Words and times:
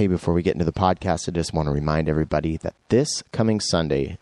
Hey, 0.00 0.06
before 0.06 0.32
we 0.32 0.42
get 0.42 0.54
into 0.54 0.64
the 0.64 0.72
podcast, 0.72 1.28
I 1.28 1.32
just 1.32 1.52
want 1.52 1.66
to 1.66 1.72
remind 1.72 2.08
everybody 2.08 2.56
that 2.56 2.72
this 2.88 3.22
coming 3.32 3.60
Sunday, 3.60 4.16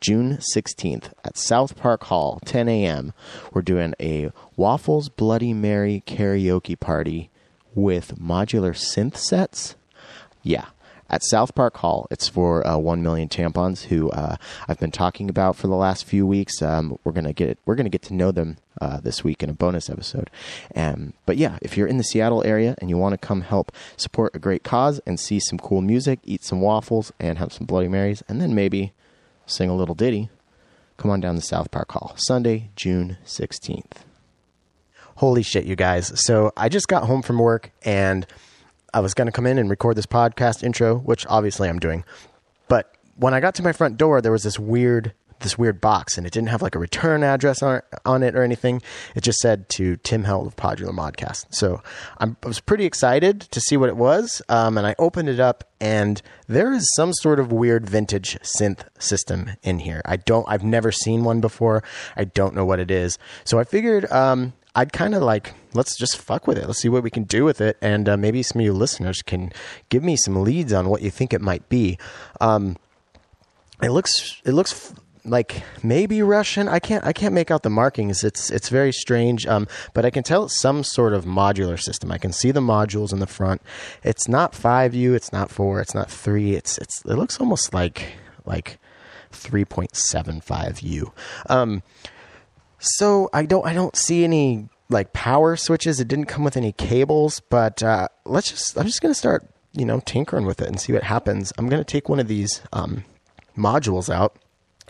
June 0.00 0.38
16th 0.54 1.10
at 1.24 1.36
South 1.36 1.74
Park 1.74 2.04
Hall, 2.04 2.40
10 2.44 2.68
a.m., 2.68 3.12
we're 3.52 3.62
doing 3.62 3.92
a 3.98 4.30
Waffles 4.56 5.08
Bloody 5.08 5.52
Mary 5.52 6.04
karaoke 6.06 6.78
party 6.78 7.28
with 7.74 8.16
modular 8.20 8.70
synth 8.70 9.16
sets. 9.16 9.74
Yeah, 10.44 10.66
at 11.08 11.22
South 11.24 11.54
Park 11.54 11.76
Hall. 11.76 12.06
It's 12.10 12.28
for 12.28 12.66
uh, 12.66 12.76
One 12.78 13.02
Million 13.02 13.28
Tampons, 13.28 13.84
who 13.84 14.10
uh, 14.10 14.36
I've 14.68 14.78
been 14.78 14.90
talking 14.90 15.28
about 15.28 15.56
for 15.56 15.66
the 15.66 15.76
last 15.76 16.04
few 16.04 16.26
weeks. 16.26 16.60
Um, 16.62 16.98
we're 17.04 17.12
gonna 17.12 17.32
get 17.32 17.58
we're 17.64 17.74
gonna 17.74 17.88
get 17.88 18.02
to 18.02 18.14
know 18.14 18.32
them 18.32 18.58
uh, 18.80 19.00
this 19.00 19.22
week 19.24 19.42
in 19.42 19.50
a 19.50 19.54
bonus 19.54 19.88
episode. 19.88 20.30
Um, 20.74 21.12
but 21.24 21.36
yeah, 21.36 21.58
if 21.62 21.76
you're 21.76 21.86
in 21.86 21.98
the 21.98 22.04
Seattle 22.04 22.44
area 22.44 22.74
and 22.78 22.90
you 22.90 22.98
want 22.98 23.12
to 23.12 23.18
come 23.18 23.42
help 23.42 23.72
support 23.96 24.34
a 24.34 24.38
great 24.38 24.62
cause 24.62 25.00
and 25.06 25.18
see 25.18 25.40
some 25.40 25.58
cool 25.58 25.80
music, 25.80 26.18
eat 26.24 26.44
some 26.44 26.60
waffles, 26.60 27.12
and 27.20 27.38
have 27.38 27.52
some 27.52 27.66
Bloody 27.66 27.88
Marys, 27.88 28.22
and 28.28 28.40
then 28.40 28.54
maybe 28.54 28.92
sing 29.46 29.70
a 29.70 29.76
little 29.76 29.94
ditty, 29.94 30.28
come 30.96 31.10
on 31.10 31.20
down 31.20 31.36
to 31.36 31.40
South 31.40 31.70
Park 31.70 31.92
Hall 31.92 32.14
Sunday, 32.16 32.70
June 32.74 33.16
sixteenth. 33.24 34.04
Holy 35.16 35.42
shit, 35.42 35.64
you 35.64 35.76
guys! 35.76 36.12
So 36.26 36.52
I 36.56 36.68
just 36.68 36.88
got 36.88 37.04
home 37.04 37.22
from 37.22 37.38
work 37.38 37.70
and 37.82 38.26
I 38.96 39.00
was 39.00 39.12
going 39.12 39.26
to 39.26 39.32
come 39.32 39.44
in 39.44 39.58
and 39.58 39.68
record 39.68 39.94
this 39.94 40.06
podcast 40.06 40.62
intro, 40.62 40.96
which 40.96 41.26
obviously 41.28 41.68
I'm 41.68 41.78
doing. 41.78 42.02
But 42.66 42.96
when 43.16 43.34
I 43.34 43.40
got 43.40 43.54
to 43.56 43.62
my 43.62 43.72
front 43.72 43.98
door, 43.98 44.22
there 44.22 44.32
was 44.32 44.42
this 44.42 44.58
weird 44.58 45.12
this 45.40 45.58
weird 45.58 45.82
box, 45.82 46.16
and 46.16 46.26
it 46.26 46.32
didn't 46.32 46.48
have 46.48 46.62
like 46.62 46.74
a 46.74 46.78
return 46.78 47.22
address 47.22 47.62
on, 47.62 47.82
on 48.06 48.22
it 48.22 48.34
or 48.34 48.42
anything. 48.42 48.80
It 49.14 49.20
just 49.20 49.36
said 49.40 49.68
to 49.68 49.96
Tim 49.96 50.24
Held 50.24 50.46
of 50.46 50.56
Podular 50.56 50.94
Modcast. 50.94 51.44
So 51.50 51.82
I'm, 52.16 52.38
i 52.42 52.46
was 52.46 52.58
pretty 52.58 52.86
excited 52.86 53.42
to 53.42 53.60
see 53.60 53.76
what 53.76 53.90
it 53.90 53.98
was, 53.98 54.40
um, 54.48 54.78
and 54.78 54.86
I 54.86 54.94
opened 54.98 55.28
it 55.28 55.38
up, 55.38 55.70
and 55.78 56.22
there 56.48 56.72
is 56.72 56.88
some 56.96 57.12
sort 57.12 57.38
of 57.38 57.52
weird 57.52 57.86
vintage 57.86 58.38
synth 58.40 58.86
system 58.98 59.50
in 59.62 59.80
here. 59.80 60.00
I 60.06 60.16
don't, 60.16 60.46
I've 60.48 60.64
never 60.64 60.90
seen 60.90 61.22
one 61.22 61.42
before. 61.42 61.84
I 62.16 62.24
don't 62.24 62.54
know 62.54 62.64
what 62.64 62.80
it 62.80 62.90
is. 62.90 63.18
So 63.44 63.58
I 63.58 63.64
figured 63.64 64.10
um, 64.10 64.54
I'd 64.76 64.92
kind 64.92 65.14
of 65.14 65.22
like 65.22 65.54
let's 65.72 65.96
just 65.96 66.18
fuck 66.18 66.46
with 66.46 66.58
it. 66.58 66.66
Let's 66.66 66.80
see 66.80 66.88
what 66.90 67.02
we 67.02 67.10
can 67.10 67.24
do 67.24 67.44
with 67.44 67.60
it, 67.60 67.78
and 67.80 68.08
uh, 68.08 68.16
maybe 68.16 68.42
some 68.42 68.60
of 68.60 68.64
you 68.64 68.72
listeners 68.72 69.22
can 69.22 69.50
give 69.88 70.04
me 70.04 70.16
some 70.16 70.42
leads 70.42 70.72
on 70.72 70.88
what 70.88 71.02
you 71.02 71.10
think 71.10 71.32
it 71.32 71.40
might 71.40 71.68
be. 71.68 71.98
Um, 72.40 72.76
it 73.82 73.90
looks 73.90 74.40
it 74.44 74.52
looks 74.52 74.92
like 75.24 75.62
maybe 75.82 76.22
Russian. 76.22 76.68
I 76.68 76.78
can't 76.78 77.04
I 77.04 77.12
can't 77.12 77.34
make 77.34 77.50
out 77.50 77.62
the 77.62 77.70
markings. 77.70 78.22
It's 78.22 78.50
it's 78.50 78.68
very 78.68 78.92
strange. 78.92 79.46
Um, 79.46 79.66
but 79.94 80.04
I 80.04 80.10
can 80.10 80.22
tell 80.22 80.44
it's 80.44 80.60
some 80.60 80.84
sort 80.84 81.14
of 81.14 81.24
modular 81.24 81.80
system. 81.80 82.12
I 82.12 82.18
can 82.18 82.32
see 82.32 82.50
the 82.50 82.60
modules 82.60 83.12
in 83.12 83.18
the 83.18 83.26
front. 83.26 83.62
It's 84.02 84.28
not 84.28 84.54
five 84.54 84.94
U. 84.94 85.14
It's 85.14 85.32
not 85.32 85.50
four. 85.50 85.80
It's 85.80 85.94
not 85.94 86.10
three. 86.10 86.54
It's 86.54 86.78
it's 86.78 87.02
it 87.04 87.14
looks 87.14 87.40
almost 87.40 87.74
like 87.74 88.12
like 88.44 88.78
three 89.30 89.64
point 89.64 89.96
seven 89.96 90.40
five 90.40 90.80
U. 90.80 91.12
Um, 91.48 91.82
so 92.78 93.28
I 93.32 93.46
don't 93.46 93.66
I 93.66 93.72
don't 93.72 93.96
see 93.96 94.24
any 94.24 94.68
like 94.88 95.12
power 95.12 95.56
switches. 95.56 96.00
It 96.00 96.08
didn't 96.08 96.26
come 96.26 96.44
with 96.44 96.56
any 96.56 96.72
cables, 96.72 97.40
but 97.48 97.82
uh, 97.82 98.08
let's 98.24 98.50
just 98.50 98.78
I'm 98.78 98.86
just 98.86 99.00
gonna 99.00 99.14
start 99.14 99.46
you 99.72 99.84
know 99.84 100.00
tinkering 100.00 100.46
with 100.46 100.60
it 100.60 100.68
and 100.68 100.80
see 100.80 100.92
what 100.92 101.02
happens. 101.02 101.52
I'm 101.58 101.68
gonna 101.68 101.84
take 101.84 102.08
one 102.08 102.20
of 102.20 102.28
these 102.28 102.62
um, 102.72 103.04
modules 103.56 104.12
out. 104.12 104.36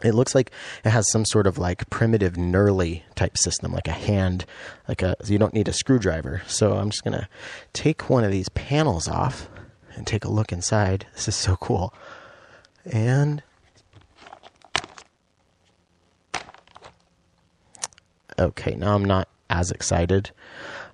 It 0.02 0.14
looks 0.14 0.34
like 0.34 0.50
it 0.84 0.90
has 0.90 1.10
some 1.10 1.24
sort 1.24 1.46
of 1.46 1.56
like 1.56 1.88
primitive 1.88 2.34
knurly 2.34 3.02
type 3.14 3.38
system, 3.38 3.72
like 3.72 3.88
a 3.88 3.92
hand, 3.92 4.44
like 4.88 5.02
a 5.02 5.16
you 5.24 5.38
don't 5.38 5.54
need 5.54 5.68
a 5.68 5.72
screwdriver. 5.72 6.42
So 6.46 6.74
I'm 6.74 6.90
just 6.90 7.04
gonna 7.04 7.28
take 7.72 8.10
one 8.10 8.24
of 8.24 8.30
these 8.30 8.48
panels 8.50 9.08
off 9.08 9.48
and 9.94 10.06
take 10.06 10.24
a 10.24 10.30
look 10.30 10.52
inside. 10.52 11.06
This 11.14 11.28
is 11.28 11.36
so 11.36 11.56
cool. 11.56 11.94
And 12.84 13.42
okay, 18.38 18.74
now 18.74 18.94
I'm 18.94 19.04
not 19.04 19.28
as 19.50 19.70
excited. 19.70 20.30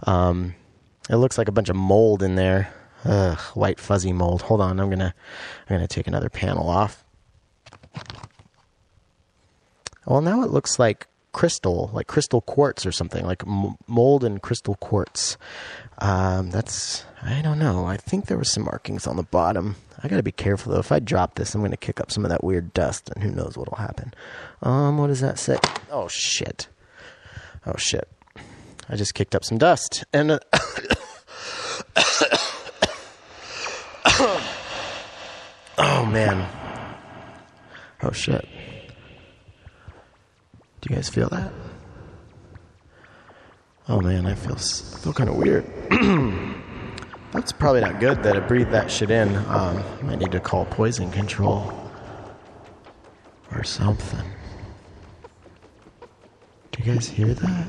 Um, 0.05 0.55
it 1.09 1.17
looks 1.17 1.39
like 1.39 1.49
a 1.49 1.53
bunch 1.53 1.69
of 1.69 1.77
mold 1.77 2.23
in 2.23 2.35
there. 2.35 2.73
Ugh, 3.05 3.39
white 3.55 3.81
fuzzy 3.81 4.13
mold. 4.13 4.43
Hold 4.43 4.61
on, 4.61 4.79
I'm 4.79 4.89
gonna 4.89 5.15
I'm 5.69 5.77
gonna 5.77 5.89
take 5.89 6.07
another 6.07 6.29
panel 6.29 6.69
off. 6.69 7.05
Well, 10.07 10.21
now 10.21 10.43
it 10.43 10.51
looks 10.51 10.79
like 10.79 11.07
crystal, 11.33 11.91
like 11.93 12.07
crystal 12.07 12.41
quartz 12.41 12.87
or 12.87 12.93
something, 12.93 13.25
like 13.25 13.43
mold 13.89 14.25
and 14.25 14.41
crystal 14.41 14.77
quartz. 14.77 15.37
Um, 15.99 16.51
that's 16.51 17.05
I 17.23 17.43
don't 17.43 17.59
know. 17.59 17.87
I 17.87 17.97
think 17.97 18.27
there 18.27 18.39
were 18.39 18.45
some 18.45 18.65
markings 18.65 19.07
on 19.07 19.17
the 19.17 19.23
bottom. 19.23 19.77
I 20.03 20.09
gotta 20.09 20.23
be 20.23 20.33
careful 20.33 20.73
though. 20.73 20.81
If 20.81 20.93
I 20.93 20.99
drop 20.99 21.35
this, 21.35 21.55
I'm 21.55 21.63
gonna 21.63 21.77
kick 21.77 22.01
up 22.01 22.13
some 22.13 22.25
of 22.25 22.31
that 22.31 22.45
weird 22.45 22.73
dust, 22.73 23.11
and 23.15 23.23
who 23.23 23.31
knows 23.31 23.57
what'll 23.57 23.79
happen. 23.79 24.15
Um, 24.63 24.99
what 24.99 25.09
does 25.09 25.21
that 25.21 25.39
say? 25.39 25.59
Oh 25.91 26.09
shit. 26.09 26.69
Oh 27.67 27.77
shit. 27.77 28.09
I 28.89 28.97
just 28.97 29.15
kicked 29.15 29.35
up 29.35 29.45
some 29.45 29.59
dust. 29.59 30.05
And. 30.13 30.33
Uh, 30.33 30.39
oh 35.79 36.07
man. 36.11 36.49
Oh 38.03 38.11
shit. 38.11 38.47
Do 40.81 40.91
you 40.91 40.97
guys 40.97 41.09
feel 41.09 41.29
that? 41.29 41.53
Oh 43.89 44.01
man, 44.01 44.27
I 44.27 44.35
feel 44.35 44.57
feel 44.57 45.13
kind 45.13 45.31
of 45.31 45.37
weird. 45.37 45.65
That's 47.33 47.53
probably 47.53 47.81
not 47.81 48.01
good 48.01 48.23
that 48.25 48.37
I 48.37 48.41
breathed 48.41 48.73
that 48.73 48.91
shit 48.91 49.11
in. 49.11 49.35
Um, 49.37 49.83
I 50.01 50.03
might 50.03 50.19
need 50.19 50.33
to 50.33 50.41
call 50.41 50.65
poison 50.67 51.11
control 51.11 51.73
or 53.53 53.65
something. 53.65 54.32
Do 56.73 56.83
you 56.83 56.95
guys 56.95 57.07
hear 57.07 57.35
that? 57.35 57.67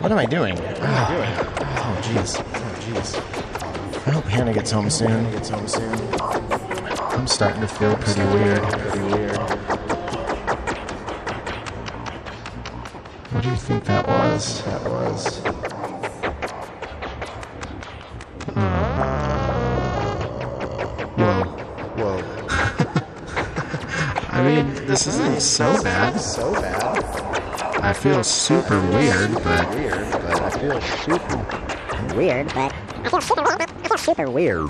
What 0.00 0.12
am 0.12 0.18
I 0.18 0.26
doing? 0.26 0.58
Ah. 0.80 1.08
Oh, 1.78 2.00
jeez. 2.02 2.38
Oh, 2.38 2.74
jeez. 2.80 4.06
I 4.06 4.10
hope 4.10 4.24
Hannah 4.24 4.52
gets 4.52 4.70
home 4.70 4.90
soon. 4.90 5.30
Gets 5.32 5.48
home 5.48 5.68
soon. 5.68 5.92
I'm 6.20 7.26
starting 7.26 7.62
to 7.62 7.68
feel 7.68 7.96
pretty 7.96 8.24
weird. 8.34 8.62
Pretty 8.62 9.04
weird. 9.14 9.29
What 13.40 13.44
do 13.44 13.50
you 13.52 13.56
think 13.56 13.84
that 13.84 14.06
was? 14.06 14.62
That 14.64 14.84
was. 14.84 15.38
Whoa 21.16 21.56
well 21.96 22.20
I 24.28 24.42
mean, 24.44 24.74
this 24.86 25.06
isn't 25.06 25.40
so 25.40 25.82
bad. 25.82 26.20
So 26.20 26.52
bad. 26.52 27.02
I 27.82 27.94
feel 27.94 28.22
super 28.22 28.78
weird, 28.90 29.32
but 29.42 29.70
weird, 29.70 30.12
but 30.12 30.42
I 30.42 30.50
feel 30.50 30.80
super 30.82 32.14
weird, 32.14 32.46
but 32.48 32.74
I 32.74 33.08
feel 33.08 33.96
super 33.96 34.30
weird. 34.30 34.68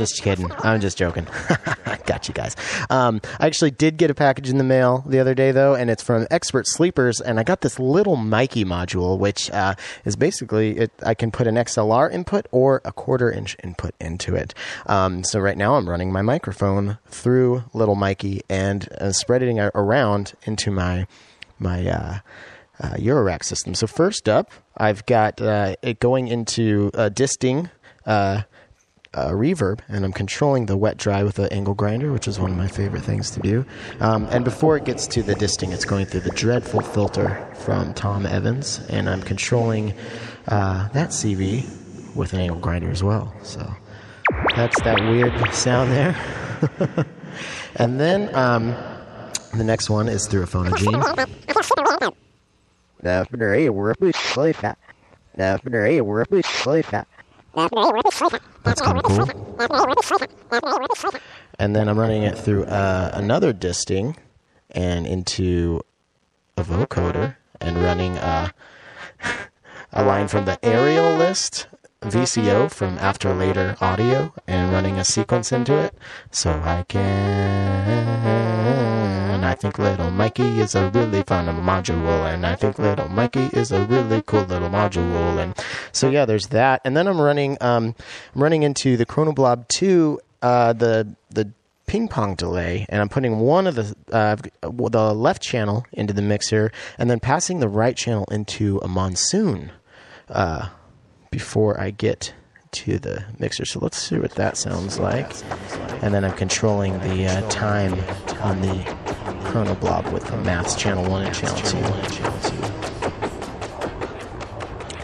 Just 0.00 0.22
kidding. 0.22 0.50
I'm 0.60 0.80
just 0.80 0.96
joking. 0.96 1.26
Got 2.06 2.26
you 2.26 2.32
guys. 2.32 2.56
Um, 2.88 3.20
I 3.38 3.46
actually 3.46 3.70
did 3.70 3.98
get 3.98 4.10
a 4.10 4.14
package 4.14 4.48
in 4.48 4.56
the 4.56 4.64
mail 4.64 5.04
the 5.06 5.18
other 5.18 5.34
day, 5.34 5.52
though, 5.52 5.74
and 5.74 5.90
it's 5.90 6.02
from 6.02 6.26
Expert 6.30 6.66
Sleepers. 6.66 7.20
And 7.20 7.38
I 7.38 7.42
got 7.42 7.60
this 7.60 7.78
little 7.78 8.16
Mikey 8.16 8.64
module, 8.64 9.18
which 9.18 9.50
uh, 9.50 9.74
is 10.06 10.16
basically 10.16 10.78
it, 10.78 10.90
I 11.04 11.12
can 11.12 11.30
put 11.30 11.46
an 11.46 11.56
XLR 11.56 12.10
input 12.10 12.46
or 12.50 12.80
a 12.84 12.92
quarter 12.92 13.30
inch 13.30 13.56
input 13.62 13.94
into 14.00 14.34
it. 14.34 14.54
Um, 14.86 15.22
so 15.22 15.38
right 15.38 15.58
now 15.58 15.74
I'm 15.74 15.88
running 15.88 16.10
my 16.10 16.22
microphone 16.22 16.98
through 17.06 17.64
little 17.74 17.94
Mikey 17.94 18.40
and 18.48 18.88
uh, 19.00 19.12
spreading 19.12 19.58
it 19.58 19.70
around 19.74 20.32
into 20.44 20.70
my 20.70 21.06
my. 21.58 21.86
Uh, 21.86 22.18
uh, 22.82 22.94
Eurorack 22.94 23.44
system. 23.44 23.74
So 23.74 23.86
first 23.86 24.26
up, 24.26 24.50
I've 24.74 25.04
got 25.04 25.38
uh, 25.38 25.76
it 25.82 26.00
going 26.00 26.28
into 26.28 26.90
uh, 26.94 27.10
disting 27.10 27.68
uh, 28.06 28.42
uh, 29.14 29.30
reverb, 29.30 29.80
and 29.88 30.04
I'm 30.04 30.12
controlling 30.12 30.66
the 30.66 30.76
wet 30.76 30.96
dry 30.96 31.22
with 31.24 31.34
the 31.36 31.52
angle 31.52 31.74
grinder, 31.74 32.12
which 32.12 32.28
is 32.28 32.38
one 32.38 32.50
of 32.50 32.56
my 32.56 32.68
favorite 32.68 33.02
things 33.02 33.30
to 33.32 33.40
do. 33.40 33.64
Um, 34.00 34.26
and 34.30 34.44
before 34.44 34.76
it 34.76 34.84
gets 34.84 35.06
to 35.08 35.22
the 35.22 35.34
disting, 35.34 35.72
it's 35.72 35.84
going 35.84 36.06
through 36.06 36.20
the 36.20 36.30
dreadful 36.30 36.80
filter 36.80 37.48
from 37.56 37.92
Tom 37.94 38.24
Evans, 38.26 38.80
and 38.88 39.08
I'm 39.08 39.22
controlling 39.22 39.94
uh, 40.48 40.88
that 40.90 41.10
CV 41.10 41.64
with 42.14 42.32
an 42.32 42.40
angle 42.40 42.58
grinder 42.58 42.90
as 42.90 43.02
well. 43.02 43.34
So 43.42 43.68
that's 44.54 44.80
that 44.82 45.00
weird 45.00 45.32
sound 45.52 45.90
there. 45.90 46.16
and 47.76 47.98
then 47.98 48.32
um, 48.34 48.74
The 49.56 49.64
next 49.64 49.90
one 49.90 50.08
is 50.08 50.26
through 50.28 50.42
a 50.44 50.46
phonogene. 50.46 51.02
That's 57.54 58.80
kind 58.80 58.98
of 58.98 59.04
cool. 59.04 59.28
And 61.58 61.76
then 61.76 61.88
I'm 61.88 61.98
running 61.98 62.22
it 62.22 62.38
through 62.38 62.64
uh, 62.64 63.10
another 63.14 63.52
disting 63.52 64.16
and 64.70 65.06
into 65.06 65.80
a 66.56 66.62
vocoder 66.62 67.36
and 67.60 67.82
running 67.82 68.18
uh, 68.18 68.50
a 69.92 70.04
line 70.04 70.28
from 70.28 70.44
the 70.44 70.64
aerial 70.64 71.16
list 71.16 71.66
VCO 72.02 72.70
from 72.70 72.96
After 72.98 73.34
Later 73.34 73.76
Audio 73.80 74.32
and 74.46 74.72
running 74.72 74.98
a 74.98 75.04
sequence 75.04 75.52
into 75.52 75.76
it. 75.76 75.94
So 76.30 76.52
I 76.64 76.84
can. 76.88 78.89
I 79.50 79.54
think 79.56 79.80
Little 79.80 80.12
Mikey 80.12 80.60
is 80.60 80.76
a 80.76 80.90
really 80.90 81.24
fun 81.24 81.46
module, 81.46 82.32
and 82.32 82.46
I 82.46 82.54
think 82.54 82.78
Little 82.78 83.08
Mikey 83.08 83.50
is 83.52 83.72
a 83.72 83.84
really 83.84 84.22
cool 84.22 84.44
little 84.44 84.68
module. 84.68 85.42
And 85.42 85.56
so 85.90 86.08
yeah, 86.08 86.24
there's 86.24 86.46
that. 86.48 86.80
And 86.84 86.96
then 86.96 87.08
I'm 87.08 87.20
running, 87.20 87.58
um, 87.60 87.96
I'm 88.32 88.42
running 88.42 88.62
into 88.62 88.96
the 88.96 89.04
Chronoblob 89.04 89.66
2, 89.66 90.20
uh, 90.42 90.72
the 90.74 91.16
the 91.30 91.50
ping 91.88 92.06
pong 92.06 92.36
delay, 92.36 92.86
and 92.88 93.02
I'm 93.02 93.08
putting 93.08 93.40
one 93.40 93.66
of 93.66 93.74
the 93.74 93.92
uh, 94.12 94.36
the 94.62 95.14
left 95.14 95.42
channel 95.42 95.84
into 95.90 96.14
the 96.14 96.22
mixer, 96.22 96.70
and 96.96 97.10
then 97.10 97.18
passing 97.18 97.58
the 97.58 97.68
right 97.68 97.96
channel 97.96 98.26
into 98.30 98.78
a 98.84 98.86
monsoon. 98.86 99.72
Uh, 100.28 100.68
before 101.32 101.80
I 101.80 101.90
get 101.90 102.34
to 102.72 102.98
the 102.98 103.24
mixer. 103.38 103.64
So 103.64 103.80
let's 103.80 103.98
see 103.98 104.18
what 104.18 104.32
that 104.32 104.56
sounds 104.56 104.98
like. 104.98 105.32
And 106.02 106.14
then 106.14 106.24
I'm 106.24 106.32
controlling 106.32 106.98
the 107.00 107.26
uh, 107.26 107.48
time 107.48 107.94
on 108.40 108.60
the 108.60 108.74
Chronoblob 109.50 110.12
with 110.12 110.24
the 110.24 110.36
maths 110.38 110.74
channel 110.76 111.08
1 111.10 111.26
and 111.26 111.34
channel 111.34 111.60
2. 111.60 112.80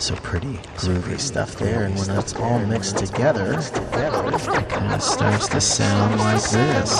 So 0.00 0.14
pretty 0.16 0.54
groovy 0.76 1.18
stuff 1.18 1.56
there, 1.56 1.82
and 1.84 1.96
when 1.98 2.10
it's 2.10 2.34
all 2.36 2.60
mixed 2.60 2.98
together, 2.98 3.58
it 3.58 4.68
kind 4.68 4.92
of 4.92 5.02
starts 5.02 5.48
to 5.48 5.60
sound 5.60 6.20
like 6.20 6.42
this. 6.42 6.90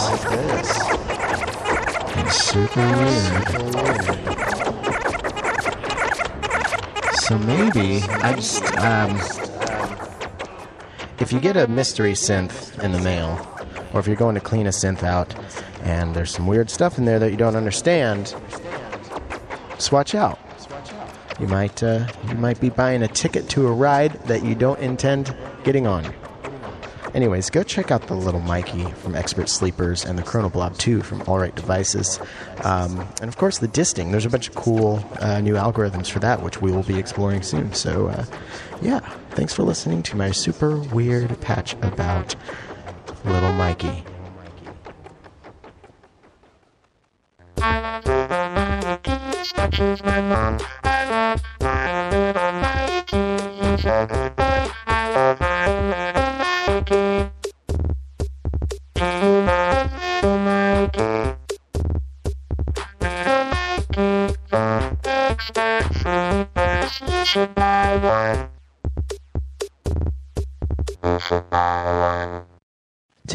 Super 2.34 2.80
weird. 2.80 3.76
So 7.20 7.38
maybe 7.38 8.02
I 8.02 8.32
just 8.34 8.62
um, 8.78 9.20
if 11.18 11.32
you 11.32 11.40
get 11.40 11.56
a 11.56 11.66
mystery 11.68 12.12
synth 12.12 12.82
in 12.82 12.92
the 12.92 13.00
mail, 13.00 13.46
or 13.92 14.00
if 14.00 14.06
you're 14.06 14.16
going 14.16 14.34
to 14.34 14.40
clean 14.40 14.66
a 14.66 14.70
synth 14.70 15.02
out, 15.02 15.34
and 15.82 16.14
there's 16.14 16.30
some 16.30 16.46
weird 16.46 16.70
stuff 16.70 16.98
in 16.98 17.04
there 17.04 17.18
that 17.18 17.30
you 17.30 17.36
don't 17.36 17.56
understand, 17.56 18.34
just 19.74 19.92
watch 19.92 20.14
out. 20.14 20.38
You 21.38 21.46
might 21.46 21.82
uh, 21.82 22.06
you 22.28 22.34
might 22.34 22.60
be 22.60 22.70
buying 22.70 23.02
a 23.02 23.08
ticket 23.08 23.48
to 23.50 23.66
a 23.66 23.72
ride 23.72 24.12
that 24.24 24.42
you 24.44 24.54
don't 24.54 24.80
intend 24.80 25.36
getting 25.64 25.86
on. 25.86 26.14
Anyways, 27.14 27.48
go 27.48 27.62
check 27.62 27.90
out 27.90 28.08
the 28.08 28.14
little 28.14 28.40
Mikey 28.40 28.84
from 28.92 29.14
Expert 29.14 29.48
Sleepers 29.48 30.04
and 30.04 30.18
the 30.18 30.22
Chronoblob 30.22 30.76
2 30.76 31.00
from 31.00 31.22
Alright 31.22 31.54
Devices. 31.54 32.20
Um, 32.62 33.08
and 33.22 33.28
of 33.28 33.38
course, 33.38 33.56
the 33.58 33.68
disting. 33.68 34.10
There's 34.10 34.26
a 34.26 34.30
bunch 34.30 34.48
of 34.48 34.54
cool 34.54 35.02
uh, 35.20 35.40
new 35.40 35.54
algorithms 35.54 36.10
for 36.10 36.18
that, 36.18 36.42
which 36.42 36.60
we 36.60 36.70
will 36.70 36.82
be 36.82 36.98
exploring 36.98 37.40
soon. 37.40 37.72
So, 37.72 38.08
uh, 38.08 38.26
yeah, 38.82 39.00
thanks 39.36 39.52
for 39.52 39.64
listening 39.64 40.02
to 40.02 40.16
my 40.16 40.30
super 40.30 40.78
weird 40.78 41.38
patch 41.42 41.74
about 41.82 42.34
little 43.22 43.52
Mikey. 43.52 44.02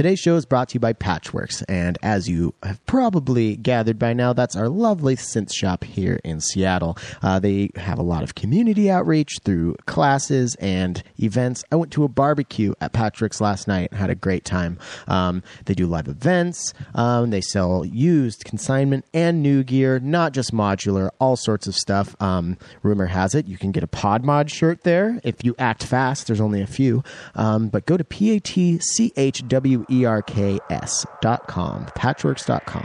Today's 0.02 0.20
show 0.20 0.36
is 0.36 0.48
brought 0.48 0.70
to 0.70 0.74
you 0.74 0.80
by 0.80 0.94
Patchwerks, 0.94 1.64
and 1.70 1.96
as 2.02 2.28
you 2.28 2.51
probably 2.92 3.56
gathered 3.56 3.98
by 3.98 4.12
now, 4.12 4.34
that's 4.34 4.58
our 4.58 4.68
lovely 4.68 5.16
synth 5.16 5.50
shop 5.54 5.86
here 5.86 6.20
in 6.26 6.42
Seattle. 6.42 6.98
Uh, 7.22 7.40
they 7.40 7.70
have 7.78 7.98
a 7.98 8.04
lot 8.04 8.22
of 8.22 8.36
community 8.36 8.92
outreach 8.92 9.40
through 9.46 9.74
classes 9.86 10.56
and 10.56 11.02
events. 11.18 11.64
I 11.72 11.78
went 11.78 11.94
to 11.94 12.04
a 12.04 12.10
barbecue 12.10 12.74
at 12.82 12.92
Patchwerks 12.92 13.40
last 13.40 13.66
night 13.66 13.92
and 13.92 14.00
had 14.02 14.10
a 14.10 14.16
great 14.16 14.44
time. 14.44 14.78
Um, 15.08 15.42
they 15.68 15.74
do 15.74 15.88
live 15.88 16.10
events, 16.10 16.74
um, 16.94 17.30
they 17.30 17.40
sell 17.40 17.86
used, 17.86 18.44
consignment, 18.44 19.06
and 19.14 19.42
new 19.42 19.64
gear, 19.64 19.98
not 20.02 20.34
just 20.34 20.52
modular, 20.52 21.12
all 21.18 21.38
sorts 21.38 21.68
of 21.68 21.76
stuff. 21.76 22.22
Um, 22.22 22.58
rumor 22.84 23.06
has 23.06 23.36
it 23.36 23.48
you 23.48 23.58
can 23.58 23.72
get 23.72 23.84
a 23.84 23.88
PodMod 23.88 24.50
shirt 24.50 24.84
there 24.84 25.22
if 25.24 25.46
you 25.46 25.56
act 25.58 25.86
fast. 25.86 26.28
There's 26.28 26.42
only 26.42 26.62
a 26.62 26.68
few, 26.68 27.06
um, 27.36 27.70
but 27.70 27.86
go 27.86 27.96
to 27.96 28.04
P 28.04 28.36
A 28.36 28.42
T 28.42 28.80
C 28.80 29.14
H 29.16 29.48
W 29.48 29.86
E-R-K-S 29.90 31.06
dot 31.22 31.48
com, 31.48 31.86
patchwerks 31.96 32.46
dot 32.46 32.66
com. 32.66 32.81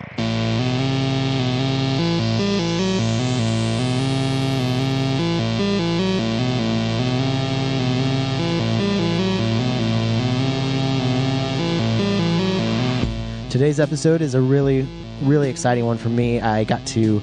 Today's 13.48 13.80
episode 13.80 14.20
is 14.20 14.34
a 14.34 14.40
really, 14.40 14.86
really 15.22 15.48
exciting 15.48 15.86
one 15.86 15.96
for 15.96 16.10
me. 16.10 16.42
I 16.42 16.64
got 16.64 16.84
to 16.88 17.22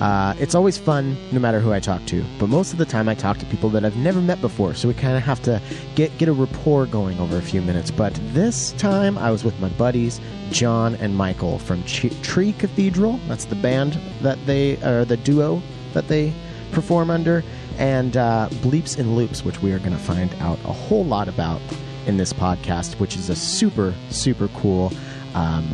uh, 0.00 0.34
it's 0.38 0.54
always 0.54 0.76
fun 0.76 1.16
no 1.30 1.38
matter 1.38 1.60
who 1.60 1.72
I 1.72 1.78
talk 1.78 2.04
to, 2.06 2.24
but 2.38 2.48
most 2.48 2.72
of 2.72 2.78
the 2.78 2.84
time 2.84 3.08
I 3.08 3.14
talk 3.14 3.38
to 3.38 3.46
people 3.46 3.70
that 3.70 3.84
I've 3.84 3.96
never 3.96 4.20
met 4.20 4.40
before, 4.40 4.74
so 4.74 4.88
we 4.88 4.94
kind 4.94 5.16
of 5.16 5.22
have 5.22 5.40
to 5.42 5.62
get 5.94 6.16
get 6.18 6.28
a 6.28 6.32
rapport 6.32 6.86
going 6.86 7.18
over 7.20 7.38
a 7.38 7.42
few 7.42 7.62
minutes. 7.62 7.92
But 7.92 8.18
this 8.32 8.72
time 8.72 9.16
I 9.16 9.30
was 9.30 9.44
with 9.44 9.58
my 9.60 9.68
buddies 9.70 10.20
John 10.50 10.96
and 10.96 11.16
Michael 11.16 11.60
from 11.60 11.84
Ch- 11.84 12.20
Tree 12.22 12.54
Cathedral. 12.54 13.20
That's 13.28 13.44
the 13.44 13.54
band 13.54 14.00
that 14.20 14.44
they 14.46 14.82
are 14.82 15.04
the 15.04 15.16
duo 15.16 15.62
that 15.92 16.08
they 16.08 16.32
perform 16.72 17.08
under, 17.08 17.44
and 17.78 18.16
uh, 18.16 18.48
Bleeps 18.50 18.98
and 18.98 19.14
Loops, 19.14 19.44
which 19.44 19.62
we 19.62 19.72
are 19.72 19.78
going 19.78 19.92
to 19.92 19.98
find 19.98 20.34
out 20.40 20.58
a 20.64 20.72
whole 20.72 21.04
lot 21.04 21.28
about 21.28 21.60
in 22.06 22.16
this 22.16 22.32
podcast, 22.32 22.98
which 22.98 23.14
is 23.14 23.30
a 23.30 23.36
super 23.36 23.94
super 24.10 24.48
cool. 24.48 24.92
Um, 25.34 25.68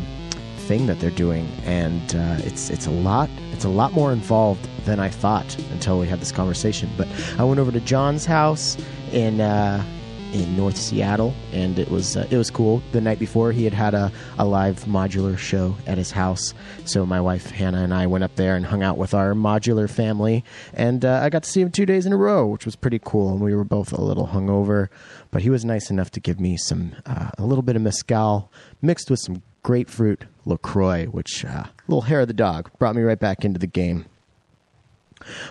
thing 0.61 0.85
that 0.85 0.99
they're 0.99 1.09
doing, 1.09 1.49
and 1.65 2.15
uh, 2.15 2.37
it's 2.39 2.69
it's 2.69 2.85
a 2.85 2.91
lot 2.91 3.29
it's 3.61 3.65
a 3.67 3.69
lot 3.69 3.93
more 3.93 4.11
involved 4.11 4.67
than 4.85 4.99
I 4.99 5.09
thought 5.09 5.55
until 5.69 5.99
we 5.99 6.07
had 6.07 6.19
this 6.19 6.31
conversation. 6.31 6.89
But 6.97 7.07
I 7.37 7.43
went 7.43 7.59
over 7.59 7.71
to 7.71 7.79
John's 7.79 8.25
house 8.25 8.75
in 9.11 9.39
uh, 9.39 9.85
in 10.33 10.55
North 10.55 10.77
Seattle, 10.77 11.33
and 11.51 11.77
it 11.77 11.89
was 11.89 12.17
uh, 12.17 12.27
it 12.29 12.37
was 12.37 12.49
cool. 12.49 12.81
The 12.91 13.01
night 13.01 13.19
before, 13.19 13.51
he 13.51 13.63
had 13.63 13.73
had 13.73 13.93
a, 13.93 14.11
a 14.37 14.45
live 14.45 14.85
modular 14.85 15.37
show 15.37 15.75
at 15.87 15.97
his 15.97 16.11
house, 16.11 16.53
so 16.85 17.05
my 17.05 17.19
wife 17.19 17.49
Hannah 17.49 17.83
and 17.83 17.93
I 17.93 18.07
went 18.07 18.23
up 18.23 18.35
there 18.35 18.55
and 18.55 18.65
hung 18.65 18.83
out 18.83 18.97
with 18.97 19.13
our 19.13 19.33
modular 19.33 19.89
family, 19.89 20.43
and 20.73 21.03
uh, 21.03 21.19
I 21.23 21.29
got 21.29 21.43
to 21.43 21.49
see 21.49 21.61
him 21.61 21.71
two 21.71 21.85
days 21.85 22.05
in 22.05 22.13
a 22.13 22.17
row, 22.17 22.47
which 22.47 22.65
was 22.65 22.75
pretty 22.75 22.99
cool. 23.03 23.31
And 23.31 23.41
we 23.41 23.55
were 23.55 23.63
both 23.63 23.91
a 23.91 24.01
little 24.01 24.27
hungover, 24.27 24.89
but 25.31 25.41
he 25.41 25.49
was 25.49 25.65
nice 25.65 25.89
enough 25.89 26.11
to 26.11 26.19
give 26.19 26.39
me 26.39 26.57
some 26.57 26.95
uh, 27.05 27.31
a 27.37 27.45
little 27.45 27.63
bit 27.63 27.75
of 27.75 27.81
mezcal 27.81 28.51
mixed 28.81 29.09
with 29.09 29.19
some 29.19 29.41
grapefruit 29.63 30.25
LaCroix, 30.45 31.05
which, 31.05 31.45
uh, 31.45 31.65
little 31.87 32.01
hair 32.01 32.21
of 32.21 32.27
the 32.27 32.33
dog, 32.33 32.69
brought 32.79 32.95
me 32.95 33.01
right 33.01 33.19
back 33.19 33.45
into 33.45 33.59
the 33.59 33.67
game. 33.67 34.05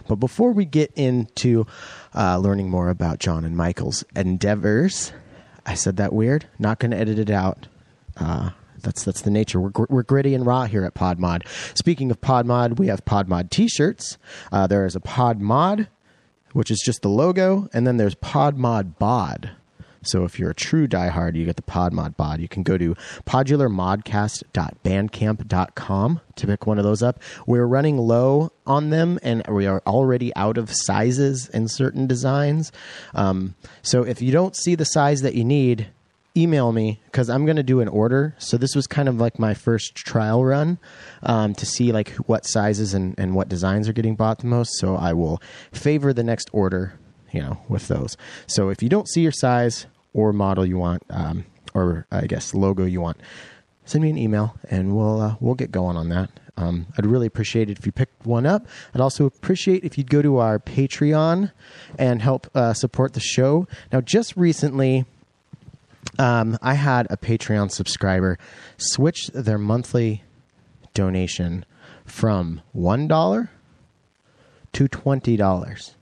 But 0.09 0.17
before 0.17 0.53
we 0.53 0.65
get 0.65 0.91
into 0.97 1.67
uh, 2.15 2.39
learning 2.39 2.71
more 2.71 2.89
about 2.89 3.19
John 3.19 3.45
and 3.45 3.57
Michael's 3.57 4.05
endeavors, 4.17 5.13
I 5.67 5.75
said 5.75 5.97
that 5.97 6.13
weird. 6.13 6.47
Not 6.59 6.79
going 6.79 6.91
to 6.91 6.97
edit 6.97 7.19
it 7.19 7.31
out. 7.31 7.69
Uh, 8.17 8.51
that's 8.83 9.05
that's 9.05 9.23
the 9.23 9.31
nature. 9.31 9.61
We're 9.61 9.87
we're 9.89 10.03
gritty 10.03 10.35
and 10.35 10.45
raw 10.47 10.65
here 10.65 10.85
at 10.85 10.95
PodMod. 10.95 11.47
Speaking 11.77 12.11
of 12.11 12.21
PodMod, 12.21 12.79
we 12.79 12.89
have 12.89 13.05
PodMod 13.05 13.51
T-shirts. 13.51 14.19
Uh, 14.51 14.67
there 14.67 14.87
is 14.87 14.97
a 14.97 15.01
PodMod, 15.01 15.89
which 16.53 16.71
is 16.71 16.83
just 16.85 17.03
the 17.03 17.09
logo, 17.09 17.69
and 17.73 17.87
then 17.87 17.99
there's 17.99 18.15
PodMod 18.15 18.99
Bod, 18.99 19.51
so 20.03 20.25
if 20.25 20.39
you're 20.39 20.51
a 20.51 20.55
true 20.55 20.87
diehard, 20.89 21.35
you 21.35 21.45
get 21.45 21.57
the 21.57 21.63
PodMod 21.63 22.17
bod. 22.17 22.41
You 22.41 22.49
can 22.49 22.63
go 22.63 22.79
to 22.79 22.95
podularmodcast.bandcamp.com 23.27 26.21
to 26.37 26.47
pick 26.47 26.67
one 26.67 26.79
of 26.79 26.85
those 26.85 27.03
up. 27.03 27.21
We're 27.47 27.67
running 27.67 27.99
low 27.99 28.51
on 28.67 28.89
them, 28.91 29.19
and 29.23 29.47
we 29.49 29.67
are 29.67 29.83
already 29.87 30.35
out 30.37 30.57
of 30.57 30.71
sizes 30.73 31.51
in 31.51 31.69
certain 31.69 32.07
designs. 32.07 32.73
Um, 33.15 33.57
so 33.83 34.05
if 34.05 34.23
you 34.23 34.33
don't 34.33 34.57
see 34.57 34.75
the 34.75 34.87
size 34.87 35.21
that 35.23 35.35
you 35.35 35.45
need, 35.45 35.89
email 36.37 36.73
me 36.73 37.01
because 37.07 37.29
I'm 37.29 37.45
going 37.45 37.57
to 37.57 37.63
do 37.63 37.81
an 37.81 37.89
order. 37.89 38.35
So 38.39 38.57
this 38.57 38.75
was 38.75 38.87
kind 38.87 39.09
of 39.09 39.17
like 39.17 39.39
my 39.39 39.55
first 39.55 39.95
trial 39.95 40.45
run 40.45 40.79
um, 41.23 41.55
to 41.55 41.67
see 41.67 41.93
like 41.93 42.11
what 42.27 42.47
sizes 42.47 42.95
and, 42.95 43.15
and 43.19 43.35
what 43.35 43.49
designs 43.49 43.89
are 43.89 43.93
getting 43.93 44.17
bought 44.17 44.39
the 44.39 44.47
most. 44.47 44.79
So 44.79 44.97
I 44.97 45.13
will 45.13 45.43
favor 45.73 46.13
the 46.13 46.23
next 46.23 46.49
order, 46.53 46.99
you 47.33 47.41
know, 47.41 47.61
with 47.69 47.89
those. 47.89 48.17
So 48.47 48.69
if 48.69 48.83
you 48.83 48.89
don't 48.89 49.09
see 49.09 49.21
your 49.21 49.33
size 49.33 49.87
or 50.13 50.33
model 50.33 50.67
you 50.67 50.79
want, 50.79 51.03
um, 51.11 51.45
or 51.75 52.07
I 52.11 52.27
guess 52.27 52.55
logo 52.55 52.85
you 52.85 53.01
want, 53.01 53.19
send 53.85 54.03
me 54.03 54.11
an 54.11 54.19
email 54.19 54.57
and 54.71 54.97
we'll 54.97 55.21
uh, 55.21 55.37
we'll 55.41 55.55
get 55.55 55.71
going 55.71 55.97
on 55.97 56.09
that. 56.11 56.31
Um, 56.57 56.87
I'd 56.99 57.07
really 57.07 57.27
appreciate 57.27 57.71
it 57.71 57.79
if 57.79 57.87
you 57.87 57.93
picked 57.93 58.27
one 58.27 58.45
up. 58.45 58.67
I'd 58.95 59.01
also 59.01 59.25
appreciate 59.25 59.83
if 59.85 59.97
you'd 59.97 60.11
go 60.11 60.21
to 60.21 60.39
our 60.39 60.59
Patreon 60.59 61.53
and 61.99 62.21
help 62.21 62.51
uh, 62.55 62.75
support 62.75 63.15
the 63.15 63.21
show. 63.21 63.67
Now, 63.91 64.03
just 64.03 64.37
recently, 64.37 65.07
um, 66.19 66.59
I 66.61 66.75
had 66.75 67.07
a 67.09 67.17
Patreon 67.17 67.71
subscriber 67.71 68.39
switch 68.77 69.29
their 69.29 69.59
monthly 69.59 70.23
donation 70.93 71.65
from 72.05 72.61
one 72.73 73.09
dollar 73.09 73.51
to 74.73 74.89
twenty 74.89 75.37
dollars. 75.37 75.95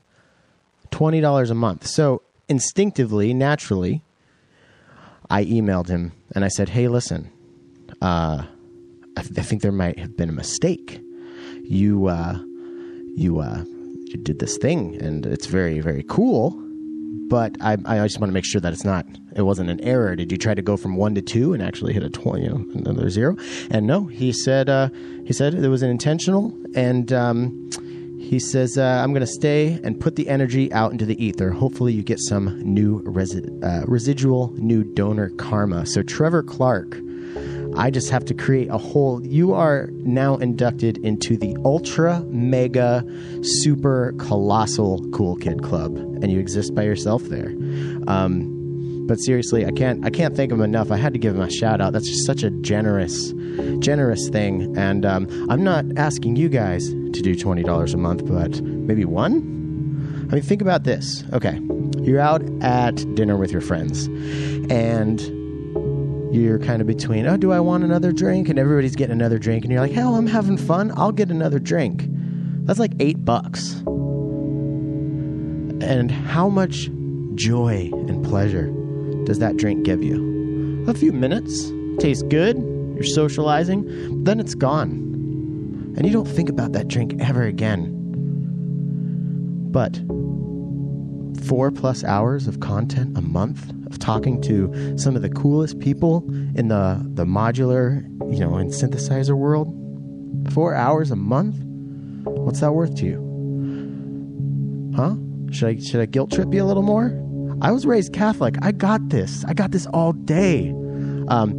Twenty 0.91 1.21
dollars 1.21 1.51
a 1.51 1.55
month. 1.55 1.87
So 1.87 2.23
instinctively, 2.49 3.35
naturally, 3.35 4.03
I 5.31 5.45
emailed 5.45 5.89
him 5.89 6.13
and 6.35 6.45
I 6.45 6.49
said, 6.49 6.69
"Hey, 6.71 6.89
listen, 6.89 7.31
uh, 8.01 8.45
I, 9.17 9.23
th- 9.23 9.39
I, 9.39 9.43
think 9.43 9.63
there 9.63 9.73
might 9.73 9.99
have 9.99 10.17
been 10.17 10.29
a 10.29 10.33
mistake. 10.33 11.01
You, 11.63 12.07
uh, 12.07 12.39
you, 13.15 13.41
uh, 13.41 13.63
you 14.07 14.17
did 14.23 14.39
this 14.39 14.57
thing, 14.57 15.01
and 15.03 15.27
it's 15.27 15.47
very, 15.47 15.81
very 15.81 16.05
cool." 16.09 16.65
but 17.29 17.57
I, 17.61 17.77
I 17.85 18.07
just 18.07 18.21
want 18.21 18.31
to 18.31 18.35
make 18.35 18.45
sure 18.45 18.61
that 18.61 18.73
it's 18.73 18.85
not 18.85 19.07
it 19.37 19.43
wasn't 19.43 19.71
an 19.71 19.81
error. 19.81 20.17
Did 20.17 20.33
you 20.33 20.39
try 20.39 20.55
to 20.55 20.63
go 20.63 20.77
from 20.77 20.97
one 20.97 21.15
to 21.15 21.23
two 21.23 21.53
and 21.53 21.63
actually 21.63 21.93
hit 21.93 22.03
a 22.03 22.11
twenty, 22.11 22.45
you 22.45 22.51
know, 22.51 22.65
another 22.75 23.11
zero? 23.11 23.37
And 23.71 23.87
no, 23.87 24.07
he 24.07 24.33
said 24.33 24.69
uh, 24.69 24.89
he 25.25 25.33
said 25.33 25.55
it 25.55 25.69
was 25.69 25.83
an 25.83 25.91
intentional, 25.91 26.57
and 26.75 27.13
um, 27.13 27.71
he 28.29 28.39
says 28.39 28.77
uh, 28.77 29.01
I'm 29.03 29.13
going 29.13 29.21
to 29.21 29.27
stay 29.27 29.81
and 29.83 29.99
put 29.99 30.17
the 30.17 30.29
energy 30.29 30.73
out 30.73 30.93
into 30.93 31.07
the 31.07 31.23
ether. 31.23 31.51
Hopefully, 31.51 31.93
you 31.93 32.03
get 32.03 32.19
some 32.21 32.61
new 32.63 33.03
resi- 33.03 33.65
uh, 33.65 33.87
residual 33.87 34.53
new 34.57 34.85
donor 34.85 35.31
karma. 35.31 35.87
So 35.87 36.03
Trevor 36.03 36.43
Clark 36.43 36.99
I 37.77 37.91
just 37.91 38.11
have 38.11 38.25
to 38.25 38.35
create 38.35 38.69
a 38.71 38.79
whole. 38.79 39.25
You 39.25 39.55
are 39.55 39.89
now 39.93 40.37
inducted 40.37 40.99
into 40.99 41.37
the 41.37 41.57
ultra 41.65 42.21
mega 42.23 43.05
super 43.43 44.15
colossal 44.19 45.09
cool 45.13 45.37
kid 45.37 45.63
club, 45.63 45.97
and 45.97 46.33
you 46.33 46.41
exist 46.41 46.75
by 46.75 46.83
yourself 46.83 47.23
there. 47.25 47.55
Um, 48.09 48.58
but 49.09 49.17
seriously, 49.17 49.65
I 49.65 49.73
can't 49.73 50.05
I 50.05 50.11
can't 50.11 50.37
thank 50.37 50.53
him 50.53 50.61
enough. 50.61 50.93
I 50.93 50.99
had 50.99 51.15
to 51.15 51.19
give 51.19 51.35
him 51.35 51.41
a 51.41 51.51
shout 51.51 51.81
out. 51.81 51.95
That's 51.95 52.07
just 52.07 52.27
such 52.27 52.43
a 52.43 52.51
generous, 52.51 53.33
generous 53.79 54.29
thing. 54.29 54.77
And 54.77 55.07
um, 55.07 55.27
I'm 55.51 55.65
not 55.65 55.87
asking 55.97 56.37
you 56.37 56.51
guys 56.51 56.89
to 56.91 57.23
do 57.23 57.35
twenty 57.35 57.63
dollars 57.63 57.95
a 57.95 57.97
month, 57.97 58.27
but 58.27 58.61
maybe 58.61 59.07
one. 59.07 60.29
I 60.31 60.35
mean, 60.35 60.43
think 60.43 60.61
about 60.61 60.85
this. 60.85 61.25
Okay, 61.33 61.59
you're 62.03 62.21
out 62.21 62.43
at 62.63 62.97
dinner 63.15 63.39
with 63.39 63.51
your 63.51 63.63
friends, 63.63 64.07
and 64.71 65.19
you're 66.35 66.59
kind 66.59 66.83
of 66.83 66.87
between, 66.87 67.27
oh, 67.27 67.39
do 67.39 67.51
I 67.53 67.61
want 67.61 67.85
another 67.85 68.13
drink? 68.13 68.51
And 68.51 68.59
everybody's 68.59 68.95
getting 68.95 69.13
another 69.13 69.39
drink, 69.39 69.65
and 69.65 69.73
you're 69.73 69.81
like, 69.81 69.93
hell, 69.93 70.17
I'm 70.17 70.27
having 70.27 70.59
fun. 70.59 70.93
I'll 70.95 71.13
get 71.13 71.31
another 71.31 71.59
drink. 71.59 72.05
That's 72.67 72.79
like 72.79 72.93
eight 73.01 73.25
bucks. 73.25 73.73
And 75.81 76.11
how 76.11 76.51
much 76.51 76.91
joy 77.35 77.91
and 77.95 78.23
pleasure 78.23 78.75
does 79.29 79.39
that 79.41 79.59
drink 79.59 79.85
give 79.85 80.03
you? 80.03 80.85
A 80.89 80.95
few 80.95 81.13
minutes, 81.13 81.71
tastes 81.99 82.23
good, 82.23 82.57
you're 82.95 83.05
socializing, 83.05 84.25
then 84.25 84.41
it's 84.41 84.55
gone. 84.55 85.05
And 85.99 86.07
you 86.07 86.13
don't 86.15 86.25
think 86.25 86.49
about 86.49 86.73
that 86.73 86.89
drink 86.89 87.13
ever 87.21 87.43
again. 87.43 87.95
But 89.71 90.01
four 91.47 91.71
plus 91.71 92.05
hours 92.05 92.49
of 92.49 92.61
content 92.61 93.19
a 93.19 93.21
month 93.21 93.71
of 93.87 93.99
talking 93.99 94.41
to 94.43 94.97
some 94.97 95.15
of 95.15 95.21
the 95.21 95.29
coolest 95.29 95.79
people 95.79 96.25
in 96.55 96.69
the, 96.69 96.99
the 97.13 97.27
modular, 97.27 98.03
you 98.33 98.41
know, 98.41 98.55
and 98.55 98.71
synthesizer 98.71 99.37
world. 99.37 99.69
Four 100.55 100.75
hours 100.75 101.11
a 101.11 101.17
month? 101.17 101.57
What's 102.25 102.61
that 102.61 102.73
worth 102.73 102.95
to 102.97 103.05
you? 103.05 103.19
Huh? 104.97 105.17
Should 105.53 105.69
I 105.69 105.79
should 105.81 106.01
I 106.01 106.07
guilt 106.07 106.33
trip 106.33 106.55
you 106.55 106.65
a 106.65 106.67
little 106.67 106.83
more? 106.83 107.28
I 107.61 107.73
was 107.73 107.87
raised 107.87 108.13
Catholic. 108.13 108.57
I 108.63 108.73
got 108.73 109.09
this. 109.09 109.45
I 109.47 109.55
got 109.55 109.73
this 109.73 109.87
all 109.87 110.13
day. 110.13 110.71
Um, 111.29 111.53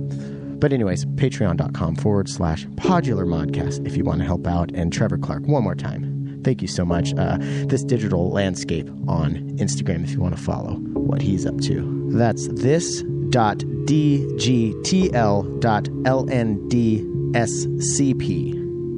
but 0.60 0.74
anyways, 0.74 1.06
patreon.com 1.06 1.96
forward 1.96 2.30
slash 2.30 2.66
podular 2.76 3.26
modcast 3.26 3.86
if 3.88 3.96
you 3.96 4.04
want 4.04 4.20
to 4.20 4.26
help 4.26 4.48
out. 4.48 4.72
And 4.74 4.92
Trevor 4.92 5.18
Clark, 5.18 5.44
one 5.48 5.64
more 5.64 5.76
time. 5.76 6.42
Thank 6.44 6.62
you 6.62 6.68
so 6.68 6.86
much. 6.86 7.14
Uh, 7.16 7.38
this 7.40 7.84
digital 7.84 8.30
landscape 8.30 8.90
on 9.08 9.36
Instagram 9.58 10.04
if 10.04 10.12
you 10.12 10.20
want 10.20 10.36
to 10.38 10.42
follow 10.42 10.76
what 10.76 11.22
he's 11.22 11.46
up 11.46 11.60
to. 11.62 12.10
That's 12.12 12.48
this 12.50 13.04
dot 13.30 13.60
dot. 15.60 15.90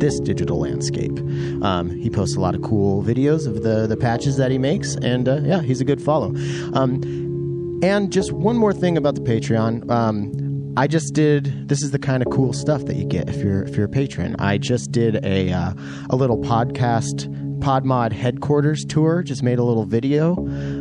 This 0.01 0.19
digital 0.19 0.59
landscape. 0.59 1.17
Um, 1.63 1.91
he 1.91 2.09
posts 2.09 2.35
a 2.35 2.39
lot 2.39 2.55
of 2.55 2.63
cool 2.63 3.03
videos 3.03 3.45
of 3.45 3.61
the 3.61 3.85
the 3.85 3.95
patches 3.95 4.35
that 4.37 4.49
he 4.49 4.57
makes, 4.57 4.95
and 4.95 5.29
uh, 5.29 5.41
yeah, 5.43 5.61
he's 5.61 5.79
a 5.79 5.85
good 5.85 6.01
follow. 6.01 6.33
Um, 6.73 7.79
and 7.83 8.11
just 8.11 8.31
one 8.31 8.57
more 8.57 8.73
thing 8.73 8.97
about 8.97 9.13
the 9.13 9.21
Patreon. 9.21 9.89
Um, 9.91 10.73
I 10.75 10.87
just 10.87 11.13
did. 11.13 11.67
This 11.67 11.83
is 11.83 11.91
the 11.91 11.99
kind 11.99 12.25
of 12.25 12.31
cool 12.31 12.51
stuff 12.51 12.85
that 12.85 12.95
you 12.95 13.05
get 13.05 13.29
if 13.29 13.43
you're 13.43 13.61
if 13.61 13.75
you're 13.75 13.85
a 13.85 13.89
patron. 13.89 14.35
I 14.39 14.57
just 14.57 14.91
did 14.91 15.23
a 15.23 15.51
uh, 15.51 15.73
a 16.09 16.15
little 16.15 16.39
podcast 16.39 17.27
PodMod 17.59 18.11
headquarters 18.11 18.83
tour. 18.83 19.21
Just 19.21 19.43
made 19.43 19.59
a 19.59 19.63
little 19.63 19.85
video. 19.85 20.35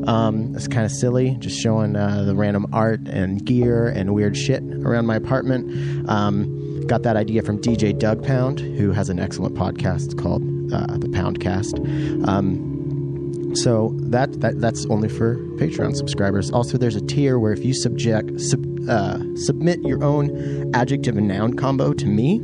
Um, 0.06 0.54
it's 0.56 0.66
kind 0.66 0.86
of 0.86 0.92
silly, 0.92 1.36
just 1.40 1.60
showing 1.60 1.94
uh, 1.94 2.22
the 2.22 2.34
random 2.34 2.66
art 2.72 3.06
and 3.06 3.44
gear 3.44 3.86
and 3.86 4.14
weird 4.14 4.34
shit 4.36 4.62
around 4.62 5.04
my 5.04 5.16
apartment. 5.16 6.08
Um, 6.08 6.56
got 6.90 7.04
that 7.04 7.16
idea 7.16 7.40
from 7.40 7.56
DJ 7.56 7.96
Doug 7.96 8.20
Pound, 8.24 8.58
who 8.58 8.90
has 8.90 9.08
an 9.10 9.20
excellent 9.20 9.54
podcast 9.54 10.20
called 10.20 10.42
uh, 10.72 10.98
the 10.98 11.06
Poundcast. 11.06 11.78
Um, 12.26 13.54
so 13.54 13.94
that, 14.00 14.40
that 14.40 14.60
that's 14.60 14.86
only 14.86 15.08
for 15.08 15.36
Patreon 15.56 15.94
subscribers. 15.94 16.50
Also, 16.50 16.76
there's 16.76 16.96
a 16.96 17.00
tier 17.00 17.38
where 17.38 17.52
if 17.52 17.64
you 17.64 17.74
subject 17.74 18.40
sub, 18.40 18.66
uh, 18.88 19.18
submit 19.36 19.80
your 19.82 20.02
own 20.02 20.74
adjective 20.74 21.16
and 21.16 21.28
noun 21.28 21.54
combo 21.54 21.92
to 21.92 22.06
me, 22.06 22.40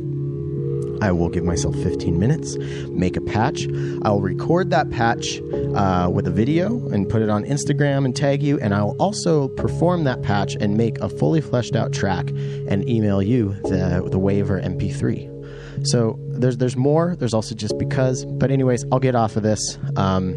I 1.01 1.11
will 1.11 1.29
give 1.29 1.43
myself 1.43 1.75
15 1.75 2.19
minutes, 2.19 2.57
make 2.89 3.17
a 3.17 3.21
patch. 3.21 3.67
I'll 4.03 4.21
record 4.21 4.69
that 4.71 4.89
patch 4.89 5.39
uh, 5.75 6.09
with 6.11 6.27
a 6.27 6.31
video 6.31 6.87
and 6.89 7.07
put 7.07 7.21
it 7.21 7.29
on 7.29 7.43
Instagram 7.43 8.05
and 8.05 8.15
tag 8.15 8.41
you. 8.43 8.59
And 8.59 8.73
I'll 8.73 8.95
also 8.99 9.47
perform 9.49 10.03
that 10.05 10.21
patch 10.21 10.55
and 10.59 10.77
make 10.77 10.97
a 10.99 11.09
fully 11.09 11.41
fleshed 11.41 11.75
out 11.75 11.93
track 11.93 12.29
and 12.29 12.87
email 12.89 13.21
you 13.21 13.53
the, 13.63 14.07
the 14.11 14.19
waiver 14.19 14.61
MP3. 14.61 15.37
So 15.83 16.19
there's 16.29 16.57
there's 16.57 16.75
more. 16.75 17.15
There's 17.15 17.33
also 17.33 17.53
just 17.53 17.77
because. 17.77 18.25
But 18.25 18.51
anyways, 18.51 18.85
I'll 18.91 18.99
get 18.99 19.15
off 19.15 19.35
of 19.35 19.43
this. 19.43 19.77
Um, 19.95 20.35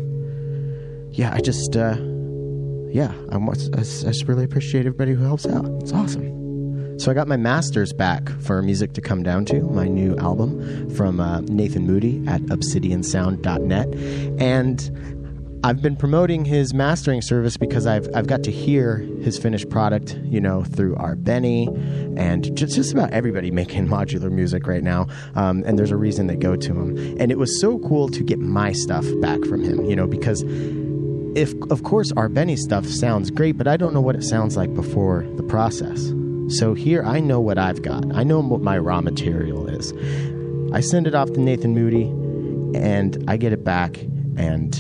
yeah, 1.13 1.33
I 1.33 1.41
just 1.41 1.77
uh, 1.77 1.97
yeah, 2.91 3.13
I'm, 3.31 3.49
I 3.49 3.53
just 3.55 4.29
really 4.29 4.45
appreciate 4.45 4.81
everybody 4.81 5.15
who 5.15 5.25
helps 5.25 5.47
out. 5.47 5.65
It's 5.81 5.93
awesome. 5.93 6.40
So 7.01 7.11
I 7.11 7.15
got 7.15 7.29
my 7.29 7.39
masters 7.39 7.95
back 7.95 8.29
for 8.41 8.61
music 8.61 8.93
to 8.93 9.01
come 9.01 9.23
down 9.23 9.47
to, 9.47 9.63
my 9.63 9.89
new 9.89 10.15
album 10.19 10.95
from 10.95 11.19
uh, 11.19 11.41
Nathan 11.41 11.87
Moody 11.87 12.23
at 12.29 12.43
obsidiansound.net. 12.43 13.95
And 14.39 15.61
I've 15.65 15.81
been 15.81 15.97
promoting 15.97 16.45
his 16.45 16.75
mastering 16.75 17.23
service 17.23 17.57
because 17.57 17.87
I've 17.87 18.07
I've 18.15 18.27
got 18.27 18.43
to 18.43 18.51
hear 18.51 18.99
his 18.99 19.39
finished 19.39 19.71
product, 19.71 20.19
you 20.25 20.43
know, 20.43 20.63
through 20.63 20.95
our 20.97 21.17
Benny 21.17 21.69
and 22.19 22.55
just, 22.55 22.75
just 22.75 22.93
about 22.93 23.11
everybody 23.13 23.51
making 23.63 23.89
modular 23.89 24.31
music 24.31 24.67
right 24.67 24.83
now. 24.83 25.07
Um, 25.37 25.63
and 25.65 25.79
there's 25.79 25.93
a 25.93 25.97
reason 25.97 26.27
they 26.27 26.37
go 26.37 26.55
to 26.55 26.75
him. 26.75 26.99
And 27.19 27.33
it 27.33 27.39
was 27.39 27.59
so 27.63 27.79
cool 27.79 28.11
to 28.11 28.23
get 28.23 28.41
my 28.41 28.73
stuff 28.73 29.07
back 29.23 29.43
from 29.45 29.65
him, 29.65 29.87
you 29.87 29.97
know, 29.97 30.07
because 30.07 30.45
if 31.35 31.55
of 31.71 31.83
course 31.83 32.13
our 32.13 32.29
Benny 32.29 32.57
stuff 32.57 32.85
sounds 32.85 33.31
great, 33.31 33.57
but 33.57 33.67
I 33.67 33.79
don't 33.79 33.95
know 33.95 34.03
what 34.03 34.17
it 34.17 34.23
sounds 34.23 34.55
like 34.55 34.75
before 34.75 35.27
the 35.37 35.43
process. 35.43 36.13
So 36.51 36.75
here 36.75 37.03
I 37.05 37.21
know 37.21 37.41
what 37.41 37.59
I've 37.59 37.83
got. 37.83 38.05
I 38.15 38.25
know 38.25 38.41
what 38.41 38.61
my 38.61 38.77
raw 38.77 39.01
material 39.01 39.69
is. 39.69 39.93
I 40.73 40.81
send 40.81 41.07
it 41.07 41.15
off 41.15 41.33
to 41.33 41.41
Nathan 41.41 41.75
Moody 41.75 42.05
and 42.79 43.25
I 43.29 43.37
get 43.37 43.53
it 43.53 43.65
back 43.65 43.99
and 44.37 44.75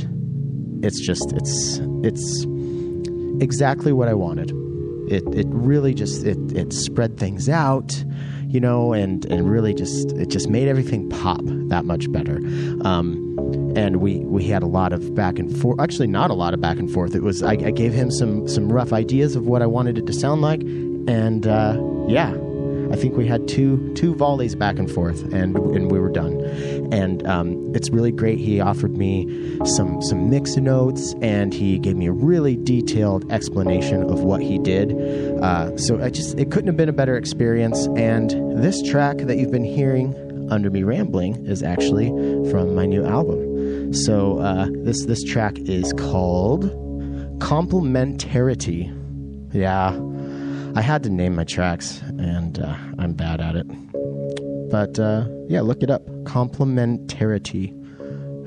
it's 0.82 1.00
just 1.00 1.32
it's 1.32 1.80
it's 2.02 2.44
exactly 3.40 3.92
what 3.92 4.08
I 4.08 4.14
wanted. 4.14 4.50
It 5.10 5.22
it 5.34 5.46
really 5.48 5.94
just 5.94 6.24
it 6.24 6.38
it 6.56 6.72
spread 6.72 7.18
things 7.18 7.48
out, 7.48 8.02
you 8.48 8.60
know, 8.60 8.92
and 8.92 9.24
and 9.26 9.50
really 9.50 9.74
just 9.74 10.12
it 10.12 10.28
just 10.28 10.48
made 10.48 10.68
everything 10.68 11.08
pop 11.08 11.40
that 11.44 11.84
much 11.84 12.10
better. 12.10 12.38
Um, 12.84 13.26
and 13.76 13.96
we 13.96 14.20
we 14.20 14.44
had 14.44 14.62
a 14.62 14.66
lot 14.66 14.92
of 14.92 15.14
back 15.14 15.38
and 15.38 15.56
forth. 15.60 15.80
Actually, 15.80 16.08
not 16.08 16.30
a 16.30 16.34
lot 16.34 16.54
of 16.54 16.60
back 16.60 16.78
and 16.78 16.90
forth. 16.90 17.14
It 17.14 17.22
was 17.22 17.42
I, 17.42 17.52
I, 17.52 17.70
gave 17.70 17.92
him 17.92 18.10
some 18.10 18.48
some 18.48 18.72
rough 18.72 18.92
ideas 18.92 19.36
of 19.36 19.46
what 19.46 19.62
I 19.62 19.66
wanted 19.66 19.98
it 19.98 20.06
to 20.06 20.12
sound 20.12 20.42
like, 20.42 20.62
and 21.08 21.46
uh, 21.46 21.80
yeah, 22.08 22.34
I 22.90 22.96
think 22.96 23.16
we 23.16 23.26
had 23.26 23.46
two 23.46 23.92
two 23.94 24.14
volleys 24.14 24.56
back 24.56 24.78
and 24.78 24.90
forth, 24.90 25.22
and 25.32 25.56
and 25.56 25.90
we 25.90 25.98
were 26.00 26.10
done. 26.10 26.40
And 26.92 27.24
um, 27.26 27.72
it's 27.74 27.90
really 27.90 28.10
great. 28.10 28.38
He 28.38 28.60
offered 28.60 28.96
me 28.96 29.58
some 29.64 30.02
some 30.02 30.28
mix 30.28 30.56
notes, 30.56 31.14
and 31.22 31.54
he 31.54 31.78
gave 31.78 31.96
me 31.96 32.06
a 32.06 32.12
really 32.12 32.56
detailed 32.56 33.30
explanation 33.30 34.02
of 34.10 34.20
what 34.24 34.42
he 34.42 34.58
did. 34.58 34.92
Uh, 35.40 35.76
so 35.76 36.02
I 36.02 36.10
just 36.10 36.36
it 36.38 36.50
couldn't 36.50 36.66
have 36.66 36.76
been 36.76 36.88
a 36.88 36.92
better 36.92 37.16
experience. 37.16 37.86
And 37.96 38.30
this 38.60 38.82
track 38.82 39.18
that 39.18 39.36
you've 39.36 39.52
been 39.52 39.64
hearing 39.64 40.14
under 40.50 40.68
me 40.68 40.82
rambling 40.82 41.46
is 41.46 41.62
actually 41.62 42.08
from 42.50 42.74
my 42.74 42.86
new 42.86 43.04
album. 43.04 43.94
So 43.94 44.40
uh, 44.40 44.68
this 44.68 45.06
this 45.06 45.22
track 45.22 45.58
is 45.60 45.92
called 45.92 46.64
Complementarity. 47.38 48.96
Yeah, 49.52 49.92
I 50.74 50.82
had 50.82 51.02
to 51.02 51.10
name 51.10 51.34
my 51.34 51.44
tracks, 51.44 52.00
and 52.18 52.58
uh, 52.58 52.76
I'm 52.98 53.12
bad 53.12 53.40
at 53.40 53.56
it. 53.56 53.66
But 54.70 54.98
uh, 54.98 55.26
yeah, 55.48 55.62
look 55.62 55.82
it 55.82 55.90
up. 55.90 56.06
Complementarity. 56.24 57.76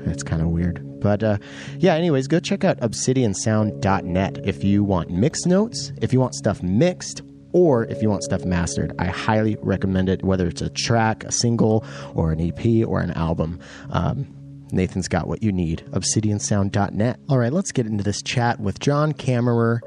It's 0.06 0.22
kind 0.22 0.40
of 0.40 0.48
weird. 0.48 0.80
But 1.00 1.22
uh, 1.22 1.36
yeah, 1.78 1.94
anyways, 1.94 2.28
go 2.28 2.40
check 2.40 2.64
out 2.64 2.80
obsidiansound.net 2.80 4.38
if 4.44 4.64
you 4.64 4.82
want 4.82 5.10
mixed 5.10 5.46
notes, 5.46 5.92
if 6.00 6.12
you 6.14 6.20
want 6.20 6.34
stuff 6.34 6.62
mixed, 6.62 7.22
or 7.52 7.84
if 7.84 8.00
you 8.00 8.08
want 8.08 8.22
stuff 8.22 8.44
mastered. 8.44 8.94
I 8.98 9.06
highly 9.06 9.58
recommend 9.60 10.08
it, 10.08 10.24
whether 10.24 10.48
it's 10.48 10.62
a 10.62 10.70
track, 10.70 11.24
a 11.24 11.32
single, 11.32 11.84
or 12.14 12.32
an 12.32 12.40
EP, 12.40 12.86
or 12.88 13.00
an 13.00 13.10
album. 13.12 13.60
Um, 13.90 14.26
Nathan's 14.72 15.08
got 15.08 15.28
what 15.28 15.42
you 15.42 15.52
need. 15.52 15.84
Obsidiansound.net. 15.90 17.20
All 17.28 17.38
right, 17.38 17.52
let's 17.52 17.70
get 17.70 17.86
into 17.86 18.02
this 18.02 18.22
chat 18.22 18.58
with 18.58 18.80
John 18.80 19.12
Kammerer 19.12 19.80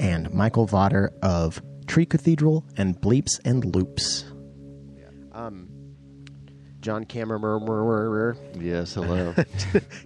and 0.00 0.32
Michael 0.32 0.66
Vawter 0.66 1.10
of 1.22 1.62
Tree 1.92 2.06
Cathedral 2.06 2.64
and 2.78 2.98
Bleeps 2.98 3.38
and 3.44 3.66
Loops. 3.76 4.24
Um, 5.32 5.68
John 6.80 7.04
Kammerer. 7.04 8.34
Yes, 8.58 8.94
hello. 8.94 9.34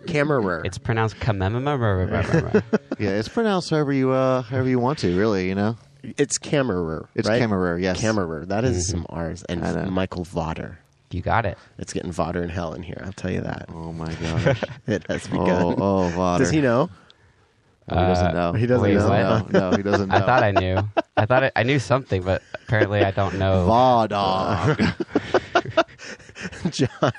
Kammerer. 0.09 0.64
It's 0.64 0.78
pronounced 0.78 1.14
kamemememememem. 1.21 2.64
yeah, 2.99 3.11
it's 3.11 3.28
pronounced 3.28 3.71
however 3.71 3.93
you 3.93 4.11
uh, 4.11 4.43
however 4.43 4.69
you 4.69 4.81
want 4.81 4.99
to. 4.99 5.16
Really, 5.16 5.49
you 5.49 5.55
know. 5.55 5.76
It's 6.02 6.40
Kammerer. 6.40 7.07
It's 7.14 7.28
right? 7.28 7.40
Kammerer, 7.40 7.81
yes. 7.81 8.02
Kammerer. 8.02 8.49
That 8.49 8.64
is 8.64 8.88
some 8.88 9.07
R's. 9.09 9.45
And 9.45 9.88
Michael 9.93 10.25
Vawter. 10.25 10.78
You 11.12 11.23
got 11.23 11.47
it. 11.47 11.57
It's 11.78 11.93
getting 11.93 12.11
Votter 12.11 12.43
in 12.43 12.49
hell 12.49 12.75
in 12.75 12.83
here. 12.83 13.00
I'll 13.07 13.12
tell 13.12 13.31
you 13.31 13.43
that. 13.43 13.66
Oh 13.73 13.93
my 13.93 14.12
gosh. 14.14 14.61
It 14.88 15.07
has 15.09 15.28
begun. 15.28 15.62
oh, 15.62 15.76
oh, 15.78 16.09
Vader. 16.09 16.38
Does 16.38 16.50
he 16.50 16.61
know? 16.61 16.90
Oh, 17.88 17.97
he 18.00 18.07
doesn't 18.07 18.26
Uh, 18.26 18.33
know. 18.33 18.52
he 18.52 18.66
doesn't 18.66 18.83
Wait, 18.83 18.95
know. 18.95 19.09
what? 19.09 19.52
No, 19.52 19.71
no, 19.71 19.76
he 19.76 19.83
doesn't 19.83 20.09
know. 20.09 20.14
I 20.16 20.21
thought 20.21 20.43
I 20.43 20.50
knew. 20.50 20.78
I 21.16 21.26
thought 21.26 21.45
I, 21.45 21.52
I 21.55 21.62
knew 21.62 21.78
something, 21.78 22.23
but 22.23 22.43
apparently 22.55 23.05
I 23.05 23.11
don't 23.12 23.38
know. 23.38 23.66
Vodog. 23.69 24.76
John, 26.71 27.12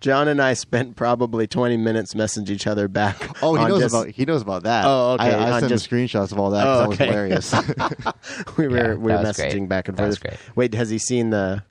John 0.00 0.28
and 0.28 0.40
I 0.40 0.54
spent 0.54 0.96
probably 0.96 1.46
20 1.46 1.76
minutes 1.76 2.14
messaging 2.14 2.50
each 2.50 2.66
other 2.66 2.88
back. 2.88 3.16
Oh, 3.42 3.54
he 3.54 3.62
on 3.62 3.68
knows 3.70 3.80
just- 3.80 3.94
about 3.94 4.08
he 4.08 4.24
knows 4.24 4.42
about 4.42 4.62
that. 4.64 4.84
Oh, 4.86 5.12
okay, 5.14 5.32
I, 5.34 5.48
I 5.48 5.50
on 5.52 5.60
sent 5.60 5.70
just- 5.70 5.86
him 5.90 5.98
screenshots 5.98 6.32
of 6.32 6.38
all 6.38 6.50
that. 6.50 6.66
Oh, 6.66 6.84
'cause 6.86 6.94
okay. 7.00 7.10
That 7.10 7.30
was 7.34 7.50
hilarious. 7.50 8.56
we 8.56 8.68
were 8.68 8.76
Yeah, 8.76 8.88
we 8.94 8.96
were 8.96 9.08
that 9.12 9.22
was 9.26 9.36
messaging 9.38 9.50
great. 9.58 9.68
back 9.68 9.88
and 9.88 9.96
That 9.96 10.06
was 10.06 10.18
forth. 10.18 10.38
great. 10.46 10.56
Wait, 10.56 10.74
has 10.74 10.90
he 10.90 10.98
seen 10.98 11.30
the 11.30 11.62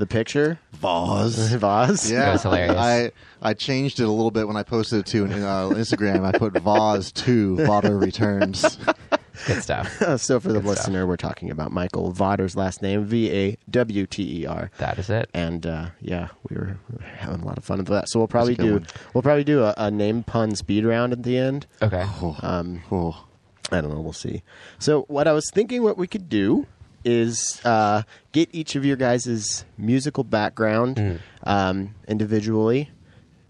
the 0.00 0.06
picture? 0.06 0.58
Vaz. 0.72 1.52
Vaz? 1.54 2.10
Yeah, 2.10 2.32
was 2.32 2.42
hilarious. 2.42 2.76
I 2.76 3.12
I 3.40 3.54
changed 3.54 4.00
it 4.00 4.04
a 4.04 4.10
little 4.10 4.30
bit 4.30 4.48
when 4.48 4.56
I 4.56 4.62
posted 4.64 5.00
it 5.00 5.06
to 5.06 5.24
uh, 5.26 5.70
Instagram. 5.70 6.24
I 6.24 6.36
put 6.36 6.54
Vaz 6.60 7.12
two 7.12 7.56
Vada 7.64 7.94
returns. 7.94 8.78
Good 9.46 9.62
stuff. 9.62 10.02
Uh, 10.02 10.16
so 10.18 10.38
for 10.40 10.48
the 10.48 10.54
Good 10.54 10.64
stuff. 10.64 10.76
listener, 10.76 11.06
we're 11.06 11.16
talking 11.16 11.50
about 11.50 11.72
Michael 11.72 12.12
Vawter's 12.12 12.56
last 12.56 12.82
name, 12.82 13.04
V 13.04 13.30
A 13.30 13.56
W 13.70 14.06
T 14.06 14.42
E 14.42 14.46
R. 14.46 14.70
That 14.78 14.98
is 14.98 15.08
it. 15.08 15.30
And 15.32 15.64
uh, 15.66 15.90
yeah, 16.00 16.28
we 16.48 16.56
were, 16.56 16.78
having 17.16 17.40
a 17.40 17.46
lot 17.46 17.56
of 17.56 17.64
fun 17.64 17.78
with 17.78 17.88
that. 17.88 18.08
So 18.08 18.18
we'll 18.18 18.28
probably 18.28 18.54
a 18.54 18.56
do 18.56 18.72
one. 18.74 18.86
we'll 19.14 19.22
probably 19.22 19.44
do 19.44 19.62
a, 19.62 19.74
a 19.76 19.90
name 19.90 20.24
pun 20.24 20.54
speed 20.56 20.84
round 20.84 21.12
at 21.12 21.22
the 21.22 21.38
end. 21.38 21.66
Okay. 21.80 22.04
Um, 22.42 22.82
Oh, 22.90 23.26
I 23.70 23.80
don't 23.80 23.94
know. 23.94 24.00
We'll 24.00 24.12
see. 24.12 24.42
So 24.78 25.02
what 25.02 25.28
I 25.28 25.32
was 25.32 25.48
thinking, 25.50 25.82
what 25.82 25.96
we 25.96 26.06
could 26.06 26.28
do 26.28 26.66
is 27.04 27.60
uh, 27.64 28.02
get 28.32 28.48
each 28.52 28.76
of 28.76 28.84
your 28.84 28.96
guys' 28.96 29.64
musical 29.78 30.24
background 30.24 30.96
Mm. 30.96 31.18
um, 31.44 31.94
individually. 32.08 32.90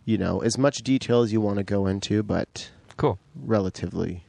You 0.05 0.19
know, 0.19 0.41
as 0.41 0.57
much 0.59 0.79
detail 0.79 1.23
as 1.23 1.33
you 1.33 1.41
want 1.41 1.59
to 1.59 1.63
go 1.65 1.87
into, 1.87 2.23
but 2.23 2.71
Cool. 2.97 3.19
relatively, 3.37 4.25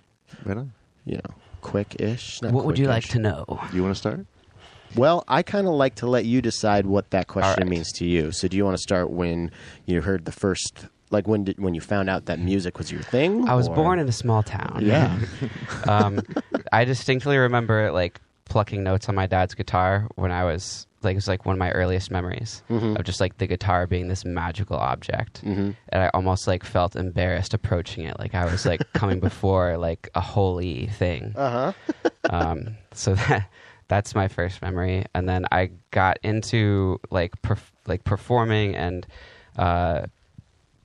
right 0.45 0.57
on. 0.57 0.73
you 1.05 1.15
know, 1.15 1.35
quick-ish. 1.61 2.41
not 2.41 2.51
What 2.51 2.65
would 2.65 2.77
you 2.77 2.87
like 2.87 3.05
to 3.09 3.19
know? 3.19 3.45
You 3.73 3.81
want 3.81 3.95
to 3.95 3.99
start? 3.99 4.25
Well, 4.95 5.23
I 5.27 5.41
kind 5.41 5.67
of 5.67 5.73
like 5.73 5.95
to 5.95 6.07
let 6.07 6.25
you 6.25 6.41
decide 6.41 6.85
what 6.85 7.09
that 7.11 7.27
question 7.27 7.63
right. 7.63 7.69
means 7.69 7.91
to 7.93 8.05
you. 8.05 8.31
So, 8.31 8.47
do 8.47 8.57
you 8.57 8.65
want 8.65 8.75
to 8.77 8.81
start 8.81 9.09
when 9.09 9.49
you 9.85 10.01
heard 10.01 10.25
the 10.25 10.33
first, 10.33 10.85
like 11.09 11.27
when 11.27 11.45
did 11.45 11.57
when 11.59 11.73
you 11.73 11.79
found 11.81 12.09
out 12.09 12.25
that 12.25 12.39
music 12.39 12.77
was 12.77 12.91
your 12.91 13.01
thing? 13.01 13.47
I 13.47 13.55
was 13.55 13.67
or- 13.69 13.75
born 13.75 13.97
in 13.99 14.07
a 14.09 14.11
small 14.11 14.43
town. 14.43 14.81
Yeah. 14.83 15.17
um, 15.87 16.19
I 16.73 16.83
distinctly 16.83 17.37
remember 17.37 17.85
it 17.87 17.93
like 17.93 18.19
plucking 18.51 18.83
notes 18.83 19.07
on 19.09 19.15
my 19.15 19.27
dad's 19.27 19.53
guitar 19.55 20.07
when 20.15 20.31
I 20.31 20.43
was 20.43 20.85
like 21.03 21.13
it 21.13 21.15
was 21.15 21.27
like 21.27 21.45
one 21.45 21.53
of 21.55 21.59
my 21.59 21.71
earliest 21.71 22.11
memories 22.11 22.61
Mhm. 22.69 22.97
of 22.99 23.03
just 23.05 23.19
like 23.21 23.37
the 23.37 23.47
guitar 23.47 23.87
being 23.87 24.07
this 24.07 24.23
magical 24.25 24.75
object, 24.77 25.43
Mhm. 25.43 25.75
and 25.89 26.03
I 26.03 26.09
almost 26.13 26.47
like 26.47 26.63
felt 26.63 26.95
embarrassed 26.95 27.53
approaching 27.53 28.03
it, 28.05 28.19
like 28.19 28.35
I 28.35 28.45
was 28.45 28.65
like 28.65 28.81
coming 28.93 29.19
before 29.29 29.77
like 29.77 30.09
a 30.15 30.21
holy 30.21 30.87
thing. 30.87 31.33
Uh 31.35 31.49
huh. 31.49 31.71
um, 32.29 32.77
so 32.93 33.15
that 33.15 33.49
that's 33.87 34.13
my 34.15 34.27
first 34.27 34.61
memory, 34.61 35.05
and 35.15 35.27
then 35.27 35.45
I 35.51 35.71
got 35.91 36.17
into 36.23 36.99
like 37.09 37.41
perf- 37.41 37.71
like 37.87 38.03
performing 38.03 38.75
and 38.75 39.07
uh, 39.57 40.03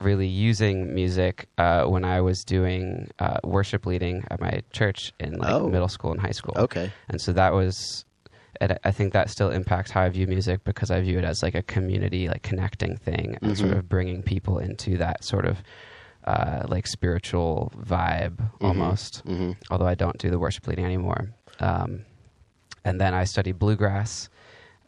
really 0.00 0.26
using 0.26 0.94
music 0.94 1.48
uh, 1.58 1.84
when 1.84 2.04
I 2.04 2.20
was 2.20 2.44
doing 2.44 3.08
uh, 3.18 3.38
worship 3.44 3.86
leading 3.86 4.24
at 4.30 4.40
my 4.40 4.62
church 4.72 5.12
in 5.18 5.38
like 5.38 5.52
Oh. 5.54 5.68
middle 5.68 5.88
school 5.88 6.12
and 6.12 6.20
high 6.20 6.32
school. 6.32 6.54
Okay. 6.56 6.90
and 7.08 7.20
so 7.20 7.32
that 7.32 7.52
was. 7.52 8.04
And 8.58 8.78
I 8.84 8.90
think 8.90 9.12
that 9.12 9.28
still 9.28 9.50
impacts 9.50 9.90
how 9.90 10.00
I 10.00 10.08
view 10.08 10.26
music 10.26 10.64
because 10.64 10.90
I 10.90 10.98
view 11.02 11.18
it 11.18 11.24
as 11.24 11.42
like 11.42 11.54
a 11.54 11.62
community, 11.62 12.28
like 12.28 12.42
connecting 12.42 12.96
thing, 12.96 13.36
and 13.42 13.56
sort 13.56 13.72
Mhm. 13.72 13.78
of 13.78 13.88
bringing 13.88 14.22
people 14.22 14.58
into 14.58 14.96
that 14.96 15.24
sort 15.24 15.44
of 15.44 15.62
uh, 16.24 16.64
like 16.68 16.86
spiritual 16.88 17.70
vibe 17.78 18.36
almost 18.60 19.22
hmm 19.26 19.52
although 19.70 19.86
I 19.86 19.94
don't 19.94 20.18
do 20.18 20.28
the 20.30 20.38
worship 20.40 20.66
leading 20.66 20.84
anymore. 20.84 21.30
Um, 21.60 22.04
and 22.84 23.00
then 23.00 23.14
I 23.14 23.24
studied 23.24 23.58
bluegrass 23.60 24.28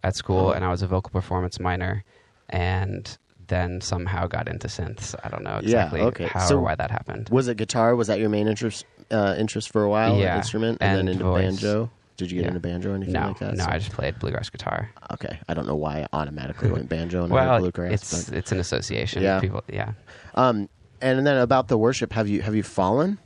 at 0.02 0.16
school, 0.16 0.48
Oh. 0.48 0.50
and 0.52 0.64
I 0.64 0.68
was 0.70 0.82
a 0.82 0.86
vocal 0.88 1.10
performance 1.10 1.60
minor, 1.60 2.04
and 2.48 3.16
then 3.48 3.80
somehow 3.80 4.26
got 4.26 4.48
into 4.48 4.68
synths. 4.68 5.14
I 5.24 5.28
don't 5.28 5.42
know 5.42 5.60
Yeah, 5.62 5.84
exactly 5.86 6.00
okay. 6.02 6.26
how 6.26 6.40
So- 6.46 6.56
or 6.58 6.60
why 6.62 6.74
that 6.74 6.90
happened. 6.90 7.28
Was 7.30 7.48
it 7.48 7.56
guitar? 7.56 7.94
Was 7.96 8.06
that 8.08 8.18
your 8.20 8.28
main 8.28 8.46
interest 8.48 8.84
uh, 9.10 9.34
interest 9.38 9.72
for 9.72 9.82
a 9.84 9.88
while? 9.90 10.16
Yeah, 10.18 10.36
instrument, 10.36 10.78
and, 10.80 10.98
then 10.98 11.08
into 11.08 11.24
voice. 11.24 11.42
banjo. 11.44 11.90
Did 12.18 12.30
you 12.30 12.36
get 12.38 12.42
Yeah. 12.42 12.48
into 12.48 12.60
banjo 12.60 12.90
or 12.92 12.94
anything 12.94 13.14
No, 13.14 13.28
like 13.28 13.38
that? 13.38 13.54
no, 13.56 13.64
So- 13.64 13.70
I 13.70 13.78
just 13.78 13.92
played 13.92 14.18
bluegrass 14.18 14.50
guitar. 14.50 14.90
okay. 15.12 15.38
I 15.48 15.54
don't 15.54 15.66
know 15.66 15.76
why 15.76 16.00
I 16.02 16.06
automatically 16.12 16.70
went 16.70 16.88
banjo 16.88 17.22
and 17.24 17.32
well, 17.32 17.58
bluegrass. 17.58 17.92
it's 17.92 18.28
it's 18.30 18.52
an 18.52 18.58
association. 18.60 19.22
Yeah. 19.22 19.40
People, 19.40 19.62
yeah. 19.68 19.92
um, 20.34 20.68
and 21.00 21.26
then 21.26 21.36
about 21.38 21.68
the 21.68 21.78
worship, 21.78 22.12
have 22.12 22.28
you 22.28 22.42
have 22.42 22.54
you 22.54 22.62
fallen? 22.62 23.18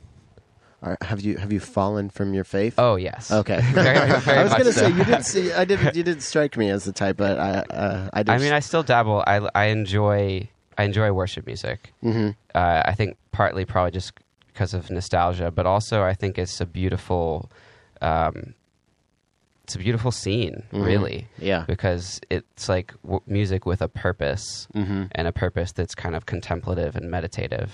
Or 0.83 0.97
have 1.01 1.21
you 1.21 1.37
have 1.37 1.53
you 1.53 1.61
fallen 1.61 2.09
from 2.09 2.33
your 2.33 2.43
faith? 2.43 2.75
Oh 2.77 2.97
yes. 2.97 3.31
Okay. 3.31 3.61
very, 3.71 4.19
very 4.19 4.39
I 4.41 4.43
was 4.43 4.51
gonna 4.51 4.73
so. 4.73 4.81
say 4.81 4.89
you 4.89 5.05
didn't 5.05 5.23
see. 5.23 5.53
I 5.53 5.63
didn't. 5.63 5.95
You 5.95 6.03
didn't 6.03 6.23
strike 6.23 6.57
me 6.57 6.69
as 6.69 6.83
the 6.83 6.91
type, 6.91 7.15
but 7.15 7.39
I. 7.39 7.49
Uh, 7.73 8.09
I. 8.13 8.23
I 8.27 8.37
mean, 8.37 8.51
I 8.51 8.59
still 8.59 8.83
dabble. 8.83 9.23
I 9.25 9.37
I 9.55 9.65
enjoy 9.67 10.49
I 10.77 10.83
enjoy 10.83 11.11
worship 11.13 11.45
music. 11.45 11.93
hmm 12.01 12.31
uh, 12.53 12.81
I 12.85 12.93
think 12.95 13.15
partly 13.31 13.63
probably 13.65 13.91
just 13.91 14.11
because 14.47 14.73
of 14.73 14.91
nostalgia, 14.91 15.51
but 15.51 15.65
also 15.65 16.03
I 16.03 16.13
think 16.13 16.37
it's 16.37 16.59
a 16.61 16.65
beautiful, 16.65 17.49
um, 18.01 18.53
it's 19.63 19.75
a 19.75 19.79
beautiful 19.79 20.11
scene, 20.11 20.63
Mhm. 20.71 20.85
really, 20.85 21.27
Yeah. 21.39 21.63
because 21.65 22.19
it's 22.29 22.67
like 22.69 22.93
w- 23.03 23.21
music 23.25 23.65
with 23.65 23.81
a 23.81 23.87
purpose 23.87 24.67
hmm 24.73 25.05
and 25.13 25.27
a 25.27 25.31
purpose 25.31 25.71
that's 25.71 25.95
kind 25.95 26.13
of 26.15 26.25
contemplative 26.25 26.95
and 26.97 27.09
meditative. 27.09 27.71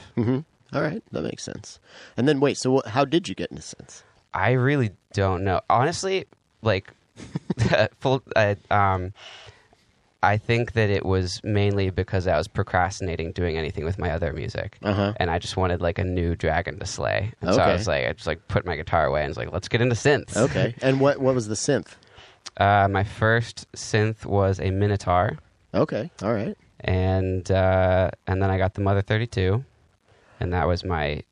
All 0.74 0.82
right, 0.82 1.02
that 1.12 1.22
makes 1.24 1.44
sense. 1.44 1.80
And 2.18 2.28
then 2.28 2.40
wait, 2.40 2.58
so 2.58 2.82
how 2.86 3.06
did 3.06 3.28
you 3.28 3.36
get 3.36 3.50
into 3.52 3.64
sense? 3.64 4.04
I 4.34 4.52
really 4.52 4.92
don't 5.14 5.44
know, 5.44 5.62
honestly. 5.70 6.26
Like, 6.62 6.92
full. 8.00 8.22
Uh, 8.36 8.56
um, 8.70 9.14
I 10.22 10.38
think 10.38 10.74
that 10.74 10.90
it 10.90 11.06
was 11.06 11.42
mainly 11.46 11.90
because 11.92 12.28
I 12.28 12.38
was 12.38 12.48
procrastinating 12.50 13.32
doing 13.32 13.58
anything 13.58 13.86
with 13.86 13.98
my 13.98 14.12
other 14.12 14.34
music. 14.34 14.78
Uh 14.84 14.94
huh. 14.94 15.14
and 15.18 15.32
I 15.32 15.40
just 15.40 15.56
wanted 15.56 15.82
like 15.82 15.98
a 15.98 16.04
new 16.04 16.36
dragon 16.36 16.78
to 16.80 16.86
slay. 16.86 17.32
And 17.42 17.56
so 17.56 17.62
I 17.62 17.72
was 17.74 17.88
like, 17.88 18.06
I 18.06 18.12
just 18.14 18.28
like 18.28 18.46
put 18.50 18.66
my 18.66 18.76
guitar 18.76 19.06
away 19.06 19.22
and 19.22 19.30
was 19.30 19.38
like, 19.38 19.52
let's 19.54 19.70
get 19.70 19.82
into 19.82 19.96
synths. 19.96 20.36
Okay. 20.36 20.76
And 20.82 21.00
what 21.00 21.20
what 21.20 21.34
was 21.36 21.48
the 21.48 21.56
synth? 21.56 21.94
Uh, 22.58 22.90
my 22.92 23.06
first 23.06 23.66
synth 23.74 24.26
was 24.26 24.60
a 24.60 24.64
Minitaur, 24.72 25.38
Okay. 25.74 26.12
All 26.22 26.34
right. 26.34 26.58
and 26.82 27.50
uh, 27.50 28.12
and 28.28 28.42
then 28.42 28.50
I 28.52 28.58
got 28.58 28.74
the 28.74 28.82
Mother 28.82 29.02
Thirty 29.02 29.26
Two, 29.28 29.64
and 30.40 30.54
that 30.54 30.68
was 30.68 30.84
my 30.84 31.24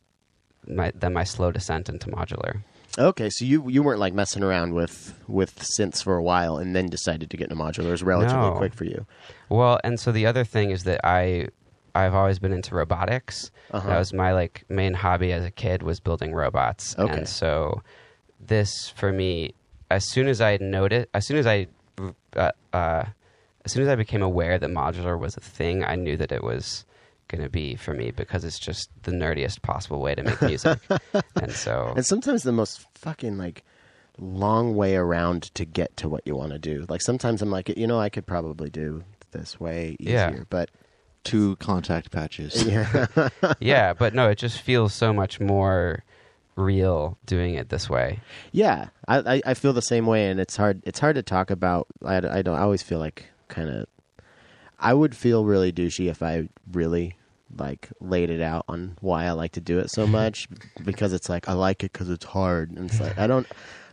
my 0.67 0.91
then 0.95 1.13
my 1.13 1.23
slow 1.23 1.51
descent 1.51 1.89
into 1.89 2.07
modular. 2.09 2.61
Okay, 2.99 3.29
so 3.29 3.45
you 3.45 3.69
you 3.69 3.83
weren't 3.83 3.99
like 3.99 4.13
messing 4.13 4.43
around 4.43 4.73
with 4.73 5.13
with 5.27 5.59
synths 5.59 6.03
for 6.03 6.15
a 6.15 6.23
while 6.23 6.57
and 6.57 6.75
then 6.75 6.87
decided 6.87 7.29
to 7.29 7.37
get 7.37 7.49
into 7.51 7.61
modular. 7.63 7.87
It 7.87 7.91
was 7.91 8.03
relatively 8.03 8.49
No. 8.49 8.55
quick 8.57 8.73
for 8.73 8.85
you. 8.85 9.05
Well, 9.49 9.79
and 9.83 9.99
so 9.99 10.11
the 10.11 10.25
other 10.25 10.43
thing 10.43 10.71
is 10.71 10.83
that 10.85 11.01
I 11.05 11.47
I've 11.93 12.13
always 12.13 12.39
been 12.39 12.53
into 12.53 12.75
robotics. 12.75 13.51
Uh-huh. 13.71 13.87
That 13.87 13.97
was 13.99 14.13
my 14.13 14.33
like 14.33 14.63
main 14.69 14.93
hobby 14.93 15.31
as 15.31 15.45
a 15.45 15.51
kid 15.51 15.83
was 15.83 15.99
building 15.99 16.33
robots. 16.33 16.95
Okay. 16.97 17.13
And 17.13 17.29
so 17.29 17.81
this 18.39 18.89
for 18.89 19.11
me 19.11 19.53
as 19.91 20.05
soon 20.09 20.27
as 20.27 20.41
I 20.41 20.57
noticed 20.59 21.07
as 21.13 21.25
soon 21.27 21.37
as 21.37 21.45
I 21.47 21.67
uh, 22.35 22.51
uh, 22.73 23.03
as 23.65 23.71
soon 23.71 23.83
as 23.83 23.89
I 23.89 23.95
became 23.95 24.21
aware 24.21 24.57
that 24.57 24.69
modular 24.69 25.19
was 25.19 25.35
a 25.37 25.41
thing, 25.41 25.83
I 25.83 25.95
knew 25.95 26.17
that 26.17 26.31
it 26.31 26.43
was 26.43 26.85
going 27.27 27.43
to 27.43 27.49
be 27.49 27.75
for 27.75 27.93
me 27.93 28.11
because 28.11 28.43
it's 28.43 28.59
just 28.59 28.89
the 29.03 29.11
nerdiest 29.11 29.61
possible 29.61 29.99
way 29.99 30.15
to 30.15 30.23
make 30.23 30.41
music. 30.41 30.79
and 31.35 31.51
so 31.51 31.93
And 31.95 32.05
sometimes 32.05 32.43
the 32.43 32.51
most 32.51 32.85
fucking 32.95 33.37
like 33.37 33.63
long 34.17 34.75
way 34.75 34.95
around 34.95 35.43
to 35.55 35.65
get 35.65 35.95
to 35.97 36.09
what 36.09 36.23
you 36.25 36.35
want 36.35 36.51
to 36.51 36.59
do. 36.59 36.85
Like 36.89 37.01
sometimes 37.01 37.41
I'm 37.41 37.51
like, 37.51 37.69
you 37.77 37.85
know, 37.87 37.99
I 37.99 38.09
could 38.09 38.25
probably 38.25 38.69
do 38.69 39.03
this 39.31 39.59
way 39.59 39.95
easier, 39.99 40.13
Yeah. 40.37 40.43
but 40.49 40.69
Two 41.23 41.57
contact 41.57 42.11
patches. 42.11 42.63
yeah. 42.67 43.07
yeah, 43.59 43.93
but 43.93 44.13
no, 44.13 44.29
it 44.29 44.37
just 44.37 44.61
feels 44.61 44.93
so 44.93 45.11
much 45.11 45.41
more 45.41 46.03
real 46.55 47.17
doing 47.25 47.55
it 47.55 47.67
this 47.67 47.89
way. 47.89 48.21
Yeah, 48.53 48.89
I, 49.09 49.35
I 49.35 49.41
I 49.47 49.53
feel 49.53 49.73
the 49.73 49.81
same 49.81 50.05
way, 50.05 50.29
and 50.29 50.39
it's 50.39 50.55
hard. 50.55 50.81
It's 50.85 50.99
hard 50.99 51.15
to 51.17 51.23
talk 51.23 51.51
about. 51.51 51.87
I, 52.05 52.17
I 52.17 52.41
don't. 52.41 52.55
I 52.55 52.61
always 52.61 52.81
feel 52.81 52.99
like 52.99 53.25
kind 53.49 53.69
of. 53.69 53.87
I 54.79 54.93
would 54.93 55.15
feel 55.15 55.45
really 55.45 55.71
douchey 55.71 56.09
if 56.09 56.21
I 56.21 56.49
really 56.71 57.15
like 57.57 57.89
laid 58.01 58.29
it 58.29 58.41
out 58.41 58.65
on 58.67 58.97
why 59.01 59.23
I 59.25 59.31
like 59.31 59.53
to 59.53 59.61
do 59.61 59.79
it 59.79 59.89
so 59.89 60.05
much 60.19 60.47
because 60.83 61.13
it's 61.13 61.29
like 61.29 61.47
I 61.49 61.53
like 61.53 61.83
it 61.83 61.91
because 61.93 62.09
it's 62.09 62.25
hard, 62.25 62.71
and 62.71 62.89
it's 62.89 62.99
like 62.99 63.17
I 63.17 63.27
don't. 63.27 63.47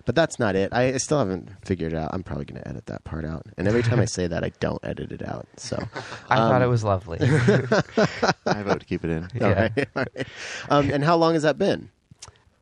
But 0.06 0.14
that's 0.14 0.38
not 0.38 0.54
it. 0.54 0.68
I, 0.70 0.88
I 0.92 0.96
still 0.98 1.18
haven't 1.18 1.48
figured 1.64 1.94
it 1.94 1.96
out. 1.96 2.10
I'm 2.12 2.22
probably 2.22 2.44
going 2.44 2.60
to 2.60 2.68
edit 2.68 2.84
that 2.86 3.04
part 3.04 3.24
out. 3.24 3.46
And 3.56 3.66
every 3.66 3.82
time 3.82 4.00
I 4.00 4.04
say 4.04 4.26
that, 4.26 4.44
I 4.44 4.50
don't 4.60 4.78
edit 4.84 5.12
it 5.12 5.26
out. 5.26 5.46
So 5.56 5.78
I 6.28 6.36
thought 6.36 6.56
Um, 6.56 6.62
it 6.62 6.66
was 6.66 6.84
lovely. 6.84 7.20
I 7.22 8.62
vote 8.62 8.80
to 8.80 8.86
keep 8.86 9.02
it 9.02 9.10
in. 9.10 9.28
Yeah. 9.34 9.46
all 9.46 9.54
right, 9.54 9.72
all 9.96 10.04
right. 10.14 10.26
Um, 10.68 10.90
and 10.90 11.02
how 11.04 11.16
long 11.16 11.32
has 11.32 11.42
that 11.44 11.56
been? 11.58 11.88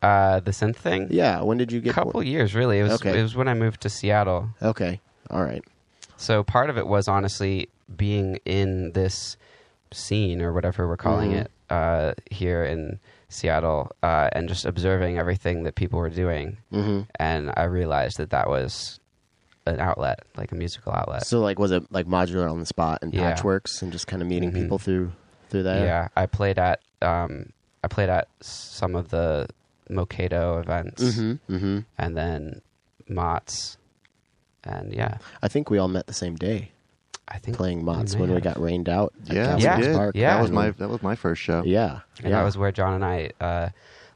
Uh, 0.00 0.38
the 0.38 0.52
synth 0.52 0.76
thing? 0.76 1.08
Yeah, 1.10 1.42
when 1.42 1.58
did 1.58 1.72
you 1.72 1.78
A 1.78 1.82
get? 1.82 1.94
couple 1.94 2.22
years, 2.22 2.54
really. 2.54 2.78
It 2.78 2.84
was 2.84 2.92
Okay. 2.92 3.18
it 3.18 3.22
was 3.22 3.34
when 3.34 3.48
I 3.48 3.54
moved 3.54 3.80
to 3.82 3.90
Seattle. 3.90 4.50
Okay, 4.62 5.00
all 5.30 5.42
right. 5.42 5.64
So 6.16 6.44
part 6.44 6.70
of 6.70 6.78
it 6.78 6.86
was 6.86 7.08
honestly 7.08 7.68
being 7.96 8.38
in 8.44 8.92
this 8.92 9.36
scene 9.92 10.40
or 10.42 10.52
whatever 10.52 10.88
we're 10.88 10.96
calling 10.96 11.32
Mhm. 11.32 11.40
it 11.42 11.50
uh, 11.70 12.12
here 12.30 12.64
in 12.64 12.98
Seattle 13.28 13.90
uh, 14.02 14.28
and 14.32 14.48
just 14.48 14.64
observing 14.64 15.18
everything 15.18 15.62
that 15.64 15.74
people 15.74 15.98
were 15.98 16.10
doing. 16.10 16.58
hmm 16.70 17.02
And 17.18 17.50
I 17.56 17.64
realized 17.64 18.18
that 18.18 18.30
that 18.30 18.48
was 18.48 19.00
an 19.66 19.78
outlet, 19.80 20.20
like 20.36 20.50
a 20.52 20.54
musical 20.54 20.92
outlet. 20.92 21.24
So 21.26 21.40
like, 21.40 21.58
was 21.58 21.70
it 21.70 21.84
like 21.92 22.06
modular 22.06 22.50
on 22.50 22.58
the 22.60 22.66
spot 22.66 22.98
and 23.02 23.12
Yeah. 23.14 23.34
Patchwerks 23.34 23.80
and 23.82 23.92
just 23.92 24.06
kind 24.06 24.20
of 24.22 24.28
meeting 24.28 24.50
Mhm. 24.50 24.54
people 24.54 24.78
through 24.78 25.12
through 25.50 25.62
that? 25.64 25.80
yeah, 25.84 26.08
I 26.16 26.26
played 26.26 26.58
at 26.58 26.80
um, 27.00 27.52
I 27.84 27.88
played 27.88 28.08
at 28.08 28.28
some 28.40 28.94
of 28.94 29.08
the 29.10 29.48
Mokado 29.90 30.60
events, 30.60 31.02
Mm-hmm. 31.02 31.54
Mm-hmm. 31.54 31.78
and 31.98 32.16
then 32.16 32.62
Mott's, 33.08 33.76
and 34.64 34.92
yeah, 34.94 35.18
I 35.42 35.48
think 35.48 35.68
we 35.68 35.78
all 35.78 35.88
met 35.88 36.06
the 36.06 36.12
same 36.12 36.36
day 36.36 36.70
I 37.28 37.38
think 37.38 37.56
playing 37.56 37.84
Mott's 37.84 38.14
may 38.14 38.22
when 38.22 38.34
we 38.34 38.40
got 38.40 38.60
rained 38.60 38.88
out. 38.88 39.12
at 39.28 39.34
Yeah, 39.36 39.46
Castle's 39.56 39.76
we 39.78 39.82
did. 39.84 39.96
Park. 39.96 40.16
Yeah. 40.16 40.34
That 40.36 40.42
was 40.42 40.50
my 40.50 40.70
that 40.72 40.88
was 40.88 41.02
my 41.02 41.14
first 41.14 41.40
show. 41.42 41.62
Yeah. 41.64 42.00
and 42.18 42.30
yeah. 42.30 42.38
that 42.38 42.42
was 42.44 42.58
where 42.58 42.72
John 42.72 42.94
and 42.94 43.04
I 43.04 43.30
uh, 43.40 43.68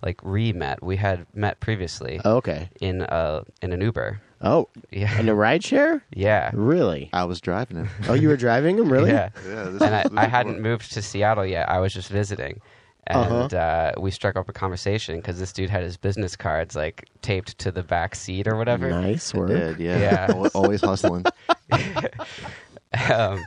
like 0.03 0.21
re 0.23 0.53
met. 0.53 0.83
We 0.83 0.97
had 0.97 1.27
met 1.35 1.61
previously 1.61 2.21
Oh, 2.25 2.37
okay. 2.37 2.69
in 2.81 3.03
a 3.03 3.43
in 3.63 3.73
an 3.73 3.81
Uber. 3.81 4.21
Oh, 4.43 4.69
Yeah, 4.91 5.19
in 5.19 5.31
a 5.31 5.35
ride 5.35 5.65
share? 5.65 6.05
yeah, 6.15 6.51
Really? 6.53 7.09
I 7.15 7.25
was 7.25 7.41
driving 7.41 7.79
him. 7.79 7.89
Oh, 8.07 8.13
you 8.13 8.29
were 8.29 8.37
driving 8.37 8.77
him? 8.79 8.93
Really? 8.93 9.11
yeah. 9.13 9.31
yeah, 9.49 9.63
this 9.65 9.81
And 9.81 9.95
I, 9.95 10.03
is- 10.03 10.11
this 10.11 10.19
I 10.19 10.27
hadn't 10.27 10.61
moved 10.61 10.93
to 10.93 11.01
Seattle 11.01 11.47
yet. 11.47 11.71
I 11.71 11.79
was 11.81 11.95
just 11.95 12.11
visiting. 12.11 12.61
Uh-huh. 13.09 13.43
And 13.45 13.55
uh 13.55 13.93
we 13.99 14.11
struck 14.11 14.35
up 14.37 14.49
a 14.49 14.53
conversation 14.53 15.17
because 15.17 15.39
this 15.39 15.53
dude 15.53 15.71
had 15.71 15.85
his 15.85 15.97
business 15.97 16.35
cards 16.37 16.75
like 16.77 17.09
taped 17.23 17.57
to 17.61 17.71
the 17.71 17.83
back 17.85 18.15
seat 18.17 18.47
or 18.49 18.57
whatever. 18.57 18.91
Nice 18.91 19.33
I 19.35 19.39
work. 19.39 19.49
did, 19.49 19.79
yeah. 19.79 19.99
Yeah. 20.29 20.49
Always 20.55 20.81
hustling. 20.83 21.25
um, 23.13 23.45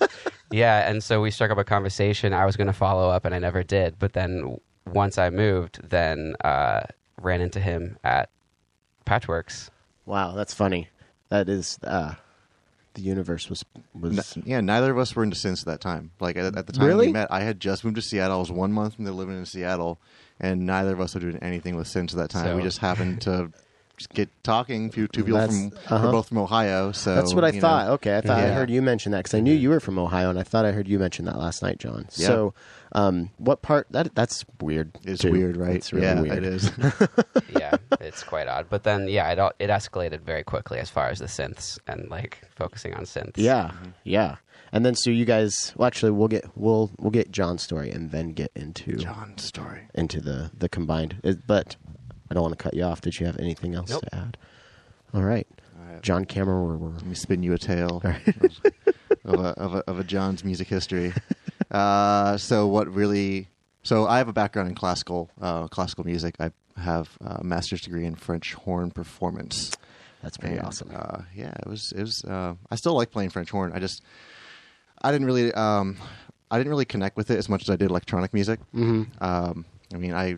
yeah, 0.51 0.89
and 0.89 1.03
so 1.03 1.21
we 1.21 1.31
struck 1.31 1.51
up 1.51 1.57
a 1.57 1.63
conversation. 1.63 2.33
I 2.33 2.45
was 2.45 2.55
going 2.57 2.67
to 2.67 2.73
follow 2.73 3.09
up, 3.09 3.25
and 3.25 3.33
I 3.33 3.39
never 3.39 3.63
did. 3.63 3.97
But 3.99 4.13
then 4.13 4.57
once 4.87 5.17
I 5.17 5.29
moved, 5.29 5.79
then 5.87 6.35
uh, 6.43 6.81
ran 7.21 7.41
into 7.41 7.59
him 7.59 7.97
at 8.03 8.29
Patchwerks. 9.05 9.69
Wow, 10.05 10.33
that's 10.33 10.53
funny. 10.53 10.87
That 11.29 11.47
is 11.49 11.77
uh 11.83 12.15
the 12.95 13.01
universe 13.01 13.49
was 13.49 13.63
was 13.93 14.35
N- 14.35 14.43
yeah, 14.47 14.61
neither 14.61 14.91
of 14.91 14.97
us 14.97 15.15
were 15.15 15.23
into 15.23 15.35
since 15.35 15.61
at 15.61 15.67
that 15.67 15.81
time. 15.81 16.11
Like 16.19 16.37
at, 16.37 16.57
at 16.57 16.65
the 16.65 16.73
time 16.73 16.87
Really? 16.87 17.07
we 17.07 17.13
met, 17.13 17.27
I 17.31 17.41
had 17.41 17.59
just 17.59 17.83
moved 17.83 17.97
to 17.97 18.01
Seattle. 18.01 18.37
I 18.37 18.39
was 18.39 18.51
one 18.51 18.71
month 18.73 18.95
from 18.95 19.05
there 19.05 19.13
living 19.13 19.37
in 19.37 19.45
Seattle, 19.45 19.99
and 20.39 20.65
neither 20.65 20.93
of 20.93 21.01
us 21.01 21.13
were 21.13 21.19
doing 21.21 21.37
anything 21.37 21.75
with 21.75 21.87
since 21.87 22.13
at 22.13 22.17
that 22.17 22.29
time. 22.31 22.45
So- 22.45 22.55
we 22.57 22.63
just 22.63 22.79
happened 22.79 23.21
to 23.21 23.51
just 23.51 23.63
get 24.07 24.29
talking. 24.43 24.89
Few 24.91 25.07
two 25.07 25.23
people 25.23 25.39
That's- 25.39 25.57
from 25.57 25.77
uh-huh. 25.95 26.05
we're 26.05 26.11
both 26.11 26.27
from 26.29 26.37
Ohio, 26.37 26.91
so 26.91 27.15
That's 27.15 27.33
what 27.33 27.43
I 27.43 27.49
you 27.49 27.53
know. 27.55 27.59
thought. 27.61 27.87
Okay, 27.89 28.17
I 28.17 28.21
thought 28.21 28.39
I 28.39 28.49
heard 28.51 28.69
you 28.69 28.81
mention 28.81 29.11
that 29.11 29.19
because 29.19 29.33
I 29.33 29.39
knew 29.39 29.53
you 29.53 29.69
were 29.69 29.79
from 29.79 29.99
Ohio, 29.99 30.29
and 30.29 30.39
I 30.39 30.43
thought 30.43 30.65
I 30.65 30.71
heard 30.71 30.87
you 30.87 30.99
mention 30.99 31.25
that 31.25 31.37
last 31.37 31.61
night, 31.61 31.79
John. 31.79 32.07
Yeah. 32.15 32.27
So, 32.27 32.53
um, 32.93 33.29
what 33.37 33.61
part? 33.61 33.87
That 33.91 34.15
that's 34.15 34.45
weird. 34.61 34.91
It's 35.03 35.21
too. 35.21 35.31
weird, 35.31 35.57
right? 35.57 35.75
It's 35.75 35.91
really 35.93 36.05
yeah, 36.07 36.21
weird. 36.21 36.37
it 36.37 36.43
is. 36.45 36.71
yeah, 37.57 37.75
it's 38.01 38.23
quite 38.23 38.47
odd. 38.47 38.67
But 38.69 38.83
then, 38.83 39.07
yeah, 39.07 39.29
it 39.31 39.39
all, 39.39 39.51
it 39.59 39.69
escalated 39.69 40.21
very 40.21 40.43
quickly 40.43 40.79
as 40.79 40.89
far 40.89 41.09
as 41.09 41.19
the 41.19 41.25
synths 41.25 41.77
and 41.87 42.09
like 42.09 42.41
focusing 42.55 42.93
on 42.93 43.03
synths. 43.03 43.33
Yeah, 43.37 43.71
Mm-hmm. 43.73 43.89
yeah. 44.03 44.35
And 44.71 44.85
then 44.85 44.93
so 44.93 45.09
you 45.09 45.25
guys. 45.25 45.73
Well, 45.75 45.87
actually, 45.87 46.11
we'll 46.11 46.27
get 46.27 46.45
we'll 46.55 46.91
we'll 46.99 47.09
get 47.09 47.31
John's 47.31 47.63
story 47.63 47.89
and 47.89 48.11
then 48.11 48.33
get 48.33 48.51
into 48.55 48.97
John's 48.97 49.43
story. 49.43 49.87
into 49.95 50.21
the 50.21 50.51
the 50.55 50.69
combined. 50.69 51.19
But 51.47 51.75
I 52.29 52.33
don't 52.33 52.43
want 52.43 52.57
to 52.57 52.63
cut 52.63 52.73
you 52.73 52.83
off. 52.83 53.01
Did 53.01 53.19
you 53.19 53.25
have 53.25 53.37
anything 53.39 53.75
else 53.75 53.89
Nope. 53.89 54.01
to 54.03 54.15
add? 54.15 54.37
All 55.13 55.23
right, 55.23 55.47
All 55.79 55.91
right. 55.93 56.01
John 56.03 56.25
Kammerer. 56.25 56.93
Let 56.93 57.05
me 57.05 57.15
spin 57.15 57.41
you 57.43 57.53
a 57.53 57.57
tale 57.57 58.01
All 58.05 58.13
of, 59.25 59.39
a, 59.39 59.49
of, 59.59 59.73
a, 59.75 59.77
of 59.89 59.99
a 59.99 60.03
John's 60.03 60.43
music 60.43 60.67
history. 60.67 61.13
Uh, 61.71 62.35
so 62.35 62.65
what 62.65 62.91
really? 62.91 63.47
So 63.83 64.07
I 64.07 64.17
have 64.17 64.27
a 64.27 64.33
background 64.33 64.69
in 64.69 64.73
classical 64.75 65.29
uh, 65.39 65.67
classical 65.67 66.03
music. 66.03 66.33
I 66.39 66.49
have 66.81 67.15
a 67.21 67.43
master's 67.43 67.81
degree 67.81 68.07
in 68.07 68.15
French 68.15 68.55
horn 68.55 68.89
performance. 68.89 69.71
That's 70.23 70.35
pretty 70.35 70.55
And, 70.55 70.65
awesome. 70.65 70.89
Uh, 70.91 71.21
yeah, 71.35 71.51
it 71.59 71.67
was. 71.67 71.91
It 71.95 72.01
was. 72.01 72.23
Uh, 72.25 72.55
I 72.71 72.75
still 72.75 72.93
like 72.95 73.11
playing 73.11 73.29
French 73.29 73.51
horn. 73.51 73.71
I 73.71 73.77
just, 73.77 74.01
I 75.03 75.11
didn't 75.11 75.27
really, 75.27 75.53
um, 75.53 75.97
I 76.49 76.57
didn't 76.57 76.71
really 76.71 76.85
connect 76.85 77.15
with 77.17 77.29
it 77.29 77.37
as 77.37 77.47
much 77.49 77.61
as 77.61 77.69
I 77.69 77.75
did 77.75 77.91
electronic 77.91 78.33
music. 78.33 78.59
hmm 78.71 79.03
Um, 79.21 79.63
I 79.93 79.97
mean, 79.97 80.15
I 80.15 80.37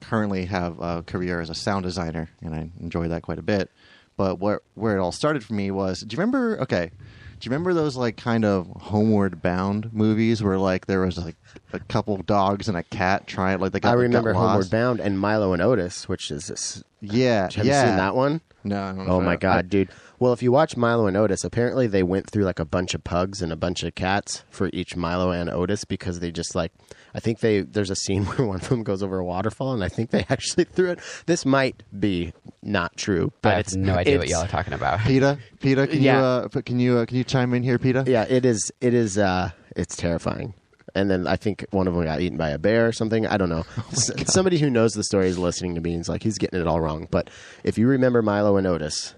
currently 0.00 0.46
have 0.46 0.78
a 0.80 1.02
career 1.02 1.40
as 1.40 1.50
a 1.50 1.54
sound 1.54 1.84
designer, 1.84 2.30
and 2.42 2.54
I 2.54 2.70
enjoy 2.80 3.08
that 3.08 3.22
quite 3.22 3.38
a 3.38 3.42
bit. 3.42 3.70
But 4.16 4.38
where 4.38 4.60
where 4.74 4.96
it 4.96 5.00
all 5.00 5.12
started 5.12 5.44
for 5.44 5.54
me 5.54 5.70
was, 5.70 6.00
do 6.00 6.14
you 6.14 6.20
remember? 6.20 6.60
Okay, 6.60 6.90
do 7.38 7.46
you 7.46 7.50
remember 7.50 7.72
those 7.72 7.96
like 7.96 8.16
kind 8.18 8.44
of 8.44 8.66
homeward 8.80 9.40
bound 9.40 9.92
movies 9.94 10.42
where 10.42 10.58
like 10.58 10.86
there 10.86 11.00
was 11.00 11.16
like 11.16 11.36
a 11.72 11.78
couple 11.80 12.16
dogs 12.18 12.68
and 12.68 12.76
a 12.76 12.82
cat 12.82 13.26
trying 13.26 13.60
like 13.60 13.72
they 13.72 13.80
got 13.80 13.90
I 13.90 13.92
got 13.92 13.98
remember 14.00 14.34
lost? 14.34 14.46
Homeward 14.46 14.70
Bound 14.70 15.00
and 15.00 15.18
Milo 15.18 15.52
and 15.54 15.62
Otis, 15.62 16.08
which 16.08 16.30
is 16.30 16.48
this. 16.48 16.82
Yeah, 17.00 17.48
Have 17.54 17.64
yeah. 17.64 17.82
you 17.82 17.88
seen 17.88 17.96
that 17.96 18.14
one? 18.14 18.42
No. 18.62 18.82
I 18.82 18.92
don't 18.92 19.06
know 19.06 19.12
Oh 19.14 19.20
my 19.22 19.32
I- 19.32 19.36
god, 19.36 19.70
dude. 19.70 19.88
Well, 20.20 20.34
if 20.34 20.42
you 20.42 20.52
watch 20.52 20.76
Milo 20.76 21.06
and 21.06 21.16
Otis, 21.16 21.44
apparently 21.44 21.86
they 21.86 22.02
went 22.02 22.28
through 22.30 22.44
like 22.44 22.58
a 22.58 22.64
bunch 22.66 22.92
of 22.94 23.02
pugs 23.02 23.40
and 23.40 23.50
a 23.50 23.56
bunch 23.56 23.82
of 23.82 23.94
cats 23.94 24.44
for 24.50 24.68
each 24.72 24.94
Milo 24.94 25.30
and 25.30 25.48
Otis 25.48 25.84
because 25.86 26.20
they 26.20 26.30
just 26.30 26.54
like 26.54 26.72
I 27.14 27.20
think 27.20 27.40
they 27.40 27.62
there's 27.62 27.88
a 27.90 27.96
scene 27.96 28.24
where 28.26 28.46
one 28.46 28.60
of 28.60 28.68
them 28.68 28.82
goes 28.82 29.02
over 29.02 29.18
a 29.18 29.24
waterfall 29.24 29.72
and 29.72 29.82
I 29.82 29.88
think 29.88 30.10
they 30.10 30.26
actually 30.28 30.64
threw 30.64 30.90
it. 30.90 30.98
This 31.24 31.46
might 31.46 31.82
be 31.98 32.32
not 32.62 32.96
true, 32.98 33.32
but 33.40 33.48
I 33.48 33.52
have 33.52 33.60
it's 33.60 33.74
no 33.74 33.94
idea 33.94 34.18
what 34.18 34.28
y'all 34.28 34.44
are 34.44 34.46
talking 34.46 34.74
about. 34.74 35.00
PETA, 35.00 35.38
PETA, 35.60 35.86
can 35.86 36.02
Yeah. 36.02 36.18
you 36.18 36.24
uh, 36.24 36.48
can 36.62 36.78
you 36.78 36.98
uh, 36.98 37.06
can 37.06 37.16
you 37.16 37.24
chime 37.24 37.54
in 37.54 37.62
here, 37.62 37.78
PETA? 37.78 38.04
Yeah, 38.06 38.26
it 38.28 38.44
is 38.44 38.70
it 38.82 38.92
is 38.92 39.16
uh 39.16 39.50
it's 39.74 39.96
terrifying. 39.96 40.52
And 40.94 41.08
then 41.10 41.26
I 41.28 41.36
think 41.36 41.64
one 41.70 41.86
of 41.88 41.94
them 41.94 42.04
got 42.04 42.20
eaten 42.20 42.36
by 42.36 42.50
a 42.50 42.58
bear 42.58 42.86
or 42.86 42.92
something. 42.92 43.26
I 43.26 43.36
don't 43.38 43.48
know. 43.48 43.64
Oh 43.78 43.84
S- 43.92 44.10
Somebody 44.30 44.58
who 44.58 44.68
knows 44.68 44.92
the 44.92 45.04
story 45.04 45.28
is 45.28 45.38
listening 45.38 45.76
to 45.76 45.80
me 45.80 45.92
and 45.92 46.00
is 46.00 46.08
like, 46.08 46.22
he's 46.24 46.36
getting 46.36 46.60
it 46.60 46.66
all 46.66 46.80
wrong. 46.80 47.06
But 47.10 47.30
if 47.64 47.78
you 47.78 47.86
remember 47.86 48.22
Milo 48.22 48.56
and 48.56 48.66
Otis, 48.66 49.14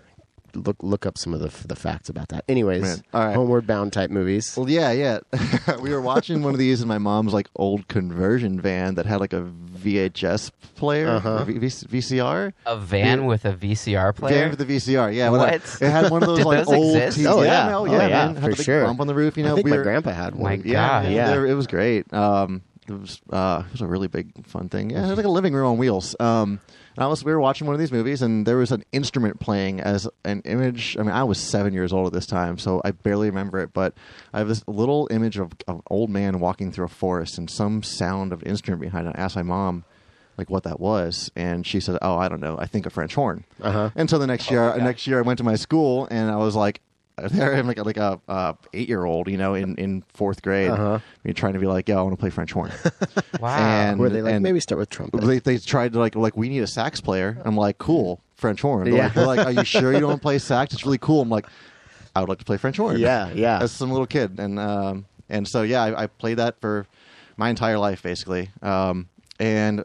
look 0.54 0.76
look 0.82 1.06
up 1.06 1.18
some 1.18 1.32
of 1.34 1.40
the 1.40 1.66
the 1.68 1.76
facts 1.76 2.08
about 2.08 2.28
that. 2.28 2.44
Anyways, 2.48 2.82
Man, 2.82 3.02
all 3.14 3.24
right. 3.26 3.34
Homeward 3.34 3.66
Bound 3.66 3.92
type 3.92 4.10
movies. 4.10 4.54
Well, 4.56 4.68
yeah, 4.68 4.92
yeah. 4.92 5.18
we 5.80 5.90
were 5.90 6.00
watching 6.00 6.42
one 6.42 6.52
of 6.52 6.58
these 6.58 6.80
in 6.82 6.88
my 6.88 6.98
mom's 6.98 7.32
like 7.32 7.48
old 7.56 7.88
conversion 7.88 8.60
van 8.60 8.94
that 8.96 9.06
had 9.06 9.20
like 9.20 9.32
a 9.32 9.42
VHS 9.42 10.50
player, 10.76 11.08
Uh-huh. 11.08 11.44
v- 11.44 11.58
V- 11.58 11.66
VCR. 11.66 12.52
A 12.66 12.76
van 12.76 13.20
Yeah. 13.20 13.26
with 13.26 13.44
a 13.44 13.52
VCR 13.52 14.12
player. 14.14 14.34
Van 14.40 14.50
with 14.50 14.58
the 14.58 14.64
VCR, 14.76 15.14
yeah. 15.14 15.30
well, 15.30 15.40
What? 15.40 15.54
It 15.80 15.90
had 15.90 16.10
one 16.10 16.22
of 16.22 16.28
those 16.36 16.44
like 16.44 16.58
those 16.66 16.68
old 16.74 16.96
exist? 16.96 17.18
TVs. 17.18 17.30
Oh, 17.32 17.42
yeah. 17.42 17.68
no, 17.68 17.78
Oh, 17.80 17.84
yeah, 17.86 17.92
yeah, 17.92 18.08
man. 18.26 18.34
for 18.36 18.40
Had, 18.42 18.50
like, 18.58 18.60
sure. 18.64 18.84
Bump 18.84 19.00
on 19.00 19.06
the 19.06 19.14
roof, 19.14 19.36
you 19.36 19.42
know. 19.44 19.52
I 19.52 19.54
think 19.56 19.64
we 19.66 19.70
my 19.72 19.76
were- 19.78 19.82
grandpa 19.82 20.10
had 20.12 20.34
one. 20.34 20.42
My 20.42 20.54
Yeah, 20.64 21.02
God. 21.02 21.04
yeah, 21.04 21.10
Yeah. 21.10 21.40
they 21.40 21.50
it 21.50 21.54
was 21.54 21.66
great. 21.66 22.12
Um, 22.12 22.62
it 22.88 22.92
was 22.92 23.20
uh, 23.30 23.62
it 23.66 23.72
was 23.72 23.80
a 23.80 23.86
really 23.86 24.08
big 24.08 24.46
fun 24.46 24.68
thing. 24.68 24.90
Yeah, 24.90 25.06
it 25.06 25.08
was 25.08 25.16
like 25.16 25.26
a 25.26 25.30
living 25.30 25.54
room 25.54 25.66
on 25.72 25.78
wheels. 25.78 26.16
Um, 26.20 26.60
and 26.96 27.04
I 27.04 27.06
was 27.06 27.24
we 27.24 27.32
were 27.32 27.40
watching 27.40 27.66
one 27.66 27.74
of 27.74 27.80
these 27.80 27.92
movies, 27.92 28.22
and 28.22 28.46
there 28.46 28.56
was 28.56 28.72
an 28.72 28.84
instrument 28.92 29.40
playing 29.40 29.80
as 29.80 30.08
an 30.24 30.42
image. 30.44 30.96
I 30.98 31.02
mean, 31.02 31.12
I 31.12 31.24
was 31.24 31.38
seven 31.38 31.72
years 31.72 31.92
old 31.92 32.06
at 32.06 32.12
this 32.12 32.26
time, 32.26 32.58
so 32.58 32.80
I 32.84 32.90
barely 32.90 33.28
remember 33.28 33.58
it. 33.60 33.72
But 33.72 33.94
I 34.32 34.38
have 34.38 34.48
this 34.48 34.62
little 34.66 35.08
image 35.10 35.38
of, 35.38 35.52
of 35.66 35.76
an 35.76 35.82
old 35.88 36.10
man 36.10 36.40
walking 36.40 36.72
through 36.72 36.86
a 36.86 36.88
forest, 36.88 37.38
and 37.38 37.50
some 37.50 37.82
sound 37.82 38.32
of 38.32 38.42
an 38.42 38.48
instrument 38.48 38.82
behind 38.82 39.06
it. 39.08 39.14
I 39.16 39.20
asked 39.22 39.36
my 39.36 39.42
mom. 39.42 39.84
Like 40.38 40.48
what 40.48 40.62
that 40.62 40.80
was, 40.80 41.30
and 41.36 41.64
she 41.66 41.78
said, 41.78 41.98
"Oh, 42.00 42.16
I 42.16 42.28
don't 42.28 42.40
know. 42.40 42.56
I 42.58 42.64
think 42.64 42.86
a 42.86 42.90
French 42.90 43.14
horn." 43.14 43.44
Uh-huh. 43.60 43.90
And 43.94 44.08
so 44.08 44.16
the 44.16 44.26
next 44.26 44.50
year, 44.50 44.74
next 44.78 45.06
year, 45.06 45.18
I 45.18 45.22
went 45.22 45.36
to 45.38 45.44
my 45.44 45.56
school, 45.56 46.08
and 46.10 46.30
I 46.30 46.36
was 46.36 46.56
like, 46.56 46.80
there 47.32 47.54
I'm 47.54 47.66
like 47.66 47.78
a, 47.78 47.82
like 47.82 47.96
a 47.96 48.20
uh, 48.28 48.52
eight 48.72 48.88
year 48.88 49.04
old, 49.04 49.28
you 49.28 49.36
know, 49.36 49.54
in, 49.54 49.76
in 49.76 50.02
fourth 50.14 50.42
grade, 50.42 50.70
Uh-huh. 50.70 50.98
you're 51.24 51.34
trying 51.34 51.52
to 51.54 51.58
be 51.58 51.66
like, 51.66 51.88
yeah, 51.88 51.98
I 51.98 52.02
want 52.02 52.12
to 52.14 52.20
play 52.20 52.30
French 52.30 52.52
horn. 52.52 52.72
Wow. 53.40 53.58
And- 53.58 53.98
Were 54.00 54.08
they 54.10 54.22
like 54.22 54.34
and- 54.34 54.42
maybe 54.42 54.60
start 54.60 54.78
with 54.78 54.88
trumpet? 54.90 55.20
they, 55.22 55.38
they 55.38 55.58
tried 55.58 55.92
to 55.94 55.98
like 55.98 56.14
like 56.14 56.36
we 56.36 56.48
need 56.48 56.60
a 56.62 56.66
sax 56.66 57.00
player. 57.00 57.40
I'm 57.44 57.56
like, 57.56 57.78
cool, 57.78 58.20
French 58.36 58.60
horn. 58.60 58.84
They're, 58.84 58.94
Yeah. 58.94 59.04
like, 59.04 59.14
they're 59.14 59.26
like, 59.26 59.46
are 59.46 59.52
you 59.52 59.64
sure 59.76 59.92
you 59.92 60.00
don't 60.00 60.22
play 60.22 60.38
sax? 60.38 60.72
It's 60.74 60.84
really 60.84 60.98
cool. 60.98 61.22
I'm 61.22 61.28
like, 61.30 61.46
I 62.14 62.20
would 62.20 62.28
like 62.28 62.38
to 62.38 62.44
play 62.44 62.56
French 62.58 62.76
horn. 62.76 62.98
Yeah, 62.98 63.30
yeah. 63.32 63.58
As 63.62 63.72
some 63.72 63.90
little 63.90 64.06
kid, 64.06 64.38
and 64.38 64.58
um, 64.58 65.06
and 65.28 65.48
so 65.48 65.62
yeah, 65.62 65.82
I, 65.82 66.02
I 66.04 66.06
played 66.06 66.38
that 66.38 66.60
for 66.60 66.86
my 67.36 67.48
entire 67.48 67.78
life 67.78 68.02
basically. 68.02 68.50
Um, 68.60 69.08
and 69.40 69.82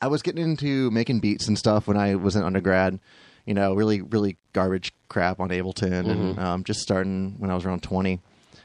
I 0.00 0.06
was 0.06 0.22
getting 0.22 0.42
into 0.42 0.90
making 0.90 1.20
beats 1.20 1.46
and 1.48 1.58
stuff 1.58 1.86
when 1.86 1.96
I 1.96 2.14
was 2.14 2.36
in 2.36 2.42
undergrad. 2.42 2.98
You 3.46 3.54
know, 3.54 3.74
really, 3.74 4.00
really 4.02 4.36
garbage 4.52 4.92
crap 5.08 5.40
on 5.40 5.48
Ableton, 5.50 6.08
and 6.10 6.38
um, 6.38 6.64
just 6.64 6.80
starting 6.80 7.34
when 7.38 7.50
I 7.50 7.54
was 7.54 7.64
around 7.64 7.82
twenty, 7.82 8.20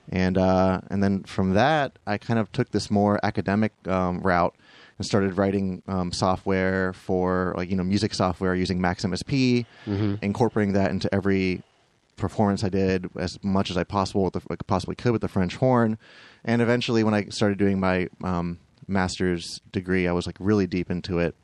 and 0.10 0.38
uh, 0.38 0.82
and 0.90 1.04
then 1.04 1.24
from 1.24 1.54
that, 1.54 1.98
I 2.06 2.18
kind 2.18 2.40
of 2.40 2.52
took 2.52 2.72
this 2.72 2.90
more 2.92 3.20
academic 3.24 3.72
um, 3.88 4.20
route 4.22 4.56
and 4.98 5.06
started 5.06 5.38
writing 5.38 5.82
um, 5.88 6.12
software 6.12 6.94
for 6.94 7.54
like 7.58 7.70
you 7.70 7.76
know 7.76 7.84
music 7.84 8.14
software 8.14 8.56
using 8.56 8.80
Max 8.82 9.04
MSP, 9.04 9.66
incorporating 10.22 10.74
that 10.74 10.92
into 10.92 11.14
every 11.14 11.62
performance 12.18 12.64
I 12.64 12.70
did 12.70 13.10
as 13.18 13.38
much 13.44 13.70
as 13.70 13.76
I 13.76 13.84
possible 13.84 14.24
with 14.24 14.34
the, 14.34 14.42
like, 14.50 14.66
possibly 14.68 14.96
could 14.96 15.12
with 15.12 15.22
the 15.22 15.28
French 15.28 15.58
horn, 15.58 15.98
and 16.46 16.62
eventually 16.62 17.04
when 17.04 17.14
I 17.14 17.26
started 17.26 17.58
doing 17.58 17.80
my 17.80 18.08
um, 18.24 18.60
master's 18.88 19.60
degree, 19.72 20.08
I 20.08 20.14
was 20.14 20.26
like 20.26 20.38
really 20.40 20.68
deep 20.68 20.90
into 20.90 21.20
it. 21.20 21.36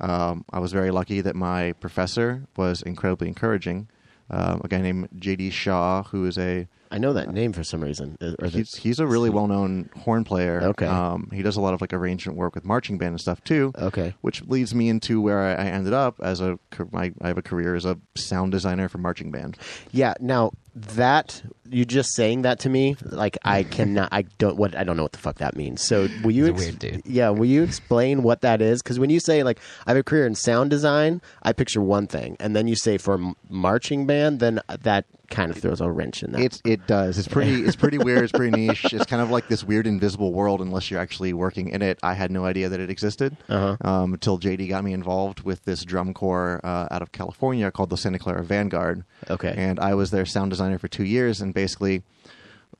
Um, 0.00 0.44
I 0.52 0.58
was 0.58 0.72
very 0.72 0.90
lucky 0.90 1.20
that 1.20 1.36
my 1.36 1.72
professor 1.74 2.44
was 2.56 2.82
incredibly 2.82 3.28
encouraging. 3.28 3.88
Um, 4.28 4.60
a 4.64 4.68
guy 4.68 4.80
named 4.80 5.08
J.D. 5.18 5.50
Shaw, 5.50 6.02
who 6.02 6.26
is 6.26 6.36
a 6.36 6.66
I 6.90 6.98
know 6.98 7.12
that 7.14 7.30
name 7.32 7.52
for 7.52 7.64
some 7.64 7.82
reason. 7.82 8.16
He's, 8.50 8.74
he's 8.76 9.00
a 9.00 9.06
really 9.06 9.30
well-known 9.30 9.90
horn 9.96 10.24
player. 10.24 10.62
Okay. 10.62 10.86
Um, 10.86 11.30
he 11.32 11.42
does 11.42 11.56
a 11.56 11.60
lot 11.60 11.74
of 11.74 11.80
like 11.80 11.92
arrangement 11.92 12.38
work 12.38 12.54
with 12.54 12.64
marching 12.64 12.98
band 12.98 13.10
and 13.10 13.20
stuff 13.20 13.42
too. 13.42 13.72
Okay. 13.76 14.14
Which 14.20 14.42
leads 14.42 14.74
me 14.74 14.88
into 14.88 15.20
where 15.20 15.40
I, 15.40 15.64
I 15.64 15.66
ended 15.66 15.92
up 15.92 16.16
as 16.22 16.40
a 16.40 16.58
my, 16.92 17.12
I 17.20 17.28
have 17.28 17.38
a 17.38 17.42
career 17.42 17.74
as 17.74 17.84
a 17.84 17.98
sound 18.14 18.52
designer 18.52 18.88
for 18.88 18.98
marching 18.98 19.30
band. 19.30 19.56
Yeah. 19.92 20.14
Now 20.20 20.52
that 20.74 21.42
you 21.70 21.84
just 21.84 22.14
saying 22.14 22.42
that 22.42 22.60
to 22.60 22.68
me, 22.68 22.96
like 23.04 23.38
I 23.44 23.62
cannot, 23.62 24.08
I 24.12 24.22
don't 24.38 24.56
what 24.56 24.76
I 24.76 24.84
don't 24.84 24.96
know 24.96 25.02
what 25.02 25.12
the 25.12 25.18
fuck 25.18 25.36
that 25.38 25.56
means. 25.56 25.82
So 25.82 26.08
will 26.22 26.30
you? 26.32 26.44
He's 26.46 26.50
a 26.50 26.54
weird 26.54 26.78
dude. 26.78 27.02
Yeah. 27.06 27.30
Will 27.30 27.46
you 27.46 27.62
explain 27.62 28.22
what 28.22 28.40
that 28.42 28.60
is? 28.62 28.82
Because 28.82 28.98
when 28.98 29.10
you 29.10 29.20
say 29.20 29.42
like 29.42 29.58
I 29.86 29.90
have 29.90 29.96
a 29.98 30.02
career 30.02 30.26
in 30.26 30.34
sound 30.34 30.70
design, 30.70 31.20
I 31.42 31.52
picture 31.52 31.80
one 31.80 32.06
thing, 32.06 32.36
and 32.40 32.54
then 32.54 32.68
you 32.68 32.76
say 32.76 32.98
for 32.98 33.14
m- 33.14 33.34
marching 33.48 34.06
band, 34.06 34.40
then 34.40 34.60
that 34.82 35.04
kind 35.28 35.50
of 35.50 35.56
throws 35.58 35.80
a 35.80 35.90
wrench 35.90 36.22
in 36.22 36.30
that. 36.32 36.40
It's 36.40 36.60
it 36.64 36.86
does. 36.86 37.18
It's 37.18 37.26
pretty. 37.28 37.62
It's 37.64 37.74
pretty 37.76 37.98
weird. 37.98 38.22
It's 38.22 38.32
pretty 38.32 38.56
niche. 38.56 38.92
It's 38.92 39.06
kind 39.06 39.20
of 39.22 39.30
like 39.30 39.48
this 39.48 39.64
weird 39.64 39.86
invisible 39.86 40.32
world 40.32 40.60
unless 40.60 40.90
you're 40.90 41.00
actually 41.00 41.32
working 41.32 41.68
in 41.70 41.82
it. 41.82 41.98
I 42.02 42.14
had 42.14 42.30
no 42.30 42.44
idea 42.44 42.68
that 42.68 42.78
it 42.80 42.90
existed 42.90 43.36
Uh-huh. 43.48 43.76
um, 43.80 44.14
until 44.14 44.38
JD 44.38 44.68
got 44.68 44.84
me 44.84 44.92
involved 44.92 45.40
with 45.40 45.64
this 45.64 45.84
drum 45.84 46.14
corps 46.14 46.60
uh, 46.62 46.86
out 46.90 47.02
of 47.02 47.10
California 47.12 47.70
called 47.72 47.90
the 47.90 47.96
Santa 47.96 48.18
Clara 48.20 48.44
Vanguard. 48.44 49.02
Okay. 49.28 49.52
and 49.56 49.80
I 49.80 49.94
was 49.94 50.10
their 50.12 50.24
sound 50.26 50.50
designer 50.50 50.78
for 50.78 50.86
two 50.88 51.04
years, 51.04 51.40
and 51.40 51.52
basically. 51.56 52.02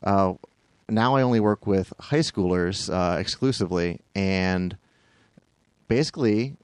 Uh, 0.04 0.34
now 0.88 1.16
I 1.16 1.22
only 1.22 1.40
work 1.40 1.66
with 1.66 1.92
high 1.98 2.20
schoolers 2.20 2.88
uh, 2.92 3.18
exclusively, 3.18 3.98
and 4.14 4.76
basically 5.88 6.56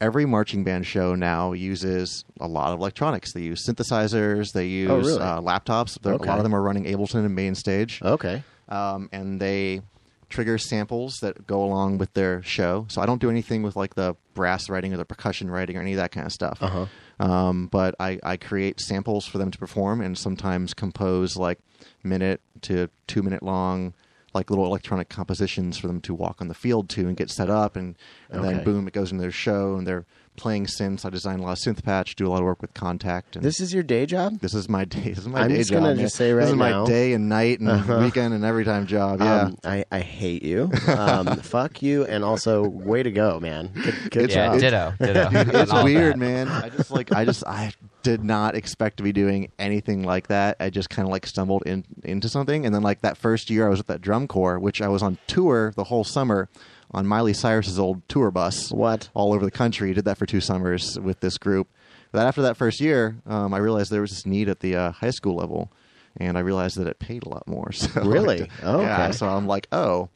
every 0.00 0.26
marching 0.26 0.64
band 0.64 0.86
show 0.86 1.14
now 1.14 1.52
uses 1.52 2.24
a 2.40 2.46
lot 2.48 2.72
of 2.72 2.78
electronics. 2.80 3.32
They 3.32 3.42
use 3.42 3.64
synthesizers, 3.66 4.52
they 4.52 4.66
use 4.66 4.90
Oh, 4.90 4.98
really? 4.98 5.20
uh, 5.20 5.40
laptops. 5.40 5.96
Okay. 6.04 6.10
A 6.24 6.28
lot 6.28 6.38
of 6.38 6.42
them 6.42 6.54
are 6.54 6.60
running 6.62 6.84
Ableton 6.84 7.24
and 7.24 7.34
main 7.34 7.54
stage, 7.54 8.00
okay. 8.02 8.42
um, 8.68 9.08
and 9.12 9.40
they 9.40 9.80
trigger 10.28 10.58
samples 10.58 11.18
that 11.22 11.46
go 11.46 11.62
along 11.62 11.96
with 11.98 12.12
their 12.14 12.42
show. 12.42 12.86
So 12.88 13.00
I 13.00 13.06
don't 13.06 13.20
do 13.20 13.30
anything 13.30 13.62
with 13.62 13.76
like 13.76 13.94
the 13.94 14.16
brass 14.34 14.68
writing 14.68 14.92
or 14.92 14.96
the 14.96 15.04
percussion 15.04 15.48
writing 15.48 15.76
or 15.76 15.80
any 15.80 15.92
of 15.92 15.98
that 15.98 16.10
kind 16.10 16.26
of 16.26 16.32
stuff. 16.32 16.58
Uh-huh. 16.60 16.86
Um, 17.20 17.68
but 17.68 17.94
I, 18.00 18.18
I 18.22 18.36
create 18.36 18.80
samples 18.80 19.26
for 19.26 19.38
them 19.38 19.50
to 19.50 19.58
perform 19.58 20.00
and 20.00 20.18
sometimes 20.18 20.74
compose 20.74 21.36
like 21.36 21.58
minute 22.02 22.40
to 22.62 22.88
two 23.06 23.22
minute 23.22 23.42
long 23.42 23.94
like 24.34 24.50
little 24.50 24.66
electronic 24.66 25.08
compositions 25.08 25.78
for 25.78 25.86
them 25.86 26.00
to 26.02 26.14
walk 26.14 26.40
on 26.40 26.48
the 26.48 26.54
field 26.54 26.88
to 26.90 27.02
and 27.06 27.16
get 27.16 27.30
set 27.30 27.48
up 27.48 27.76
and, 27.76 27.96
and 28.30 28.40
Okay. 28.44 28.54
then 28.56 28.64
boom 28.64 28.88
it 28.88 28.92
goes 28.92 29.12
into 29.12 29.22
their 29.22 29.30
show 29.30 29.76
and 29.76 29.86
they're 29.86 30.04
playing 30.36 30.66
synths. 30.66 31.04
I 31.04 31.10
design 31.10 31.38
a 31.38 31.42
lot 31.42 31.52
of 31.52 31.58
synth 31.58 31.84
patch, 31.84 32.16
do 32.16 32.26
a 32.26 32.30
lot 32.30 32.38
of 32.38 32.44
work 32.44 32.60
with 32.60 32.74
Kontakt 32.74 33.36
and 33.36 33.44
This 33.44 33.60
is 33.60 33.72
your 33.72 33.84
day 33.84 34.04
job. 34.04 34.40
this 34.40 34.52
is 34.52 34.68
my 34.68 34.84
day. 34.84 35.00
This 35.14 35.18
is 35.18 35.28
my 35.28 35.42
I'm 35.42 35.48
day 35.50 35.58
just 35.58 35.70
job. 35.70 35.82
gonna 35.82 35.94
man. 35.94 36.04
just 36.04 36.16
say 36.16 36.32
right 36.32 36.40
this 36.40 36.46
right 36.50 36.54
is 36.54 36.58
my 36.58 36.70
now- 36.70 36.84
day 36.86 37.12
and 37.12 37.28
night 37.28 37.60
and 37.60 37.68
Uh-huh. 37.68 37.98
weekend 38.02 38.34
and 38.34 38.44
every 38.44 38.64
time 38.64 38.86
job. 38.88 39.20
Yeah, 39.20 39.42
Um, 39.42 39.58
I, 39.64 39.84
I 39.92 40.00
hate 40.00 40.42
you. 40.42 40.72
Um, 40.88 41.36
fuck 41.42 41.80
you, 41.82 42.04
and 42.04 42.24
also 42.24 42.68
way 42.68 43.04
to 43.04 43.12
go, 43.12 43.38
man. 43.38 43.70
Good, 43.72 43.94
good 44.10 44.22
It's- 44.30 44.34
yeah, 44.60 44.90
job. 44.90 44.96
ditto, 44.98 45.30
ditto. 45.30 45.58
it's 45.62 45.72
weird, 45.84 46.14
that. 46.14 46.18
man. 46.18 46.48
I 46.48 46.68
just 46.70 46.90
like 46.90 47.12
I 47.12 47.24
just 47.24 47.44
I 47.46 47.72
did 48.04 48.22
not 48.22 48.54
expect 48.54 48.98
to 48.98 49.02
be 49.02 49.10
doing 49.12 49.50
anything 49.58 50.04
like 50.04 50.28
that. 50.28 50.56
I 50.60 50.70
just 50.70 50.88
kind 50.90 51.08
of 51.08 51.10
like 51.10 51.26
stumbled 51.26 51.64
in 51.66 51.84
into 52.04 52.28
something, 52.28 52.64
and 52.64 52.72
then 52.72 52.82
like 52.82 53.00
that 53.00 53.16
first 53.16 53.50
year 53.50 53.66
I 53.66 53.70
was 53.70 53.80
with 53.80 53.88
that 53.88 54.00
drum 54.00 54.28
corps, 54.28 54.60
which 54.60 54.80
I 54.80 54.86
was 54.86 55.02
on 55.02 55.18
tour 55.26 55.72
the 55.74 55.84
whole 55.84 56.04
summer 56.04 56.48
on 56.92 57.06
Miley 57.08 57.32
Cyrus's 57.34 57.78
old 57.78 58.08
tour 58.08 58.30
bus. 58.30 58.70
What? 58.70 59.08
all 59.14 59.32
over 59.34 59.44
the 59.44 59.50
country? 59.50 59.92
Did 59.92 60.04
that 60.04 60.16
for 60.18 60.26
two 60.26 60.40
summers 60.40 60.96
with 61.00 61.18
this 61.18 61.36
group. 61.38 61.66
But 62.12 62.26
after 62.26 62.42
that 62.42 62.56
first 62.56 62.80
year, 62.80 63.16
um, 63.26 63.52
I 63.52 63.58
realized 63.58 63.90
there 63.90 64.00
was 64.00 64.10
this 64.12 64.24
need 64.26 64.48
at 64.48 64.60
the 64.60 64.76
uh, 64.76 64.92
high 64.92 65.10
school 65.10 65.34
level, 65.34 65.72
and 66.16 66.38
I 66.38 66.42
realized 66.42 66.76
that 66.78 66.86
it 66.86 67.00
paid 67.00 67.24
a 67.24 67.28
lot 67.28 67.48
more. 67.48 67.72
So 67.72 67.88
Really? 68.04 68.38
like, 68.42 68.50
Oh, 68.62 68.82
yeah. 68.82 69.06
okay. 69.06 69.12
So 69.16 69.26
I'm 69.26 69.48
like, 69.48 69.66
oh, 69.72 70.10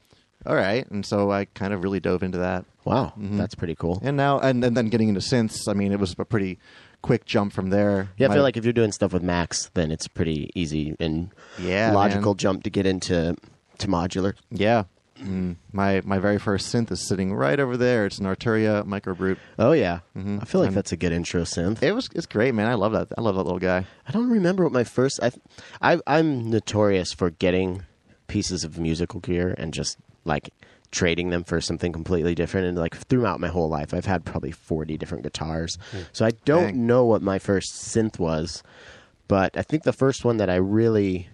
all 0.47 0.55
right, 0.55 0.89
and 0.91 1.05
so 1.05 1.33
I 1.33 1.47
kind 1.47 1.75
of 1.75 1.83
really 1.83 1.99
dove 1.99 2.23
into 2.23 2.39
that. 2.39 2.65
Wow, 2.85 3.13
Mhm. 3.19 3.37
that's 3.37 3.57
pretty 3.57 3.75
cool. 3.75 3.99
And 4.05 4.17
now, 4.17 4.39
and, 4.39 4.63
and 4.65 4.77
then 4.77 4.89
getting 4.89 5.09
into 5.09 5.21
synths, 5.21 5.67
I 5.69 5.73
mean, 5.73 5.91
it 5.91 5.99
was 5.99 6.15
a 6.17 6.25
pretty 6.25 6.61
quick 7.03 7.25
jump 7.25 7.53
from 7.53 7.71
there. 7.71 8.11
Yeah, 8.17 8.29
I 8.29 8.35
feel 8.35 8.43
like 8.43 8.57
if 8.57 8.65
you're 8.65 8.73
doing 8.73 8.93
stuff 8.93 9.13
with 9.13 9.23
Max, 9.23 9.71
then 9.75 9.91
it's 9.91 10.09
pretty 10.09 10.51
easy 10.55 10.97
and 11.01 11.31
Yeah, 11.59 11.93
logical 11.93 12.33
man. 12.33 12.37
jump 12.39 12.63
to 12.65 12.71
get 12.71 12.87
into 12.87 13.37
to 13.79 13.87
modular. 13.87 14.35
yeah. 14.51 14.85
Mm. 15.21 15.57
My 15.73 16.01
my 16.05 16.21
very 16.21 16.39
first 16.39 16.73
synth 16.73 16.93
is 16.93 17.05
sitting 17.09 17.35
right 17.35 17.59
over 17.59 17.77
there. 17.77 18.07
It's 18.07 18.19
an 18.19 18.27
Arturia 18.27 18.85
Microbrute. 18.85 19.37
Oh 19.59 19.73
yeah, 19.73 19.99
Mhm. 20.17 20.41
I 20.41 20.45
feel 20.45 20.61
like 20.61 20.73
that's 20.73 20.93
a 20.93 20.97
good 20.97 21.11
intro 21.11 21.43
synth. 21.43 21.83
It 21.83 21.91
was 21.93 22.09
it's 22.15 22.27
great, 22.27 22.55
man. 22.55 22.69
I 22.69 22.75
love 22.75 22.93
that. 22.93 23.09
I 23.19 23.21
love 23.21 23.35
that 23.35 23.43
little 23.43 23.59
guy. 23.59 23.85
I 24.07 24.13
don't 24.13 24.31
remember 24.31 24.63
what 24.63 24.73
my 24.73 24.85
first. 24.85 25.19
I, 25.21 25.33
I 25.83 25.99
I'm 26.07 26.49
notorious 26.49 27.13
for 27.13 27.31
getting 27.31 27.83
pieces 28.29 28.63
of 28.63 28.79
musical 28.79 29.19
gear 29.19 29.57
and 29.59 29.75
just 29.75 29.97
like 30.25 30.51
trading 30.91 31.31
them 31.31 31.45
for 31.45 31.61
something 31.61 31.93
completely 31.93 32.35
different. 32.35 32.67
And 32.67 32.79
like 32.79 32.97
throughout 32.97 33.41
my 33.41 33.49
whole 33.49 33.69
life, 33.69 33.93
I've 33.93 34.07
had 34.07 34.25
probably 34.25 34.51
forty 34.53 34.97
different 34.97 35.23
guitars. 35.25 35.77
Hmm. 35.93 35.99
So 36.13 36.25
I 36.27 36.31
don't 36.45 36.67
Dang. 36.69 36.87
know 36.87 37.05
what 37.05 37.23
my 37.23 37.39
first 37.39 37.73
synth 37.75 38.19
was, 38.19 38.63
but 39.29 39.57
I 39.57 39.63
think 39.63 39.83
the 39.83 39.93
first 39.93 40.25
one 40.25 40.37
that 40.39 40.49
I 40.51 40.57
really 40.57 41.29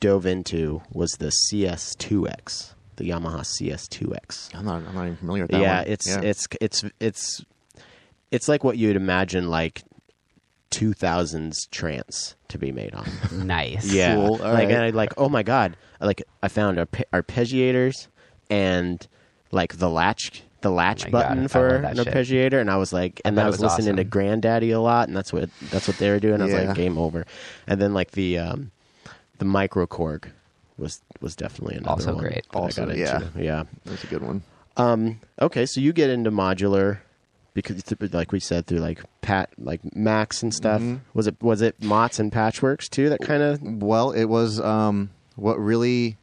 dove 0.00 0.24
into 0.26 0.82
was 0.92 1.12
the 1.12 1.32
CS2X, 1.50 2.74
the 2.96 3.10
Yamaha 3.10 3.40
CS2X. 3.40 4.54
I'm 4.54 4.64
not 4.64 4.82
I'm 4.86 4.94
not 4.94 5.04
even 5.04 5.16
familiar 5.16 5.44
with 5.44 5.50
that 5.52 5.60
yeah, 5.60 5.78
one. 5.80 5.88
it's 5.88 6.08
yeah. 6.08 6.20
it's 6.22 6.46
it's 6.60 6.84
it's 7.00 7.44
it's 8.30 8.48
like 8.48 8.64
what 8.64 8.76
you'd 8.78 8.96
imagine 8.96 9.48
like 9.48 9.82
2000s 10.70 11.70
trance 11.70 12.34
to 12.48 12.58
be 12.58 12.72
made 12.72 12.94
on. 12.94 13.06
Nice. 13.32 13.92
Yeah, 13.92 14.14
Cool. 14.16 14.32
like 14.38 14.40
All 14.42 14.52
right. 14.52 14.70
and 14.70 14.82
I 14.82 14.90
like 14.90 15.12
oh 15.16 15.28
my 15.28 15.42
god, 15.42 15.76
like 16.00 16.22
I 16.42 16.48
found 16.48 16.78
arpe- 16.78 17.04
arpeggiators 17.12 18.08
and 18.50 19.06
like 19.50 19.76
the 19.78 19.88
latch 19.90 20.42
the 20.62 20.70
latch 20.70 21.02
Oh 21.04 21.10
my 21.10 21.10
God, 21.10 21.28
button 21.28 21.48
for 21.48 21.68
an 21.76 21.96
shit. 21.96 22.06
arpeggiator, 22.06 22.58
and 22.60 22.70
I 22.70 22.76
was 22.78 22.92
like, 22.92 23.20
and 23.24 23.36
bet 23.36 23.44
I 23.44 23.48
was, 23.48 23.60
was 23.60 23.72
listening 23.76 23.96
to 23.96 24.02
awesome. 24.02 24.10
Grandaddy 24.40 24.74
a 24.74 24.78
lot, 24.78 25.08
and 25.08 25.16
that's 25.16 25.32
what 25.32 25.50
that's 25.70 25.86
what 25.86 25.98
they 25.98 26.08
were 26.10 26.18
doing. 26.20 26.40
I 26.40 26.44
was 26.44 26.54
Yeah. 26.54 26.62
like, 26.68 26.76
game 26.76 26.96
over. 26.98 27.26
And 27.66 27.80
then 27.80 27.92
like 27.92 28.12
the 28.12 28.38
um, 28.38 28.70
the 29.38 29.44
micro 29.44 29.86
Korg 29.86 30.24
was 30.78 31.02
was 31.20 31.36
definitely 31.36 31.76
another 31.76 31.90
Also 31.90 32.14
one 32.14 32.24
great. 32.24 32.46
I 32.54 32.58
Also, 32.58 32.86
got 32.86 32.96
yeah. 32.96 33.16
into. 33.22 33.42
yeah. 33.42 33.64
That's 33.84 34.04
a 34.04 34.06
good 34.06 34.22
one. 34.22 34.42
Um, 34.76 35.20
okay, 35.40 35.66
so 35.66 35.80
you 35.80 35.92
get 35.92 36.08
into 36.10 36.30
modular 36.32 36.98
because, 37.52 37.84
like 38.12 38.32
we 38.32 38.40
said, 38.40 38.66
through 38.66 38.78
like 38.80 39.00
Pat, 39.20 39.50
like 39.58 39.94
Max 39.94 40.42
and 40.42 40.52
stuff. 40.52 40.80
Mhm. 40.80 41.00
Was 41.12 41.26
it 41.26 41.36
was 41.42 41.60
it 41.62 41.80
Mott's 41.82 42.18
and 42.18 42.32
Patchwerks 42.32 42.88
too? 42.88 43.10
That 43.10 43.20
kind 43.20 43.42
of 43.42 43.60
Well, 43.62 44.12
it 44.12 44.24
was 44.24 44.58
um, 44.60 45.10
what 45.36 45.58
really 45.60 46.16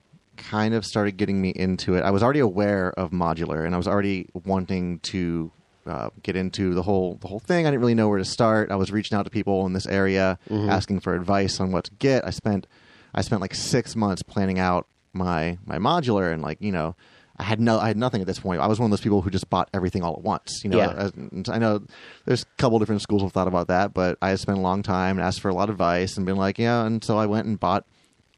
kind 0.49 0.73
of 0.73 0.85
started 0.85 1.17
getting 1.17 1.41
me 1.41 1.49
into 1.49 1.95
it. 1.95 2.01
I 2.03 2.11
was 2.11 2.23
already 2.23 2.39
aware 2.39 2.91
of 2.97 3.11
modular, 3.11 3.65
and 3.65 3.73
I 3.73 3.77
was 3.77 3.87
already 3.87 4.27
wanting 4.45 4.99
to 4.99 5.51
uh, 5.87 6.09
get 6.23 6.35
into 6.35 6.73
the 6.73 6.81
whole 6.83 7.15
the 7.21 7.27
whole 7.27 7.39
thing. 7.39 7.65
I 7.65 7.69
didn't 7.71 7.81
really 7.81 7.95
know 7.95 8.07
where 8.09 8.17
to 8.19 8.25
start. 8.25 8.71
I 8.71 8.75
was 8.75 8.91
reaching 8.91 9.17
out 9.17 9.23
to 9.23 9.31
people 9.31 9.65
in 9.65 9.73
this 9.73 9.87
area, 9.87 10.37
asking 10.49 10.99
for 10.99 11.15
advice 11.15 11.59
on 11.59 11.71
what 11.71 11.85
to 11.85 11.91
get. 11.99 12.25
I 12.25 12.29
spent 12.31 12.67
I 13.13 13.21
spent 13.21 13.41
like 13.41 13.55
six 13.55 13.95
months 13.95 14.21
planning 14.23 14.59
out 14.59 14.87
my 15.13 15.57
my 15.65 15.77
modular, 15.77 16.31
and 16.33 16.41
like 16.41 16.57
you 16.61 16.71
know. 16.71 16.95
I 17.37 17.43
had 17.43 17.59
no, 17.59 17.79
I 17.79 17.87
had 17.87 17.97
nothing 17.97 18.21
at 18.21 18.27
this 18.27 18.39
point. 18.39 18.61
I 18.61 18.67
was 18.67 18.77
one 18.79 18.85
of 18.85 18.91
those 18.91 19.01
people 19.01 19.23
who 19.23 19.31
just 19.31 19.49
bought 19.49 19.67
everything 19.73 20.03
all 20.03 20.13
at 20.13 20.21
once. 20.21 20.61
You 20.63 20.69
know, 20.69 20.77
Yeah. 20.77 20.91
As- 20.91 21.13
and 21.13 21.49
I 21.49 21.57
know 21.57 21.81
there's 22.25 22.43
a 22.43 22.45
couple 22.61 22.77
different 22.77 23.01
schools 23.01 23.23
have 23.23 23.31
thought 23.31 23.47
about 23.47 23.67
that, 23.69 23.95
but 23.95 24.19
I 24.21 24.35
spent 24.35 24.59
a 24.59 24.61
long 24.61 24.83
time 24.83 25.17
and 25.17 25.25
asked 25.25 25.41
for 25.41 25.49
a 25.49 25.53
lot 25.53 25.69
of 25.69 25.73
advice 25.73 26.17
and 26.17 26.25
been 26.25 26.35
like, 26.35 26.59
yeah. 26.59 26.85
And 26.85 27.03
so 27.03 27.17
I 27.17 27.25
went 27.25 27.47
and 27.47 27.59
bought 27.59 27.87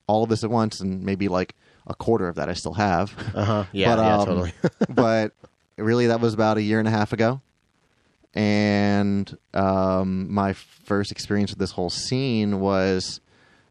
all 0.08 0.24
of 0.24 0.30
this 0.30 0.46
at 0.46 0.50
once, 0.52 0.80
and 0.80 1.04
maybe 1.04 1.28
like 1.28 1.54
a 1.88 1.94
quarter 1.96 2.28
of 2.28 2.36
that 2.36 2.50
I 2.50 2.54
still 2.54 2.74
have. 2.74 3.14
Uh 3.36 3.44
huh. 3.46 3.64
Yeah. 3.74 3.96
But, 3.96 4.02
yeah. 4.02 4.18
um, 4.18 4.26
Totally. 4.26 4.54
but 4.90 5.32
really, 5.78 6.08
that 6.08 6.20
was 6.22 6.34
about 6.34 6.58
a 6.58 6.62
year 6.62 6.80
and 6.80 6.88
a 6.88 6.92
half 6.92 7.14
ago. 7.14 7.42
And 8.36 9.38
um, 9.54 10.34
my 10.34 10.54
first 10.54 11.12
experience 11.12 11.52
with 11.52 11.60
this 11.60 11.72
whole 11.72 11.90
scene 11.90 12.60
was 12.60 13.22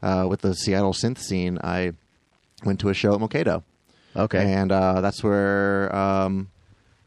uh, 0.02 0.26
with 0.28 0.40
the 0.42 0.54
Seattle 0.54 0.92
synth 0.92 1.18
scene. 1.18 1.58
I 1.62 1.92
went 2.64 2.78
to 2.80 2.88
a 2.88 2.94
show 2.94 3.12
at 3.14 3.20
Mokedo. 3.20 3.62
okay. 4.14 4.52
And 4.52 4.70
uh, 4.70 5.00
that's 5.00 5.22
where 5.24 5.94
um, 5.94 6.48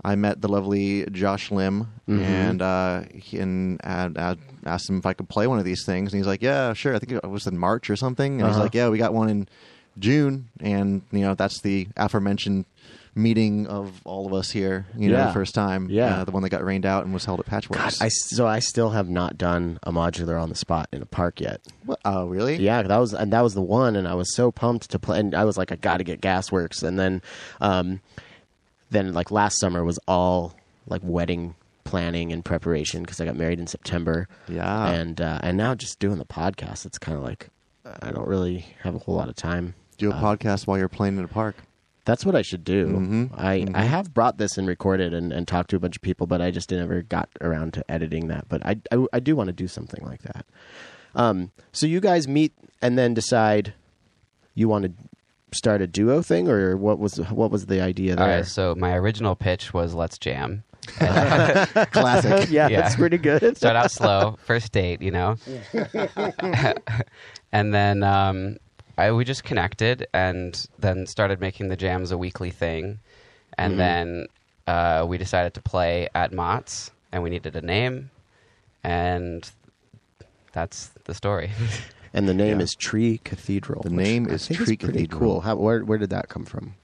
I 0.04 0.15
met 0.15 0.41
the 0.41 0.50
lovely 0.50 1.06
Josh 1.12 1.50
Lim, 1.52 1.88
Mhm. 2.10 2.20
and 2.22 2.62
uh, 2.62 3.02
he, 3.13 3.39
and 3.39 3.80
I, 3.84 4.12
I 4.15 4.36
asked 4.65 4.89
him 4.89 4.98
if 5.00 5.06
I 5.06 5.13
could 5.13 5.28
play 5.30 5.48
one 5.48 5.58
of 5.58 5.65
these 5.65 5.84
things, 5.86 6.13
and 6.13 6.20
he's 6.20 6.28
like, 6.28 6.41
"Yeah, 6.44 6.74
sure." 6.74 6.94
I 6.94 7.00
think 7.00 7.13
it 7.13 7.24
was 7.28 7.48
in 7.48 7.58
March 7.58 7.89
or 7.89 7.96
something, 7.96 8.34
and 8.34 8.41
he's 8.48 8.56
Uh-huh. 8.58 8.63
like, 8.63 8.76
"Yeah, 8.76 8.89
we 8.89 8.98
got 9.00 9.13
one 9.13 9.28
in 9.30 9.48
June," 9.99 10.49
and 10.60 11.01
you 11.12 11.19
know 11.21 11.34
that's 11.36 11.62
the 11.62 11.88
aforementioned 11.97 12.65
meeting 13.17 13.65
of 13.67 14.01
all 14.03 14.25
of 14.27 14.34
us 14.34 14.51
here. 14.51 14.86
You 14.97 15.10
know, 15.10 15.17
Yeah. 15.17 15.27
the 15.27 15.34
first 15.34 15.55
time, 15.55 15.88
Yeah. 15.89 16.17
uh, 16.19 16.23
the 16.25 16.31
one 16.31 16.43
that 16.43 16.49
got 16.49 16.65
rained 16.65 16.86
out 16.86 17.05
and 17.05 17.13
was 17.13 17.23
held 17.23 17.39
at 17.39 17.49
God, 17.49 17.63
Patchwerks. 17.63 18.01
I 18.01 18.10
so 18.10 18.45
I 18.45 18.60
still 18.60 18.89
have 18.89 19.08
not 19.08 19.38
done 19.38 19.79
a 19.84 19.91
modular 19.93 20.41
on 20.41 20.49
the 20.49 20.55
spot 20.55 20.89
in 20.91 21.01
a 21.01 21.05
park 21.05 21.39
yet. 21.39 21.62
What? 21.86 21.99
Oh, 22.03 22.25
really? 22.27 22.58
Yeah, 22.58 22.81
that 22.84 22.97
was 22.97 23.13
and 23.13 23.31
that 23.31 23.41
was 23.41 23.53
the 23.53 23.62
one, 23.62 23.95
and 23.95 24.05
I 24.08 24.15
was 24.15 24.36
so 24.36 24.51
pumped 24.51 24.89
to 24.91 24.99
play. 24.99 25.19
And 25.19 25.34
I 25.34 25.45
was 25.45 25.58
like, 25.58 25.71
I 25.71 25.75
got 25.75 25.97
to 25.97 26.03
get 26.03 26.19
Gasworks, 26.19 26.84
and 26.84 26.99
then, 26.99 27.21
um, 27.62 28.01
then 28.91 29.13
like 29.13 29.31
last 29.31 29.60
summer 29.60 29.84
was 29.84 29.97
all 30.08 30.53
like 30.88 31.01
wedding 31.03 31.55
planning 31.86 32.34
and 32.34 32.43
preparation 32.43 33.01
because 33.03 33.21
I 33.21 33.25
got 33.25 33.36
married 33.38 33.60
in 33.60 33.67
September. 33.67 34.27
Yeah. 34.49 34.89
and 34.91 35.21
uh, 35.21 35.39
and 35.41 35.55
now 35.58 35.73
just 35.73 35.99
doing 35.99 36.17
the 36.17 36.25
podcast, 36.25 36.86
it's 36.86 36.97
kind 36.97 37.17
of 37.17 37.23
like 37.23 37.47
I 38.01 38.12
don't 38.12 38.27
really 38.27 38.65
have 38.84 38.95
a 38.95 38.99
whole 38.99 39.15
lot 39.15 39.29
of 39.29 39.36
time. 39.38 39.73
Do 39.97 40.12
a 40.12 40.13
Uh, 40.15 40.21
podcast 40.21 40.67
while 40.67 40.77
you're 40.77 40.89
playing 40.89 41.17
in 41.17 41.23
a 41.23 41.27
park. 41.27 41.55
That's 42.05 42.23
what 42.25 42.36
I 42.36 42.41
should 42.43 42.63
do. 42.63 42.88
Mhm. 42.88 43.29
I, 43.36 43.60
Mhm. 43.62 43.75
I 43.75 43.84
have 43.86 44.13
brought 44.13 44.38
this 44.38 44.58
and 44.60 44.67
recorded 44.67 45.13
and, 45.13 45.34
and 45.34 45.47
talked 45.47 45.71
to 45.71 45.75
a 45.75 45.79
bunch 45.79 45.95
of 45.95 46.01
people, 46.03 46.27
but 46.27 46.39
I 46.41 46.51
just 46.51 46.69
never 46.69 47.01
got 47.01 47.29
around 47.41 47.73
to 47.73 47.91
editing 47.91 48.27
that. 48.27 48.47
But 48.47 48.63
I, 48.65 48.75
I, 48.91 49.05
I 49.13 49.19
do 49.19 49.36
want 49.36 49.47
to 49.47 49.53
do 49.53 49.67
something 49.67 50.05
like 50.05 50.21
that. 50.23 50.45
Um, 51.15 51.51
so 51.71 51.88
you 51.88 51.99
guys 51.99 52.27
meet 52.27 52.53
and 52.81 52.97
then 52.97 53.13
decide 53.15 53.73
you 54.53 54.67
want 54.67 54.86
to 54.86 54.91
start 55.58 55.81
a 55.81 55.88
duo 55.88 56.21
thing, 56.21 56.47
or 56.49 56.75
what 56.77 56.99
was 56.99 57.15
what 57.31 57.49
was 57.49 57.65
the 57.67 57.79
idea 57.81 58.15
there? 58.15 58.27
right, 58.38 58.45
so 58.45 58.75
my 58.75 58.93
original 58.95 59.36
pitch 59.36 59.73
was 59.73 59.93
let's 59.95 60.17
jam. 60.19 60.63
Classic. 60.97 62.49
yeah, 62.51 62.67
Yeah. 62.69 62.81
that's 62.81 62.95
pretty 62.95 63.17
good. 63.17 63.58
Start 63.58 63.75
out 63.75 63.89
slow, 63.91 64.38
first 64.43 64.71
date, 64.71 65.01
you 65.01 65.10
know. 65.12 65.38
and 67.51 67.73
then 67.73 68.03
um, 68.03 68.58
I, 68.97 69.12
we 69.12 69.25
just 69.25 69.43
connected, 69.43 70.08
and 70.13 70.67
then 70.79 71.05
started 71.08 71.39
making 71.41 71.67
the 71.67 71.75
jams 71.75 72.12
a 72.12 72.17
weekly 72.17 72.49
thing. 72.51 72.99
And 73.58 73.73
Mhm. 73.73 73.77
then 73.77 74.27
uh, 74.67 75.05
we 75.08 75.17
decided 75.17 75.53
to 75.55 75.62
play 75.62 76.10
at 76.15 76.31
Mott's, 76.34 76.91
and 77.12 77.21
we 77.23 77.29
needed 77.29 77.55
a 77.55 77.62
name, 77.62 78.10
and 78.84 79.49
that's 80.53 80.88
the 81.05 81.13
story. 81.13 81.51
and 82.13 82.27
the 82.27 82.34
name 82.34 82.60
Yeah. 82.60 82.63
is 82.63 82.75
Tree 82.75 83.19
Cathedral. 83.23 83.84
The 83.84 83.89
name 83.89 84.27
is 84.27 84.47
Tree 84.47 84.77
pretty 84.77 84.77
Cathedral. 84.77 85.19
Cool. 85.19 85.41
How, 85.41 85.55
where 85.55 85.84
where 85.84 85.97
did 85.97 86.10
that 86.12 86.29
come 86.29 86.45
from? 86.45 86.75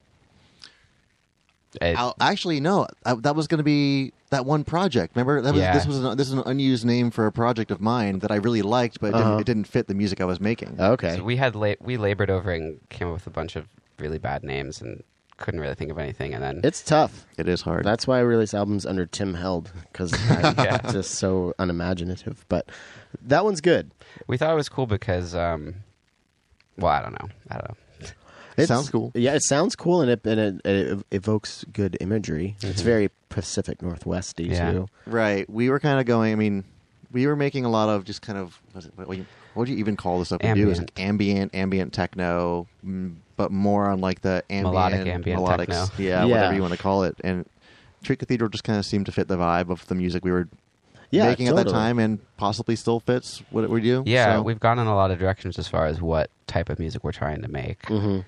It- 1.79 1.95
Oh, 1.97 2.13
actually, 2.19 2.59
no. 2.59 2.87
I, 3.05 3.13
that 3.15 3.35
was 3.35 3.47
going 3.47 3.59
to 3.59 3.63
be 3.63 4.11
that 4.29 4.45
one 4.45 4.63
project. 4.63 5.15
Remember, 5.15 5.41
that 5.41 5.53
was 5.53 5.61
Yeah. 5.61 5.73
this 5.73 5.85
was 5.85 6.03
an, 6.03 6.17
this 6.17 6.27
is 6.27 6.33
an 6.33 6.43
unused 6.45 6.85
name 6.85 7.11
for 7.11 7.27
a 7.27 7.31
project 7.31 7.71
of 7.71 7.79
mine 7.79 8.19
that 8.19 8.31
I 8.31 8.35
really 8.35 8.61
liked, 8.61 8.99
but 8.99 9.07
it, 9.07 9.13
Uh-huh. 9.15 9.23
didn't, 9.23 9.39
it 9.41 9.45
didn't 9.45 9.67
fit 9.67 9.87
the 9.87 9.93
music 9.93 10.19
I 10.21 10.25
was 10.25 10.39
making. 10.41 10.75
Okay. 10.79 11.15
So 11.17 11.23
we 11.23 11.37
had 11.37 11.55
la- 11.55 11.75
we 11.79 11.97
labored 11.97 12.29
over 12.29 12.51
and 12.51 12.79
came 12.89 13.07
up 13.07 13.13
with 13.13 13.27
a 13.27 13.31
bunch 13.31 13.55
of 13.55 13.67
really 13.99 14.17
bad 14.17 14.43
names 14.43 14.81
and 14.81 15.03
couldn't 15.37 15.59
really 15.59 15.73
think 15.75 15.89
of 15.91 15.97
anything. 15.97 16.33
And 16.33 16.43
then 16.43 16.61
it's 16.63 16.83
tough. 16.83 17.25
It 17.37 17.47
is 17.49 17.61
hard. 17.61 17.83
That's 17.83 18.05
why 18.05 18.17
I 18.17 18.21
release 18.21 18.53
albums 18.53 18.85
under 18.85 19.05
Tim 19.05 19.33
Held 19.33 19.71
because 19.91 20.13
I'm 20.29 20.55
Yeah. 20.57 20.77
just 20.91 21.15
so 21.15 21.53
unimaginative. 21.57 22.45
But 22.49 22.69
that 23.23 23.43
one's 23.43 23.61
good. 23.61 23.91
we 24.27 24.37
thought 24.37 24.51
it 24.51 24.55
was 24.55 24.69
cool 24.69 24.85
because, 24.87 25.33
um, 25.35 25.75
well, 26.77 26.91
I 26.91 27.01
don't 27.01 27.13
know, 27.13 27.29
I 27.49 27.53
don't 27.55 27.69
know. 27.69 27.75
It 28.57 28.67
Sounds 28.67 28.89
cool. 28.89 29.11
Yeah, 29.15 29.33
it 29.35 29.43
sounds 29.43 29.75
cool, 29.75 30.01
and 30.01 30.11
it 30.11 30.25
and 30.25 30.39
it, 30.39 30.65
it 30.65 31.05
evokes 31.11 31.65
good 31.71 31.97
imagery. 32.01 32.55
It's 32.61 32.81
Mhm. 32.81 32.85
very 32.85 33.09
Pacific 33.29 33.81
Northwesty 33.81 34.45
Yeah. 34.51 34.71
too. 34.71 34.87
right. 35.05 35.49
We 35.49 35.69
were 35.69 35.79
kind 35.79 35.99
of 35.99 36.05
going. 36.05 36.33
I 36.33 36.35
mean, 36.35 36.63
we 37.11 37.27
were 37.27 37.35
making 37.35 37.65
a 37.65 37.69
lot 37.69 37.89
of 37.89 38.03
just 38.05 38.21
kind 38.21 38.37
of 38.37 38.59
what, 38.73 38.83
is 38.83 38.87
it, 38.87 38.93
what, 38.95 39.07
what, 39.07 39.17
you, 39.17 39.25
what 39.53 39.61
would 39.61 39.69
you 39.69 39.77
even 39.77 39.95
call 39.97 40.19
this 40.19 40.29
stuff? 40.29 40.41
we 40.43 40.53
do? 40.53 40.69
It's 40.69 40.79
like 40.79 40.91
ambient, 40.99 41.53
ambient 41.55 41.93
techno, 41.93 42.67
mm, 42.85 43.15
but 43.37 43.51
more 43.51 43.87
on 43.89 44.01
like 44.01 44.21
the 44.21 44.43
ambient, 44.49 44.73
Melodic 44.73 45.07
ambient 45.07 45.41
melodics, 45.41 45.57
techno. 45.57 45.85
Yeah, 45.97 46.25
Yeah. 46.25 46.25
whatever 46.25 46.53
you 46.55 46.61
want 46.61 46.73
to 46.73 46.79
call 46.79 47.03
it. 47.03 47.15
And 47.23 47.45
Tree 48.03 48.15
Cathedral 48.15 48.49
just 48.49 48.63
kind 48.63 48.79
of 48.79 48.85
seemed 48.85 49.05
to 49.07 49.11
fit 49.11 49.27
the 49.27 49.37
vibe 49.37 49.69
of 49.69 49.85
the 49.87 49.95
music 49.95 50.23
we 50.25 50.31
were 50.31 50.47
Yeah, 51.09 51.27
making 51.27 51.47
at 51.49 51.55
that 51.57 51.67
time, 51.67 51.99
and 51.99 52.19
possibly 52.37 52.75
still 52.77 52.99
fits 53.01 53.43
what 53.49 53.69
we 53.69 53.81
do. 53.81 54.03
Yeah, 54.05 54.37
So- 54.37 54.41
we've 54.43 54.59
gone 54.59 54.79
in 54.79 54.87
a 54.87 54.95
lot 54.95 55.11
of 55.11 55.19
directions 55.19 55.59
as 55.59 55.67
far 55.67 55.85
as 55.85 56.01
what 56.01 56.29
type 56.47 56.69
of 56.69 56.79
music 56.79 57.03
we're 57.03 57.11
trying 57.11 57.41
to 57.41 57.47
make. 57.49 57.85
hmm 57.87 58.19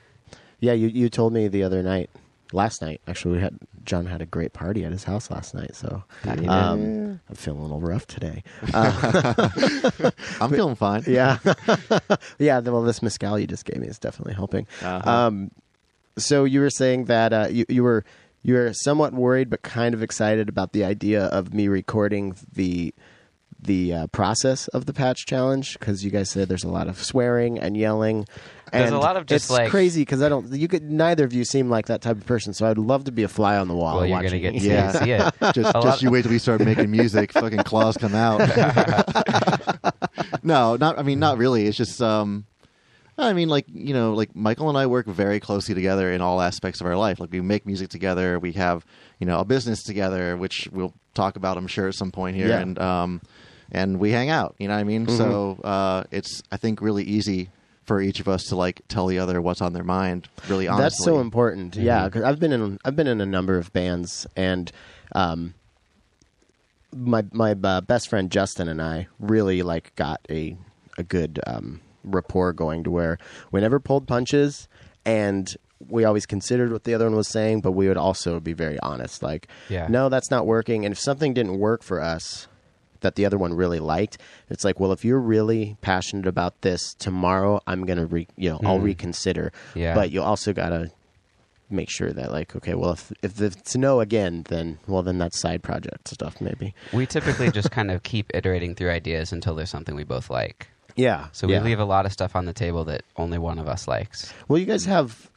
Yeah, 0.64 0.72
you 0.74 0.88
you 0.88 1.10
told 1.10 1.34
me 1.34 1.50
the 1.50 1.64
other 1.64 1.84
night, 1.84 2.10
last 2.54 2.82
night 2.82 3.02
actually. 3.06 3.36
We 3.36 3.42
had 3.42 3.58
John 3.84 4.06
had 4.06 4.22
a 4.22 4.26
great 4.26 4.54
party 4.54 4.86
at 4.86 4.94
his 4.94 5.04
house 5.04 5.30
last 5.30 5.54
night, 5.54 5.76
so 5.76 6.04
That 6.24 6.36
he 6.40 6.46
did. 6.46 6.50
um, 6.50 7.20
I'm 7.28 7.36
feeling 7.36 7.60
a 7.60 7.64
little 7.64 7.82
rough 7.82 8.08
today. 8.08 8.44
Uh, 8.74 10.12
I'm 10.40 10.52
feeling 10.52 10.76
fine. 10.76 11.04
yeah, 11.06 11.38
yeah. 12.40 12.60
Well, 12.60 12.84
this 12.84 13.02
mezcal 13.02 13.38
you 13.38 13.46
just 13.48 13.66
gave 13.66 13.78
me 13.82 13.88
is 13.88 14.00
definitely 14.00 14.36
helping. 14.36 14.66
Uh-huh. 14.82 15.10
Um, 15.10 15.52
so 16.18 16.46
you 16.46 16.62
were 16.62 16.70
saying 16.70 17.06
that 17.06 17.34
uh, 17.34 17.48
you 17.52 17.66
you 17.68 17.84
were 17.84 18.06
you 18.42 18.54
were 18.54 18.72
somewhat 18.74 19.14
worried, 19.14 19.50
but 19.50 19.64
kind 19.64 19.94
of 19.94 20.02
excited 20.02 20.48
about 20.48 20.72
the 20.72 20.86
idea 20.86 21.26
of 21.26 21.54
me 21.54 21.68
recording 21.68 22.36
the 22.54 22.94
the 23.64 23.94
uh, 23.94 24.08
process 24.08 24.68
of 24.70 24.86
the 24.86 24.94
patch 24.94 25.26
challenge 25.26 25.78
because 25.80 26.04
you 26.04 26.12
guys 26.12 26.30
said 26.30 26.50
there's 26.50 26.64
a 26.64 26.70
lot 26.70 26.88
of 26.88 27.02
swearing 27.02 27.60
and 27.60 27.78
yelling. 27.78 28.26
There's 28.72 28.88
and 28.88 28.96
a 28.96 29.00
lot 29.00 29.18
of 29.18 29.28
just, 29.28 29.46
it's 29.46 29.52
like- 29.52 29.70
crazy 29.70 30.02
because 30.02 30.22
I 30.22 30.30
don't. 30.30 30.52
You 30.52 30.68
could 30.68 30.84
neither 30.84 31.26
of 31.26 31.34
you 31.34 31.46
seem 31.46 31.70
like 31.70 31.88
that 31.88 32.02
type 32.02 32.18
of 32.18 32.26
person, 32.26 32.54
so 32.54 32.66
I'd 32.66 32.78
love 32.78 33.04
to 33.04 33.12
be 33.12 33.24
a 33.24 33.28
fly 33.28 33.58
on 33.58 33.68
the 33.68 33.76
wall. 33.76 33.98
well, 33.98 34.06
you're 34.06 34.18
watching 34.18 34.42
gonna 34.42 34.54
get 34.54 34.62
to. 34.62 34.68
Yeah. 34.68 34.92
see 34.92 35.12
it. 35.12 35.34
just 35.54 35.76
A 35.76 35.82
just 35.82 36.02
you 36.02 36.10
wait 36.10 36.24
till 36.24 36.32
we 36.32 36.40
start 36.40 36.62
making 36.62 36.90
music. 36.90 37.32
fucking 37.34 37.60
claws 37.60 37.98
come 37.98 38.16
out. 38.16 38.40
no, 40.44 40.76
not. 40.76 40.98
I 40.98 41.04
mean, 41.04 41.20
not 41.20 41.38
really. 41.38 41.68
It's 41.68 41.78
just. 41.78 42.02
um 42.02 42.46
I 43.16 43.34
mean, 43.34 43.48
like 43.48 43.66
you 43.68 43.94
know, 43.94 44.16
like 44.16 44.36
Michael 44.36 44.70
and 44.70 44.78
I 44.78 44.88
work 44.88 45.06
very 45.06 45.40
closely 45.40 45.76
together 45.76 46.12
in 46.12 46.22
all 46.22 46.42
aspects 46.42 46.82
of 46.82 46.88
our 46.88 46.98
life. 46.98 47.20
Like 47.20 47.32
we 47.32 47.42
make 47.42 47.68
music 47.68 47.90
together. 47.90 48.40
We 48.40 48.54
have 48.54 48.84
you 49.20 49.28
know 49.28 49.40
a 49.40 49.46
business 49.46 49.84
together, 49.84 50.36
which 50.36 50.68
we'll 50.72 50.96
talk 51.14 51.36
about, 51.36 51.58
I'm 51.58 51.68
sure, 51.68 51.88
at 51.88 51.94
some 51.94 52.12
point 52.12 52.36
here. 52.36 52.48
Yeah. 52.48 52.60
And 52.60 52.80
um, 52.80 53.22
and 53.74 54.00
we 54.00 54.12
hang 54.12 54.30
out. 54.30 54.56
You 54.60 54.68
know 54.68 54.76
what 54.76 54.80
I 54.82 54.84
mean? 54.84 55.08
So 55.08 55.58
uh, 55.64 56.04
it's 56.12 56.42
I 56.52 56.58
think 56.58 56.82
really 56.82 57.04
easy 57.04 57.50
for 57.86 58.00
each 58.02 58.20
of 58.22 58.30
us 58.30 58.46
to 58.46 58.56
like 58.56 58.82
tell 58.88 59.08
the 59.08 59.20
other 59.20 59.42
what's 59.42 59.62
on 59.62 59.74
their 59.74 59.84
mind. 59.84 60.30
Really 60.48 60.68
honestly. 60.68 60.84
That's 60.84 61.04
so 61.04 61.20
important. 61.20 61.76
Yeah, 61.76 62.02
Mhm. 62.02 62.06
because 62.06 62.24
I've 62.24 62.40
been 62.40 62.54
in 62.54 62.80
I've 62.86 62.96
been 62.96 63.08
in 63.08 63.20
a 63.20 63.26
number 63.26 63.58
of 63.58 63.74
bands, 63.74 64.26
and 64.38 64.72
um, 65.14 65.54
my 66.96 67.24
my 67.32 67.56
uh, 67.64 67.82
best 67.82 68.10
friend 68.10 68.30
Justin 68.32 68.68
and 68.68 68.82
I 68.82 69.08
really 69.20 69.62
like 69.64 69.96
got 69.96 70.22
a 70.30 70.56
a 70.98 71.04
good 71.04 71.40
um, 71.48 71.82
rapport 72.04 72.54
going 72.54 72.84
to 72.84 72.92
where 72.92 73.18
we 73.52 73.62
never 73.62 73.80
pulled 73.80 74.08
punches, 74.08 74.68
and 75.06 75.56
we 75.90 76.06
always 76.06 76.26
considered 76.26 76.72
what 76.72 76.84
the 76.86 76.94
other 76.94 77.06
one 77.06 77.16
was 77.16 77.28
saying, 77.28 77.60
but 77.62 77.72
we 77.74 77.88
would 77.88 77.98
also 77.98 78.40
be 78.40 78.54
very 78.54 78.80
honest. 78.80 79.22
Like, 79.22 79.48
Yeah. 79.70 79.88
no, 79.90 80.08
that's 80.08 80.32
not 80.32 80.46
working, 80.46 80.86
and 80.86 80.94
if 80.94 81.00
something 81.00 81.34
didn't 81.34 81.58
work 81.60 81.84
for 81.84 82.00
us. 82.00 82.48
That 83.04 83.16
the 83.16 83.26
other 83.26 83.38
one 83.38 83.54
really 83.54 83.80
liked. 83.80 84.18
It's 84.50 84.66
like, 84.66 84.80
well, 84.80 84.92
if 84.92 85.06
you're 85.06 85.20
really 85.20 85.78
passionate 85.82 86.26
about 86.26 86.60
this, 86.62 86.94
tomorrow 86.96 87.62
I'm 87.68 87.86
gonna, 87.86 88.08
re- 88.08 88.28
you 88.36 88.50
know, 88.50 88.60
I'll 88.66 88.80
Mhm. 88.80 88.84
reconsider. 88.84 89.52
Yeah. 89.76 89.94
But 89.96 90.12
you 90.12 90.22
also 90.24 90.52
gotta 90.52 90.90
make 91.70 91.90
sure 91.90 92.12
that 92.12 92.32
like 92.32 92.56
okay 92.56 92.76
well 92.76 92.92
if 92.92 93.12
if 93.24 93.42
it's 93.42 93.76
no 93.76 94.00
again 94.00 94.44
then 94.50 94.78
well 94.86 95.02
then 95.02 95.18
that's 95.18 95.40
side 95.40 95.64
project 95.64 96.08
stuff 96.08 96.40
maybe 96.40 96.76
We 96.92 97.08
typically 97.08 97.50
just 97.50 97.72
kind 97.72 97.90
of 97.90 98.04
keep 98.04 98.30
iterating 98.36 98.76
through 98.76 98.92
ideas 98.92 99.32
until 99.32 99.56
there's 99.56 99.72
something 99.72 99.96
we 99.96 100.04
both 100.04 100.30
like. 100.30 100.68
yeah 100.96 101.28
So 101.32 101.48
we 101.48 101.58
leave 101.60 101.80
a 101.80 101.86
lot 101.86 102.06
of 102.06 102.12
stuff 102.14 102.36
on 102.36 102.46
the 102.46 102.54
table 102.54 102.84
that 102.86 103.02
only 103.18 103.40
one 103.40 103.58
of 103.58 103.68
us 103.68 103.88
likes. 103.88 104.32
well 104.48 104.60
you 104.60 104.68
guys 104.68 104.86
have 104.86 105.32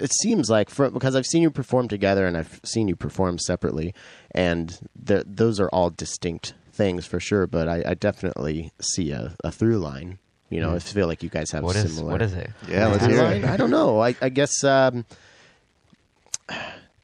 it 0.00 0.12
seems 0.12 0.48
like 0.48 0.70
for, 0.70 0.90
because 0.90 1.16
I've 1.16 1.26
seen 1.26 1.42
you 1.42 1.50
perform 1.50 1.88
together 1.88 2.26
and 2.26 2.36
I've 2.36 2.60
seen 2.64 2.86
you 2.88 2.96
perform 2.96 3.38
separately, 3.38 3.94
and 4.32 4.78
th- 5.06 5.24
those 5.26 5.58
are 5.58 5.68
all 5.70 5.90
distinct 5.90 6.54
things 6.72 7.06
for 7.06 7.18
sure. 7.20 7.46
But 7.46 7.68
I, 7.68 7.82
I 7.86 7.94
definitely 7.94 8.70
see 8.80 9.10
a, 9.10 9.34
a 9.42 9.50
through 9.50 9.78
line. 9.78 10.18
You 10.48 10.60
know, 10.60 10.74
I 10.74 10.78
feel 10.80 11.06
like 11.06 11.22
you 11.22 11.28
guys 11.28 11.52
have 11.52 11.62
What 11.62 11.76
is 11.76 11.94
similar. 11.94 12.10
what 12.12 12.22
is 12.22 12.32
it? 12.34 12.50
Yeah, 12.68 12.88
let's 12.88 13.04
hear 13.06 13.22
it. 13.24 13.44
I 13.44 13.56
don't 13.56 13.70
know. 13.70 14.00
I, 14.00 14.16
I 14.20 14.28
guess 14.30 14.64
um, 14.64 15.04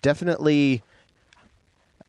definitely. 0.03 0.83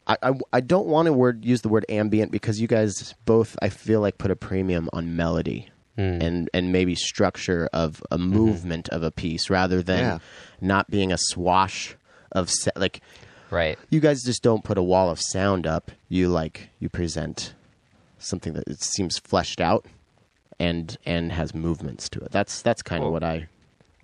I, 0.08 0.18
I, 0.24 0.32
I 0.54 0.62
don't 0.62 0.88
want 0.88 1.08
to 1.08 1.14
word 1.14 1.44
use 1.44 1.62
the 1.62 1.70
word 1.70 1.86
ambient 1.90 2.32
because 2.32 2.62
you 2.62 2.68
guys 2.68 3.14
both 3.26 3.58
I 3.62 3.70
feel 3.70 4.00
like 4.00 4.18
put 4.18 4.32
a 4.32 4.36
premium 4.38 4.90
on 4.94 5.16
melody 5.16 5.70
Hmm. 5.98 6.22
and 6.22 6.50
and 6.54 6.72
maybe 6.72 6.94
structure 6.96 7.68
of 7.74 8.02
a 8.12 8.18
movement 8.18 8.88
of 8.90 9.02
a 9.04 9.10
piece 9.12 9.50
rather 9.50 9.82
than 9.82 10.00
Yeah. 10.00 10.20
not 10.62 10.90
being 10.90 11.12
a 11.12 11.18
swash 11.18 11.96
of 12.32 12.50
sa- 12.50 12.72
like 12.76 13.02
Right. 13.50 13.80
you 13.90 14.00
guys 14.00 14.24
just 14.24 14.44
don't 14.44 14.64
put 14.64 14.78
a 14.78 14.84
wall 14.84 15.10
of 15.10 15.20
sound 15.20 15.66
up. 15.66 15.92
You 16.08 16.30
like 16.30 16.70
you 16.80 16.88
present 16.90 17.54
something 18.20 18.54
that 18.54 18.68
it 18.68 18.82
seems 18.84 19.18
fleshed 19.18 19.60
out 19.60 19.86
and 20.60 20.98
and 21.06 21.32
has 21.32 21.54
movements 21.56 22.10
to 22.10 22.20
it. 22.20 22.32
That's 22.32 22.62
that's 22.62 22.82
kind 22.84 23.04
of 23.04 23.12
what 23.12 23.24
I 23.24 23.48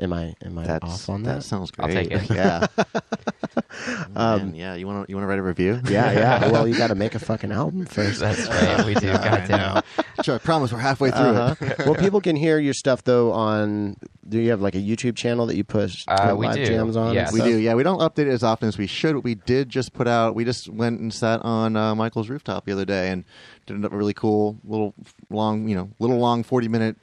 am 0.04 0.14
I 0.14 0.36
am 0.44 0.58
I 0.58 0.66
That's, 0.66 0.86
off 0.86 1.10
on 1.10 1.24
that 1.24 1.36
that? 1.38 1.44
sounds 1.44 1.72
I'll 1.80 1.88
great. 1.88 2.10
take 2.10 2.30
it. 2.30 2.36
Yeah. 2.36 2.68
Man, 4.16 4.56
yeah. 4.56 4.76
You 4.76 4.86
want 4.88 5.06
to 5.06 5.12
you 5.12 5.16
want 5.16 5.24
to 5.24 5.28
write 5.28 5.40
a 5.40 5.44
review? 5.44 5.82
yeah, 5.90 6.12
yeah. 6.12 6.48
Well, 6.52 6.68
you 6.68 6.78
got 6.78 6.88
to 6.88 6.96
make 6.96 7.16
a 7.16 7.20
fucking 7.20 7.52
album 7.52 7.86
first. 7.86 8.20
That's 8.20 8.48
right. 8.48 8.86
We 8.86 8.94
do. 8.96 9.12
Goddamn. 9.12 9.82
Sure, 10.24 10.36
I 10.36 10.38
promise 10.38 10.72
we're 10.72 10.80
halfway 10.80 11.10
through 11.12 11.20
Uh-huh. 11.20 11.56
it. 11.66 11.80
well, 11.86 11.96
people 11.96 12.22
can 12.22 12.36
hear 12.36 12.60
your 12.60 12.74
stuff 12.74 13.04
though 13.04 13.32
on. 13.32 13.98
Do 14.28 14.40
you 14.40 14.52
have 14.52 14.62
like 14.62 14.76
a 14.76 14.80
YouTube 14.80 15.16
channel 15.16 15.46
that 15.48 15.56
you 15.58 15.64
push 15.64 16.06
Uh, 16.08 16.34
we 16.38 16.48
live 16.48 16.56
do. 16.56 16.66
jams 16.66 16.96
on? 16.96 17.14
Yes. 17.14 17.34
We 17.34 17.42
do, 17.42 17.58
yeah. 17.58 17.74
We 17.74 17.84
don't 17.84 18.00
update 18.00 18.28
it 18.28 18.30
as 18.30 18.44
often 18.44 18.68
as 18.70 18.78
we 18.78 18.88
should. 18.88 19.14
But 19.16 19.24
we 19.24 19.36
did 19.36 19.70
just 19.70 19.94
put 19.94 20.08
out. 20.08 20.34
We 20.36 20.46
just 20.46 20.70
went 20.70 21.00
and 21.02 21.14
sat 21.14 21.42
on 21.44 21.76
uh, 21.76 21.94
Michael's 21.96 22.30
rooftop 22.30 22.66
the 22.66 22.72
other 22.72 22.86
day 22.86 23.10
and 23.10 23.26
did 23.66 23.84
a 23.84 23.90
really 23.90 24.14
cool 24.14 24.58
little 24.64 24.94
long, 25.30 25.68
you 25.68 25.76
know, 25.76 25.90
little 26.00 26.18
long 26.20 26.44
forty 26.44 26.68
minute 26.68 26.96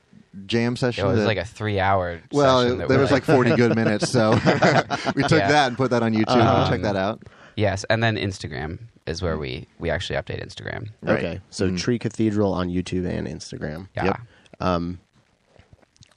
jam 0.47 0.76
session? 0.76 1.05
It 1.05 1.09
was 1.09 1.18
that- 1.20 1.26
like 1.26 1.39
a 1.39 1.45
three-hour. 1.45 2.20
well, 2.33 2.62
session 2.62 2.81
it- 2.83 2.89
there 2.89 2.99
was 2.99 3.11
like 3.11 3.24
forty 3.24 3.55
good 3.57 3.74
minutes, 3.74 4.11
so 4.11 4.31
we 5.14 5.22
took 5.22 5.33
Yeah. 5.41 5.49
that 5.49 5.68
and 5.68 5.76
put 5.76 5.91
that 5.91 6.03
on 6.03 6.14
YouTube. 6.14 6.28
Um, 6.45 6.68
Check 6.70 6.83
that 6.83 6.97
out. 6.97 7.22
Yes, 7.57 7.85
and 7.91 8.03
then 8.03 8.16
Instagram 8.16 8.78
is 9.07 9.22
where 9.22 9.37
we 9.37 9.66
we 9.78 9.91
actually 9.91 10.16
update 10.16 10.45
Instagram. 10.47 10.89
Right. 11.03 11.18
Okay, 11.18 11.41
so 11.51 11.68
Mhm. 11.70 11.78
Tree 11.78 11.99
Cathedral 11.99 12.53
on 12.55 12.68
YouTube 12.68 13.07
and 13.09 13.26
Instagram. 13.26 13.89
Yeah. 13.97 14.05
Yep. 14.61 14.97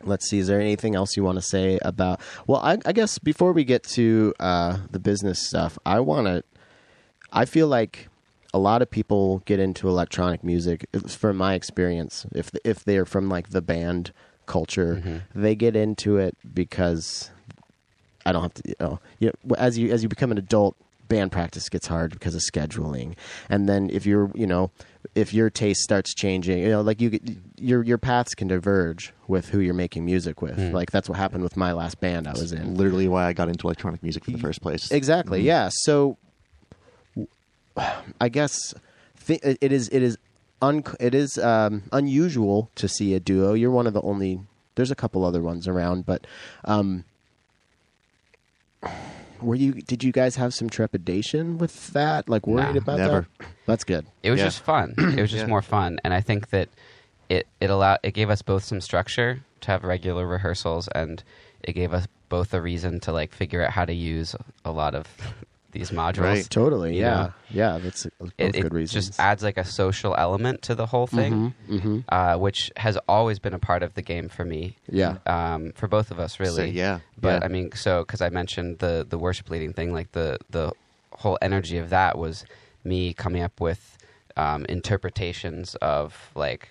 Let's 0.06 0.30
see. 0.30 0.40
Is 0.40 0.48
there 0.48 0.60
anything 0.60 0.96
else 0.96 1.16
you 1.16 1.24
want 1.24 1.38
to 1.38 1.42
say 1.42 1.80
about? 1.82 2.20
Well, 2.46 2.60
I, 2.62 2.78
I 2.86 2.92
guess 2.92 3.20
before 3.20 3.54
we 3.54 3.64
get 3.64 3.84
to 3.96 4.34
uh, 4.40 4.78
the 4.92 5.00
business 5.00 5.48
stuff, 5.48 5.80
I 5.86 6.02
want 6.02 6.28
to. 6.28 6.44
I 7.32 7.46
feel 7.46 7.68
like 7.68 8.10
a 8.54 8.60
lot 8.60 8.82
of 8.82 8.90
people 8.90 9.40
get 9.46 9.60
into 9.60 9.88
electronic 9.88 10.44
music. 10.44 10.86
From 11.08 11.38
my 11.38 11.54
experience, 11.56 12.26
if 12.34 12.52
if 12.64 12.84
they're 12.84 13.06
from 13.06 13.30
like 13.30 13.50
the 13.50 13.62
band 13.62 14.12
culture, 14.46 14.96
Mm-hmm. 15.04 15.42
they 15.42 15.56
get 15.56 15.76
into 15.76 16.18
it 16.18 16.38
because 16.54 17.32
I 18.26 18.32
don't 18.32 18.42
have 18.44 18.54
to. 18.56 18.62
You 18.68 18.76
know, 18.80 19.00
you 19.20 19.32
know, 19.46 19.56
as 19.56 19.78
you 19.78 19.92
as 19.92 20.04
you 20.04 20.10
become 20.10 20.32
an 20.32 20.38
adult, 20.38 20.76
band 21.10 21.32
practice 21.32 21.68
gets 21.70 21.88
hard 21.88 22.12
because 22.12 22.36
of 22.36 22.42
scheduling, 22.42 23.16
and 23.50 23.68
then 23.68 23.90
if 23.90 24.06
you're 24.06 24.32
you 24.36 24.48
know 24.48 24.72
if 25.16 25.34
your 25.34 25.50
taste 25.50 25.82
starts 25.82 26.14
changing, 26.14 26.60
you 26.60 26.70
know, 26.70 26.82
like 26.82 27.02
you 27.02 27.10
get, 27.10 27.22
your 27.60 27.84
your 27.84 27.98
paths 27.98 28.34
can 28.36 28.48
diverge 28.48 29.14
with 29.28 29.50
who 29.50 29.60
you're 29.60 29.74
making 29.74 30.06
music 30.06 30.42
with. 30.42 30.58
Mm. 30.58 30.72
Like 30.74 30.92
that's 30.92 31.10
what 31.10 31.18
happened 31.18 31.44
with 31.44 31.58
my 31.58 31.74
last 31.74 32.00
band 32.00 32.28
I 32.28 32.32
was 32.34 32.52
in. 32.54 32.76
Literally, 32.76 33.08
why 33.08 33.26
I 33.26 33.34
got 33.34 33.50
into 33.50 33.66
electronic 33.68 34.02
music 34.04 34.28
in 34.28 34.34
the 34.36 34.40
first 34.40 34.62
place. 34.62 34.92
Exactly. 34.92 35.42
Mhm. 35.42 35.46
Yeah. 35.46 35.70
So, 35.72 36.18
I 38.22 38.30
guess 38.30 38.74
th- 39.26 39.42
it 39.44 39.72
is 39.72 39.90
it 39.90 40.02
is 40.04 40.18
un- 40.62 40.84
it 41.00 41.16
is 41.16 41.38
um, 41.38 41.84
unusual 41.92 42.70
to 42.76 42.88
see 42.88 43.14
a 43.16 43.20
duo. 43.20 43.54
You're 43.54 43.72
one 43.72 43.88
of 43.88 43.94
the 43.94 44.02
only. 44.02 44.40
There's 44.76 44.92
a 44.92 44.96
couple 44.96 45.24
other 45.24 45.42
ones 45.42 45.68
around, 45.68 46.06
but 46.06 46.26
um, 46.66 47.06
were 49.42 49.56
you? 49.56 49.74
Did 49.74 50.04
you 50.04 50.12
guys 50.12 50.36
have 50.36 50.54
some 50.54 50.70
trepidation 50.70 51.58
with 51.58 51.92
that? 51.94 52.30
Like 52.30 52.48
worried 52.48 52.76
Nah, 52.76 52.82
about 52.82 52.98
never. 53.00 53.28
that? 53.40 53.48
That's 53.66 53.84
good. 53.84 54.06
It 54.24 54.32
was 54.32 54.40
Yeah. 54.40 54.46
just 54.46 54.62
fun. 54.62 54.94
It 54.98 55.22
was 55.22 55.32
just 55.32 55.44
Yeah. 55.44 55.48
more 55.48 55.62
fun, 55.62 56.00
and 56.04 56.14
I 56.14 56.22
think 56.22 56.50
that 56.50 56.70
it 57.30 57.48
it 57.60 57.70
allowed 57.70 58.00
it 58.04 58.12
gave 58.14 58.30
us 58.30 58.42
both 58.42 58.64
some 58.64 58.82
structure 58.82 59.42
to 59.62 59.72
have 59.72 59.84
regular 59.84 60.26
rehearsals, 60.28 60.88
and 60.90 61.24
it 61.62 61.74
gave 61.74 61.94
us 61.94 62.08
both 62.30 62.54
a 62.54 62.62
reason 62.62 63.00
to 63.02 63.12
like 63.12 63.32
figure 63.34 63.64
out 63.64 63.72
how 63.72 63.86
to 63.86 63.94
use 63.94 64.36
a 64.66 64.72
lot 64.72 64.96
of 64.96 65.08
these 65.74 65.92
modules. 65.92 66.22
Right. 66.22 66.50
Totally. 66.50 66.96
You 66.96 67.02
Yeah. 67.02 67.10
know? 67.16 67.34
Yeah. 67.52 67.80
That's 67.80 68.08
It, 68.38 68.54
good 68.54 68.74
reasons. 68.74 69.08
just 69.08 69.20
adds 69.20 69.44
like 69.44 69.58
a 69.58 69.66
social 69.66 70.16
element 70.18 70.62
to 70.64 70.76
the 70.76 70.86
whole 70.86 71.08
thing, 71.08 71.54
hmm 71.68 72.00
uh, 72.10 72.38
which 72.38 72.72
has 72.78 72.98
always 73.08 73.40
been 73.40 73.54
a 73.54 73.60
part 73.60 73.84
of 73.84 73.94
the 73.96 74.02
game 74.02 74.30
for 74.30 74.46
me. 74.46 74.78
Yeah. 74.90 75.18
um, 75.26 75.72
for 75.74 75.88
both 75.88 76.10
of 76.12 76.20
us, 76.20 76.40
really. 76.40 76.56
So, 76.56 76.64
yeah, 76.64 77.00
But 77.20 77.42
yeah. 77.42 77.46
I 77.46 77.48
mean, 77.50 77.72
so 77.76 78.04
because 78.04 78.22
I 78.22 78.30
mentioned 78.30 78.80
the 78.80 79.06
the 79.08 79.18
worship 79.18 79.50
leading 79.50 79.74
thing, 79.74 79.92
like 79.94 80.12
the 80.14 80.38
the 80.50 80.72
whole 81.12 81.38
energy 81.42 81.78
of 81.78 81.90
that 81.90 82.18
was 82.18 82.46
me 82.84 83.14
coming 83.14 83.42
up 83.44 83.60
with 83.62 83.98
um, 84.38 84.66
interpretations 84.66 85.76
of 85.76 86.32
like 86.36 86.70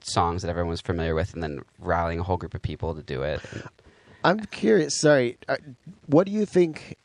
songs 0.00 0.42
that 0.42 0.48
everyone 0.48 0.70
was 0.70 0.80
familiar 0.80 1.14
with, 1.14 1.34
and 1.34 1.42
then 1.42 1.60
rallying 1.78 2.20
a 2.20 2.22
whole 2.22 2.36
group 2.36 2.54
of 2.54 2.62
people 2.62 2.94
to 2.94 3.02
do 3.02 3.22
it. 3.22 3.40
I'm 4.24 4.40
curious. 4.46 4.98
Sorry, 4.98 5.36
uh, 5.48 5.56
what 6.06 6.26
do 6.26 6.32
you 6.32 6.46
think? 6.46 6.96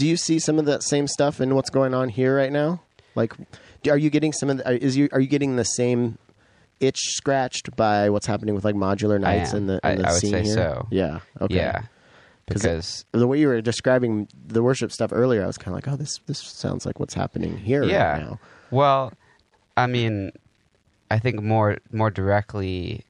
Do 0.00 0.06
you 0.08 0.16
see 0.16 0.38
some 0.38 0.58
of 0.58 0.64
that 0.64 0.82
same 0.82 1.06
stuff 1.06 1.42
in 1.42 1.54
what's 1.54 1.68
going 1.68 1.92
on 1.92 2.08
here 2.08 2.34
right 2.34 2.50
now? 2.50 2.80
Like, 3.14 3.34
are 3.86 3.98
you 3.98 4.08
getting 4.08 4.32
some 4.32 4.48
of? 4.48 4.56
The, 4.56 4.82
is 4.82 4.96
you 4.96 5.10
are 5.12 5.20
you 5.20 5.26
getting 5.26 5.56
the 5.56 5.64
same 5.64 6.16
itch 6.80 6.96
scratched 6.98 7.76
by 7.76 8.08
what's 8.08 8.26
happening 8.26 8.54
with 8.54 8.64
like 8.64 8.74
modular 8.74 9.20
nights 9.20 9.52
and 9.52 9.68
the, 9.68 9.78
I- 9.84 9.90
and 9.90 10.00
the 10.00 10.08
I 10.08 10.12
would 10.12 10.20
scene 10.22 10.30
say 10.32 10.42
here? 10.44 10.54
so. 10.54 10.86
Yeah. 10.90 11.20
Okay. 11.42 11.56
Yeah, 11.56 11.82
'Cause 12.48 12.62
because 12.62 13.04
the 13.12 13.26
way 13.26 13.38
you 13.38 13.48
were 13.48 13.60
describing 13.60 14.26
the 14.46 14.62
worship 14.62 14.90
stuff 14.90 15.10
earlier, 15.12 15.42
I 15.44 15.46
was 15.46 15.58
kind 15.58 15.68
of 15.68 15.74
like, 15.74 15.88
oh, 15.92 15.96
this 15.96 16.18
this 16.26 16.38
sounds 16.38 16.86
like 16.86 16.98
what's 16.98 17.12
happening 17.14 17.58
here 17.58 17.84
yeah. 17.84 18.12
right 18.12 18.22
now. 18.22 18.40
Well, 18.70 19.12
I 19.76 19.86
mean, 19.86 20.32
I 21.10 21.18
think 21.18 21.42
more 21.42 21.76
more 21.92 22.10
directly, 22.10 23.04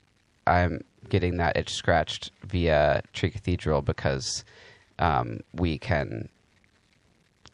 I'm 0.47 0.83
getting 1.09 1.37
that 1.37 1.57
itch 1.57 1.73
scratched 1.73 2.33
via 2.43 3.03
Tree 3.13 3.31
Cathedral 3.31 3.83
because 3.83 4.45
um, 4.99 5.41
we 5.55 5.79
can 5.79 6.29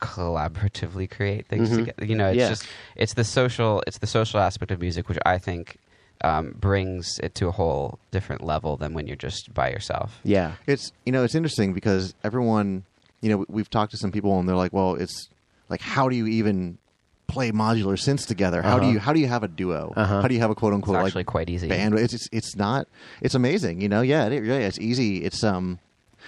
collaboratively 0.00 1.10
create 1.10 1.46
things 1.46 1.70
Mhm. 1.70 1.76
together. 1.78 2.04
You 2.04 2.14
know, 2.14 2.28
it's 2.28 2.36
Yeah. 2.36 2.48
just 2.48 2.66
it's 2.96 3.14
the 3.14 3.24
social 3.24 3.82
it's 3.86 3.98
the 3.98 4.06
social 4.06 4.40
aspect 4.40 4.70
of 4.70 4.80
music 4.80 5.08
which 5.08 5.18
I 5.26 5.38
think 5.38 5.78
um, 6.22 6.54
brings 6.58 7.18
it 7.22 7.34
to 7.36 7.46
a 7.46 7.52
whole 7.52 7.98
different 8.10 8.42
level 8.42 8.76
than 8.78 8.94
when 8.94 9.06
you're 9.06 9.16
just 9.16 9.52
by 9.52 9.68
yourself. 9.70 10.18
Yeah. 10.24 10.52
It's 10.66 10.92
you 11.04 11.12
know 11.12 11.24
it's 11.24 11.34
interesting 11.34 11.72
because 11.74 12.14
everyone 12.24 12.84
you 13.20 13.28
know 13.30 13.44
we've 13.48 13.68
talked 13.70 13.90
to 13.92 13.98
some 13.98 14.12
people 14.12 14.38
and 14.38 14.48
they're 14.48 14.56
like, 14.56 14.72
well, 14.72 14.94
it's 14.94 15.28
like 15.68 15.80
how 15.82 16.08
do 16.08 16.16
you 16.16 16.26
even 16.26 16.78
play 17.26 17.50
modular 17.50 17.98
synths 17.98 18.26
together? 18.26 18.62
How 18.62 18.78
do 18.78 18.84
Uh-huh. 18.84 18.92
you 18.92 18.98
how 19.00 19.12
do 19.12 19.20
you 19.20 19.26
have 19.28 19.42
a 19.42 19.48
duo? 19.48 19.92
Uh-huh. 19.96 20.22
How 20.22 20.28
do 20.28 20.34
you 20.34 20.40
have 20.40 20.50
a 20.50 20.54
quote 20.54 20.72
It's 20.72 20.76
unquote 20.76 20.96
actually 21.04 21.20
like 21.20 21.26
quite 21.26 21.50
easy. 21.50 21.68
band? 21.68 21.94
It's, 21.98 22.14
it's 22.14 22.28
it's 22.32 22.56
not 22.56 22.88
it's 23.20 23.34
amazing. 23.34 23.80
You 23.82 23.88
know, 23.90 24.00
yeah, 24.00 24.26
it, 24.26 24.42
yeah, 24.44 24.54
it's 24.54 24.78
easy. 24.78 25.22
It's 25.24 25.44
um. 25.44 25.78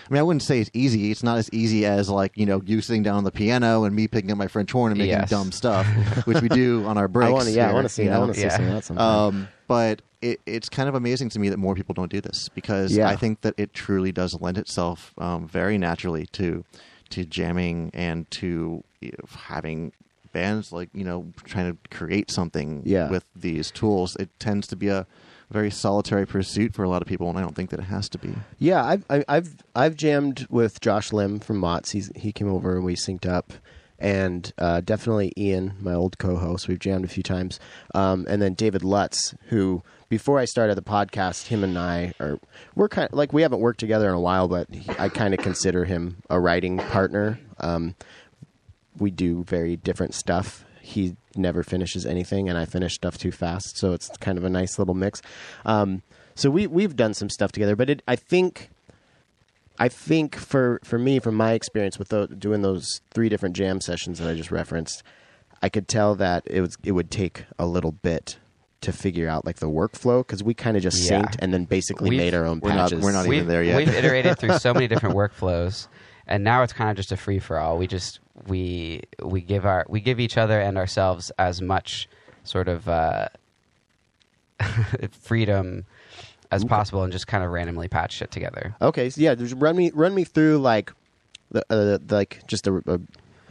I 0.09 0.13
mean, 0.15 0.21
I 0.21 0.23
wouldn't 0.23 0.43
say 0.43 0.61
it's 0.61 0.71
easy. 0.73 1.11
It's 1.11 1.23
not 1.23 1.39
as 1.39 1.51
easy 1.53 1.85
as 1.85 2.09
like 2.09 2.33
you 2.37 2.47
know 2.47 2.63
you 2.65 2.81
sitting 2.81 3.03
down 3.03 3.17
on 3.17 3.25
the 3.25 3.31
piano 3.31 3.85
and 3.85 3.95
me 3.95 4.09
picking 4.09 4.31
up 4.31 4.39
my 4.39 4.49
French 4.49 4.73
horn 4.73 4.93
and 4.93 4.99
making 4.99 5.13
Yes. 5.19 5.31
dumb 5.31 5.53
stuff, 5.53 5.87
which 6.27 6.41
we 6.41 6.49
do 6.49 6.85
on 6.87 6.97
our 6.97 7.09
breaks. 7.17 7.29
I 7.29 7.33
want 7.33 7.45
to. 7.47 7.51
Yeah, 7.53 7.65
I 7.65 7.67
here, 7.67 7.75
want 7.75 7.85
to 7.85 7.89
see. 7.91 8.05
you 8.05 8.11
I 8.11 8.15
know? 8.15 8.21
want 8.21 8.35
to 8.35 8.39
see 8.41 8.47
Yeah. 8.47 8.57
some 8.57 8.65
of 8.67 8.73
that 8.73 8.85
sometime. 8.85 9.07
Um, 9.07 9.49
but 9.67 10.03
it, 10.23 10.41
it's 10.47 10.69
kind 10.69 10.89
of 10.89 10.95
amazing 10.95 11.29
to 11.31 11.39
me 11.39 11.49
that 11.51 11.59
more 11.59 11.75
people 11.75 11.95
don't 11.95 12.11
do 12.11 12.21
this 12.21 12.49
because 12.49 12.97
Yeah. 12.97 13.09
I 13.09 13.17
think 13.17 13.43
that 13.43 13.55
it 13.59 13.73
truly 13.75 14.11
does 14.13 14.35
lend 14.41 14.57
itself 14.59 15.13
um, 15.19 15.47
very 15.47 15.79
naturally 15.79 16.27
to 16.33 16.65
to 17.11 17.25
jamming 17.25 17.91
and 17.95 18.31
to 18.33 18.83
you 19.01 19.11
know, 19.13 19.25
having 19.47 19.93
bands 20.33 20.73
like 20.73 20.91
you 20.93 21.05
know 21.05 21.33
trying 21.45 21.71
to 21.73 21.97
create 21.97 22.31
something 22.31 22.83
Yeah. 22.85 23.11
with 23.11 23.25
these 23.37 23.71
tools. 23.71 24.17
It 24.17 24.31
tends 24.39 24.67
to 24.69 24.77
be 24.77 24.89
a 24.89 25.07
very 25.51 25.71
solitary 25.71 26.27
pursuit 26.27 26.75
for 26.75 26.83
a 26.85 26.89
lot 26.89 27.01
of 27.03 27.09
people, 27.09 27.29
and 27.29 27.39
I 27.39 27.41
don't 27.41 27.55
think 27.57 27.71
that 27.71 27.81
it 27.81 27.85
has 27.85 28.09
to 28.11 28.19
be. 28.19 28.35
Yeah, 28.59 28.85
I've 28.85 29.05
I- 29.09 29.25
I've 29.29 29.57
I've 29.75 29.97
jammed 29.97 30.47
with 30.51 30.81
Josh 30.81 31.13
Lim 31.13 31.41
from 31.41 31.59
Mott's. 31.59 31.93
He's, 31.93 32.11
he 32.17 32.33
came 32.33 32.49
over 32.49 32.77
and 32.77 32.85
we 32.85 32.95
synced 32.97 33.27
up, 33.27 33.53
and 33.99 34.53
uh, 34.59 34.81
definitely 34.83 35.33
Ian, 35.37 35.75
my 35.81 35.95
old 35.95 36.19
co-host. 36.19 36.69
We've 36.69 36.79
jammed 36.79 37.05
a 37.05 37.09
few 37.09 37.23
times, 37.23 37.59
um, 37.95 38.27
and 38.29 38.43
then 38.43 38.55
David 38.55 38.85
Lutz, 38.85 39.35
who 39.49 39.83
before 40.11 40.39
I 40.39 40.45
started 40.47 40.75
the 40.77 40.83
podcast, 40.83 41.49
him 41.49 41.65
and 41.65 41.79
I 41.79 42.13
are 42.21 42.39
we're 42.75 42.89
kind 42.89 43.09
of 43.11 43.15
like 43.17 43.33
we 43.33 43.43
haven't 43.43 43.61
worked 43.61 43.81
together 43.81 44.09
in 44.09 44.15
a 44.15 44.21
while, 44.21 44.49
but 44.49 44.69
he, 44.73 44.91
I 44.99 45.09
kind 45.09 45.33
of 45.35 45.41
consider 45.41 45.85
him 45.87 46.19
a 46.31 46.39
writing 46.39 46.77
partner. 46.79 47.39
Um, 47.59 47.95
we 48.99 49.11
do 49.11 49.45
very 49.45 49.77
different 49.77 50.13
stuff. 50.15 50.65
He 50.89 51.17
never 51.37 51.63
finishes 51.63 52.07
anything, 52.07 52.49
and 52.49 52.57
I 52.59 52.65
finish 52.65 52.95
stuff 52.95 53.19
too 53.19 53.31
fast, 53.33 53.77
so 53.77 53.93
it's 53.93 54.09
kind 54.21 54.39
of 54.39 54.45
a 54.45 54.51
nice 54.51 54.79
little 54.79 54.95
mix. 54.95 55.21
Um, 55.67 56.03
so 56.35 56.51
we 56.51 56.67
we've 56.67 56.97
done 56.97 57.13
some 57.15 57.29
stuff 57.29 57.53
together, 57.53 57.77
but 57.77 57.91
it, 57.91 58.03
I 58.09 58.17
think 58.17 58.71
I 59.79 59.89
think 59.89 60.37
for 60.37 60.81
for 60.85 60.99
me, 60.99 61.19
from 61.21 61.35
my 61.35 61.53
experience 61.53 61.99
with 61.99 62.09
tho- 62.09 62.27
doing 62.27 62.63
those 62.63 62.87
three 63.13 63.29
different 63.29 63.55
jam 63.55 63.81
sessions 63.81 64.19
that 64.19 64.29
I 64.29 64.35
just 64.35 64.51
referenced, 64.51 65.03
I 65.63 65.69
could 65.69 65.89
tell 65.89 66.15
that 66.17 66.43
it 66.47 66.61
was 66.61 66.77
it 66.83 66.93
would 66.93 67.11
take 67.11 67.45
a 67.59 67.67
little 67.67 67.93
bit 67.93 68.39
to 68.81 68.93
figure 68.93 69.29
out 69.29 69.45
like 69.45 69.57
the 69.57 69.67
workflow 69.69 70.21
because 70.21 70.43
we 70.43 70.55
kind 70.55 70.77
of 70.77 70.83
just 70.83 70.99
Yeah. 71.11 71.21
synced 71.23 71.37
and 71.41 71.53
then 71.53 71.65
basically 71.65 72.11
We've- 72.11 72.23
made 72.25 72.33
our 72.35 72.45
own 72.47 72.61
we're 72.61 72.71
not- 72.71 72.91
patches. 72.91 73.05
we're 73.05 73.13
not 73.13 73.27
even 73.27 73.31
we've, 73.31 73.47
there 73.47 73.63
yet. 73.65 73.77
We've 73.77 73.89
iterated 74.01 74.39
through 74.39 74.59
so 74.59 74.73
many 74.73 74.87
different 74.87 75.17
workflows, 75.17 75.89
and 76.29 76.45
now 76.45 76.63
it's 76.63 76.73
kind 76.73 76.91
of 76.91 76.97
just 76.97 77.11
a 77.13 77.17
free 77.17 77.39
for 77.39 77.59
all. 77.59 77.79
We 77.79 77.87
just 77.87 78.21
we 78.47 79.03
we 79.23 79.41
give 79.41 79.67
our 79.67 79.85
we 79.89 80.01
give 80.01 80.21
each 80.21 80.37
other 80.39 80.61
and 80.61 80.77
ourselves 80.79 81.33
as 81.39 81.61
much 81.61 82.09
sort 82.45 82.69
of 82.69 82.89
uh, 82.89 83.29
freedom 85.11 85.85
as 86.51 86.65
possible, 86.65 87.03
and 87.03 87.13
just 87.13 87.27
kind 87.27 87.45
of 87.45 87.51
randomly 87.51 87.89
patch 87.89 88.13
shit 88.13 88.31
together. 88.31 88.75
Okay, 88.81 89.11
so 89.11 89.21
yeah, 89.21 89.35
just 89.35 89.55
run 89.57 89.77
me 89.77 89.91
run 89.95 90.15
me 90.15 90.25
through 90.25 90.59
like 90.59 90.93
the 91.51 91.65
uh, 91.71 91.99
like 92.09 92.47
just 92.47 92.67
a, 92.67 92.83
a 92.87 93.01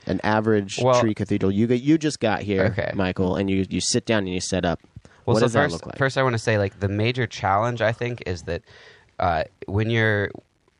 an 0.05 0.19
average 0.23 0.79
Well- 0.81 0.99
tree 0.99 1.13
cathedral. 1.13 1.51
You 1.51 1.67
get 1.67 1.81
you 1.81 1.97
just 1.97 2.19
got 2.19 2.41
here, 2.41 2.65
Okay. 2.77 2.91
Michael, 2.95 3.35
and 3.35 3.49
you 3.49 3.65
you 3.69 3.81
sit 3.81 4.05
down 4.05 4.19
and 4.19 4.29
you 4.29 4.41
set 4.41 4.65
up. 4.65 4.79
Well, 5.25 5.33
what 5.33 5.39
so 5.41 5.45
does 5.45 5.53
first, 5.53 5.71
that 5.71 5.73
look 5.73 5.85
like? 5.87 5.97
first 5.97 6.17
I 6.17 6.23
want 6.23 6.33
to 6.33 6.39
say 6.39 6.57
like 6.57 6.79
the 6.79 6.87
major 6.87 7.27
challenge 7.27 7.81
I 7.81 7.91
think 7.91 8.23
is 8.25 8.43
that 8.43 8.61
uh, 9.19 9.43
when 9.65 9.89
you're 9.89 10.31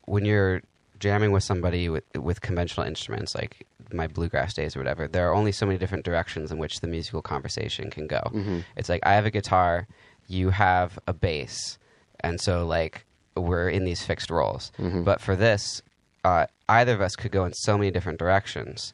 when 0.06 0.24
you're 0.24 0.62
jamming 0.98 1.32
with 1.32 1.44
somebody 1.44 1.88
with 1.88 2.04
with 2.16 2.40
conventional 2.40 2.86
instruments 2.86 3.34
like 3.34 3.66
my 3.92 4.06
bluegrass 4.06 4.52
days 4.54 4.76
or 4.76 4.80
whatever, 4.80 5.08
there 5.08 5.28
are 5.28 5.34
only 5.34 5.52
so 5.52 5.64
many 5.66 5.78
different 5.78 6.04
directions 6.04 6.50
in 6.52 6.58
which 6.58 6.80
the 6.80 6.86
musical 6.88 7.22
conversation 7.22 7.90
can 7.90 8.06
go. 8.06 8.20
Mm-hmm. 8.26 8.58
It's 8.76 8.88
like 8.88 9.00
I 9.06 9.14
have 9.14 9.26
a 9.26 9.30
guitar, 9.30 9.86
you 10.26 10.50
have 10.50 10.98
a 11.06 11.12
bass, 11.12 11.78
and 12.20 12.40
so 12.40 12.66
like 12.66 13.04
we're 13.36 13.68
in 13.68 13.84
these 13.84 14.02
fixed 14.04 14.30
roles. 14.30 14.72
Mm-hmm. 14.78 15.04
But 15.04 15.20
for 15.20 15.36
this, 15.36 15.80
uh, 16.24 16.46
either 16.68 16.92
of 16.94 17.00
us 17.00 17.14
could 17.16 17.30
go 17.32 17.44
in 17.44 17.52
so 17.54 17.78
many 17.78 17.90
different 17.90 18.18
directions. 18.18 18.92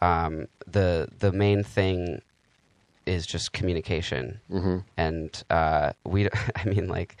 Um, 0.00 0.46
the 0.66 1.08
the 1.20 1.30
main 1.32 1.62
thing 1.62 2.22
is 3.06 3.26
just 3.26 3.52
communication, 3.52 4.40
Mm-hmm. 4.50 4.78
and 4.96 5.42
uh, 5.50 5.92
we. 6.04 6.28
I 6.56 6.64
mean, 6.64 6.88
like 6.88 7.16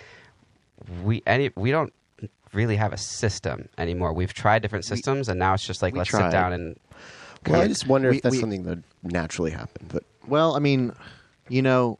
we 1.04 1.22
any 1.26 1.50
we 1.54 1.70
don't 1.70 1.92
really 2.52 2.76
have 2.76 2.92
a 2.92 2.98
system 2.98 3.68
anymore. 3.78 4.12
We've 4.12 4.32
tried 4.34 4.62
different 4.62 4.84
systems, 4.84 5.28
and 5.28 5.38
now 5.38 5.54
it's 5.54 5.66
just 5.66 5.82
like 5.82 5.94
we 5.94 5.98
let's 6.00 6.10
tried. 6.10 6.28
sit 6.30 6.32
down 6.32 6.52
and 6.52 6.76
well, 7.48 7.60
I 7.62 7.68
just 7.68 7.86
wonder 7.86 8.10
we- 8.10 8.16
if 8.16 8.22
that's 8.22 8.32
we- 8.34 8.40
something 8.40 8.62
that 8.64 8.78
naturally 9.02 9.50
happened. 9.50 9.88
But 9.92 10.04
Well, 10.26 10.54
I 10.54 10.58
mean, 10.60 10.92
you 11.48 11.62
know, 11.62 11.98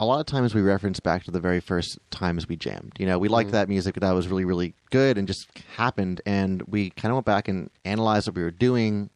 a 0.00 0.04
lot 0.04 0.20
of 0.20 0.26
times 0.26 0.54
we 0.54 0.60
reference 0.60 1.00
back 1.00 1.24
to 1.24 1.30
the 1.30 1.40
very 1.40 1.60
first 1.60 1.98
times 2.10 2.46
we 2.48 2.54
jammed. 2.56 2.92
You 2.98 3.06
know, 3.06 3.18
we 3.18 3.28
liked 3.28 3.50
that 3.52 3.68
music 3.68 3.96
that 3.96 4.12
was 4.12 4.28
really, 4.28 4.44
really 4.44 4.74
good 4.90 5.18
and 5.18 5.26
just 5.26 5.48
happened, 5.76 6.20
and 6.26 6.62
we 6.68 6.90
kind 6.90 7.10
of 7.10 7.16
went 7.16 7.26
back 7.26 7.48
and 7.48 7.68
analyzed 7.84 8.28
what 8.28 8.36
we 8.36 8.42
were 8.42 8.50
doing. 8.52 9.10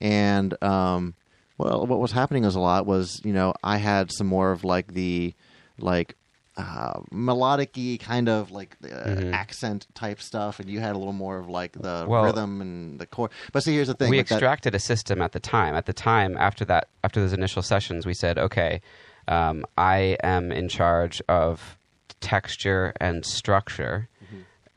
And 0.00 0.60
um, 0.62 1.14
well, 1.58 1.86
what 1.86 1.98
was 2.00 2.12
happening 2.12 2.44
was 2.44 2.54
a 2.54 2.60
lot 2.60 2.86
was 2.86 3.20
you 3.24 3.32
know 3.32 3.52
I 3.62 3.76
had 3.76 4.10
some 4.12 4.26
more 4.26 4.52
of 4.52 4.64
like 4.64 4.94
the 4.94 5.34
like 5.78 6.16
uh, 6.56 7.00
melodic-y 7.10 7.98
kind 8.00 8.28
of 8.28 8.50
like 8.50 8.76
uh, 8.84 8.88
Mhm. 8.88 9.32
accent 9.32 9.86
type 9.94 10.20
stuff, 10.20 10.60
and 10.60 10.68
you 10.68 10.80
had 10.80 10.94
a 10.94 10.98
little 10.98 11.12
more 11.14 11.38
of 11.38 11.48
like 11.48 11.72
the 11.72 12.04
Well- 12.06 12.24
rhythm 12.24 12.60
and 12.60 12.98
the 13.00 13.06
core. 13.06 13.30
But 13.52 13.62
see, 13.62 13.74
here's 13.74 13.88
the 13.88 13.94
thing: 13.94 14.10
we 14.10 14.18
with 14.18 14.28
that- 14.28 14.34
extracted 14.36 14.74
a 14.74 14.78
system 14.78 15.22
at 15.22 15.32
the 15.32 15.40
time. 15.40 15.74
At 15.74 15.86
the 15.86 15.92
time, 15.94 16.36
after 16.36 16.64
that, 16.66 16.88
after 17.02 17.20
those 17.20 17.32
initial 17.32 17.62
sessions, 17.62 18.04
we 18.04 18.12
said, 18.14 18.38
okay, 18.38 18.82
um, 19.28 19.64
I 19.78 20.18
am 20.22 20.52
in 20.52 20.68
charge 20.68 21.22
of 21.28 21.78
texture 22.20 22.92
and 23.00 23.24
structure, 23.24 24.08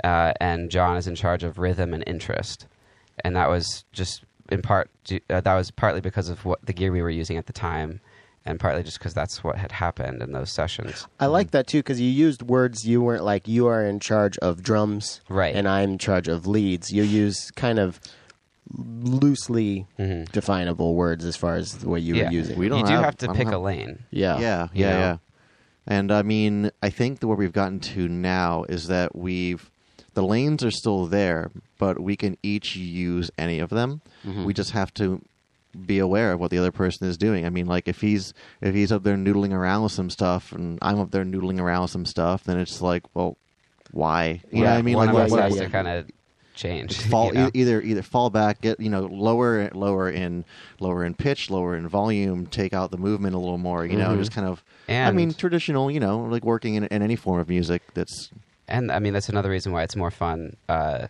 uh, 0.03 0.33
and 0.39 0.69
John 0.71 0.97
is 0.97 1.07
in 1.07 1.15
charge 1.15 1.43
of 1.43 1.57
rhythm 1.59 1.93
and 1.93 2.03
interest. 2.07 2.67
And 3.23 3.35
that 3.35 3.49
was 3.49 3.83
just 3.91 4.23
in 4.49 4.61
part 4.61 4.89
uh, 5.29 5.41
that 5.41 5.53
was 5.55 5.71
partly 5.71 6.01
because 6.01 6.29
of 6.29 6.45
what 6.45 6.65
the 6.65 6.73
gear 6.73 6.91
we 6.91 7.01
were 7.01 7.09
using 7.09 7.37
at 7.37 7.47
the 7.47 7.53
time, 7.53 7.99
and 8.45 8.59
partly 8.59 8.83
just 8.83 8.99
because 8.99 9.13
that's 9.13 9.43
what 9.43 9.57
had 9.57 9.71
happened 9.71 10.21
in 10.21 10.31
those 10.31 10.51
sessions. 10.51 11.07
I 11.19 11.25
like 11.27 11.51
that 11.51 11.67
too 11.67 11.79
because 11.79 11.99
you 11.99 12.09
used 12.09 12.41
words 12.43 12.87
you 12.87 13.01
weren't 13.01 13.23
like 13.23 13.47
you 13.47 13.67
are 13.67 13.83
in 13.85 13.99
charge 13.99 14.37
of 14.39 14.61
drums, 14.63 15.21
Right. 15.29 15.55
And 15.55 15.67
I'm 15.67 15.91
in 15.93 15.97
charge 15.97 16.27
of 16.27 16.45
leads. 16.45 16.91
You 16.93 17.03
use 17.03 17.51
kind 17.55 17.79
of 17.79 17.99
loosely 18.77 19.85
Mhm. 19.99 20.31
definable 20.31 20.95
words 20.95 21.25
as 21.25 21.35
far 21.35 21.55
as 21.55 21.77
the 21.79 21.89
way 21.89 21.99
you 21.99 22.15
yeah, 22.15 22.25
were 22.27 22.31
using. 22.31 22.57
We 22.57 22.67
don't 22.69 22.79
you 22.79 22.85
do 22.87 22.91
have- 22.93 23.03
have, 23.05 23.17
to 23.17 23.27
pick 23.33 23.45
have- 23.47 23.53
a 23.53 23.59
lane. 23.59 23.99
Yeah, 24.11 24.39
yeah, 24.39 24.63
you 24.73 24.85
yeah, 24.85 24.89
know? 24.93 24.99
yeah. 24.99 25.17
And 25.87 26.11
I 26.11 26.23
mean, 26.23 26.71
I 26.81 26.89
think 26.89 27.19
the 27.19 27.27
where 27.27 27.37
we've 27.37 27.53
gotten 27.53 27.79
to 27.81 28.07
now 28.07 28.63
is 28.69 28.87
that 28.87 29.15
we've 29.15 29.69
the 30.15 30.23
lanes 30.23 30.63
are 30.63 30.71
still 30.71 31.05
there, 31.07 31.51
but 31.77 31.99
we 31.99 32.15
can 32.15 32.37
each 32.41 32.75
use 32.77 33.29
any 33.37 33.59
of 33.59 33.69
them. 33.69 34.01
Mhm. 34.25 34.45
We 34.45 34.53
just 34.53 34.71
have 34.71 34.93
to 34.95 35.21
be 35.85 35.99
aware 35.99 36.31
of 36.31 36.39
what 36.39 36.51
the 36.51 36.57
other 36.57 36.71
person 36.71 37.07
is 37.07 37.17
doing. 37.17 37.45
I 37.45 37.49
mean, 37.49 37.65
like 37.65 37.87
if 37.87 38.01
he's 38.01 38.33
if 38.61 38.73
he's 38.73 38.91
up 38.91 39.03
there 39.03 39.15
noodling 39.15 39.51
around 39.53 39.83
with 39.83 39.91
some 39.91 40.09
stuff, 40.09 40.51
and 40.51 40.79
I'm 40.81 40.99
up 40.99 41.11
there 41.11 41.25
noodling 41.25 41.59
around 41.59 41.83
with 41.83 41.91
some 41.91 42.05
stuff, 42.05 42.43
then 42.43 42.57
it's 42.59 42.81
like, 42.81 43.03
well, 43.13 43.37
why? 43.91 44.41
You 44.51 44.63
know 44.63 44.69
what 44.71 44.77
I 44.77 44.81
mean? 44.81 44.95
Like, 44.97 45.13
what, 45.13 45.29
what, 45.29 45.39
has 45.41 45.57
to 45.57 45.69
kind 45.69 45.87
of 45.87 46.09
change. 46.53 47.01
fall 47.07 47.27
you 47.33 47.33
know? 47.33 47.51
either 47.53 47.81
either 47.81 48.01
fall 48.01 48.29
back 48.29 48.61
get 48.61 48.79
you 48.79 48.89
know 48.89 49.01
lower 49.01 49.69
lower 49.73 50.09
in 50.09 50.45
lower 50.79 51.03
in 51.03 51.13
pitch 51.13 51.49
lower 51.49 51.75
in 51.75 51.85
volume 51.87 52.45
take 52.45 52.73
out 52.73 52.91
the 52.91 52.97
movement 52.97 53.35
a 53.35 53.37
little 53.37 53.57
more 53.57 53.85
you 53.85 53.97
know 53.97 54.11
Mhm. 54.11 54.19
just 54.19 54.31
kind 54.31 54.47
of 54.47 54.63
i 54.87 55.11
mean 55.11 55.33
traditional 55.33 55.91
you 55.91 55.99
know 55.99 56.19
like 56.19 56.45
working 56.45 56.75
in, 56.75 56.85
in 56.85 57.01
any 57.01 57.17
form 57.17 57.41
of 57.41 57.49
music 57.49 57.81
that's 57.93 58.29
and 58.69 58.89
I 58.89 58.99
mean 58.99 59.11
that's 59.11 59.27
another 59.27 59.49
reason 59.49 59.73
why 59.73 59.83
it's 59.83 59.97
more 59.97 60.09
fun 60.11 60.55
uh, 60.69 61.07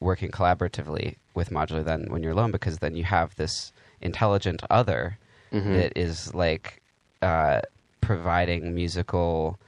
working 0.00 0.30
collaboratively 0.30 1.16
with 1.34 1.50
modular 1.50 1.84
than 1.84 2.10
when 2.10 2.22
you're 2.22 2.32
alone 2.32 2.50
because 2.50 2.78
then 2.78 2.96
you 2.96 3.04
have 3.04 3.36
this 3.36 3.72
intelligent 4.00 4.62
other 4.70 5.18
Mhm. 5.52 5.74
that 5.74 5.92
is 5.98 6.34
like 6.34 6.80
uh, 7.22 7.60
providing 8.00 8.74
musical 8.74 9.58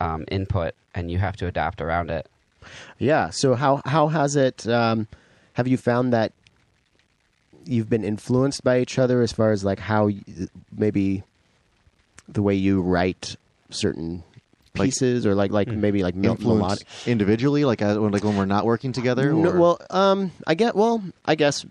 um, 0.00 0.24
input 0.30 0.74
and 0.94 1.10
you 1.10 1.18
have 1.18 1.36
to 1.36 1.46
adapt 1.46 1.80
around 1.80 2.10
it. 2.10 2.26
Yeah. 2.98 3.30
So 3.30 3.54
how 3.54 3.80
how 3.86 4.08
has 4.08 4.36
it? 4.36 4.66
Um, 4.68 5.06
have 5.54 5.66
you 5.66 5.76
found 5.76 6.12
that 6.12 6.32
you've 7.64 7.88
been 7.90 8.04
influenced 8.04 8.64
by 8.64 8.80
each 8.80 8.98
other 8.98 9.22
as 9.22 9.32
far 9.32 9.52
as 9.52 9.64
like 9.64 9.78
how 9.78 10.06
y- 10.06 10.20
maybe 10.76 11.22
the 12.28 12.42
way 12.42 12.54
you 12.54 12.80
write 12.80 13.36
certain 13.70 14.22
Like- 14.76 14.86
pieces 14.88 15.26
or 15.26 15.34
like 15.34 15.50
like 15.50 15.68
Hmm. 15.68 15.80
maybe 15.80 16.02
like 16.02 16.14
influence 16.16 16.84
individually 17.06 17.64
like 17.64 17.82
as, 17.82 17.98
when- 17.98 18.12
like 18.12 18.24
when 18.24 18.36
we're 18.36 18.44
not 18.46 18.64
working 18.64 18.92
together 18.92 19.32
No, 19.32 19.50
or 19.50 19.58
well, 19.58 19.80
um, 19.90 20.30
I 20.46 20.54
get. 20.54 20.74
Well, 20.76 21.02
I 21.24 21.34
guess. 21.34 21.64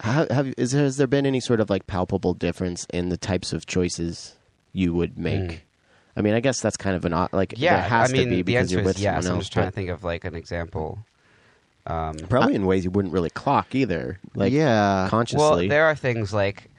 How, 0.00 0.26
have 0.30 0.54
is 0.56 0.72
has 0.72 0.96
there 0.96 1.06
been 1.06 1.26
any 1.26 1.40
sort 1.40 1.60
of 1.60 1.70
like 1.70 1.86
palpable 1.86 2.34
difference 2.34 2.86
in 2.92 3.08
the 3.08 3.16
types 3.16 3.52
of 3.52 3.66
choices 3.66 4.36
you 4.72 4.94
would 4.94 5.18
make? 5.18 5.40
Mm. 5.40 5.58
I 6.16 6.20
mean, 6.20 6.34
I 6.34 6.40
guess 6.40 6.60
that's 6.60 6.76
kind 6.76 6.96
of 6.96 7.04
an 7.04 7.12
odd- 7.12 7.32
like 7.32 7.54
Yeah, 7.56 7.80
there 7.80 7.88
has 7.88 8.10
I 8.10 8.12
mean 8.12 8.24
to 8.24 8.30
be 8.30 8.36
the 8.36 8.42
because 8.42 8.60
answer 8.62 8.76
you're 8.76 8.84
with 8.84 8.96
is 8.96 9.02
yes. 9.02 9.24
someone 9.24 9.36
I'm 9.36 9.40
just 9.40 9.52
trying 9.52 9.66
to 9.66 9.72
think 9.72 9.90
of 9.90 10.04
like 10.04 10.24
an 10.24 10.34
example. 10.34 10.98
Um, 11.86 12.16
probably 12.28 12.54
in 12.54 12.66
ways 12.66 12.84
you 12.84 12.90
wouldn't 12.90 13.14
really 13.14 13.30
clock 13.30 13.74
either. 13.74 14.18
Like 14.34 14.52
yeah 14.52 15.06
consciously. 15.10 15.38
Well, 15.40 15.68
there 15.68 15.86
are 15.86 15.94
things 15.96 16.32
like 16.32 16.70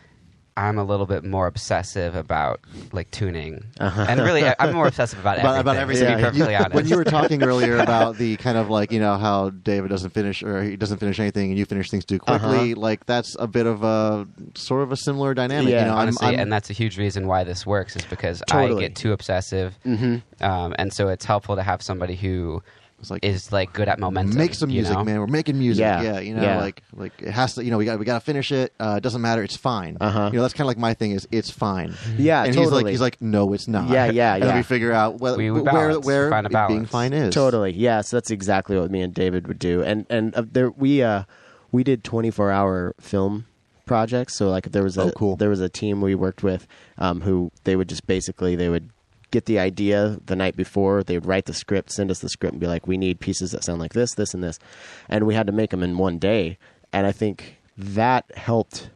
I'm 0.59 0.77
a 0.77 0.83
little 0.83 1.05
bit 1.05 1.23
more 1.23 1.47
obsessive 1.47 2.15
about 2.15 2.59
like 2.91 3.09
tuning, 3.11 3.63
Uh-huh. 3.79 4.05
and 4.09 4.19
really 4.19 4.43
I- 4.45 4.55
I'm 4.59 4.73
more 4.73 4.87
obsessive 4.91 5.17
about 5.19 5.37
everything. 5.37 5.51
about, 5.51 5.61
about 5.61 5.75
everything. 5.77 6.09
To 6.09 6.15
be 6.17 6.21
perfectly 6.23 6.51
You- 6.53 6.57
honest, 6.59 6.73
when 6.75 6.87
you 6.87 6.95
were 6.97 7.03
talking 7.17 7.41
earlier 7.43 7.77
about 7.77 8.17
the 8.17 8.35
kind 8.37 8.57
of 8.57 8.69
like 8.69 8.91
you 8.91 8.99
know 8.99 9.15
how 9.17 9.51
David 9.51 9.89
doesn't 9.89 10.09
finish 10.09 10.43
or 10.43 10.61
he 10.63 10.75
doesn't 10.75 10.97
finish 10.97 11.19
anything 11.19 11.49
and 11.51 11.57
you 11.57 11.65
finish 11.65 11.89
things 11.89 12.03
too 12.03 12.19
quickly, 12.19 12.73
Uh-huh. 12.73 12.81
like 12.81 13.05
that's 13.05 13.35
a 13.39 13.47
bit 13.47 13.65
of 13.67 13.83
a 13.83 14.27
sort 14.55 14.83
of 14.83 14.91
a 14.91 14.97
similar 14.97 15.33
dynamic. 15.33 15.71
Yeah, 15.71 15.79
you 15.79 15.85
know, 15.85 15.91
I'm- 15.93 15.99
honestly, 16.01 16.27
I'm- 16.27 16.39
and 16.39 16.51
that's 16.51 16.69
a 16.69 16.73
huge 16.73 16.97
reason 16.97 17.25
why 17.27 17.43
this 17.45 17.65
works 17.65 17.95
is 17.95 18.03
because 18.05 18.43
Totally. 18.47 18.83
I 18.85 18.87
get 18.89 18.95
too 18.97 19.13
obsessive, 19.13 19.75
hmm 19.83 20.17
um, 20.41 20.75
and 20.77 20.91
so 20.93 21.07
it's 21.07 21.23
helpful 21.25 21.55
to 21.55 21.63
have 21.63 21.81
somebody 21.81 22.15
who 22.15 22.61
it's 22.99 23.09
like 23.09 23.23
is 23.23 23.51
like 23.51 23.71
good 23.73 23.87
at 23.87 23.99
momentum. 23.99 24.37
make 24.37 24.53
some 24.53 24.69
you 24.69 24.75
music, 24.81 24.95
know? 24.97 25.03
man. 25.03 25.19
We're 25.19 25.27
making 25.27 25.57
music. 25.57 25.81
Yeah. 25.81 26.01
Yeah, 26.01 26.19
you 26.19 26.33
know, 26.35 26.41
Yeah. 26.43 26.59
like 26.59 26.83
like 26.93 27.13
it 27.21 27.31
has 27.31 27.55
to. 27.55 27.63
You 27.63 27.71
know, 27.71 27.77
we 27.77 27.85
got 27.85 27.97
we 27.99 28.05
got 28.05 28.15
to 28.19 28.25
finish 28.25 28.51
it. 28.51 28.73
Uh, 28.79 28.95
it 28.97 29.01
doesn't 29.03 29.21
matter. 29.21 29.41
It's 29.43 29.55
fine. 29.57 29.97
Uh-huh. 30.01 30.29
You 30.31 30.37
know, 30.37 30.41
that's 30.41 30.53
kind 30.53 30.61
of 30.65 30.67
like 30.67 30.77
my 30.77 30.93
thing. 30.93 31.11
Is 31.11 31.27
it's 31.31 31.49
fine. 31.49 31.95
Yeah, 32.17 32.43
and 32.43 32.53
totally. 32.53 32.63
he's 32.65 32.71
like 32.83 32.91
he's 32.91 33.01
like 33.01 33.21
no, 33.21 33.53
it's 33.53 33.67
not. 33.67 33.89
Yeah, 33.89 34.05
yeah, 34.11 34.33
and 34.35 34.43
then 34.43 34.49
yeah. 34.49 34.55
we 34.57 34.63
figure 34.63 34.91
out 34.91 35.19
whether, 35.19 35.37
We- 35.37 35.51
we 35.51 35.61
where 35.61 35.71
balance. 35.73 36.05
where 36.05 36.29
Find 36.29 36.45
a 36.45 36.49
it 36.49 36.53
being 36.67 36.67
balance. 36.83 36.89
fine 36.89 37.13
is 37.13 37.33
Totally. 37.33 37.71
Yeah. 37.73 38.01
So 38.01 38.17
that's 38.17 38.31
exactly 38.31 38.77
what 38.77 38.91
me 38.91 39.01
and 39.01 39.13
David 39.13 39.47
would 39.47 39.59
do. 39.59 39.81
And 39.83 40.05
and 40.09 40.35
uh, 40.35 40.43
there 40.51 40.69
we 40.71 41.01
uh 41.01 41.23
we 41.71 41.83
did 41.83 42.03
24 42.03 42.51
hour 42.51 42.95
film 42.99 43.45
projects. 43.85 44.35
So 44.35 44.49
like 44.49 44.71
there 44.71 44.83
was 44.83 44.97
a 44.97 45.03
Oh, 45.03 45.11
cool. 45.11 45.35
there 45.35 45.49
was 45.49 45.61
a 45.61 45.69
team 45.69 46.01
we 46.01 46.15
worked 46.15 46.43
with 46.43 46.67
um, 46.97 47.21
who 47.21 47.51
they 47.63 47.75
would 47.75 47.89
just 47.89 48.05
basically 48.07 48.55
they 48.55 48.69
would 48.69 48.89
get 49.31 49.45
the 49.45 49.59
idea 49.59 50.19
the 50.25 50.35
night 50.35 50.55
before. 50.55 51.03
They 51.03 51.15
would 51.15 51.25
write 51.25 51.45
the 51.45 51.53
script, 51.53 51.91
send 51.91 52.09
us 52.11 52.19
the 52.19 52.29
script, 52.29 52.53
and 52.53 52.59
be 52.61 52.67
like, 52.67 52.87
"We 52.87 52.97
need 52.97 53.19
pieces 53.19 53.51
that 53.51 53.63
sound 53.63 53.79
like 53.79 53.93
this, 53.93 54.13
this, 54.15 54.33
and 54.33 54.43
this," 54.43 54.59
and 55.07 55.25
we 55.25 55.33
had 55.35 55.47
to 55.47 55.53
make 55.53 55.69
them 55.71 55.83
in 55.83 55.97
one 55.97 56.17
day. 56.17 56.57
And 56.93 57.05
I 57.07 57.11
think 57.11 57.57
that 57.77 58.25
helped. 58.35 58.89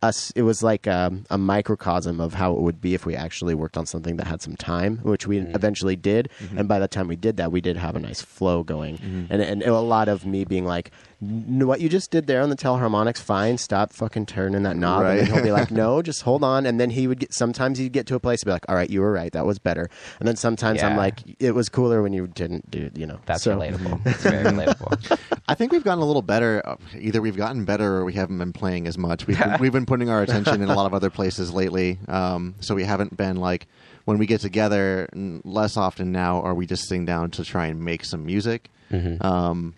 us. 0.00 0.30
It 0.36 0.42
was 0.42 0.62
like 0.62 0.86
um, 0.86 1.24
a 1.28 1.36
microcosm 1.36 2.20
of 2.20 2.32
how 2.34 2.52
it 2.52 2.60
would 2.60 2.80
be 2.80 2.94
if 2.94 3.04
we 3.04 3.16
actually 3.16 3.52
worked 3.56 3.76
on 3.76 3.84
something 3.84 4.16
that 4.18 4.28
had 4.28 4.40
some 4.40 4.54
time, 4.54 4.98
which 5.02 5.26
we 5.26 5.38
Mm-hmm. 5.40 5.56
eventually 5.56 5.96
did. 5.96 6.28
And 6.56 6.68
by 6.68 6.78
the 6.78 6.86
time 6.86 7.08
we 7.08 7.16
did 7.16 7.36
that, 7.38 7.50
we 7.50 7.60
did 7.60 7.76
have 7.76 7.96
a 7.96 7.98
nice 7.98 8.22
flow 8.22 8.62
going, 8.62 9.26
and 9.28 9.42
and 9.42 9.62
a 9.64 9.80
lot 9.80 10.06
of 10.08 10.24
me 10.24 10.44
being 10.44 10.64
like, 10.64 10.92
"N- 10.92 11.07
"What 11.20 11.80
you 11.80 11.88
just 11.88 12.10
did 12.10 12.26
there 12.28 12.42
on 12.42 12.48
the 12.48 12.56
Telharmonics, 12.56 13.18
fine. 13.18 13.58
Stop 13.58 13.92
fucking 13.92 14.26
turning 14.26 14.62
that 14.62 14.76
knob." 14.76 15.04
And 15.04 15.26
he'll 15.26 15.42
be 15.42 15.50
like, 15.52 15.70
"No, 15.82 16.00
just 16.02 16.22
hold 16.22 16.44
on." 16.44 16.64
And 16.66 16.78
then 16.78 16.90
he 16.90 17.06
would 17.08 17.18
get. 17.20 17.34
Sometimes 17.34 17.78
he'd 17.78 17.92
get 17.92 18.06
to 18.06 18.14
a 18.14 18.20
place 18.20 18.42
and 18.42 18.46
be 18.46 18.52
like, 18.52 18.64
"All 18.68 18.74
right, 18.76 18.88
you 18.88 19.00
were 19.00 19.10
right. 19.12 19.32
That 19.32 19.44
was 19.46 19.58
better." 19.58 19.88
And 20.20 20.28
then 20.28 20.36
sometimes 20.36 20.82
I'm 20.82 20.96
like, 20.96 21.20
"It 21.40 21.54
was 21.54 21.68
cooler 21.68 22.02
when 22.02 22.12
you 22.12 22.26
didn't 22.28 22.70
do." 22.70 22.90
You 22.94 23.06
know, 23.06 23.18
That's 23.26 23.42
so, 23.42 23.56
relatable. 23.58 24.00
It's 24.06 24.22
very 24.22 24.44
relatable. 24.44 25.18
I 25.48 25.54
think 25.54 25.72
we've 25.72 25.82
gotten 25.84 26.02
a 26.02 26.06
little 26.06 26.22
better. 26.22 26.62
uh, 26.64 26.76
Either 26.98 27.20
we've 27.20 27.36
gotten 27.36 27.64
better 27.64 27.96
or 27.96 28.04
we 28.04 28.12
haven't 28.12 28.38
been 28.38 28.52
playing 28.52 28.86
as 28.86 28.96
much. 28.96 29.26
We've 29.26 29.38
been, 29.38 29.56
we've 29.60 29.72
been 29.72 29.86
putting 29.86 30.08
our 30.10 30.22
attention 30.22 30.62
in 30.62 30.68
a 30.68 30.74
lot 30.74 30.86
of 30.86 30.94
other 30.94 31.10
places 31.10 31.52
lately. 31.52 31.98
Um, 32.06 32.54
so 32.60 32.74
we 32.74 32.84
haven't 32.84 33.16
been 33.16 33.36
like 33.36 33.66
when 34.04 34.18
we 34.18 34.26
get 34.26 34.40
together. 34.40 35.08
Less 35.44 35.76
often 35.76 36.12
now 36.12 36.40
are 36.42 36.54
we 36.54 36.66
just 36.66 36.88
sitting 36.88 37.04
down 37.06 37.30
to 37.32 37.44
try 37.44 37.66
and 37.66 37.82
make 37.82 38.04
some 38.04 38.24
music. 38.24 38.70
Mhm. 38.92 39.24
Um, 39.24 39.74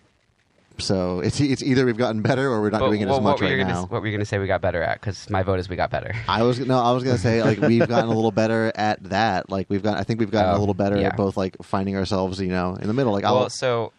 so 0.81 1.19
it's 1.21 1.39
it's 1.39 1.63
either 1.63 1.85
we've 1.85 1.97
gotten 1.97 2.21
better 2.21 2.49
or 2.51 2.61
we're 2.61 2.69
not 2.71 2.81
But 2.81 2.87
doing 2.87 3.01
it 3.01 3.07
what, 3.07 3.17
as 3.19 3.23
much 3.23 3.41
right 3.41 3.57
gonna, 3.57 3.69
now. 3.73 3.81
What 3.85 4.01
were 4.01 4.07
you 4.07 4.11
going 4.11 4.19
to 4.19 4.25
say 4.25 4.37
we 4.39 4.47
got 4.47 4.61
better 4.61 4.81
at? 4.83 4.99
Because 4.99 5.29
my 5.29 5.43
vote 5.43 5.59
is 5.59 5.69
we 5.69 5.75
got 5.75 5.89
better. 5.91 6.13
I 6.27 6.43
was 6.43 6.59
no, 6.59 6.77
I 6.79 6.91
was 6.91 7.03
gonna 7.03 7.17
say 7.17 7.41
like 7.43 7.59
we've 7.61 7.87
gotten 7.87 8.09
a 8.09 8.13
little 8.13 8.31
better 8.31 8.71
at 8.75 9.01
that. 9.05 9.49
Like 9.49 9.67
we've 9.69 9.83
got, 9.83 9.97
I 9.97 10.03
think 10.03 10.19
we've 10.19 10.31
gotten 10.31 10.53
Oh, 10.53 10.57
a 10.57 10.59
little 10.59 10.73
better 10.73 10.97
yeah. 10.99 11.07
at 11.07 11.17
both 11.17 11.37
like 11.37 11.55
finding 11.63 11.95
ourselves, 11.95 12.41
you 12.41 12.49
know, 12.49 12.75
in 12.75 12.87
the 12.87 12.93
middle. 12.93 13.13
Like 13.13 13.23
I'll, 13.23 13.49
so 13.49 13.93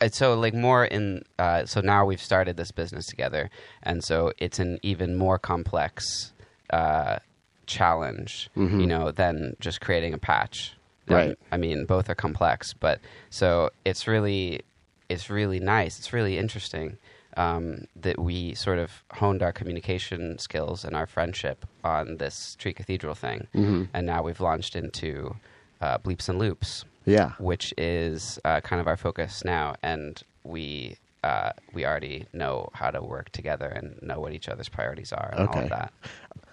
it's 0.00 0.16
so 0.18 0.38
like 0.38 0.54
more 0.54 0.84
in 0.84 1.22
uh, 1.38 1.64
so 1.66 1.80
now 1.80 2.04
we've 2.06 2.22
started 2.22 2.56
this 2.56 2.70
business 2.70 3.06
together, 3.06 3.50
and 3.82 4.02
so 4.04 4.32
it's 4.38 4.58
an 4.58 4.78
even 4.82 5.16
more 5.16 5.38
complex 5.38 6.32
uh, 6.70 7.18
challenge, 7.66 8.48
Mhm. 8.56 8.80
you 8.80 8.86
know, 8.86 9.10
than 9.10 9.56
just 9.60 9.80
creating 9.80 10.14
a 10.14 10.18
patch. 10.18 10.72
Right. 11.08 11.38
I 11.52 11.56
mean, 11.56 11.84
both 11.84 12.10
are 12.10 12.14
complex, 12.16 12.72
but 12.72 13.00
so 13.30 13.70
it's 13.84 14.08
really 14.08 14.62
it's 15.08 15.30
really 15.30 15.60
nice. 15.60 15.98
It's 15.98 16.12
really 16.12 16.38
interesting. 16.38 16.98
Um, 17.38 17.84
that 17.94 18.18
we 18.18 18.54
sort 18.54 18.78
of 18.78 19.02
honed 19.12 19.42
our 19.42 19.52
communication 19.52 20.38
skills 20.38 20.86
and 20.86 20.96
our 20.96 21.06
friendship 21.06 21.66
on 21.84 22.16
this 22.16 22.56
Tree 22.58 22.72
Cathedral 22.72 23.14
thing, 23.14 23.46
Mhm. 23.54 23.88
and 23.92 24.06
now 24.06 24.22
we've 24.22 24.40
launched 24.40 24.74
into 24.74 25.36
uh, 25.82 25.98
Bleeps 25.98 26.30
and 26.30 26.38
Loops, 26.38 26.86
yeah, 27.04 27.32
which 27.38 27.74
is 27.76 28.38
uh, 28.46 28.62
kind 28.62 28.80
of 28.80 28.86
our 28.88 28.96
focus 28.96 29.44
now, 29.44 29.74
and 29.82 30.22
we 30.44 30.96
uh, 31.24 31.50
we 31.74 31.84
already 31.84 32.24
know 32.32 32.70
how 32.72 32.90
to 32.90 33.02
work 33.02 33.28
together 33.32 33.66
and 33.66 34.00
know 34.00 34.18
what 34.18 34.32
each 34.32 34.48
other's 34.48 34.70
priorities 34.70 35.12
are 35.12 35.28
and 35.32 35.40
all 35.40 35.54
Okay. 35.54 35.64
of 35.64 35.68
that. 35.68 35.92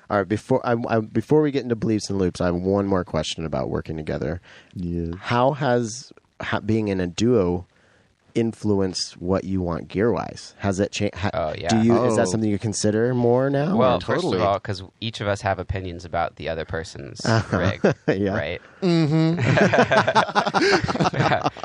All 0.09 0.17
right, 0.17 0.27
before 0.27 0.59
I, 0.67 0.75
I, 0.89 0.99
before 0.99 1.41
we 1.41 1.51
get 1.51 1.63
into 1.63 1.77
bleeps 1.77 2.09
and 2.09 2.19
loops, 2.19 2.41
I 2.41 2.47
have 2.47 2.55
one 2.55 2.87
more 2.87 3.05
question 3.05 3.45
about 3.45 3.69
working 3.69 3.95
together. 3.95 4.41
yeah. 4.73 5.15
How 5.17 5.53
has 5.53 6.11
ha, 6.41 6.59
being 6.59 6.89
in 6.89 6.99
a 6.99 7.07
duo 7.07 7.65
influenced 8.35 9.13
what 9.21 9.43
you 9.43 9.61
want 9.61 9.87
gear 9.87 10.11
wise? 10.11 10.53
Has 10.59 10.79
it 10.79 10.91
changed? 10.91 11.15
Ha, 11.15 11.29
Oh, 11.33 11.53
yeah. 11.57 11.67
Do 11.69 11.81
you 11.87 12.03
is 12.05 12.15
that 12.15 12.23
Oh. 12.27 12.31
something 12.31 12.49
you 12.49 12.59
consider 12.59 13.13
more 13.13 13.49
now? 13.49 13.75
well, 13.75 13.97
or- 13.97 14.01
first 14.01 14.25
of 14.25 14.41
all, 14.41 14.55
because 14.55 14.83
each 15.01 15.21
of 15.21 15.27
us 15.27 15.41
have 15.41 15.59
opinions 15.59 16.05
about 16.05 16.35
the 16.37 16.49
other 16.49 16.65
person's 16.65 17.21
rig, 17.51 17.81
Yeah. 18.07 18.35
right? 18.35 18.61
Mm-hmm. 18.81 19.39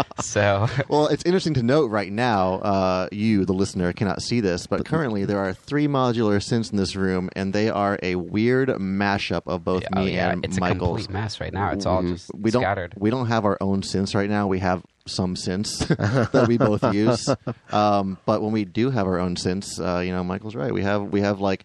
so 0.21 0.66
Well, 0.89 1.07
it's 1.09 1.23
interesting 1.25 1.55
to 1.55 1.62
note 1.62 1.91
right 1.91 2.12
now, 2.12 2.55
uh, 2.61 3.09
you, 3.12 3.45
the 3.45 3.53
listener, 3.53 3.93
cannot 3.93 4.23
see 4.23 4.41
this, 4.41 4.66
but 4.66 4.85
currently 4.85 5.25
there 5.25 5.39
are 5.39 5.53
three 5.53 5.87
modular 5.89 6.37
synths 6.39 6.71
in 6.71 6.77
this 6.77 6.97
room, 6.97 7.29
and 7.35 7.53
they 7.53 7.69
are 7.71 7.99
a 8.03 8.14
weird 8.16 8.69
mashup 8.69 9.43
of 9.47 9.64
both 9.64 9.85
oh 9.95 10.05
me 10.05 10.14
yeah, 10.14 10.31
and 10.31 10.45
it's 10.45 10.57
a 10.57 10.61
Michael's. 10.61 11.07
complete 11.07 11.11
mess 11.12 11.41
right 11.41 11.53
now. 11.53 11.71
It's 11.71 11.87
all 11.87 12.03
just 12.03 12.31
we 12.35 12.51
don't 12.51 12.62
scattered. 12.62 12.95
we 12.97 13.11
don't 13.11 13.27
have 13.27 13.45
our 13.45 13.57
own 13.61 13.83
synths 13.83 14.14
right 14.14 14.31
now. 14.31 14.47
We 14.47 14.59
have 14.61 14.83
some 15.09 15.34
synths 15.34 15.86
that 16.32 16.46
we 16.48 16.56
both 16.59 16.82
use, 16.94 17.28
um, 17.72 18.18
but 18.26 18.42
when 18.42 18.52
we 18.52 18.64
do 18.64 18.90
have 18.90 19.06
our 19.06 19.18
own 19.18 19.34
synths, 19.36 19.78
uh, 19.80 20.00
you 20.00 20.12
know, 20.12 20.22
Michael's 20.22 20.54
right. 20.54 20.72
We 20.72 20.82
have 20.82 21.02
we 21.12 21.20
have 21.22 21.40
like 21.40 21.64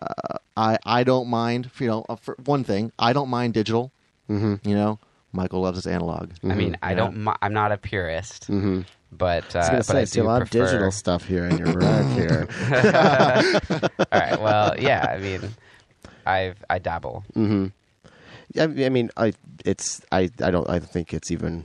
uh, 0.00 0.38
I 0.56 0.78
I 0.84 1.04
don't 1.04 1.28
mind. 1.28 1.70
You 1.78 1.86
know, 1.86 2.06
uh, 2.08 2.16
for 2.16 2.36
one 2.44 2.64
thing, 2.64 2.92
I 2.98 3.12
don't 3.12 3.28
mind 3.28 3.54
digital. 3.54 3.92
Mhm. 4.30 4.64
You 4.66 4.74
know, 4.74 4.98
Michael 5.32 5.60
loves 5.60 5.76
his 5.78 5.86
analog. 5.86 6.30
I 6.42 6.54
mean, 6.54 6.76
I 6.82 6.90
Yeah. 6.90 6.96
don't. 6.96 7.28
I'm 7.42 7.52
not 7.52 7.72
a 7.72 7.76
purist, 7.76 8.48
Mhm. 8.50 8.84
but 9.12 9.54
uh, 9.54 9.58
I 9.58 9.60
was 9.60 9.68
gonna 9.68 9.78
but 9.78 9.86
say, 9.86 9.98
I 9.98 10.00
I 10.00 10.04
see 10.04 10.20
do 10.20 10.24
a 10.24 10.28
lot 10.28 10.38
prefer... 10.40 10.62
of 10.62 10.68
digital 10.68 10.90
stuff 10.90 11.24
here 11.26 11.44
in 11.44 11.58
your 11.58 11.72
rack 11.78 12.06
here. 12.16 12.48
All 12.72 14.20
right. 14.20 14.40
Well, 14.40 14.74
yeah. 14.80 15.06
I 15.10 15.18
mean, 15.18 15.54
I've 16.26 16.56
I 16.70 16.78
dabble. 16.78 17.24
hmm 17.34 17.66
I, 18.58 18.64
I 18.64 18.88
mean, 18.90 19.10
I 19.16 19.32
it's 19.64 20.02
I 20.12 20.30
I 20.42 20.50
don't 20.50 20.68
I 20.68 20.78
think 20.78 21.12
it's 21.14 21.30
even. 21.30 21.64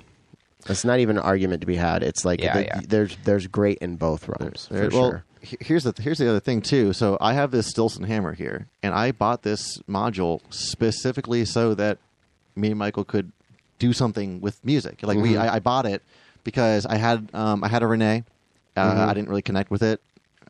It's 0.70 0.86
not 0.86 1.00
even 1.00 1.18
an 1.18 1.24
argument 1.24 1.62
to 1.62 1.68
be 1.68 1.76
had. 1.76 2.04
It's 2.04 2.24
like 2.26 2.42
Yeah, 2.42 2.54
the- 2.54 2.64
yeah. 2.66 2.82
there's 2.88 3.18
there's 3.24 3.48
great 3.48 3.78
in 3.80 3.96
both 3.96 4.28
realms 4.28 4.68
There- 4.70 4.90
for 4.92 4.98
well, 4.98 5.10
sure. 5.12 5.24
here's 5.62 5.84
the 5.84 5.94
here's 6.02 6.18
the 6.18 6.30
other 6.30 6.40
thing 6.40 6.62
too. 6.62 6.94
So 6.94 7.18
I 7.22 7.34
have 7.34 7.52
this 7.52 7.68
Stillson 7.68 8.04
Hammer 8.04 8.34
here, 8.34 8.68
and 8.84 8.94
I 8.94 9.12
bought 9.12 9.44
this 9.44 9.80
module 9.90 10.42
specifically 10.50 11.46
so 11.46 11.74
that 11.76 11.98
me 12.56 12.70
and 12.70 12.80
Michael 12.80 13.04
could 13.04 13.32
do 13.80 13.94
something 13.94 14.42
with 14.42 14.64
music. 14.66 15.00
Like 15.04 15.18
we, 15.20 15.34
Mhm. 15.34 15.42
I, 15.42 15.56
I 15.56 15.60
bought 15.60 15.86
it 15.86 16.02
because 16.44 16.86
I 16.86 16.96
had 16.98 17.30
um, 17.34 17.64
I 17.64 17.68
had 17.68 17.84
a 17.84 17.86
René. 17.86 18.24
Uh, 18.76 18.94
Mhm. 18.94 19.08
I 19.10 19.14
didn't 19.14 19.30
really 19.30 19.42
connect 19.42 19.72
with 19.72 19.84
it. 19.84 20.02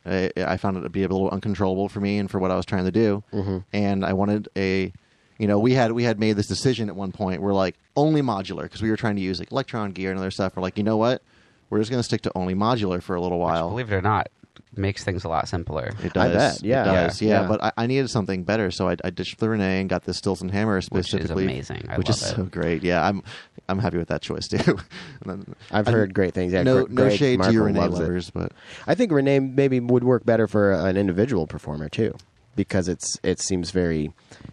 I, 0.06 0.30
I 0.36 0.56
found 0.56 0.76
it 0.76 0.80
to 0.82 0.88
be 0.88 1.02
a 1.02 1.08
little 1.08 1.28
uncontrollable 1.30 1.88
for 1.88 2.00
me 2.00 2.18
and 2.18 2.30
for 2.30 2.38
what 2.38 2.50
I 2.50 2.56
was 2.56 2.64
trying 2.64 2.84
to 2.86 2.90
do. 2.90 3.22
Mhm. 3.32 3.64
And 3.72 4.04
I 4.04 4.12
wanted 4.14 4.48
a, 4.56 4.92
you 5.38 5.46
know, 5.46 5.58
we 5.58 5.72
had 5.72 5.92
we 5.92 6.02
had 6.04 6.18
made 6.18 6.34
this 6.34 6.46
decision 6.46 6.88
at 6.88 6.96
one 6.96 7.12
point. 7.12 7.40
We're 7.42 7.52
like 7.54 7.76
only 7.96 8.22
modular 8.22 8.62
because 8.62 8.82
we 8.82 8.90
were 8.90 8.96
trying 8.96 9.16
to 9.16 9.22
use 9.22 9.38
like 9.38 9.50
Elektron 9.50 9.94
gear 9.94 10.10
and 10.10 10.18
other 10.18 10.30
stuff. 10.30 10.56
We're 10.56 10.62
like, 10.62 10.76
you 10.78 10.84
know 10.84 10.96
what? 10.96 11.22
We're 11.70 11.78
just 11.78 11.90
going 11.90 12.00
to 12.00 12.04
stick 12.04 12.22
to 12.22 12.32
only 12.34 12.54
modular 12.54 13.02
for 13.02 13.14
a 13.14 13.20
little 13.20 13.38
Which, 13.38 13.44
while. 13.50 13.68
believe 13.70 13.92
it 13.92 13.94
or 13.94 14.00
not, 14.02 14.28
makes 14.74 15.04
things 15.04 15.24
a 15.24 15.28
lot 15.28 15.48
simpler. 15.48 15.92
It 16.02 16.16
I 16.16 16.28
does. 16.28 16.60
bet, 16.60 16.62
yeah. 16.66 16.82
It 16.82 16.84
does. 16.86 17.20
Yeah, 17.22 17.28
Yeah. 17.28 17.40
yeah. 17.42 17.48
But 17.48 17.62
I, 17.62 17.72
I 17.76 17.86
needed 17.86 18.08
something 18.08 18.42
better, 18.42 18.70
so 18.70 18.88
I, 18.88 18.96
I 19.04 19.10
ditched 19.10 19.38
the 19.38 19.46
René 19.46 19.80
and 19.80 19.88
got 19.88 20.04
this 20.04 20.16
Stillson 20.16 20.48
Hammer 20.48 20.76
Which 20.76 20.84
is 20.84 20.86
specifically, 21.08 21.44
amazing. 21.44 21.84
I 21.90 21.98
which 21.98 22.08
love 22.08 22.16
is 22.16 22.22
it. 22.22 22.36
so 22.36 22.44
great. 22.44 22.82
Yeah, 22.82 23.06
I'm 23.06 23.22
I'm 23.68 23.78
happy 23.80 23.98
with 23.98 24.08
that 24.08 24.22
choice 24.22 24.48
too. 24.48 24.78
Then- 25.26 25.54
I've 25.70 25.86
I- 25.88 25.90
heard 25.92 26.14
great 26.14 26.32
things. 26.32 26.54
Yeah, 26.54 26.62
no, 26.62 26.84
Gre- 26.86 26.92
no 26.92 27.02
Greg 27.04 27.18
shade 27.18 27.42
to 27.42 27.52
your 27.52 27.64
Markle 27.68 27.82
René 27.82 27.90
loves 27.90 27.98
it. 27.98 28.02
lovers, 28.02 28.30
but 28.30 28.52
I 28.86 28.94
think 28.94 29.12
René 29.12 29.54
maybe 29.54 29.78
would 29.78 30.04
work 30.04 30.24
better 30.24 30.46
for 30.48 30.72
an 30.72 30.96
individual 30.96 31.46
performer 31.46 31.90
too, 31.90 32.14
because 32.58 32.88
it's 32.88 33.18
it 33.22 33.40
seems 33.40 33.70
very, 33.70 34.10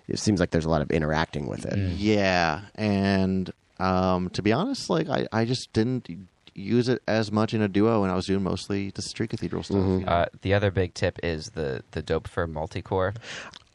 it 0.07 0.19
seems 0.19 0.39
like 0.39 0.51
there's 0.51 0.63
a 0.65 0.69
lot 0.69 0.81
of 0.83 0.91
interacting 0.91 1.47
with 1.47 1.65
it. 1.65 1.73
Mm. 1.73 1.95
yeah. 1.97 2.61
And 2.75 3.51
um, 3.79 4.29
to 4.29 4.41
be 4.43 4.53
honest, 4.53 4.89
like 4.89 5.09
I, 5.09 5.27
I 5.33 5.43
just 5.43 5.73
didn't 5.73 6.07
use 6.53 6.87
it 6.87 7.01
as 7.07 7.31
much 7.33 7.53
in 7.53 7.61
a 7.61 7.67
duo, 7.67 8.03
and 8.03 8.11
I 8.11 8.15
was 8.15 8.27
doing 8.27 8.43
mostly 8.43 8.91
the 8.91 9.01
Tree 9.01 9.27
Cathedral 9.27 9.63
stuff. 9.63 9.77
Mhm. 9.77 9.99
you 9.99 10.05
know? 10.05 10.11
Uh, 10.11 10.25
the 10.43 10.53
other 10.53 10.71
big 10.71 10.93
tip 10.93 11.19
is 11.23 11.47
the 11.55 11.83
the 11.91 12.01
dope 12.01 12.27
for 12.29 12.45
multi-core. 12.47 13.13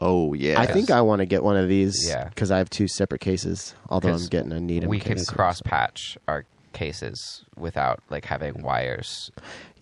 oh 0.01 0.33
yeah, 0.33 0.59
I 0.59 0.65
think 0.67 0.91
I 0.91 1.01
want 1.03 1.19
to 1.21 1.27
get 1.27 1.43
one 1.43 1.57
of 1.59 1.69
these 1.69 1.95
Yeah. 2.09 2.29
because 2.29 2.51
I 2.51 2.57
have 2.59 2.71
two 2.71 2.89
separate 2.89 3.21
cases. 3.21 3.75
Although 3.91 4.15
I'm 4.15 4.27
getting 4.29 4.53
a 4.53 4.61
Needham. 4.61 4.89
we 4.89 4.99
case 5.01 5.09
can 5.09 5.19
soon, 5.19 5.35
cross 5.35 5.59
so- 5.59 5.65
patch 5.69 6.17
our 6.29 6.45
cases 6.81 7.45
without 7.57 8.03
like 8.09 8.25
having 8.25 8.63
wires 8.63 9.31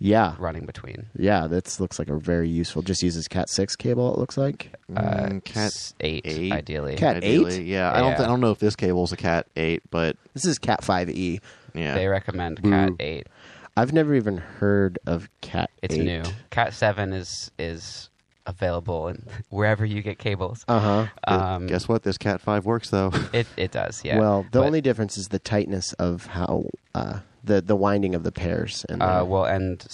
Yeah, 0.00 0.34
running 0.38 0.66
between. 0.66 1.06
yeah. 1.16 1.46
That 1.46 1.78
looks 1.80 1.98
like 1.98 2.08
a 2.08 2.16
very 2.18 2.48
useful. 2.48 2.82
Just 2.82 3.02
uses 3.02 3.28
Cat 3.28 3.48
six 3.48 3.76
cable. 3.76 4.12
It 4.12 4.18
looks 4.18 4.36
like. 4.36 4.74
Uh, 4.94 5.00
Mm, 5.28 5.44
cat 5.44 5.66
s- 5.66 5.94
eight, 6.00 6.22
eight? 6.24 6.52
ideally. 6.52 6.96
Cat 6.96 7.22
eight? 7.22 7.62
Yeah, 7.64 7.92
I 7.92 8.00
don't. 8.00 8.10
Yeah. 8.10 8.16
Th- 8.16 8.26
I 8.26 8.30
don't 8.30 8.40
know 8.40 8.50
if 8.50 8.58
this 8.58 8.74
cable 8.76 9.04
is 9.04 9.12
a 9.12 9.16
Cat 9.16 9.46
eight, 9.56 9.82
but 9.90 10.16
This 10.34 10.44
is 10.44 10.58
Cat 10.58 10.82
five 10.82 11.08
E. 11.08 11.40
yeah, 11.74 11.94
They 11.94 12.08
recommend 12.08 12.60
Boo. 12.62 12.70
Cat 12.70 12.92
eight. 13.00 13.28
I've 13.76 13.92
never 13.92 14.14
even 14.16 14.38
heard 14.38 14.98
of 15.06 15.28
Cat. 15.40 15.70
It's 15.82 15.94
8. 15.94 16.04
new. 16.04 16.22
Cat 16.50 16.74
seven 16.74 17.12
is 17.12 17.50
is 17.60 18.10
available 18.48 19.06
and 19.06 19.22
wherever 19.50 19.84
you 19.84 20.02
get 20.02 20.18
cables. 20.18 20.64
Uh 20.66 20.80
huh. 20.80 21.06
Um, 21.32 21.66
Guess 21.68 21.86
what? 21.86 22.02
This 22.02 22.18
Cat 22.18 22.40
five 22.40 22.64
works 22.64 22.90
though. 22.90 23.12
it 23.32 23.46
it 23.56 23.70
does. 23.70 24.02
Yeah. 24.04 24.18
Well, 24.18 24.42
the 24.50 24.58
But, 24.58 24.66
only 24.66 24.80
difference 24.80 25.16
is 25.16 25.28
the 25.28 25.38
tightness 25.38 25.92
of 25.94 26.26
how 26.26 26.64
uh, 26.94 27.20
the 27.44 27.60
the 27.60 27.76
winding 27.76 28.14
of 28.16 28.24
the 28.24 28.32
pairs 28.32 28.84
and 28.88 29.00
the, 29.00 29.20
uh, 29.20 29.24
well, 29.24 29.44
and 29.44 29.86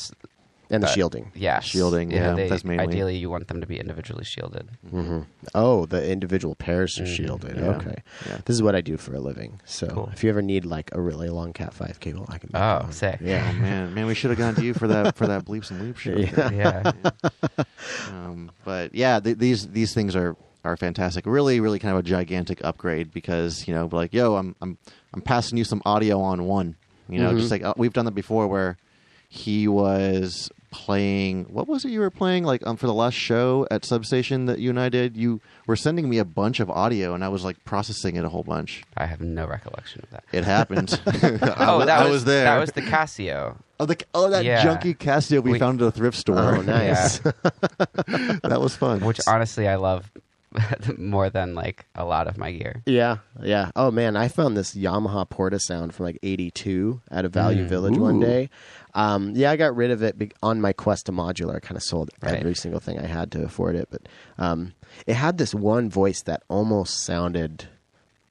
and 0.70 0.82
the 0.82 0.86
shielding. 0.86 1.30
yeah, 1.34 1.60
Shielding, 1.60 2.10
yeah, 2.10 2.34
they- 2.34 2.48
that's 2.48 2.64
mainly- 2.64 2.84
Ideally, 2.84 3.16
you 3.16 3.30
want 3.30 3.48
them 3.48 3.60
to 3.60 3.66
be 3.66 3.78
individually 3.78 4.24
shielded. 4.24 4.68
hmm 4.90 5.20
Oh, 5.54 5.86
the 5.86 6.10
individual 6.10 6.54
pairs 6.54 6.98
are 6.98 7.04
Mhm. 7.04 7.16
shielded. 7.16 7.56
Yeah. 7.56 7.62
Okay, 7.76 8.02
Yeah. 8.28 8.38
this 8.44 8.54
is 8.54 8.62
what 8.62 8.74
I 8.74 8.80
do 8.80 8.96
for 8.96 9.14
a 9.14 9.20
living. 9.20 9.60
So 9.64 9.86
Cool. 9.88 10.10
if 10.12 10.24
you 10.24 10.30
ever 10.30 10.42
need 10.42 10.64
like 10.64 10.90
a 10.94 11.00
really 11.00 11.28
long 11.28 11.52
Cat 11.52 11.74
five 11.74 12.00
cable, 12.00 12.26
I 12.28 12.38
can. 12.38 12.50
make 12.52 12.62
Oh, 12.62 12.78
one. 12.84 12.92
sick. 12.92 13.18
Oh 13.22 13.24
Yeah. 13.26 13.52
man, 13.52 13.94
man, 13.94 14.06
we 14.06 14.14
should 14.14 14.30
have 14.30 14.38
gone 14.38 14.54
to 14.56 14.64
you 14.64 14.74
for 14.74 14.88
that 14.88 15.16
for 15.16 15.26
that 15.26 15.44
bleeps 15.44 15.70
and 15.70 15.80
loops 15.80 16.00
show. 16.00 16.16
Yeah. 16.16 16.50
Yeah. 16.50 16.92
Um, 18.10 18.50
but 18.64 18.94
yeah, 18.94 19.20
th- 19.20 19.38
these 19.38 19.68
these 19.68 19.92
things 19.94 20.16
are 20.16 20.36
are 20.64 20.76
fantastic. 20.76 21.26
Really, 21.26 21.60
really 21.60 21.78
kind 21.78 21.92
of 21.92 21.98
a 22.00 22.02
gigantic 22.02 22.64
upgrade 22.64 23.12
because 23.12 23.68
you 23.68 23.74
know, 23.74 23.88
like, 23.92 24.14
yo, 24.14 24.36
I'm 24.36 24.56
I'm 24.62 24.78
I'm 25.12 25.20
passing 25.20 25.58
you 25.58 25.64
some 25.64 25.82
audio 25.84 26.20
on 26.20 26.44
one. 26.44 26.76
You 27.08 27.20
know, 27.20 27.32
Mhm. 27.32 27.38
just 27.38 27.50
like 27.50 27.62
uh, 27.62 27.74
we've 27.76 27.92
done 27.92 28.06
that 28.06 28.14
before, 28.14 28.46
where 28.48 28.78
he 29.34 29.66
was 29.68 30.50
playing. 30.70 31.44
What 31.44 31.68
was 31.68 31.84
it 31.84 31.90
you 31.90 32.00
were 32.00 32.10
playing? 32.10 32.44
Like 32.44 32.66
um, 32.66 32.76
for 32.76 32.86
the 32.86 32.94
last 32.94 33.14
show 33.14 33.66
at 33.70 33.84
Substation 33.84 34.46
that 34.46 34.58
you 34.58 34.70
and 34.70 34.78
I 34.80 34.88
did, 34.88 35.16
you 35.16 35.40
were 35.66 35.76
sending 35.76 36.08
me 36.08 36.18
a 36.18 36.24
bunch 36.24 36.60
of 36.60 36.70
audio, 36.70 37.14
and 37.14 37.24
I 37.24 37.28
was 37.28 37.44
like 37.44 37.62
processing 37.64 38.16
it 38.16 38.24
a 38.24 38.28
whole 38.28 38.42
bunch. 38.42 38.82
I 38.96 39.06
have 39.06 39.20
no 39.20 39.46
recollection 39.46 40.02
of 40.04 40.10
that. 40.10 40.24
It 40.32 40.44
happened. 40.44 41.00
I, 41.06 41.54
oh, 41.58 41.78
wa- 41.78 41.84
that 41.84 42.00
I 42.00 42.04
was, 42.04 42.12
was 42.12 42.24
there. 42.24 42.44
That 42.44 42.58
was 42.58 42.72
the 42.72 42.82
Casio. 42.82 43.56
oh, 43.80 43.86
the, 43.86 43.96
oh, 44.14 44.30
that 44.30 44.44
Yeah. 44.44 44.64
junky 44.64 44.96
Casio 44.96 45.42
we, 45.42 45.52
We- 45.52 45.58
found 45.58 45.80
at 45.82 45.88
a 45.88 45.90
thrift 45.92 46.16
store. 46.16 46.38
Oh, 46.56 46.60
nice. 46.62 47.18
that 47.18 48.58
was 48.60 48.76
fun. 48.76 49.00
which 49.00 49.20
honestly 49.26 49.68
I 49.68 49.76
love 49.76 50.10
more 50.98 51.30
than 51.30 51.54
like 51.54 51.84
a 51.96 52.04
lot 52.04 52.26
of 52.28 52.38
my 52.38 52.52
gear. 52.52 52.82
Yeah, 52.86 53.18
yeah. 53.42 53.70
Oh 53.74 53.90
man, 53.90 54.16
I 54.16 54.28
found 54.28 54.56
this 54.56 54.74
Yamaha 54.74 55.28
PortaSound 55.28 55.92
from 55.92 56.06
like 56.06 56.18
'82 56.22 57.00
at 57.10 57.24
a 57.24 57.28
Value 57.28 57.64
Mm. 57.64 57.68
Village 57.68 57.96
one 57.98 58.16
Ooh. 58.22 58.26
day. 58.26 58.50
Um, 58.94 59.32
yeah, 59.34 59.50
I 59.50 59.56
got 59.56 59.74
rid 59.74 59.90
of 59.90 60.02
it 60.02 60.16
be- 60.18 60.30
on 60.42 60.60
my 60.60 60.72
quest 60.72 61.06
to 61.06 61.12
modular. 61.12 61.56
I 61.56 61.60
kind 61.60 61.76
of 61.76 61.82
sold 61.82 62.10
Right. 62.22 62.34
every 62.38 62.54
single 62.54 62.80
thing 62.80 62.98
I 62.98 63.06
had 63.06 63.32
to 63.32 63.42
afford 63.44 63.74
it, 63.74 63.88
but 63.90 64.02
um, 64.38 64.72
it 65.06 65.14
had 65.14 65.36
this 65.38 65.54
one 65.54 65.90
voice 65.90 66.22
that 66.22 66.42
almost 66.48 67.04
sounded 67.04 67.66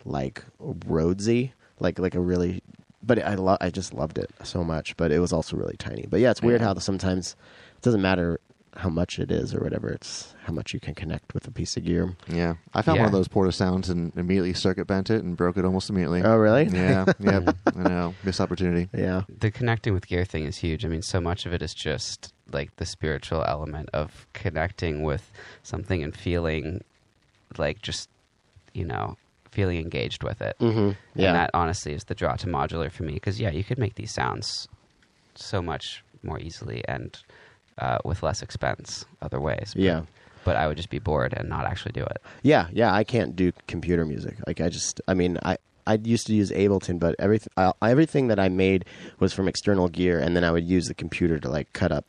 like 0.05 0.43
Rhodesy, 0.59 1.51
like 1.79 1.99
like 1.99 2.15
a 2.15 2.19
really. 2.21 2.61
But 3.05 3.19
I 3.21 3.35
lo- 3.35 3.57
I 3.59 3.69
just 3.69 3.93
loved 3.93 4.17
it 4.17 4.31
so 4.43 4.63
much. 4.63 4.95
But 4.95 5.11
it 5.11 5.19
was 5.19 5.33
also 5.33 5.57
really 5.57 5.75
tiny. 5.77 6.05
But 6.09 6.21
yeah, 6.21 6.31
it's 6.31 6.41
weird 6.41 6.61
Yeah. 6.61 6.67
how 6.67 6.73
the, 6.73 6.81
sometimes 6.81 7.35
it 7.75 7.81
doesn't 7.81 8.01
matter 8.01 8.39
how 8.75 8.89
much 8.89 9.19
it 9.19 9.31
is 9.31 9.53
or 9.53 9.59
whatever. 9.63 9.89
It's 9.89 10.33
how 10.45 10.53
much 10.53 10.73
you 10.73 10.79
can 10.79 10.95
connect 10.95 11.33
with 11.33 11.47
a 11.47 11.51
piece 11.51 11.77
of 11.77 11.85
gear. 11.85 12.15
yeah, 12.27 12.55
I 12.73 12.81
found 12.81 12.95
Yeah. 12.97 13.03
one 13.03 13.07
of 13.07 13.11
those 13.13 13.27
PortaSounds 13.27 13.89
and 13.89 14.11
immediately 14.17 14.53
circuit 14.53 14.85
bent 14.87 15.09
it 15.11 15.23
and 15.23 15.37
broke 15.37 15.57
it 15.57 15.65
almost 15.65 15.89
immediately. 15.89 16.23
Oh 16.23 16.35
really? 16.37 16.65
Yeah, 16.65 17.05
yeah. 17.19 17.51
I 17.75 17.79
know. 17.89 18.15
Missed 18.23 18.41
opportunity. 18.41 18.89
yeah. 18.93 19.23
The 19.29 19.51
connecting 19.51 19.93
with 19.93 20.07
gear 20.07 20.25
thing 20.25 20.45
is 20.45 20.57
huge. 20.57 20.83
I 20.85 20.87
mean, 20.87 21.01
so 21.03 21.21
much 21.21 21.45
of 21.45 21.53
it 21.53 21.61
is 21.61 21.73
just 21.73 22.33
like 22.51 22.75
the 22.77 22.85
spiritual 22.85 23.43
element 23.47 23.89
of 23.93 24.27
connecting 24.33 25.03
with 25.03 25.31
something 25.61 26.03
and 26.03 26.15
feeling 26.15 26.83
like 27.57 27.81
just, 27.81 28.09
you 28.73 28.85
know, 28.85 29.17
feeling 29.51 29.77
engaged 29.77 30.23
with 30.23 30.41
it. 30.41 30.55
Mm-hmm. 30.59 30.91
Yeah. 31.19 31.27
And 31.27 31.35
that 31.35 31.51
honestly 31.53 31.93
is 31.93 32.05
the 32.05 32.15
draw 32.15 32.35
to 32.37 32.47
modular 32.47 32.91
for 32.91 33.03
me 33.03 33.13
because, 33.13 33.39
yeah, 33.39 33.51
you 33.51 33.63
could 33.63 33.77
make 33.77 33.95
these 33.95 34.11
sounds 34.11 34.67
so 35.35 35.61
much 35.61 36.03
more 36.23 36.39
easily 36.39 36.83
and 36.87 37.17
uh, 37.77 37.97
with 38.05 38.23
less 38.23 38.41
expense 38.41 39.05
other 39.21 39.39
ways. 39.39 39.73
But- 39.75 39.83
Yeah. 39.83 40.01
But 40.45 40.57
I 40.57 40.67
would 40.67 40.75
just 40.75 40.89
be 40.89 40.99
bored 40.99 41.33
and 41.37 41.47
not 41.47 41.65
actually 41.65 41.93
do 41.93 42.01
it. 42.03 42.21
Yeah, 42.41 42.67
yeah, 42.73 42.93
I 42.93 43.05
can't 43.05 43.33
do 43.33 43.53
computer 43.67 44.05
music. 44.05 44.35
Like 44.45 44.59
I 44.59 44.67
just, 44.67 44.99
I 45.07 45.13
mean, 45.13 45.37
I 45.43 45.57
I 45.87 45.93
used 46.03 46.27
to 46.27 46.33
use 46.33 46.51
Ableton, 46.51 46.99
but 46.99 47.15
everything 47.17 47.47
I, 47.55 47.71
everything 47.81 48.27
that 48.27 48.39
I 48.39 48.49
made 48.49 48.83
was 49.19 49.31
from 49.31 49.47
external 49.47 49.87
gear, 49.87 50.19
and 50.19 50.35
then 50.35 50.43
I 50.43 50.51
would 50.51 50.65
use 50.65 50.87
the 50.87 50.93
computer 50.93 51.39
to 51.39 51.49
like 51.49 51.71
cut 51.71 51.93
up 51.93 52.05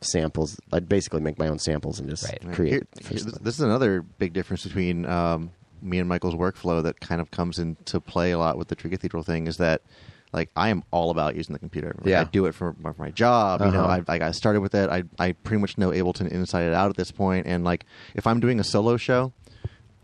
samples. 0.00 0.58
I'd 0.72 0.88
basically 0.88 1.20
make 1.20 1.38
my 1.38 1.48
own 1.48 1.58
samples 1.58 2.00
and 2.00 2.08
just 2.08 2.24
Right. 2.24 2.38
Right. 2.44 2.54
create. 2.54 2.72
Here- 2.72 3.18
here- 3.18 3.30
this 3.42 3.54
is 3.56 3.60
another 3.60 4.00
big 4.02 4.32
difference 4.32 4.64
between 4.64 5.04
um, 5.06 5.50
me 5.82 5.98
and 5.98 6.08
Michael's 6.08 6.34
workflow 6.34 6.82
that 6.82 7.00
kind 7.00 7.20
of 7.20 7.30
comes 7.30 7.58
into 7.58 8.00
play 8.00 8.30
a 8.32 8.38
lot 8.38 8.56
with 8.56 8.68
the 8.68 8.74
Tree 8.74 8.90
Cathedral 8.90 9.22
thing 9.22 9.46
is 9.46 9.56
that 9.58 9.82
like 10.32 10.50
I 10.56 10.68
am 10.70 10.82
all 10.90 11.10
about 11.10 11.36
using 11.36 11.52
the 11.52 11.58
computer. 11.58 11.94
Like, 11.98 12.06
Yeah. 12.06 12.20
I 12.22 12.24
do 12.24 12.46
it 12.46 12.54
for, 12.54 12.74
for 12.82 12.94
my 12.98 13.10
job. 13.10 13.60
You 13.60 13.70
know, 13.70 13.84
Uh-huh. 13.84 14.02
I, 14.08 14.14
I 14.14 14.18
got 14.18 14.34
started 14.34 14.60
with 14.60 14.74
it. 14.74 14.90
I 14.90 15.04
I 15.18 15.32
pretty 15.32 15.60
much 15.60 15.78
know 15.78 15.90
Ableton 15.90 16.28
inside 16.30 16.62
and 16.62 16.74
out 16.74 16.90
at 16.90 16.96
this 16.96 17.10
point. 17.10 17.46
And 17.46 17.64
like 17.64 17.84
if 18.14 18.26
I'm 18.26 18.40
doing 18.40 18.60
a 18.60 18.64
solo 18.64 18.96
show, 18.96 19.32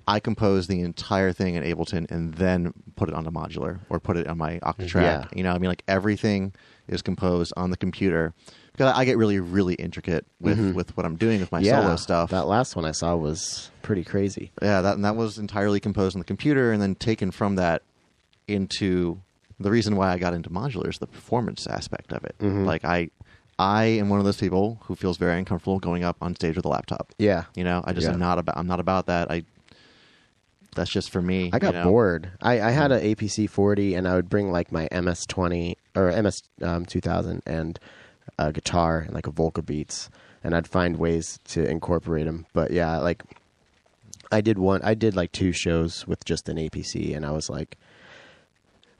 I 0.08 0.18
compose 0.20 0.66
the 0.66 0.80
entire 0.80 1.32
thing 1.32 1.54
in 1.54 1.62
Ableton 1.62 2.10
and 2.10 2.34
then 2.34 2.72
put 2.96 3.08
it 3.08 3.14
on 3.14 3.26
onto 3.26 3.30
modular 3.38 3.78
or 3.88 4.00
put 4.00 4.16
it 4.16 4.26
on 4.26 4.36
my 4.38 4.58
Octatrack. 4.60 4.94
Yeah. 5.02 5.24
You 5.34 5.42
know, 5.44 5.52
I 5.52 5.58
mean, 5.58 5.68
like 5.68 5.84
everything 5.86 6.52
is 6.88 7.02
composed 7.02 7.52
on 7.56 7.70
the 7.70 7.76
computer 7.76 8.34
because 8.72 8.92
I 8.96 9.04
get 9.04 9.16
really, 9.16 9.38
really 9.38 9.74
intricate 9.74 10.26
with 10.40 10.58
Mhm. 10.58 10.74
with 10.74 10.96
what 10.96 11.06
I'm 11.06 11.16
doing 11.16 11.38
with 11.40 11.52
my 11.52 11.60
yeah, 11.60 11.80
solo 11.82 11.96
stuff. 11.96 12.30
That 12.30 12.46
last 12.48 12.74
one 12.74 12.84
I 12.84 12.90
saw 12.92 13.14
was 13.16 13.70
pretty 13.82 14.02
crazy. 14.02 14.50
Yeah, 14.60 14.80
that 14.80 14.94
and 14.94 15.04
that 15.04 15.14
was 15.14 15.38
entirely 15.38 15.78
composed 15.78 16.16
on 16.16 16.20
the 16.20 16.24
computer, 16.24 16.72
and 16.72 16.80
then 16.82 16.94
taken 16.96 17.30
from 17.30 17.54
that 17.56 17.82
into 18.48 19.20
the 19.60 19.70
reason 19.70 19.96
why 19.96 20.12
I 20.12 20.18
got 20.18 20.34
into 20.34 20.50
modular 20.50 20.88
is 20.88 20.98
the 20.98 21.06
performance 21.06 21.66
aspect 21.66 22.12
of 22.12 22.24
it. 22.24 22.34
Mhm. 22.40 22.64
Like 22.66 22.84
I, 22.84 23.10
I 23.58 23.84
am 23.84 24.08
one 24.08 24.18
of 24.18 24.24
those 24.24 24.38
people 24.40 24.78
who 24.84 24.96
feels 24.96 25.16
very 25.18 25.38
uncomfortable 25.38 25.78
going 25.78 26.04
up 26.04 26.16
on 26.20 26.34
stage 26.34 26.56
with 26.56 26.64
a 26.64 26.68
laptop. 26.68 27.12
Yeah, 27.18 27.44
You 27.54 27.64
know, 27.64 27.82
I 27.84 27.92
just 27.92 28.06
Yeah. 28.06 28.14
am 28.14 28.18
not 28.18 28.38
about. 28.38 28.56
I'm 28.56 28.66
not 28.66 28.80
about 28.80 29.06
that. 29.06 29.30
I. 29.30 29.44
That's 30.74 30.90
just 30.90 31.10
for 31.10 31.20
me. 31.20 31.50
I 31.52 31.58
got 31.58 31.74
you 31.74 31.80
know? 31.80 31.84
bored. 31.90 32.30
I, 32.40 32.60
I 32.62 32.70
had 32.70 32.92
an 32.92 33.02
APC 33.02 33.48
40, 33.48 33.94
and 33.94 34.08
I 34.08 34.14
would 34.14 34.30
bring 34.30 34.50
like 34.50 34.72
my 34.72 34.88
MS 34.90 35.26
20 35.26 35.76
or 35.94 36.10
MS 36.22 36.42
um, 36.62 36.86
2000 36.86 37.42
and 37.46 37.78
a 38.38 38.52
guitar 38.52 39.00
and 39.00 39.12
like 39.12 39.26
a 39.26 39.30
Volca 39.32 39.64
Beats, 39.64 40.08
and 40.42 40.54
I'd 40.56 40.66
find 40.66 40.96
ways 40.96 41.38
to 41.48 41.62
incorporate 41.68 42.24
them. 42.24 42.46
But 42.54 42.70
yeah, 42.70 42.96
like 42.98 43.22
I 44.30 44.40
did 44.40 44.58
one. 44.58 44.80
I 44.82 44.94
did 44.94 45.14
like 45.14 45.32
two 45.32 45.52
shows 45.52 46.06
with 46.06 46.24
just 46.24 46.48
an 46.48 46.56
APC, 46.56 47.14
and 47.14 47.26
I 47.26 47.32
was 47.32 47.50
like, 47.50 47.76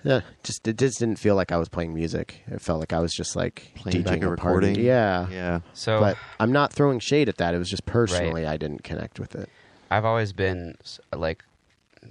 yeah, 0.05 0.21
just 0.43 0.67
it 0.69 0.79
just 0.79 0.99
didn't 0.99 1.19
feel 1.19 1.35
like 1.35 1.53
I 1.53 1.57
was 1.57 1.69
playing 1.69 1.95
music. 1.95 2.43
It 2.47 2.61
felt 2.61 2.81
like 2.81 2.93
I 2.93 2.99
was 3.01 3.13
just 3.15 3.37
like 3.37 3.73
Playing 3.75 4.03
DJing 4.03 4.05
back 4.05 4.23
a 4.23 4.33
a 4.33 4.37
party. 4.37 4.67
recording. 4.69 4.85
Yeah. 4.85 5.29
Yeah. 5.31 5.61
So 5.75 6.01
But 6.01 6.17
I'm 6.41 6.53
not 6.53 6.73
throwing 6.73 6.99
shade 7.01 7.29
at 7.29 7.37
that. 7.39 7.55
It 7.55 7.59
was 7.59 7.69
just 7.71 7.87
personally 7.87 8.47
I 8.47 8.57
didn't 8.57 8.83
connect 8.85 9.19
with 9.21 9.35
it. 9.35 9.49
I've 9.91 10.05
always 10.05 10.33
been 10.33 10.77
like, 11.15 11.45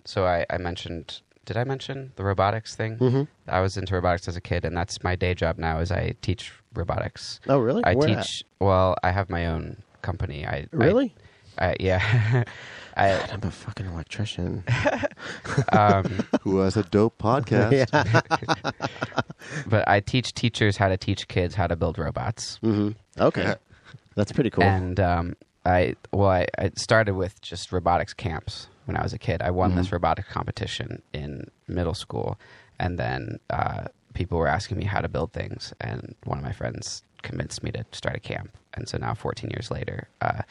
so 0.06 0.26
I, 0.26 0.46
I 0.50 0.58
mentioned, 0.58 1.22
did 1.46 1.58
I 1.58 1.64
mention 1.64 2.12
the 2.16 2.24
robotics 2.24 2.76
thing? 2.76 2.98
Mhm. 2.98 3.28
I 3.48 3.60
was 3.62 3.76
into 3.76 3.96
robotics 3.96 4.28
as 4.28 4.36
a 4.36 4.42
kid, 4.42 4.64
and 4.66 4.78
that's 4.78 5.04
my 5.04 5.16
day 5.16 5.34
job 5.34 5.58
now. 5.58 5.80
Is 5.80 5.92
I 5.92 6.14
teach 6.22 6.52
robotics. 6.76 7.40
Oh, 7.50 7.58
really? 7.60 7.84
I 7.84 7.96
Where 7.96 8.08
teach. 8.08 8.18
at? 8.18 8.44
Well, 8.60 8.96
I 9.04 9.10
have 9.12 9.30
my 9.30 9.48
own 9.48 9.82
company. 10.04 10.46
I 10.46 10.52
I- 10.58 10.68
Really? 10.72 11.16
I, 11.58 11.76
yeah. 11.80 12.44
I 12.98 13.20
I'm 13.32 13.42
a 13.44 13.52
fucking 13.52 13.86
electrician. 13.86 14.64
um, 15.72 16.26
Who 16.42 16.58
has 16.60 16.78
a 16.78 16.84
dope 16.84 17.18
podcast? 17.18 17.88
yeah. 17.94 18.72
but 19.68 19.88
I 19.88 20.00
teach 20.00 20.34
teachers 20.34 20.78
how 20.78 20.90
to 20.90 20.98
teach 20.98 21.28
kids 21.28 21.56
how 21.56 21.68
to 21.68 21.76
build 21.76 21.98
robots. 21.98 22.58
hmm 22.62 22.90
Okay. 23.20 23.56
That's 24.16 24.32
pretty 24.32 24.50
cool. 24.50 24.64
And 24.64 25.00
um, 25.00 25.36
I 25.66 25.96
well, 26.12 26.30
I, 26.30 26.48
I 26.58 26.72
started 26.76 27.14
with 27.16 27.40
just 27.42 27.72
robotics 27.72 28.14
camps 28.14 28.68
when 28.86 28.98
I 28.98 29.04
was 29.04 29.14
a 29.14 29.20
kid. 29.20 29.42
I 29.42 29.52
won 29.52 29.72
Mhm. 29.72 29.76
this 29.76 29.92
robotics 29.92 30.28
competition 30.30 31.02
in 31.14 31.50
middle 31.68 31.94
school, 31.94 32.38
and 32.80 32.98
then 32.98 33.40
uh, 33.50 33.86
people 34.14 34.38
were 34.38 34.48
asking 34.48 34.78
me 34.78 34.86
how 34.86 35.02
to 35.02 35.08
build 35.08 35.34
things, 35.34 35.74
and 35.80 36.16
one 36.24 36.38
of 36.40 36.44
my 36.44 36.52
friends 36.52 37.04
convinced 37.22 37.64
me 37.64 37.72
to 37.72 37.86
start 37.92 38.16
a 38.16 38.20
camp. 38.20 38.58
And 38.74 38.88
so 38.90 38.98
now, 38.98 39.14
14 39.14 39.50
years 39.52 39.70
later, 39.70 40.08
uh, 40.22 40.42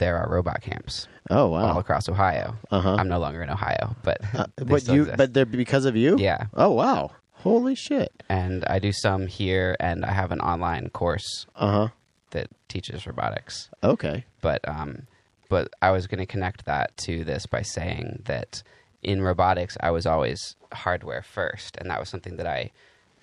there 0.00 0.16
are 0.18 0.28
robot 0.28 0.60
camps 0.62 1.06
oh 1.30 1.46
wow! 1.48 1.68
all 1.74 1.78
across 1.78 2.08
Ohio. 2.08 2.56
Uh-huh. 2.72 2.96
I'm 2.98 3.08
no 3.08 3.20
longer 3.20 3.42
in 3.42 3.50
Ohio, 3.50 3.94
but 4.02 4.18
Uh, 4.34 4.46
but 4.56 4.82
you 4.88 5.02
exist. 5.02 5.16
but 5.16 5.32
they're 5.34 5.46
because 5.46 5.84
of 5.84 5.94
you? 5.94 6.16
yeah. 6.18 6.46
Oh 6.54 6.70
wow. 6.72 7.12
Holy 7.46 7.74
shit. 7.74 8.12
And 8.28 8.64
I 8.66 8.78
do 8.80 8.92
some 8.92 9.26
here, 9.26 9.74
and 9.80 10.04
I 10.04 10.12
have 10.12 10.30
an 10.32 10.40
online 10.40 10.90
course 10.90 11.46
Uh-huh. 11.56 11.88
that 12.32 12.48
teaches 12.68 13.06
robotics. 13.06 13.70
Okay. 13.82 14.24
but 14.42 14.60
um, 14.68 15.06
but 15.48 15.68
I 15.80 15.90
was 15.90 16.06
going 16.06 16.18
to 16.26 16.26
connect 16.34 16.64
that 16.66 16.96
to 17.06 17.24
this 17.24 17.46
by 17.46 17.62
saying 17.62 18.22
that 18.26 18.62
in 19.02 19.22
robotics 19.22 19.76
I 19.80 19.90
was 19.90 20.04
always 20.06 20.56
hardware 20.84 21.22
first, 21.22 21.76
and 21.78 21.88
that 21.90 21.98
was 22.00 22.08
something 22.08 22.36
that 22.36 22.46
I 22.46 22.70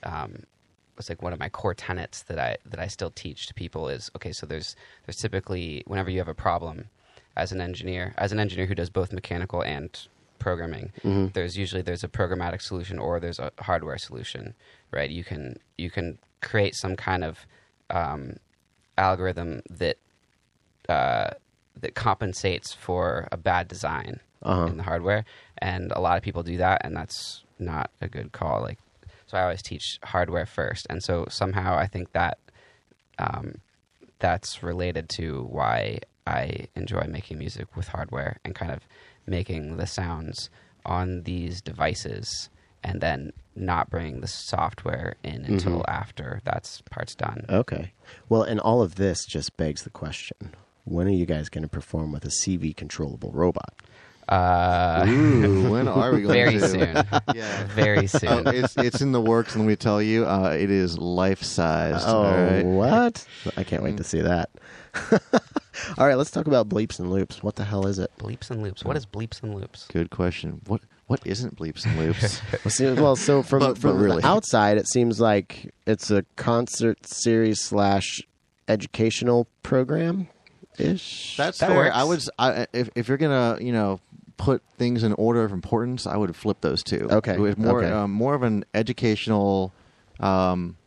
um, 0.04 0.44
was 0.98 1.10
like 1.10 1.22
one 1.22 1.34
of 1.34 1.40
my 1.40 1.50
core 1.50 1.74
tenets 1.74 2.24
that 2.24 2.40
I 2.40 2.58
that 2.66 2.80
I 2.80 2.88
still 2.88 3.12
teach 3.12 3.48
to 3.48 3.54
people 3.54 3.88
is 3.90 4.10
okay. 4.16 4.32
So 4.32 4.46
there's 4.46 4.76
there's 5.06 5.18
typically 5.18 5.84
whenever 5.88 6.10
you 6.10 6.18
have 6.20 6.28
a 6.28 6.34
problem 6.34 6.90
as 7.36 7.52
an 7.52 7.62
engineer, 7.62 8.14
as 8.18 8.32
an 8.32 8.40
engineer 8.40 8.66
who 8.66 8.76
does 8.76 8.90
both 8.90 9.14
mechanical 9.14 9.62
and 9.64 9.90
programming, 10.40 10.92
Mhm. 11.04 11.34
there's 11.34 11.56
usually 11.58 11.82
there's 11.82 12.04
a 12.04 12.08
programmatic 12.08 12.62
solution 12.62 12.98
or 13.00 13.20
there's 13.20 13.40
a 13.40 13.52
hardware 13.60 13.98
solution, 13.98 14.54
right? 14.92 15.10
You 15.10 15.24
can 15.24 15.58
you 15.78 15.90
can 15.90 16.18
create 16.42 16.76
some 16.76 16.96
kind 16.96 17.24
of 17.24 17.46
um, 17.90 18.38
algorithm 18.98 19.62
that 19.70 19.98
uh, 20.90 21.32
that 21.80 21.94
compensates 21.96 22.74
for 22.74 23.28
a 23.32 23.38
bad 23.38 23.68
design 23.68 24.20
Uh-huh. 24.44 24.68
in 24.68 24.78
the 24.78 24.84
hardware, 24.84 25.26
and 25.58 25.92
a 25.92 26.00
lot 26.00 26.18
of 26.18 26.24
people 26.24 26.44
do 26.44 26.58
that, 26.58 26.82
and 26.86 26.96
that's 26.96 27.44
not 27.60 27.90
a 28.02 28.08
good 28.08 28.32
call. 28.32 28.62
Like, 28.62 28.78
so 29.28 29.38
I 29.38 29.44
always 29.44 29.62
teach 29.62 30.00
hardware 30.04 30.46
first, 30.46 30.88
and 30.90 31.04
so 31.04 31.26
somehow 31.30 31.78
I 31.78 31.86
think 31.86 32.14
that 32.14 32.40
um, 33.20 33.56
that's 34.20 34.64
related 34.64 35.10
to 35.10 35.44
why 35.44 36.00
I 36.26 36.68
enjoy 36.76 37.06
making 37.08 37.38
music 37.38 37.76
with 37.76 37.90
hardware 37.90 38.40
and 38.44 38.56
kind 38.56 38.72
of 38.72 38.88
making 39.26 39.78
the 39.78 39.88
sounds 39.88 40.50
on 40.86 41.24
these 41.24 41.62
devices, 41.62 42.50
and 42.84 43.02
then 43.02 43.34
not 43.56 43.90
bringing 43.90 44.22
the 44.22 44.28
software 44.28 45.16
in 45.24 45.44
until 45.46 45.84
after 45.88 46.42
that's 46.46 46.82
part's 46.90 47.16
done. 47.16 47.46
Okay. 47.50 47.92
Well, 48.30 48.44
and 48.44 48.60
all 48.60 48.82
of 48.82 48.96
this 48.96 49.26
just 49.26 49.58
begs 49.58 49.84
the 49.84 49.90
question: 49.90 50.56
When 50.86 51.08
are 51.08 51.12
you 51.12 51.26
guys 51.26 51.50
going 51.50 51.64
to 51.64 51.68
perform 51.70 52.12
with 52.12 52.24
a 52.24 52.30
CV 52.30 52.76
controllable 52.76 53.32
robot? 53.32 53.74
Uh, 54.30 55.06
Ooh, 55.08 55.70
when 55.70 55.88
are 55.88 56.12
we 56.14 56.22
going 56.24 56.34
very 56.34 56.54
to? 56.60 56.68
soon. 56.68 57.06
Yeah. 57.34 57.64
Very 57.68 58.00
Oh, 58.00 58.06
soon. 58.08 58.48
it's 58.48 58.76
it's 58.78 59.02
in 59.02 59.12
the 59.14 59.22
works, 59.22 59.56
and 59.56 59.64
let 59.64 59.70
me 59.70 59.76
tell 59.76 60.02
you, 60.02 60.26
uh, 60.26 60.50
it 60.50 60.70
is 60.70 60.98
life 60.98 61.42
sized. 61.44 62.06
Oh, 62.08 62.24
all 62.24 62.32
right? 62.34 62.66
what? 62.66 63.26
I 63.56 63.64
can't 63.64 63.84
wait 63.84 63.98
to 63.98 64.04
see 64.04 64.22
that. 64.22 64.50
All 66.00 66.08
right, 66.08 66.16
let's 66.16 66.32
talk 66.32 66.48
about 66.48 66.68
bleeps 66.68 67.00
and 67.00 67.12
loops. 67.12 67.44
What 67.44 67.56
the 67.56 67.64
hell 67.64 67.86
is 67.86 68.00
it? 68.00 68.10
bleeps 68.18 68.50
and 68.50 68.64
loops. 68.64 68.84
What 68.84 68.98
is 68.98 69.06
bleeps 69.06 69.44
and 69.44 69.54
loops? 69.56 69.86
Good 69.94 70.10
question. 70.10 70.60
What 70.66 70.82
what 71.06 71.22
isn't 71.26 71.56
bleeps 71.56 71.86
and 71.86 71.98
loops? 72.00 72.42
Well, 72.66 72.72
see, 72.72 72.92
well, 72.94 73.16
so 73.16 73.44
from 73.44 73.60
But- 73.60 73.78
from 73.78 73.92
but 73.92 73.98
really- 74.04 74.22
the 74.24 74.28
outside, 74.28 74.78
it 74.78 74.88
seems 74.90 75.20
like 75.22 75.72
it's 75.86 76.10
a 76.12 76.24
concert 76.36 77.06
series 77.06 77.62
slash 77.62 78.22
educational 78.68 79.48
program 79.64 80.28
ish. 80.80 81.36
That's 81.38 81.58
That 81.60 81.68
fair. 81.70 81.78
works. 81.78 81.96
I 81.96 82.04
would 82.04 82.18
s- 82.20 82.30
I, 82.40 82.68
if 82.74 82.90
if 82.96 83.08
you're 83.08 83.18
gonna 83.18 83.58
you 83.62 83.72
know 83.72 84.00
put 84.38 84.62
things 84.78 85.04
in 85.04 85.14
order 85.14 85.44
of 85.44 85.52
importance, 85.52 86.06
I 86.06 86.16
would 86.18 86.36
flip 86.36 86.58
those 86.62 86.84
two. 86.84 87.08
Okay, 87.12 87.38
With 87.38 87.58
more 87.58 87.84
okay. 87.84 87.92
um, 87.92 88.12
more 88.12 88.36
of 88.36 88.44
an 88.44 88.66
educational 88.74 89.74
um, 90.20 90.78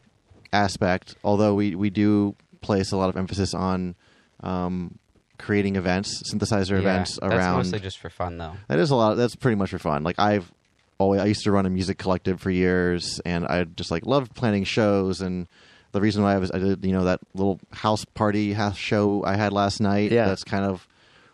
aspect. 0.53 1.17
Although 1.25 1.55
we 1.55 1.75
we 1.75 1.91
do 1.91 2.35
place 2.61 2.93
a 2.93 2.97
lot 2.97 3.09
of 3.09 3.17
emphasis 3.17 3.55
on 3.55 3.95
um, 4.43 4.99
creating 5.39 5.77
events, 5.77 6.23
synthesizer 6.33 6.73
Yeah, 6.73 6.79
events 6.79 7.19
That's 7.21 7.35
around. 7.35 7.57
mostly 7.59 7.81
just 7.81 7.99
for 7.99 8.11
fun, 8.11 8.39
though. 8.39 8.55
That 8.69 8.79
is 8.79 8.91
a 8.91 8.97
lot. 8.97 9.15
That's 9.17 9.37
pretty 9.37 9.57
much 9.57 9.71
for 9.71 9.79
fun. 9.79 10.03
Like 10.03 10.19
I've 10.19 10.53
always, 10.99 11.21
I 11.21 11.27
used 11.27 11.45
to 11.45 11.51
run 11.53 11.67
a 11.67 11.71
music 11.71 11.99
collective 11.99 12.41
for 12.41 12.51
years, 12.51 13.21
and 13.25 13.47
I 13.47 13.65
just 13.65 13.91
like 13.91 14.07
loved 14.07 14.35
planning 14.35 14.65
shows. 14.65 15.21
And 15.21 15.47
the 15.93 16.01
reason 16.01 16.23
why 16.23 16.35
I 16.35 16.39
was, 16.39 16.51
I 16.53 16.59
did, 16.59 16.85
you 16.85 16.93
know, 16.93 17.05
that 17.05 17.21
little 17.35 17.59
house 17.73 18.05
party 18.05 18.53
house 18.53 18.77
show 18.77 19.25
I 19.25 19.37
had 19.37 19.53
last 19.53 19.81
night. 19.81 20.13
Yeah. 20.13 20.27
that's 20.27 20.45
kind 20.45 20.65
of 20.65 20.87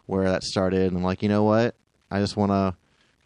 where 0.06 0.24
that 0.30 0.42
started. 0.44 0.88
And 0.88 0.96
I'm 0.96 1.02
like, 1.04 1.22
you 1.22 1.28
know 1.28 1.44
what? 1.44 1.74
I 2.10 2.20
just 2.20 2.36
want 2.36 2.52
to. 2.52 2.74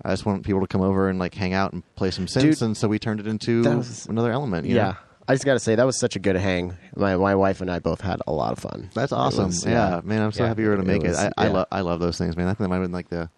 I 0.02 0.10
just 0.12 0.24
want 0.24 0.44
people 0.46 0.62
to 0.62 0.66
come 0.66 0.80
over 0.80 1.10
and 1.10 1.18
like 1.18 1.34
hang 1.34 1.52
out 1.52 1.74
and 1.74 1.82
play 1.94 2.10
some 2.10 2.24
synths, 2.24 2.40
Dude, 2.40 2.62
and 2.62 2.74
so 2.76 2.88
we 2.88 2.98
turned 2.98 3.20
it 3.20 3.26
into 3.26 3.62
that 3.64 3.76
was- 3.76 4.06
another 4.06 4.32
element. 4.32 4.66
you 4.66 4.74
yeah. 4.76 4.82
know? 4.92 4.96
I 5.28 5.34
just 5.34 5.44
got 5.44 5.52
to 5.52 5.60
say 5.60 5.74
that 5.74 5.84
was 5.86 6.00
such 6.00 6.16
a 6.16 6.18
good 6.18 6.34
hang. 6.36 6.76
My 6.96 7.16
my 7.16 7.34
wife 7.34 7.60
and 7.60 7.70
I 7.70 7.78
both 7.80 8.00
had 8.00 8.20
a 8.26 8.32
lot 8.32 8.52
of 8.52 8.58
fun. 8.58 8.88
that's 8.94 9.12
awesome. 9.12 9.48
was, 9.48 9.64
yeah. 9.66 10.00
man, 10.02 10.22
I'm 10.22 10.32
so 10.32 10.42
Yeah. 10.42 10.48
happy 10.48 10.62
you 10.62 10.68
were 10.68 10.74
able 10.74 10.84
to 10.84 10.88
make 10.88 11.04
it. 11.04 11.08
was- 11.08 11.18
I, 11.18 11.30
I 11.36 11.46
yeah. 11.46 11.52
love 11.52 11.66
I 11.70 11.80
love 11.82 12.00
those 12.00 12.16
things, 12.16 12.34
man. 12.36 12.46
I 12.46 12.50
think 12.52 12.60
that 12.60 12.68
might 12.68 12.76
have 12.76 12.84
been 12.84 12.92
like 12.92 13.10
the. 13.10 13.28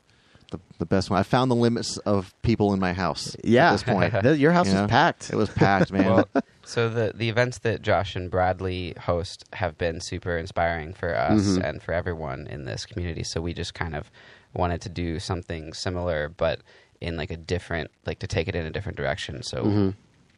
The, 0.53 0.61
the 0.79 0.87
best 0.87 1.11
one. 1.11 1.19
I 1.19 1.23
found 1.25 1.51
the 1.51 1.55
limits 1.57 1.97
of 1.99 2.33
people 2.43 2.73
in 2.75 2.79
my 2.81 2.93
house. 2.93 3.37
Yeah, 3.43 3.69
At 3.69 3.73
this 3.73 3.83
point, 3.83 4.13
The- 4.23 4.39
your 4.39 4.53
house 4.53 4.69
You 4.69 4.75
know? 4.75 4.87
packed. 4.87 5.31
It 5.31 5.37
was 5.37 5.51
packed, 5.51 5.91
man. 5.91 6.05
Well, 6.05 6.29
so 6.65 6.89
the 6.89 7.13
the 7.15 7.29
events 7.29 7.59
that 7.61 7.83
Josh 7.83 8.15
and 8.15 8.31
Bradley 8.31 8.95
host 9.01 9.45
have 9.55 9.77
been 9.79 10.01
super 10.01 10.37
inspiring 10.37 10.93
for 10.95 11.15
us 11.17 11.43
Mhm. 11.43 11.65
and 11.69 11.83
for 11.83 11.93
everyone 11.93 12.47
in 12.49 12.65
this 12.67 12.87
community. 12.87 13.25
So 13.25 13.41
we 13.41 13.53
just 13.55 13.75
kind 13.75 13.95
of 13.97 14.11
wanted 14.55 14.81
to 14.83 14.89
do 14.89 15.19
something 15.19 15.73
similar, 15.73 16.29
but 16.29 16.61
in 17.01 17.17
like 17.17 17.31
a 17.33 17.37
different, 17.37 17.91
like 18.07 18.19
to 18.21 18.27
take 18.27 18.47
it 18.47 18.55
in 18.55 18.65
a 18.67 18.71
different 18.71 18.97
direction. 18.97 19.43
So 19.43 19.65
Mhm. 19.65 19.95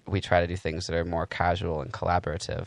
We 0.07 0.21
try 0.21 0.41
to 0.41 0.47
do 0.47 0.57
things 0.57 0.87
that 0.87 0.97
are 0.97 1.05
more 1.05 1.27
casual 1.27 1.81
and 1.81 1.93
collaborative. 1.93 2.67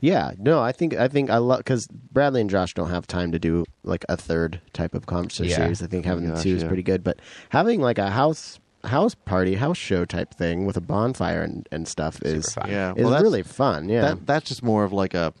Yeah, 0.00 0.32
no, 0.38 0.60
I 0.60 0.72
think 0.72 0.94
I 0.94 1.08
think 1.08 1.30
I 1.30 1.36
love 1.38 1.58
because 1.58 1.86
Bradley 1.86 2.40
and 2.40 2.48
Josh 2.50 2.74
don't 2.74 2.90
have 2.90 3.06
time 3.06 3.32
to 3.32 3.38
do 3.38 3.64
like 3.84 4.04
a 4.08 4.16
third 4.16 4.60
type 4.72 4.94
of 4.94 5.06
concert 5.06 5.46
Yeah. 5.46 5.56
series. 5.56 5.82
I 5.82 5.86
think 5.86 6.04
having 6.04 6.24
the 6.26 6.34
Gosh, 6.34 6.42
two 6.44 6.56
is 6.56 6.64
pretty 6.64 6.82
good, 6.82 7.04
but 7.04 7.18
having 7.50 7.80
like 7.80 7.98
a 7.98 8.10
house 8.10 8.58
house 8.84 9.14
party, 9.14 9.54
house 9.56 9.76
show 9.76 10.04
type 10.04 10.32
thing 10.34 10.64
with 10.64 10.76
a 10.76 10.80
bonfire 10.80 11.42
and, 11.42 11.68
and 11.72 11.86
stuff 11.88 12.22
is 12.22 12.56
yeah, 12.66 12.92
is 12.94 13.02
well, 13.02 13.10
that's, 13.10 13.22
really 13.22 13.42
fun. 13.42 13.88
Yeah, 13.88 14.00
that, 14.02 14.26
that's 14.26 14.48
just 14.48 14.62
more 14.62 14.84
of 14.84 14.92
like 14.92 15.14
a 15.14 15.34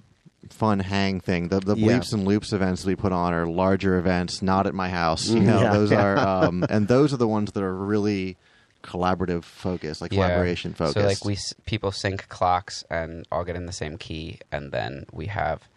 fun 0.50 0.80
hang 0.80 1.20
thing. 1.20 1.48
The 1.48 1.60
the 1.60 1.76
Yeah. 1.76 1.98
bleeps 1.98 2.12
and 2.12 2.24
loops 2.26 2.52
events 2.52 2.84
we 2.84 2.94
put 2.96 3.12
on 3.12 3.32
are 3.32 3.46
larger 3.46 3.96
events, 3.98 4.42
not 4.42 4.66
at 4.66 4.74
my 4.74 4.88
house. 4.88 5.28
You 5.28 5.40
know, 5.40 5.60
Yeah. 5.62 5.72
those 5.72 5.92
are 5.92 6.18
um, 6.44 6.64
and 6.68 6.88
those 6.88 7.12
are 7.14 7.16
the 7.16 7.28
ones 7.28 7.52
that 7.52 7.62
are 7.62 7.74
really 7.74 8.36
collaborative 8.82 9.44
focus, 9.44 10.00
like 10.00 10.12
Yeah. 10.12 10.26
collaboration 10.28 10.74
focus. 10.74 10.94
So 10.94 11.00
like 11.06 11.24
we 11.24 11.34
s- 11.34 11.54
people 11.66 11.90
sync 11.92 12.28
clocks 12.28 12.84
and 12.90 13.26
all 13.32 13.44
get 13.44 13.56
in 13.56 13.66
the 13.66 13.72
same 13.72 13.98
key, 13.98 14.40
and 14.52 14.72
then 14.72 15.06
we 15.12 15.26
have 15.26 15.68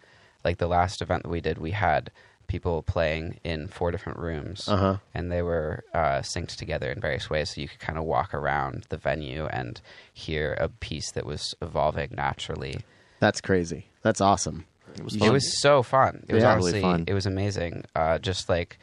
like 0.44 0.58
the 0.58 0.66
last 0.66 1.00
event 1.02 1.22
that 1.24 1.28
we 1.28 1.40
did, 1.40 1.58
we 1.58 1.70
had 1.72 2.10
people 2.48 2.82
playing 2.82 3.38
in 3.44 3.66
four 3.68 3.90
different 3.90 4.18
rooms, 4.18 4.68
Uh-huh. 4.68 4.98
and 5.14 5.30
they 5.32 5.40
were 5.40 5.84
uh, 5.94 6.18
synced 6.20 6.56
together 6.56 6.90
in 6.90 7.00
various 7.00 7.30
ways, 7.30 7.54
so 7.54 7.60
you 7.60 7.68
could 7.68 7.78
kind 7.78 7.96
of 7.98 8.04
walk 8.04 8.34
around 8.34 8.84
the 8.90 8.96
venue 8.96 9.46
and 9.46 9.80
hear 10.12 10.54
a 10.54 10.68
piece 10.68 11.10
that 11.12 11.24
was 11.24 11.54
evolving 11.62 12.10
naturally. 12.12 12.80
that's 13.20 13.40
crazy. 13.40 13.86
That's 14.02 14.20
awesome. 14.20 14.66
it 14.96 15.02
was 15.04 15.14
It 15.14 15.20
fun. 15.20 15.32
was 15.32 15.62
so 15.62 15.82
fun. 15.82 16.24
It 16.28 16.34
was 16.34 16.42
Yeah. 16.42 16.52
honestly, 16.52 16.72
Really 16.72 16.82
fun. 16.82 17.04
it 17.06 17.14
was 17.14 17.24
amazing. 17.24 17.84
Uh, 17.94 18.18
just 18.18 18.48
like 18.48 18.78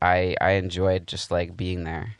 I, 0.00 0.36
I 0.40 0.52
enjoyed 0.52 1.06
just 1.06 1.30
like 1.30 1.56
being 1.56 1.84
there. 1.84 2.14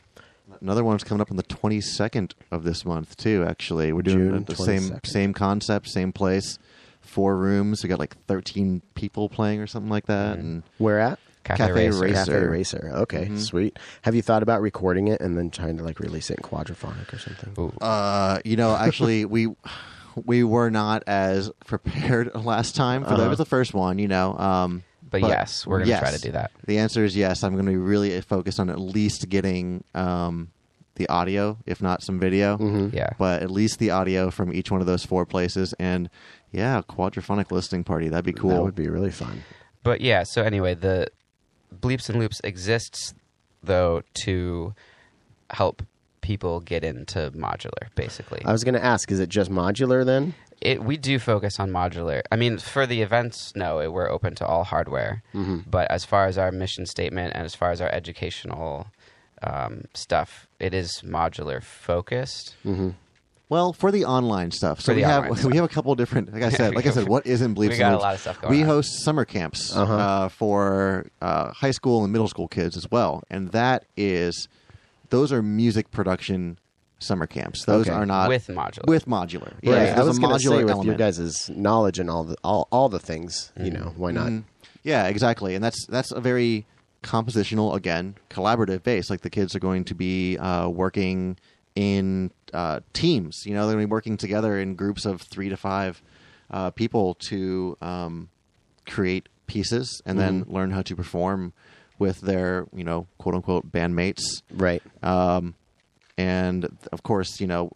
Another 0.61 0.83
one's 0.83 1.03
coming 1.03 1.21
up 1.21 1.31
on 1.31 1.37
the 1.37 1.43
22nd 1.43 2.33
of 2.51 2.63
this 2.63 2.85
month 2.85 3.15
too. 3.17 3.45
Actually, 3.47 3.93
we're 3.93 4.01
doing 4.01 4.17
June 4.29 4.43
the, 4.45 4.53
the 4.53 4.63
same 4.63 4.99
same 5.03 5.33
concept, 5.33 5.87
same 5.89 6.11
place, 6.11 6.59
four 7.01 7.37
rooms. 7.37 7.83
We 7.83 7.89
got 7.89 7.99
like 7.99 8.15
13 8.27 8.81
people 8.95 9.29
playing 9.29 9.59
or 9.61 9.67
something 9.67 9.89
like 9.89 10.07
that, 10.07 10.37
Mhm. 10.37 10.39
and 10.39 10.63
Where 10.77 10.99
at? 10.99 11.19
Cafe, 11.43 11.57
Cafe 11.67 11.73
Racer. 11.73 11.99
Racer. 12.01 12.15
Cafe 12.25 12.45
Racer. 12.47 12.91
Okay, 12.95 13.25
Mhm. 13.27 13.39
sweet. 13.39 13.77
Have 14.01 14.15
you 14.15 14.23
thought 14.23 14.41
about 14.41 14.61
recording 14.61 15.09
it 15.09 15.21
and 15.21 15.37
then 15.37 15.51
trying 15.51 15.77
to 15.77 15.83
like 15.83 15.99
release 15.99 16.31
it 16.31 16.39
in 16.39 16.43
quadraphonic 16.43 17.13
or 17.13 17.19
something? 17.19 17.53
Ooh. 17.59 17.71
Uh, 17.85 18.39
you 18.43 18.55
know, 18.55 18.75
actually, 18.75 19.25
we 19.25 19.49
we 20.25 20.43
were 20.43 20.71
not 20.71 21.03
as 21.07 21.51
prepared 21.65 22.33
last 22.45 22.75
time 22.75 23.03
for 23.03 23.09
that. 23.09 23.15
Uh-huh. 23.17 23.25
It 23.25 23.29
was 23.29 23.37
the 23.37 23.45
first 23.45 23.73
one, 23.73 23.99
you 23.99 24.07
know. 24.07 24.35
Um, 24.37 24.83
But, 25.21 25.29
yes, 25.29 25.65
we're 25.67 25.79
gonna 25.79 25.99
try 25.99 26.11
to 26.11 26.19
do 26.19 26.31
that. 26.31 26.51
The 26.65 26.77
answer 26.79 27.03
is 27.03 27.15
yes. 27.15 27.43
I'm 27.43 27.53
going 27.53 27.65
to 27.65 27.71
be 27.71 27.77
really 27.77 28.19
focused 28.21 28.59
on 28.59 28.69
at 28.69 28.79
least 28.79 29.29
getting 29.29 29.83
um, 29.93 30.49
the 30.95 31.07
audio, 31.09 31.57
if 31.65 31.81
not 31.81 32.01
some 32.03 32.19
video, 32.19 32.57
Mm-hmm. 32.57 32.95
Yeah. 32.95 33.09
but 33.17 33.41
at 33.43 33.51
least 33.51 33.79
the 33.79 33.91
audio 33.91 34.31
from 34.31 34.53
each 34.53 34.71
one 34.71 34.81
of 34.81 34.87
those 34.87 35.05
four 35.05 35.25
places. 35.25 35.73
And 35.79 36.09
yeah, 36.51 36.81
quadraphonic 36.87 37.51
listening 37.51 37.83
party. 37.83 38.07
That'd 38.09 38.25
be 38.25 38.31
cool. 38.33 38.49
That 38.51 38.63
would 38.63 38.75
be 38.75 38.87
really 38.87 39.11
fun. 39.11 39.43
But 39.83 40.01
yeah, 40.01 40.23
so 40.23 40.41
anyway, 40.43 40.73
the 40.73 41.07
bleeps 41.77 42.09
and 42.09 42.19
loops 42.19 42.39
exists 42.43 43.13
though 43.61 44.03
to 44.13 44.73
help 45.51 45.81
people 46.21 46.59
get 46.59 46.83
into 46.83 47.29
modular. 47.35 47.93
Basically, 47.95 48.41
I 48.45 48.51
was 48.51 48.63
going 48.63 48.73
to 48.75 48.83
ask, 48.83 49.11
is 49.11 49.19
it 49.19 49.29
just 49.29 49.51
modular 49.51 50.03
then? 50.05 50.33
It, 50.61 50.83
we 50.83 50.97
do 50.97 51.19
focus 51.19 51.59
on 51.59 51.69
modular. 51.71 52.21
I 52.31 52.35
mean, 52.35 52.57
for 52.57 52.85
the 52.85 53.01
events, 53.01 53.53
no, 53.55 53.79
it, 53.79 53.91
we're 53.91 54.09
open 54.09 54.35
to 54.35 54.45
all 54.45 54.63
hardware. 54.63 55.21
Mm-hmm. 55.33 55.69
But 55.69 55.89
as 55.91 56.05
far 56.05 56.25
as 56.27 56.37
our 56.37 56.51
mission 56.51 56.85
statement 56.85 57.33
and 57.35 57.45
as 57.45 57.55
far 57.55 57.71
as 57.71 57.81
our 57.81 57.89
educational 57.89 58.87
um, 59.43 59.85
stuff, 59.93 60.47
it 60.59 60.73
is 60.73 61.01
modular 61.05 61.61
focused. 61.63 62.55
Mm-hmm. 62.65 62.89
Well, 63.47 63.73
for 63.73 63.91
the 63.91 64.05
online 64.05 64.49
stuff, 64.49 64.81
so 64.81 64.93
we 64.95 65.03
have 65.03 65.25
online 65.29 65.45
we 65.51 65.55
have 65.57 65.65
a 65.65 65.69
couple 65.69 65.93
different. 65.93 66.33
Like 66.33 66.41
I 66.41 66.49
said, 66.49 66.73
like 66.73 66.87
I 66.87 66.89
said, 66.89 67.07
what 67.13 67.27
isn't 67.27 67.53
Bleeps? 67.53 67.69
We 67.69 67.77
got 67.77 67.93
a 67.93 67.97
lot 67.99 68.15
of 68.15 68.19
stuff 68.21 68.41
going 68.41 68.51
We 68.51 68.63
on. 68.63 68.67
host 68.69 69.03
summer 69.03 69.23
camps 69.23 69.75
Uh-huh. 69.75 69.93
uh, 69.95 70.29
for 70.29 71.05
uh, 71.21 71.51
high 71.51 71.69
school 71.71 72.03
and 72.03 72.11
middle 72.11 72.27
school 72.27 72.47
kids 72.47 72.75
as 72.75 72.89
well, 72.89 73.23
and 73.29 73.51
that 73.51 73.85
is 73.95 74.47
those 75.11 75.31
are 75.31 75.43
music 75.43 75.91
production 75.91 76.57
summer 76.99 77.27
camps. 77.27 77.65
Those 77.65 77.87
Okay. 77.87 77.95
are 77.95 78.05
not 78.05 78.29
with 78.29 78.47
modular. 78.47 78.87
with 78.87 79.05
modular. 79.05 79.53
Right. 79.53 79.59
Yeah, 79.63 79.71
I 79.73 79.85
there's 79.95 80.07
was 80.07 80.17
a 80.17 80.21
going 80.21 80.39
to 80.39 80.45
modular 80.47 80.49
say 80.57 80.63
with 80.63 80.71
element. 80.71 80.85
your 80.87 80.95
guys' 80.97 81.49
knowledge 81.49 81.99
and 81.99 82.09
all 82.09 82.23
the 82.23 82.35
all, 82.43 82.67
all 82.71 82.89
the 82.89 82.99
things, 82.99 83.51
you 83.59 83.71
know, 83.71 83.93
why 83.97 84.11
not? 84.11 84.27
Mhm. 84.27 84.43
Yeah, 84.83 85.07
exactly, 85.07 85.55
and 85.55 85.63
that's 85.63 85.85
that's 85.87 86.11
a 86.11 86.21
very 86.21 86.65
compositional 87.03 87.75
again, 87.75 88.15
collaborative 88.29 88.81
base. 88.83 89.09
Like 89.09 89.21
the 89.21 89.29
kids 89.29 89.55
are 89.55 89.59
going 89.59 89.83
to 89.85 89.95
be 89.95 90.37
uh, 90.37 90.69
working 90.69 91.37
in 91.75 92.31
uh, 92.53 92.79
teams. 92.93 93.43
You 93.45 93.53
know, 93.53 93.65
they're 93.67 93.75
going 93.75 93.83
to 93.83 93.87
be 93.87 93.91
working 93.91 94.17
together 94.17 94.59
in 94.59 94.75
groups 94.75 95.05
of 95.05 95.21
three 95.21 95.49
to 95.49 95.57
five 95.57 96.01
uh, 96.51 96.71
people 96.71 97.15
to 97.29 97.77
um, 97.81 98.29
create 98.87 99.27
pieces 99.47 100.01
and 100.05 100.17
then 100.19 100.45
Mhm. 100.45 100.51
learn 100.53 100.71
how 100.71 100.81
to 100.83 100.95
perform 100.95 101.53
with 101.99 102.21
their 102.21 102.65
you 102.73 102.83
know 102.83 103.07
quote 103.17 103.35
unquote 103.35 103.71
bandmates. 103.71 104.21
Right. 104.53 104.81
Um, 105.03 105.55
and 106.17 106.65
of 106.91 107.03
course, 107.03 107.39
you 107.39 107.47
know, 107.47 107.71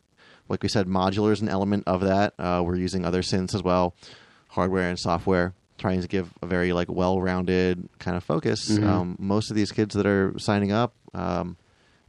like 0.48 0.64
we 0.64 0.70
said, 0.70 0.88
modular 0.88 1.32
is 1.32 1.42
an 1.42 1.50
element 1.50 1.84
of 1.88 2.02
that. 2.02 2.34
Uh, 2.40 2.62
we're 2.66 2.76
using 2.76 3.06
other 3.06 3.22
synths 3.22 3.54
as 3.54 3.62
well, 3.64 3.94
hardware 4.50 4.90
and 4.90 4.98
software, 5.00 5.54
trying 5.78 6.02
to 6.02 6.08
give 6.08 6.34
a 6.42 6.48
very 6.48 6.74
like 6.74 6.90
well-rounded 6.90 7.88
kind 8.00 8.18
of 8.18 8.24
focus. 8.24 8.70
Mhm. 8.72 8.84
Um, 8.86 9.16
most 9.20 9.50
of 9.52 9.56
these 9.56 9.72
kids 9.72 9.94
that 9.96 10.06
are 10.06 10.34
signing 10.40 10.72
up, 10.72 10.94
um, 11.14 11.58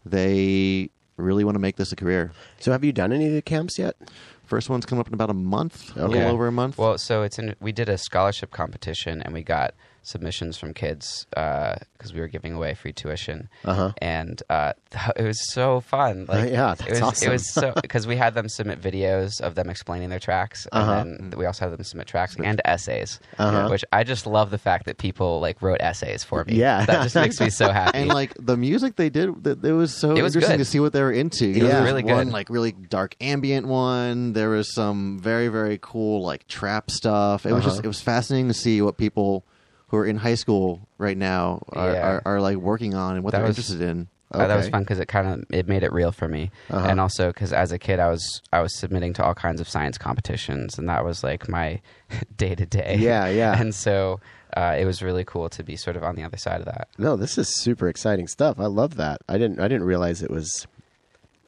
they 0.04 0.90
really 1.16 1.44
want 1.44 1.54
to 1.54 1.58
make 1.60 1.76
this 1.76 1.92
a 1.92 1.96
career. 1.96 2.32
So 2.58 2.72
have 2.72 2.82
you 2.84 2.92
done 2.92 3.12
any 3.12 3.26
of 3.26 3.34
the 3.34 3.42
camps 3.42 3.78
yet? 3.78 3.96
First 4.44 4.68
one's 4.68 4.86
coming 4.86 5.00
up 5.00 5.06
in 5.08 5.14
about 5.14 5.30
a 5.30 5.34
month, 5.34 5.96
a 5.96 6.08
little 6.08 6.28
over 6.28 6.48
a 6.48 6.52
month. 6.52 6.76
Well, 6.76 6.98
so 6.98 7.22
it's 7.22 7.38
in. 7.38 7.54
We 7.60 7.70
did 7.70 7.88
a 7.88 7.96
scholarship 7.96 8.50
competition, 8.50 9.22
and 9.22 9.32
we 9.32 9.42
got 9.44 9.74
submissions 10.02 10.56
from 10.56 10.72
kids 10.74 11.26
because 11.30 12.12
we 12.14 12.20
were 12.20 12.28
giving 12.28 12.54
away 12.54 12.74
free 12.74 12.92
tuition, 12.92 13.48
Uh-huh. 13.64 13.92
and 14.00 14.42
uh, 14.48 14.72
it 15.16 15.22
was 15.24 15.52
so 15.52 15.80
fun. 15.80 16.26
Like, 16.28 16.50
yeah, 16.50 16.72
it 16.72 16.78
that's 16.78 16.90
was, 16.90 17.00
awesome. 17.02 17.28
It 17.28 17.32
was 17.32 17.52
so 17.52 17.72
because 17.82 18.06
we 18.12 18.16
had 18.16 18.34
them 18.34 18.48
submit 18.48 18.80
videos 18.80 19.40
of 19.40 19.54
them 19.54 19.68
explaining 19.68 20.08
their 20.08 20.18
tracks, 20.18 20.66
and 20.72 20.82
Uh-huh. 20.82 20.94
then 21.04 21.34
we 21.36 21.44
also 21.46 21.68
had 21.68 21.76
them 21.76 21.84
submit 21.84 22.06
tracks 22.06 22.36
and 22.42 22.60
essays, 22.64 23.20
Uh-huh. 23.38 23.68
which 23.68 23.84
I 23.92 24.04
just 24.04 24.26
love 24.26 24.50
the 24.50 24.58
fact 24.58 24.86
that 24.86 24.98
people 24.98 25.40
like 25.40 25.60
wrote 25.62 25.80
essays 25.80 26.24
for 26.24 26.44
me. 26.44 26.54
Yeah. 26.54 26.84
that 26.86 27.02
just 27.02 27.14
makes 27.14 27.38
me 27.40 27.50
so 27.50 27.70
happy. 27.72 27.98
and 27.98 28.08
like 28.08 28.32
the 28.38 28.56
music 28.56 28.96
they 28.96 29.10
did, 29.10 29.46
it 29.46 29.72
was 29.72 29.94
so 29.94 30.14
It 30.16 30.22
was 30.22 30.34
interesting 30.34 30.56
good. 30.58 30.64
to 30.64 30.70
see 30.70 30.80
what 30.80 30.92
they 30.92 31.02
were 31.02 31.12
into. 31.12 31.46
You 31.46 31.52
It 31.52 31.58
know, 31.58 31.64
was 31.64 31.72
there 31.74 31.84
really 31.84 32.04
one 32.04 32.24
good. 32.26 32.32
like 32.32 32.48
really 32.50 32.72
dark 32.72 33.14
ambient 33.20 33.66
one. 33.66 34.32
There 34.32 34.48
was 34.50 34.72
some 34.74 35.18
very 35.18 35.48
very 35.48 35.78
cool 35.80 36.22
like 36.24 36.46
trap 36.48 36.90
stuff. 36.90 37.44
It 37.46 37.52
was 37.52 37.60
Uh-huh. 37.64 37.70
just 37.74 37.84
it 37.84 37.88
was 37.88 38.00
fascinating 38.00 38.48
to 38.48 38.54
see 38.54 38.80
what 38.82 38.96
people 38.96 39.44
who 39.90 39.96
are 39.98 40.06
in 40.06 40.16
high 40.16 40.34
school 40.36 40.80
right 40.98 41.16
now 41.16 41.62
are, 41.70 41.92
Yeah. 41.92 42.06
are, 42.08 42.22
are 42.24 42.40
like 42.40 42.56
working 42.56 42.94
on 42.94 43.16
and 43.16 43.24
what 43.24 43.32
That 43.32 43.38
they're 43.38 43.46
was- 43.48 43.58
interested 43.58 43.80
in. 43.88 44.08
Uh, 44.32 44.46
that 44.46 44.54
was 44.54 44.66
Okay. 44.66 44.70
fun 44.70 44.82
because 44.84 45.00
it 45.00 45.08
kind 45.08 45.26
of 45.26 45.44
it 45.50 45.66
made 45.66 45.82
it 45.82 45.92
real 45.92 46.12
for 46.12 46.28
me, 46.28 46.52
Uh-huh. 46.70 46.86
and 46.88 47.00
also 47.00 47.30
because 47.30 47.52
as 47.52 47.72
a 47.72 47.80
kid 47.80 47.98
I 47.98 48.08
was 48.08 48.42
I 48.52 48.60
was 48.60 48.78
submitting 48.78 49.12
to 49.14 49.24
all 49.24 49.34
kinds 49.34 49.60
of 49.60 49.68
science 49.68 49.98
competitions, 49.98 50.78
and 50.78 50.88
that 50.88 51.04
was 51.04 51.24
like 51.24 51.48
my 51.48 51.80
day 52.36 52.54
to 52.54 52.64
day. 52.64 52.96
Yeah, 53.00 53.26
yeah. 53.28 53.60
And 53.60 53.74
so 53.74 54.20
uh, 54.56 54.76
it 54.78 54.84
was 54.84 55.02
really 55.02 55.24
cool 55.24 55.48
to 55.48 55.64
be 55.64 55.74
sort 55.74 55.96
of 55.96 56.04
on 56.04 56.14
the 56.14 56.22
other 56.22 56.36
side 56.36 56.60
of 56.60 56.66
that. 56.66 56.86
No, 56.96 57.16
this 57.16 57.38
is 57.38 57.48
super 57.60 57.88
exciting 57.88 58.28
stuff. 58.28 58.60
I 58.60 58.66
love 58.66 58.94
that. 58.96 59.18
I 59.28 59.36
didn't. 59.36 59.58
I 59.58 59.66
didn't 59.66 59.82
realize 59.84 60.22
it 60.22 60.30
was. 60.30 60.64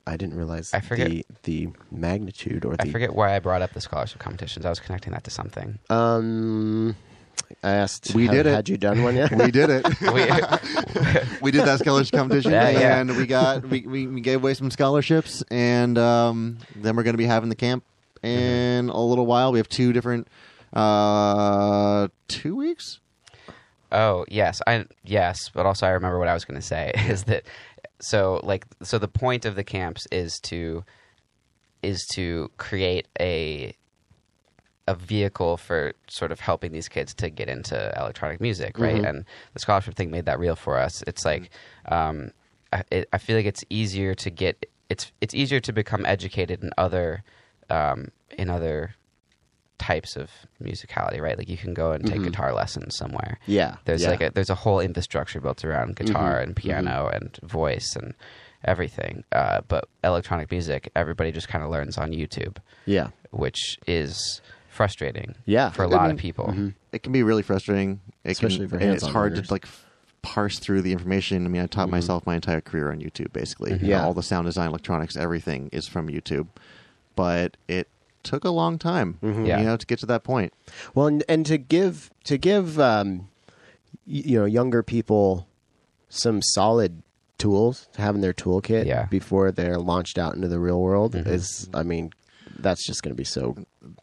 I 0.05 0.17
didn't 0.17 0.35
realize 0.37 0.75
I 0.75 0.81
forget- 0.81 1.07
the 1.09 1.25
the 1.45 1.69
magnitude 1.93 2.65
or 2.65 2.77
the. 2.77 2.83
I 2.83 2.91
forget 2.91 3.15
why 3.15 3.37
I 3.37 3.39
brought 3.39 3.63
up 3.63 3.75
the 3.75 3.81
scholarship 3.81 4.19
competitions. 4.19 4.67
I 4.67 4.71
was 4.71 4.81
connecting 4.81 5.13
that 5.13 5.23
to 5.23 5.31
something. 5.31 5.79
Um, 5.89 6.97
I 7.63 7.71
asked. 7.71 8.15
We 8.15 8.29
did 8.29 8.47
it. 8.47 8.55
Had 8.55 8.69
you 8.69 8.77
done 8.77 9.03
one 9.03 9.15
yet? 9.17 9.31
We 9.31 9.51
did 9.51 9.71
it. 9.71 9.87
We, 10.01 10.25
we 11.43 11.51
did 11.51 11.65
that 11.65 11.79
scholarship 11.79 12.13
competition, 12.13 12.53
Yeah, 12.53 12.71
yeah. 12.71 13.01
and 13.01 13.17
we 13.17 13.27
got 13.27 13.65
we, 13.67 13.83
we, 13.83 14.07
we 14.07 14.21
gave 14.21 14.43
away 14.43 14.55
some 14.55 14.71
scholarships, 14.71 15.43
and 15.51 15.97
um, 15.97 16.59
then 16.77 16.97
we're 16.97 17.03
going 17.03 17.15
to 17.15 17.19
be 17.19 17.27
having 17.27 17.49
the 17.49 17.55
camp 17.55 17.85
in 18.23 18.89
a 18.89 19.01
little 19.01 19.27
while. 19.27 19.53
We 19.53 19.59
have 19.59 19.69
two 19.69 19.93
different 19.93 20.29
uh, 20.73 22.09
two 22.29 22.57
weeks. 22.57 23.01
Oh 23.91 24.25
yes, 24.29 24.61
I 24.67 24.87
yes, 25.05 25.51
but 25.53 25.67
also 25.67 25.87
I 25.87 25.91
remember 25.91 26.19
what 26.19 26.29
I 26.29 26.35
was 26.35 26.45
going 26.45 26.61
to 26.61 26.67
say 26.67 26.93
is 27.09 27.25
that 27.25 27.45
so 28.01 28.41
like 28.43 28.67
so 28.83 28.99
the 28.99 29.09
point 29.09 29.45
of 29.45 29.55
the 29.55 29.65
camps 29.65 30.07
is 30.11 30.39
to 30.45 30.85
is 31.83 32.05
to 32.15 32.51
create 32.57 33.07
a 33.21 33.75
a 34.89 34.95
vehicle 34.95 35.57
for 35.57 35.93
sort 36.09 36.33
of 36.33 36.41
helping 36.41 36.73
these 36.73 36.89
kids 36.89 37.15
to 37.15 37.31
get 37.31 37.49
into 37.49 37.93
electronic 37.97 38.41
music, 38.41 38.79
right? 38.79 39.03
Mhm. 39.03 39.09
And 39.09 39.25
the 39.55 39.61
scholarship 39.61 39.95
thing 39.95 40.11
made 40.11 40.27
that 40.27 40.39
real 40.39 40.57
for 40.57 40.77
us. 40.79 41.03
It's 41.07 41.25
like 41.25 41.51
um, 41.87 42.33
I, 42.73 42.83
it, 42.91 43.09
I 43.13 43.19
feel 43.19 43.37
like 43.37 43.47
it's 43.47 43.65
easier 43.71 44.15
to 44.17 44.31
get 44.31 44.67
it's 44.89 45.13
it's 45.21 45.35
easier 45.35 45.61
to 45.61 45.73
become 45.73 46.05
educated 46.05 46.63
in 46.65 46.71
other 46.77 47.23
um, 47.71 48.11
in 48.37 48.51
other 48.51 48.95
types 49.79 50.17
of 50.17 50.31
musicality, 50.63 51.21
right? 51.21 51.37
Like 51.39 51.49
you 51.49 51.57
can 51.57 51.75
go 51.75 51.93
and 51.93 52.05
take 52.07 52.21
Mhm. 52.21 52.25
guitar 52.25 52.53
lessons 52.53 52.97
somewhere. 52.97 53.39
yeah. 53.47 53.77
There's 53.85 54.03
yeah. 54.03 54.11
like 54.11 54.21
a 54.21 54.31
there's 54.31 54.51
a 54.51 54.55
whole 54.55 54.81
infrastructure 54.81 55.41
built 55.41 55.65
around 55.65 55.97
guitar 55.97 56.39
Mhm. 56.39 56.43
and 56.43 56.57
piano 56.57 57.09
and 57.13 57.37
voice 57.43 57.97
and 57.97 58.15
everything. 58.65 59.25
Uh, 59.33 59.61
but 59.67 59.89
electronic 60.05 60.51
music, 60.51 60.91
everybody 60.95 61.33
just 61.33 61.49
kind 61.49 61.65
of 61.65 61.71
learns 61.71 61.99
on 61.99 62.13
YouTube, 62.13 62.59
yeah. 62.87 63.09
which 63.31 63.79
is 63.89 64.41
frustrating 64.73 65.35
Yeah. 65.45 65.71
for 65.71 65.83
a 65.85 65.89
lot 65.89 66.03
mean, 66.03 66.13
of 66.13 66.17
people. 66.19 66.47
Mhm. 66.47 66.75
It 66.93 67.03
can 67.03 67.13
be 67.13 67.23
really 67.23 67.43
frustrating, 67.43 68.01
it 68.25 68.33
Especially 68.33 68.61
can, 68.61 68.69
for 68.69 68.75
and 68.77 68.85
it's 68.85 69.03
hands-on 69.03 69.13
hard 69.13 69.33
learners. 69.33 69.49
to 69.49 69.55
like 69.55 69.67
parse 70.23 70.59
through 70.59 70.83
the 70.83 70.93
information. 70.93 71.45
I 71.45 71.49
mean, 71.49 71.63
I 71.63 71.67
taught 71.67 71.89
Mhm. 71.89 71.93
myself 71.93 72.27
my 72.27 72.35
entire 72.37 72.61
career 72.61 72.91
on 72.91 73.01
YouTube. 73.01 73.33
Basically, 73.33 73.73
Mhm. 73.73 73.81
You 73.83 73.89
know, 73.89 73.89
Yeah. 73.91 74.05
all 74.05 74.15
the 74.15 74.23
sound 74.23 74.47
design, 74.47 74.69
electronics, 74.69 75.17
everything 75.17 75.69
is 75.73 75.87
from 75.87 76.09
YouTube. 76.09 76.47
But 77.17 77.57
it 77.69 77.89
took 78.23 78.45
a 78.45 78.51
long 78.51 78.79
time, 78.79 79.19
Mhm. 79.23 79.47
Yeah. 79.47 79.59
you 79.59 79.65
know, 79.67 79.77
to 79.77 79.87
get 79.87 79.99
to 79.99 80.07
that 80.07 80.23
point. 80.25 80.53
Well, 80.95 81.07
and, 81.09 81.25
and 81.29 81.45
to 81.47 81.59
give 81.59 82.11
to 82.25 82.39
give 82.39 82.79
um, 82.81 83.29
you 84.07 84.39
know 84.39 84.45
younger 84.47 84.83
people 84.83 85.47
some 86.09 86.41
solid 86.43 87.03
tools 87.39 87.89
to 87.95 88.01
have 88.03 88.15
in 88.15 88.21
their 88.21 88.33
toolkit 88.33 88.87
Yeah. 88.87 89.07
before 89.07 89.51
they're 89.51 89.79
launched 89.79 90.19
out 90.19 90.35
into 90.37 90.47
the 90.47 90.61
real 90.61 90.81
world 90.81 91.15
Mhm. 91.15 91.27
is, 91.27 91.69
I 91.75 91.83
mean, 91.83 92.13
that's 92.59 92.87
just 92.87 93.03
going 93.03 93.11
to 93.13 93.17
be 93.17 93.25
so. 93.25 93.57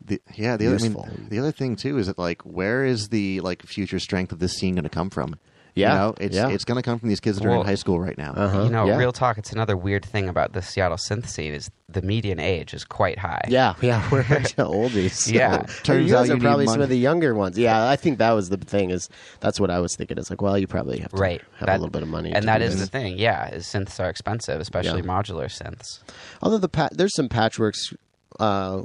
The, 0.03 0.21
yeah, 0.35 0.57
the 0.57 0.67
other, 0.67 0.75
I 0.77 0.89
mean, 0.89 1.27
the 1.29 1.39
other 1.39 1.51
thing 1.51 1.75
too 1.75 1.97
is 1.97 2.07
that 2.07 2.17
like, 2.17 2.41
where 2.43 2.83
is 2.85 3.09
the 3.09 3.39
like 3.41 3.63
future 3.63 3.99
strength 3.99 4.31
of 4.31 4.39
this 4.39 4.53
scene 4.53 4.75
going 4.75 4.83
to 4.83 4.89
come 4.89 5.09
from? 5.09 5.35
Yeah, 5.75 5.93
you 5.93 5.99
know, 5.99 6.15
it's 6.19 6.35
yeah. 6.35 6.49
it's 6.49 6.65
going 6.65 6.77
to 6.77 6.81
come 6.81 6.97
from 6.99 7.07
these 7.09 7.19
kids 7.19 7.37
that 7.37 7.45
are 7.45 7.51
Well, 7.51 7.61
in 7.61 7.67
high 7.67 7.75
school 7.75 7.99
right 8.01 8.17
now. 8.17 8.33
Uh-huh. 8.33 8.63
You 8.63 8.69
know, 8.69 8.87
yeah. 8.87 8.97
real 8.97 9.13
talk. 9.13 9.37
It's 9.37 9.53
another 9.53 9.77
weird 9.77 10.03
thing 10.03 10.27
about 10.27 10.51
the 10.53 10.61
Seattle 10.63 10.97
synth 10.97 11.27
scene 11.27 11.53
is 11.53 11.69
the 11.87 12.01
median 12.01 12.39
age 12.39 12.73
is 12.73 12.83
quite 12.83 13.19
high. 13.19 13.43
Yeah, 13.47 13.75
yeah, 13.81 14.05
we're 14.11 14.21
into 14.35 14.55
oldies. 14.65 15.31
Yeah. 15.31 15.59
Turns 15.83 16.09
you 16.09 16.15
out 16.17 16.21
guys 16.21 16.27
you 16.27 16.33
are 16.33 16.37
need 16.37 16.43
probably 16.43 16.65
some 16.67 16.81
of 16.81 16.89
the 16.89 16.97
younger 16.97 17.33
ones. 17.35 17.57
Yeah, 17.57 17.87
I 17.87 17.95
think 17.95 18.17
that 18.17 18.31
was 18.31 18.49
the 18.49 18.57
thing. 18.57 18.89
Is 18.89 19.07
that's 19.41 19.59
what 19.59 19.69
I 19.69 19.79
was 19.79 19.95
thinking. 19.95 20.17
It's 20.17 20.29
like, 20.31 20.41
well, 20.41 20.57
you 20.57 20.67
probably 20.67 20.99
have 20.99 21.11
to 21.11 21.17
Right. 21.17 21.41
have 21.59 21.67
That- 21.67 21.75
a 21.75 21.79
little 21.79 21.91
bit 21.91 22.01
of 22.01 22.09
money, 22.09 22.33
And 22.33 22.41
to 22.41 22.45
that 22.47 22.57
do 22.57 22.65
is 22.65 22.73
this. 22.73 22.81
the 22.81 22.87
thing. 22.87 23.17
Yeah, 23.19 23.49
is 23.49 23.65
synths 23.65 24.03
are 24.03 24.09
expensive, 24.09 24.59
especially 24.59 25.01
Yeah. 25.01 25.07
modular 25.07 25.45
synths. 25.45 25.99
Although 26.41 26.57
the 26.57 26.67
pa- 26.69 26.89
there's 26.91 27.15
some 27.15 27.29
Patchwerks 27.29 27.95
uh, 28.39 28.83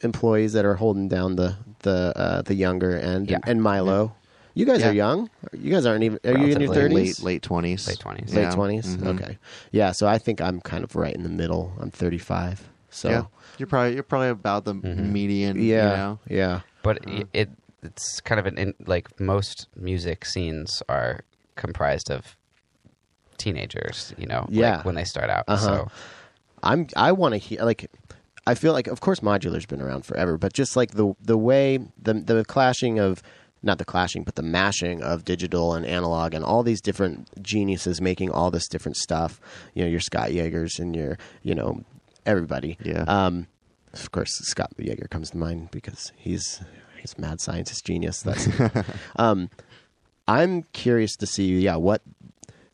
employees 0.00 0.52
that 0.54 0.64
are 0.64 0.74
holding 0.74 1.08
down 1.08 1.36
the 1.36 1.56
the 1.80 2.12
uh, 2.16 2.42
the 2.42 2.54
younger 2.54 2.96
end, 2.98 3.30
Yeah. 3.30 3.38
and 3.46 3.62
Milo. 3.62 4.14
You 4.56 4.66
guys 4.66 4.80
Yeah. 4.80 4.90
are 4.90 4.92
young. 4.92 5.30
You 5.52 5.72
guys 5.72 5.84
aren't 5.84 6.04
even. 6.04 6.18
Are 6.24 6.30
you 6.30 6.52
in 6.54 6.60
your 6.60 6.70
Relatively 6.70 6.74
thirties? 6.74 7.18
late 7.20 7.24
late 7.24 7.42
twenties, 7.42 7.86
Late 7.88 7.98
20s. 7.98 8.34
Late 8.34 8.52
20s 8.52 8.96
Mhm. 8.96 9.20
Okay. 9.20 9.38
Yeah. 9.72 9.90
So 9.92 10.06
I 10.06 10.18
think 10.18 10.40
I'm 10.40 10.60
kind 10.60 10.84
of 10.84 10.94
right 10.94 11.14
in 11.14 11.22
the 11.24 11.28
middle. 11.28 11.72
I'm 11.80 11.90
35. 11.90 12.68
So 12.90 13.08
yeah, 13.10 13.24
you're 13.58 13.66
probably 13.66 13.94
you're 13.94 14.04
probably 14.04 14.28
about 14.28 14.64
the 14.64 14.74
Mhm. 14.74 15.10
median. 15.10 15.56
yeah, 15.60 15.90
you 15.90 15.96
know? 15.96 16.18
yeah. 16.28 16.60
But 16.84 17.04
Uh. 17.06 17.10
i 17.10 17.24
it 17.32 17.50
it's 17.82 18.20
kind 18.20 18.38
of 18.38 18.46
an 18.46 18.56
in, 18.56 18.74
like 18.86 19.18
most 19.20 19.66
music 19.76 20.24
scenes 20.24 20.82
are 20.88 21.20
comprised 21.56 22.08
of 22.10 22.36
teenagers. 23.38 24.14
You 24.16 24.26
know, 24.26 24.46
Yeah. 24.48 24.76
like 24.76 24.84
when 24.84 24.94
they 24.94 25.04
start 25.04 25.30
out. 25.30 25.44
Uh-huh. 25.48 25.66
So 25.66 25.88
I'm 26.62 26.86
I 26.96 27.12
want 27.12 27.32
to 27.34 27.38
hear 27.38 27.62
like 27.62 27.90
I 28.46 28.54
feel 28.54 28.72
like 28.72 28.86
of 28.86 29.00
course 29.00 29.20
modular's 29.20 29.66
been 29.66 29.80
around 29.80 30.04
forever, 30.04 30.36
but 30.36 30.52
just 30.52 30.76
like 30.76 30.92
the 30.92 31.14
the 31.20 31.38
way 31.38 31.78
the 32.00 32.14
the 32.14 32.44
clashing 32.44 32.98
of 32.98 33.22
not 33.62 33.78
the 33.78 33.84
clashing, 33.84 34.24
but 34.24 34.34
the 34.34 34.42
mashing 34.42 35.02
of 35.02 35.24
digital 35.24 35.72
and 35.72 35.86
analog 35.86 36.34
and 36.34 36.44
all 36.44 36.62
these 36.62 36.80
different 36.80 37.42
geniuses 37.42 38.00
making 38.00 38.30
all 38.30 38.50
this 38.50 38.68
different 38.68 38.96
stuff. 38.96 39.40
You 39.72 39.84
know, 39.84 39.90
your 39.90 40.00
Scott 40.00 40.30
Yeagers 40.30 40.78
and 40.78 40.94
your 40.94 41.18
you 41.42 41.54
know 41.54 41.82
everybody. 42.26 42.76
Yeah. 42.82 43.04
Um, 43.06 43.46
of 43.92 44.10
course, 44.10 44.32
Scott 44.42 44.72
Yeager 44.78 45.08
comes 45.08 45.30
to 45.30 45.36
mind 45.38 45.70
because 45.70 46.12
he's 46.16 46.62
he's 47.00 47.14
a 47.16 47.20
mad 47.20 47.40
scientist 47.40 47.84
genius. 47.84 48.22
That's 48.22 48.48
um, 49.16 49.50
I'm 50.28 50.64
curious 50.72 51.16
to 51.16 51.26
see 51.26 51.58
yeah 51.60 51.76
what 51.76 52.02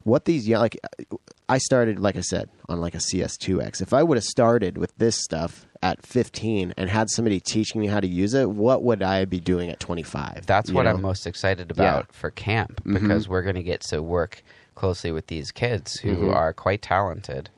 what 0.02 0.24
these 0.24 0.48
young 0.48 0.62
like 0.62 0.78
I 1.50 1.58
started 1.58 1.98
like 1.98 2.16
I 2.16 2.20
said 2.20 2.48
on 2.68 2.80
like 2.80 2.94
a 2.94 2.98
CS2X. 2.98 3.82
If 3.82 3.92
I 3.92 4.02
would 4.02 4.16
have 4.16 4.24
started 4.24 4.78
with 4.78 4.96
this 4.98 5.16
stuff 5.16 5.66
at 5.82 6.04
15 6.06 6.74
and 6.76 6.88
had 6.88 7.10
somebody 7.10 7.40
teaching 7.40 7.80
me 7.80 7.88
how 7.88 8.00
to 8.00 8.06
use 8.06 8.34
it, 8.34 8.48
what 8.50 8.82
would 8.84 9.02
I 9.02 9.24
be 9.24 9.40
doing 9.40 9.68
at 9.70 9.80
25? 9.80 10.46
that's 10.46 10.70
what 10.72 10.84
know? 10.84 10.90
I'm 10.90 11.02
most 11.02 11.26
excited 11.26 11.70
about 11.70 12.06
Yeah. 12.08 12.12
for 12.12 12.30
camp 12.30 12.82
because 12.84 13.28
we're 13.28 13.42
going 13.42 13.56
to 13.56 13.62
get 13.62 13.80
to 13.90 14.00
work 14.02 14.42
closely 14.76 15.10
with 15.10 15.26
these 15.26 15.50
kids 15.50 15.98
who 16.00 16.16
Mhm. 16.16 16.34
are 16.34 16.52
quite 16.52 16.82
talented 16.82 17.50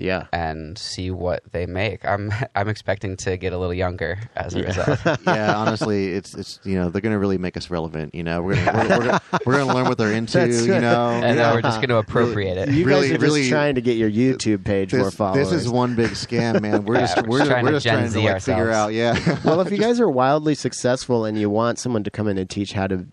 Yeah. 0.00 0.26
and 0.32 0.76
see 0.78 1.10
what 1.10 1.42
they 1.52 1.66
make. 1.66 2.04
I'm 2.04 2.32
I'm 2.56 2.68
expecting 2.68 3.16
to 3.18 3.36
get 3.36 3.52
a 3.52 3.58
little 3.58 3.74
younger 3.74 4.18
as 4.34 4.54
a 4.54 4.60
Yeah. 4.60 4.66
result. 4.66 5.20
yeah, 5.26 5.54
honestly, 5.56 6.08
it's 6.14 6.34
it's 6.34 6.58
you 6.64 6.74
know 6.76 6.88
they're 6.90 7.00
going 7.02 7.12
to 7.12 7.18
really 7.18 7.38
make 7.38 7.56
us 7.56 7.70
relevant. 7.70 8.14
You 8.14 8.22
know, 8.24 8.42
we're 8.42 8.56
gonna 8.64 8.72
we're, 8.78 8.88
we're, 8.88 8.98
gonna, 9.06 9.20
we're 9.46 9.58
gonna 9.58 9.74
learn 9.74 9.88
what 9.88 9.98
they're 9.98 10.12
into. 10.12 10.38
That's 10.38 10.64
You 10.66 10.72
right. 10.72 10.80
know, 10.82 11.10
and 11.10 11.22
yeah. 11.22 11.34
then 11.34 11.54
we're 11.54 11.62
just 11.62 11.76
going 11.78 11.90
to 11.90 11.96
appropriate 11.98 12.56
it. 12.58 12.70
You 12.70 12.84
Really- 12.86 13.02
guys 13.08 13.10
are 13.10 13.14
just 13.14 13.22
really- 13.22 13.48
trying 13.48 13.74
to 13.76 13.80
get 13.80 13.96
your 13.96 14.10
YouTube 14.10 14.64
page 14.64 14.92
more 14.94 15.04
this, 15.04 15.14
followers. 15.14 15.50
this 15.50 15.62
is 15.62 15.68
one 15.68 15.94
big 15.94 16.10
scam, 16.12 16.60
man. 16.62 16.84
We're 16.84 16.94
Yeah, 16.96 17.00
just 17.06 17.26
we're 17.26 17.38
we're, 17.40 17.46
trying 17.46 17.64
we're 17.64 17.70
to 17.72 17.76
just 17.76 17.86
trying 17.86 18.10
to 18.12 18.20
like 18.20 18.42
figure 18.42 18.70
out. 18.70 18.92
Yeah. 18.92 19.38
well, 19.44 19.60
if 19.60 19.70
you 19.70 19.78
guys 19.86 20.00
are 20.00 20.08
wildly 20.10 20.54
successful 20.54 21.24
and 21.24 21.38
you 21.38 21.50
want 21.50 21.78
someone 21.78 22.04
to 22.04 22.10
come 22.10 22.26
in 22.28 22.38
and 22.38 22.48
teach 22.48 22.72
how 22.72 22.86
to 22.86 23.06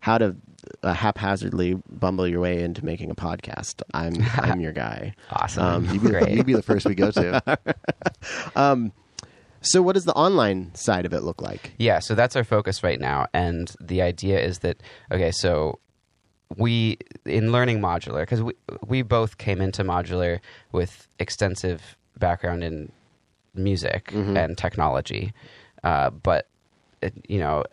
how 0.00 0.18
to 0.18 0.36
uh, 0.84 0.92
haphazardly 0.94 1.74
bumble 1.90 2.26
your 2.28 2.40
way 2.40 2.62
into 2.62 2.84
making 2.84 3.10
a 3.10 3.14
podcast, 3.14 3.82
I'm 3.92 4.14
I'm 4.38 4.60
your 4.60 4.72
guy. 4.72 5.14
Awesome. 5.30 5.62
Um, 5.64 5.84
you'd 5.86 6.02
be, 6.02 6.08
Great. 6.10 6.28
you'd 6.30 6.46
be 6.46 6.54
the 6.54 6.62
first 6.62 6.86
we 6.86 6.94
go 6.94 7.10
to. 7.10 7.42
So, 9.66 9.80
what 9.80 9.94
does 9.94 10.04
the 10.04 10.12
online 10.12 10.74
side 10.74 11.06
of 11.06 11.14
it 11.14 11.22
look 11.22 11.40
like? 11.40 11.72
Yeah, 11.78 11.98
so 12.00 12.14
that's 12.14 12.36
our 12.36 12.44
focus 12.44 12.82
right 12.82 13.00
now, 13.00 13.26
and 13.32 13.74
the 13.80 14.02
idea 14.02 14.38
is 14.38 14.58
that 14.58 14.82
okay, 15.10 15.30
so 15.30 15.78
we 16.58 16.98
in 17.24 17.50
learning 17.50 17.80
modular 17.80 18.20
because 18.22 18.42
we 18.42 18.52
we 18.86 19.00
both 19.00 19.38
came 19.38 19.62
into 19.62 19.82
modular 19.82 20.40
with 20.72 21.08
extensive 21.18 21.96
background 22.18 22.62
in 22.62 22.92
music 23.54 24.10
Mhm. 24.12 24.36
and 24.36 24.58
technology, 24.58 25.32
uh, 25.82 26.10
but 26.10 26.46
it, 27.00 27.14
you 27.26 27.38
know, 27.38 27.64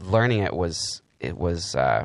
learning 0.00 0.40
it 0.42 0.52
was 0.52 1.00
it 1.20 1.38
was 1.38 1.74
uh, 1.74 2.04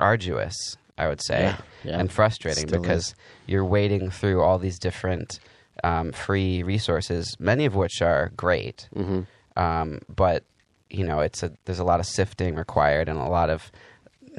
arduous, 0.00 0.76
I 0.98 1.08
would 1.08 1.20
say, 1.24 1.42
Yeah, 1.42 1.56
yeah. 1.84 1.98
and 2.00 2.10
frustrating 2.10 2.68
Still 2.68 2.80
because 2.80 3.08
is. 3.08 3.14
you're 3.46 3.64
wading 3.64 4.10
through 4.10 4.42
all 4.42 4.58
these 4.58 4.78
different 4.78 5.38
um, 5.84 6.12
free 6.12 6.62
resources, 6.62 7.36
many 7.38 7.64
of 7.66 7.74
which 7.74 8.00
are 8.02 8.32
great, 8.36 8.88
Mm-hmm. 8.94 9.20
um, 9.62 10.00
but 10.14 10.44
you 10.88 11.04
know, 11.04 11.20
it's 11.20 11.42
a 11.42 11.50
there's 11.64 11.80
a 11.80 11.84
lot 11.84 11.98
of 12.00 12.06
sifting 12.06 12.54
required 12.54 13.08
and 13.08 13.18
a 13.18 13.24
lot 13.28 13.50
of 13.50 13.70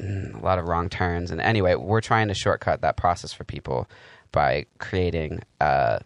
mm, 0.00 0.40
a 0.40 0.44
lot 0.44 0.58
of 0.58 0.66
wrong 0.66 0.88
turns. 0.88 1.30
And 1.30 1.40
anyway, 1.42 1.74
we're 1.74 2.00
trying 2.00 2.28
to 2.28 2.34
shortcut 2.34 2.80
that 2.80 2.96
process 2.96 3.32
for 3.34 3.44
people 3.44 3.86
by 4.32 4.64
creating 4.78 5.42
uh, 5.60 5.98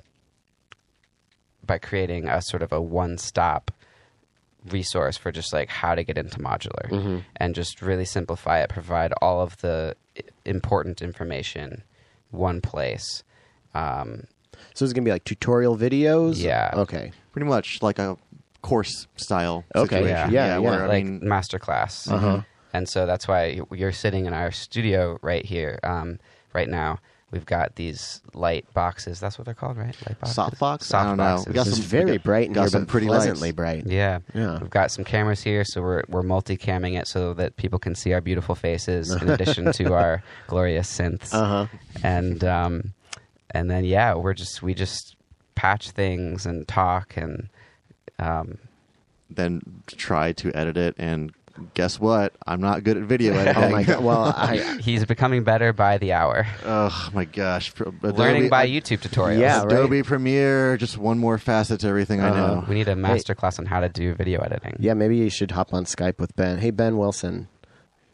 by 1.65 1.79
creating 1.79 2.29
a 2.29 2.43
sort 2.43 2.63
of 2.63 2.73
a 2.73 2.81
one 2.81 3.19
stop 3.19 3.71
resource 4.71 5.17
for 5.17 5.33
just 5.33 5.53
like 5.53 5.69
how 5.69 5.95
to 5.95 6.05
get 6.05 6.17
into 6.19 6.39
modular 6.39 6.89
Mm-hmm. 6.91 7.19
and 7.37 7.55
just 7.55 7.83
really 7.83 8.05
simplify 8.05 8.61
it 8.61 8.69
provide 8.71 9.13
all 9.21 9.41
of 9.41 9.57
the 9.59 9.97
important 10.45 11.03
information 11.03 11.83
one 12.31 12.61
place 12.61 13.25
um, 13.75 14.25
So 14.75 14.85
it's 14.85 14.93
gonna 14.93 15.05
be 15.05 15.11
like 15.11 15.25
tutorial 15.25 15.77
videos. 15.77 16.35
Yeah. 16.43 16.71
Okay. 16.75 17.13
Pretty 17.33 17.49
much 17.49 17.83
like 17.83 17.99
a 17.99 18.17
course 18.63 19.07
style 19.17 19.65
Okay, 19.75 19.97
situation. 20.03 20.31
yeah, 20.33 20.47
yeah, 20.47 20.59
where, 20.59 20.85
I 20.85 20.87
like 20.87 21.05
mean, 21.05 21.21
masterclass 21.23 22.11
Uh-huh. 22.11 22.43
and 22.73 22.89
so 22.89 23.07
that's 23.07 23.27
why 23.27 23.61
you're 23.73 23.93
sitting 23.93 24.27
in 24.27 24.33
our 24.35 24.51
studio 24.53 25.19
right 25.23 25.45
here 25.45 25.79
um, 25.83 26.19
right 26.53 26.69
now 26.69 26.99
we've 27.33 27.47
got 27.47 27.75
these 27.77 28.21
light 28.35 28.67
boxes 28.75 29.19
that's 29.19 29.39
what 29.39 29.45
they're 29.47 29.55
called 29.55 29.77
right 29.77 29.97
light 30.07 30.21
boxes 30.21 30.37
Softbox? 30.37 30.83
Soft 30.85 30.95
I 31.05 31.09
don't 31.09 31.17
know. 31.17 31.23
boxes. 31.25 31.47
We 31.49 31.53
got 31.55 31.67
some- 31.67 31.83
very 31.83 32.19
bright 32.19 32.47
in 32.49 32.53
got 32.53 32.61
here, 32.63 32.69
some 32.69 32.83
but 32.83 32.89
pretty 32.89 33.07
pleasantly 33.09 33.49
lights. 33.49 33.57
bright. 33.57 33.87
Yeah. 33.87 34.21
Yeah. 34.35 34.59
We've 34.61 34.71
got 34.71 34.91
some 34.91 35.05
cameras 35.05 35.43
here, 35.43 35.65
so 35.65 35.83
we're 35.83 36.03
we're 36.09 36.23
multi-camming 36.23 37.01
it 37.01 37.07
so 37.09 37.33
that 37.35 37.57
people 37.57 37.79
can 37.79 37.95
see 37.95 38.13
our 38.13 38.21
beautiful 38.21 38.55
faces 38.55 39.11
in 39.11 39.29
addition 39.37 39.73
to 39.73 39.95
our 39.95 40.23
glorious 40.47 40.89
synths. 40.97 41.33
Uh 41.35 41.45
huh. 41.45 41.67
And 42.05 42.45
um, 42.45 42.93
and 43.51 43.71
then 43.71 43.85
yeah, 43.85 44.15
we're 44.15 44.35
just 44.35 44.63
we 44.63 44.75
just 44.75 45.17
patch 45.55 45.91
things 45.91 46.47
and 46.47 46.67
talk 46.69 47.15
and 47.17 47.49
um, 48.19 48.59
then 49.31 49.63
try 49.97 50.33
to 50.33 50.53
edit 50.55 50.77
it 50.77 50.95
and 50.99 51.33
guess 51.75 52.01
what? 52.01 52.33
I'm 52.47 52.61
not 52.61 52.83
good 52.85 52.97
at 52.97 53.03
video 53.05 53.35
editing. 53.35 53.63
Oh 53.63 53.71
my 53.71 53.83
god. 53.83 54.03
Well, 54.05 54.33
I. 54.37 54.79
he's 54.81 55.05
becoming 55.05 55.45
better 55.45 55.73
by 55.73 55.99
the 55.99 56.13
hour. 56.13 56.47
Oh 56.65 57.09
my 57.13 57.25
gosh. 57.25 57.75
Pro- 57.75 57.93
Learning 58.03 58.49
by 58.49 58.63
I- 58.63 58.69
YouTube 58.69 58.99
tutorials. 59.01 59.39
Yeah, 59.39 59.59
right. 59.63 59.67
Adobe 59.73 60.03
Premiere, 60.03 60.77
just 60.77 60.99
one 60.99 61.19
more 61.19 61.39
facet 61.39 61.81
to 61.81 61.89
everything 61.89 62.21
I 62.21 62.29
Uh-huh. 62.31 62.55
know. 62.55 62.65
We 62.69 62.75
need 62.75 62.89
a 62.89 62.97
master 62.97 63.35
class 63.35 63.59
on 63.59 63.67
how 63.67 63.81
to 63.81 63.89
do 63.89 64.15
video 64.15 64.41
editing. 64.41 64.77
Yeah, 64.79 64.95
maybe 64.95 65.17
you 65.17 65.31
should 65.31 65.51
hop 65.51 65.73
on 65.75 65.85
Skype 65.85 66.19
with 66.19 66.35
Ben. 66.37 66.59
Hey, 66.59 66.71
Ben 66.71 66.97
Wilson, 66.97 67.49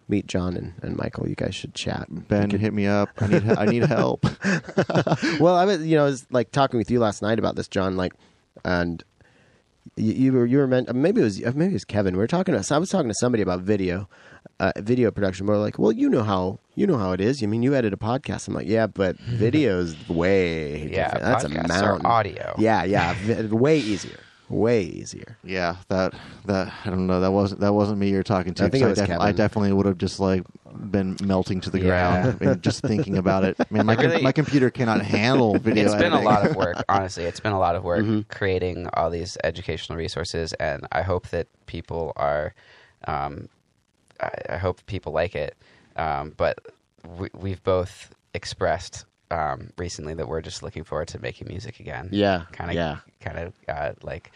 meet 0.08 0.26
John 0.26 0.56
and, 0.56 0.72
and 0.82 0.96
Michael. 0.96 1.28
You 1.28 1.34
guys 1.34 1.54
should 1.54 1.74
chat. 1.74 2.06
Ben, 2.08 2.42
You 2.42 2.48
could- 2.48 2.60
hit 2.60 2.72
me 2.74 2.86
up. 2.86 3.10
I 3.18 3.26
need 3.28 3.48
I 3.50 3.64
need 3.66 3.84
help. 3.84 4.24
well, 5.40 5.54
I 5.56 5.64
was, 5.64 5.86
you 5.86 5.96
know, 5.96 6.02
I 6.02 6.06
was 6.06 6.26
like 6.30 6.50
talking 6.50 6.78
with 6.78 6.90
you 6.90 6.98
last 7.00 7.22
night 7.22 7.38
about 7.38 7.56
this, 7.56 7.68
John. 7.68 7.96
Like, 7.96 8.12
and 8.64 9.02
you, 9.96 10.12
you 10.12 10.32
were 10.32 10.46
you 10.46 10.58
were 10.58 10.66
meant 10.66 10.94
maybe 10.94 11.20
it 11.20 11.24
was 11.24 11.40
maybe 11.54 11.66
it 11.66 11.72
was 11.72 11.84
Kevin. 11.84 12.14
We 12.14 12.18
were 12.18 12.26
talking 12.26 12.54
to 12.60 12.74
I 12.74 12.78
was 12.78 12.90
talking 12.90 13.08
to 13.08 13.14
somebody 13.14 13.42
about 13.42 13.60
video, 13.60 14.08
uh, 14.60 14.72
video 14.78 15.10
production. 15.10 15.46
We 15.46 15.54
are 15.54 15.58
like, 15.58 15.78
well, 15.78 15.92
you 15.92 16.08
know 16.08 16.22
how 16.22 16.58
you 16.74 16.86
know 16.86 16.98
how 16.98 17.12
it 17.12 17.20
is. 17.20 17.42
I 17.42 17.46
mean, 17.46 17.62
you 17.62 17.74
edit 17.74 17.92
a 17.92 17.96
podcast. 17.96 18.48
I'm 18.48 18.54
like, 18.54 18.66
yeah, 18.68 18.86
but 18.86 19.16
video's 19.20 19.96
way 20.08 20.88
Yeah, 20.90 21.04
different. 21.04 21.24
That's 21.24 21.44
a 21.44 21.48
mountain. 21.48 22.06
audio. 22.06 22.54
Yeah, 22.58 22.84
yeah, 22.84 23.14
vi- 23.22 23.42
way 23.48 23.78
easier, 23.78 24.20
way 24.48 24.82
easier. 24.82 25.36
yeah, 25.44 25.76
that 25.88 26.14
that 26.46 26.72
I 26.84 26.90
don't 26.90 27.06
know. 27.06 27.20
That 27.20 27.32
wasn't 27.32 27.60
that 27.60 27.72
wasn't 27.74 27.98
me 27.98 28.08
you're 28.10 28.22
talking 28.22 28.54
to. 28.54 28.64
I 28.64 28.68
think 28.68 28.82
'cause 28.82 28.86
it 28.86 28.90
was 28.90 28.98
def- 28.98 29.08
Kevin. 29.08 29.22
I 29.22 29.32
definitely 29.32 29.72
would 29.72 29.86
have 29.86 29.98
just 29.98 30.20
like 30.20 30.42
been 30.90 31.16
melting 31.22 31.60
to 31.62 31.70
the 31.70 31.80
Yeah. 31.80 31.86
ground 31.86 32.40
and 32.40 32.62
just 32.62 32.80
thinking 32.82 33.16
about 33.18 33.44
it. 33.44 33.56
Man, 33.70 33.84
my 33.86 33.94
com- 33.96 34.06
Really- 34.06 34.22
my 34.22 34.32
computer 34.32 34.70
cannot 34.70 35.02
handle 35.02 35.58
video. 35.58 35.84
It's 35.84 35.94
been 35.94 36.12
a 36.12 36.16
editing. 36.16 36.24
lot 36.24 36.46
of 36.46 36.56
work, 36.64 36.84
honestly. 36.88 37.24
It's 37.24 37.40
been 37.40 37.52
a 37.52 37.58
lot 37.58 37.74
of 37.76 37.84
work 37.84 38.04
Mm-hmm. 38.04 38.20
creating 38.30 38.88
all 38.94 39.10
these 39.10 39.36
educational 39.44 39.98
resources, 39.98 40.52
and 40.54 40.86
I 40.92 41.02
hope 41.02 41.28
that 41.28 41.46
people 41.66 42.12
are. 42.16 42.54
Um, 43.06 43.48
I, 44.20 44.30
I 44.50 44.56
hope 44.56 44.84
people 44.86 45.12
like 45.12 45.34
it, 45.36 45.56
um, 45.96 46.34
but 46.36 46.58
we, 47.18 47.28
we've 47.34 47.62
both 47.62 48.12
expressed 48.34 49.04
um, 49.30 49.70
recently 49.76 50.14
that 50.14 50.28
we're 50.28 50.40
just 50.40 50.62
looking 50.62 50.84
forward 50.84 51.08
to 51.08 51.18
making 51.20 51.48
music 51.48 51.80
again. 51.80 52.08
Yeah, 52.12 52.44
kind 52.52 52.70
of, 52.70 52.76
yeah. 52.76 52.96
kind 53.20 53.38
of 53.38 53.52
uh, 53.68 53.92
like 54.02 54.32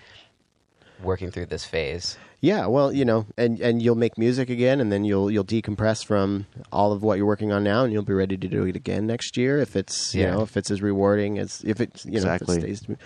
working 1.02 1.30
through 1.30 1.46
this 1.46 1.64
phase. 1.64 2.16
Yeah, 2.40 2.66
well, 2.66 2.92
you 2.92 3.04
know, 3.04 3.26
and 3.38 3.60
and 3.60 3.80
you'll 3.80 3.94
make 3.94 4.18
music 4.18 4.50
again, 4.50 4.80
and 4.80 4.90
then 4.90 5.04
you'll 5.04 5.30
you'll 5.30 5.44
decompress 5.44 6.04
from 6.04 6.46
all 6.72 6.92
of 6.92 7.02
what 7.02 7.16
you're 7.16 7.26
working 7.26 7.52
on 7.52 7.62
now, 7.62 7.84
and 7.84 7.92
you'll 7.92 8.02
be 8.02 8.12
ready 8.14 8.36
to 8.36 8.48
do 8.48 8.64
it 8.64 8.74
again 8.74 9.06
next 9.06 9.36
year 9.36 9.58
if 9.60 9.76
it's 9.76 10.12
you 10.14 10.22
Yeah. 10.22 10.32
know 10.32 10.42
if 10.42 10.56
it's 10.56 10.70
as 10.70 10.82
rewarding 10.82 11.38
as 11.38 11.62
if 11.64 11.80
it's 11.80 12.04
you 12.04 12.12
know 12.12 12.16
Exactly. 12.32 12.56
if 12.58 12.64
it 12.64 12.76
stays 12.78 12.96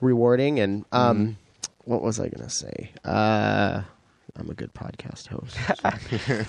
rewarding. 0.00 0.60
And 0.60 0.84
um, 0.92 1.38
what 1.84 2.02
was 2.02 2.20
I 2.20 2.28
gonna 2.28 2.50
say? 2.50 2.90
Uh, 3.04 3.82
I'm 4.36 4.50
a 4.50 4.54
good 4.54 4.74
podcast 4.74 5.28
host. 5.28 5.56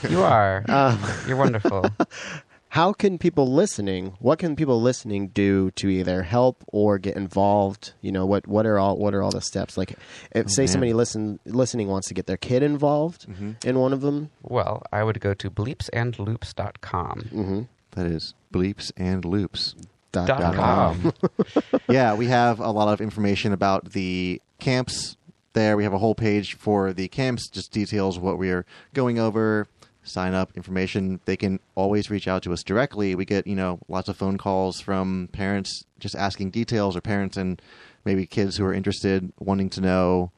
You 0.11 0.21
are. 0.21 0.65
Um, 0.67 0.99
You're 1.27 1.37
wonderful. 1.37 1.85
How 2.73 2.91
can 2.91 3.19
people 3.19 3.53
listening? 3.53 4.17
What 4.17 4.39
can 4.39 4.55
people 4.55 4.81
listening 4.81 5.27
do 5.27 5.69
to 5.75 5.89
either 5.89 6.23
help 6.23 6.63
or 6.69 6.97
get 6.97 7.15
involved? 7.15 7.93
You 8.01 8.11
know, 8.11 8.25
what 8.25 8.47
what 8.47 8.65
are 8.65 8.79
all 8.79 8.97
what 8.97 9.13
are 9.13 9.21
all 9.21 9.29
the 9.29 9.41
steps? 9.41 9.77
Like, 9.77 9.93
if 10.31 10.49
say 10.49 10.63
man. 10.63 10.67
somebody 10.67 10.93
listen 10.93 11.39
listening 11.45 11.87
wants 11.87 12.07
to 12.07 12.15
get 12.15 12.25
their 12.25 12.35
kid 12.35 12.63
involved 12.63 13.27
in 13.63 13.77
one 13.77 13.93
of 13.93 14.01
them. 14.01 14.31
well, 14.41 14.81
I 14.91 15.03
would 15.03 15.19
go 15.19 15.35
to 15.35 15.51
bleepsandloops.com. 15.51 17.19
Mm-hmm. 17.31 17.61
That 17.91 18.07
is 18.07 18.33
bleeps 18.51 18.91
and 18.97 19.23
loops. 19.23 19.75
Dot, 20.11 20.27
Dot 20.27 20.39
dot 20.39 20.55
com. 20.55 21.13
yeah, 21.87 22.15
we 22.15 22.25
have 22.25 22.59
a 22.59 22.71
lot 22.71 22.91
of 22.91 23.01
information 23.01 23.53
about 23.53 23.91
the 23.91 24.41
camps 24.57 25.15
there. 25.53 25.77
We 25.77 25.83
have 25.83 25.93
a 25.93 25.99
whole 25.99 26.15
page 26.15 26.55
for 26.55 26.91
the 26.91 27.07
camps, 27.07 27.49
just 27.49 27.71
details 27.71 28.17
what 28.17 28.39
we 28.39 28.49
are 28.49 28.65
going 28.95 29.19
over, 29.19 29.67
sign 30.03 30.33
up 30.33 30.51
information. 30.55 31.19
They 31.25 31.37
can 31.37 31.59
always 31.75 32.09
reach 32.09 32.27
out 32.27 32.43
to 32.43 32.53
us 32.53 32.63
directly. 32.63 33.15
We 33.15 33.25
get, 33.25 33.47
you 33.47 33.55
know, 33.55 33.79
lots 33.87 34.09
of 34.09 34.17
phone 34.17 34.37
calls 34.37 34.79
from 34.81 35.29
parents 35.31 35.83
just 35.99 36.15
asking 36.15 36.51
details 36.51 36.95
or 36.95 37.01
parents 37.01 37.37
and 37.37 37.61
maybe 38.05 38.25
kids 38.25 38.57
who 38.57 38.65
are 38.65 38.73
interested 38.73 39.31
wanting 39.39 39.69
to 39.71 39.81
know 39.81 40.31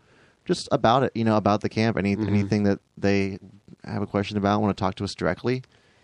just 0.45 0.69
about 0.71 1.03
it, 1.03 1.11
you 1.15 1.23
know, 1.23 1.37
about 1.37 1.61
the 1.61 1.69
camp, 1.69 1.97
any 1.97 2.13
anything 2.13 2.63
that 2.63 2.79
they 2.97 3.39
have 3.83 4.01
a 4.01 4.07
question 4.07 4.37
about, 4.37 4.61
want 4.61 4.75
to 4.75 4.79
talk 4.79 4.95
to 4.95 5.03
us 5.03 5.15
directly. 5.15 5.63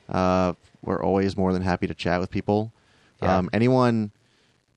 Uh, 0.09 0.53
we're 0.81 1.01
always 1.01 1.37
more 1.37 1.53
than 1.53 1.61
happy 1.61 1.87
to 1.87 1.93
chat 1.93 2.19
with 2.19 2.31
people. 2.31 2.73
Yeah. 3.21 3.37
Um, 3.37 3.49
anyone 3.53 4.11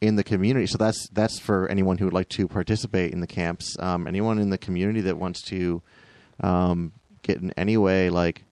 in 0.00 0.16
the 0.16 0.24
community. 0.24 0.66
So 0.66 0.76
that's 0.76 1.08
that's 1.12 1.38
for 1.38 1.66
anyone 1.68 1.98
who 1.98 2.04
would 2.04 2.14
like 2.14 2.28
to 2.30 2.46
participate 2.46 3.12
in 3.12 3.20
the 3.20 3.26
camps. 3.26 3.76
Um, 3.78 4.06
anyone 4.06 4.38
in 4.38 4.50
the 4.50 4.58
community 4.58 5.00
that 5.02 5.16
wants 5.16 5.40
to 5.48 5.82
um, 6.40 6.92
get 7.22 7.38
in 7.38 7.52
any 7.52 7.76
way 7.76 8.10
like 8.10 8.44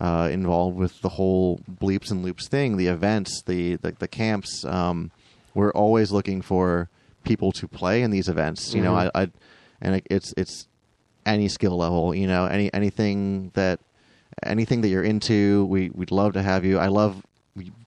uh, 0.00 0.28
involved 0.32 0.76
with 0.76 1.00
the 1.02 1.10
whole 1.10 1.60
bleeps 1.70 2.10
and 2.10 2.24
loops 2.24 2.48
thing, 2.48 2.76
the 2.76 2.86
events, 2.88 3.42
the 3.42 3.76
the, 3.76 3.92
the 3.98 4.08
camps. 4.08 4.64
Um, 4.64 5.10
we're 5.54 5.72
always 5.72 6.10
looking 6.12 6.42
for 6.42 6.88
people 7.24 7.52
to 7.52 7.68
play 7.68 8.02
in 8.02 8.10
these 8.10 8.28
events. 8.28 8.72
You 8.74 8.82
know, 8.82 8.92
Mhm. 8.94 9.10
I, 9.14 9.22
I 9.22 9.30
and 9.80 9.94
it, 9.96 10.06
it's 10.10 10.32
it's 10.36 10.66
any 11.26 11.48
skill 11.48 11.76
level. 11.76 12.14
You 12.14 12.26
know, 12.26 12.46
any 12.46 12.72
anything 12.72 13.50
that 13.54 13.80
anything 14.42 14.80
that 14.82 14.88
you're 14.88 15.04
into, 15.04 15.66
we 15.66 15.90
we'd 15.90 16.10
love 16.10 16.32
to 16.34 16.42
have 16.42 16.64
you. 16.64 16.78
I 16.78 16.86
love 16.88 17.22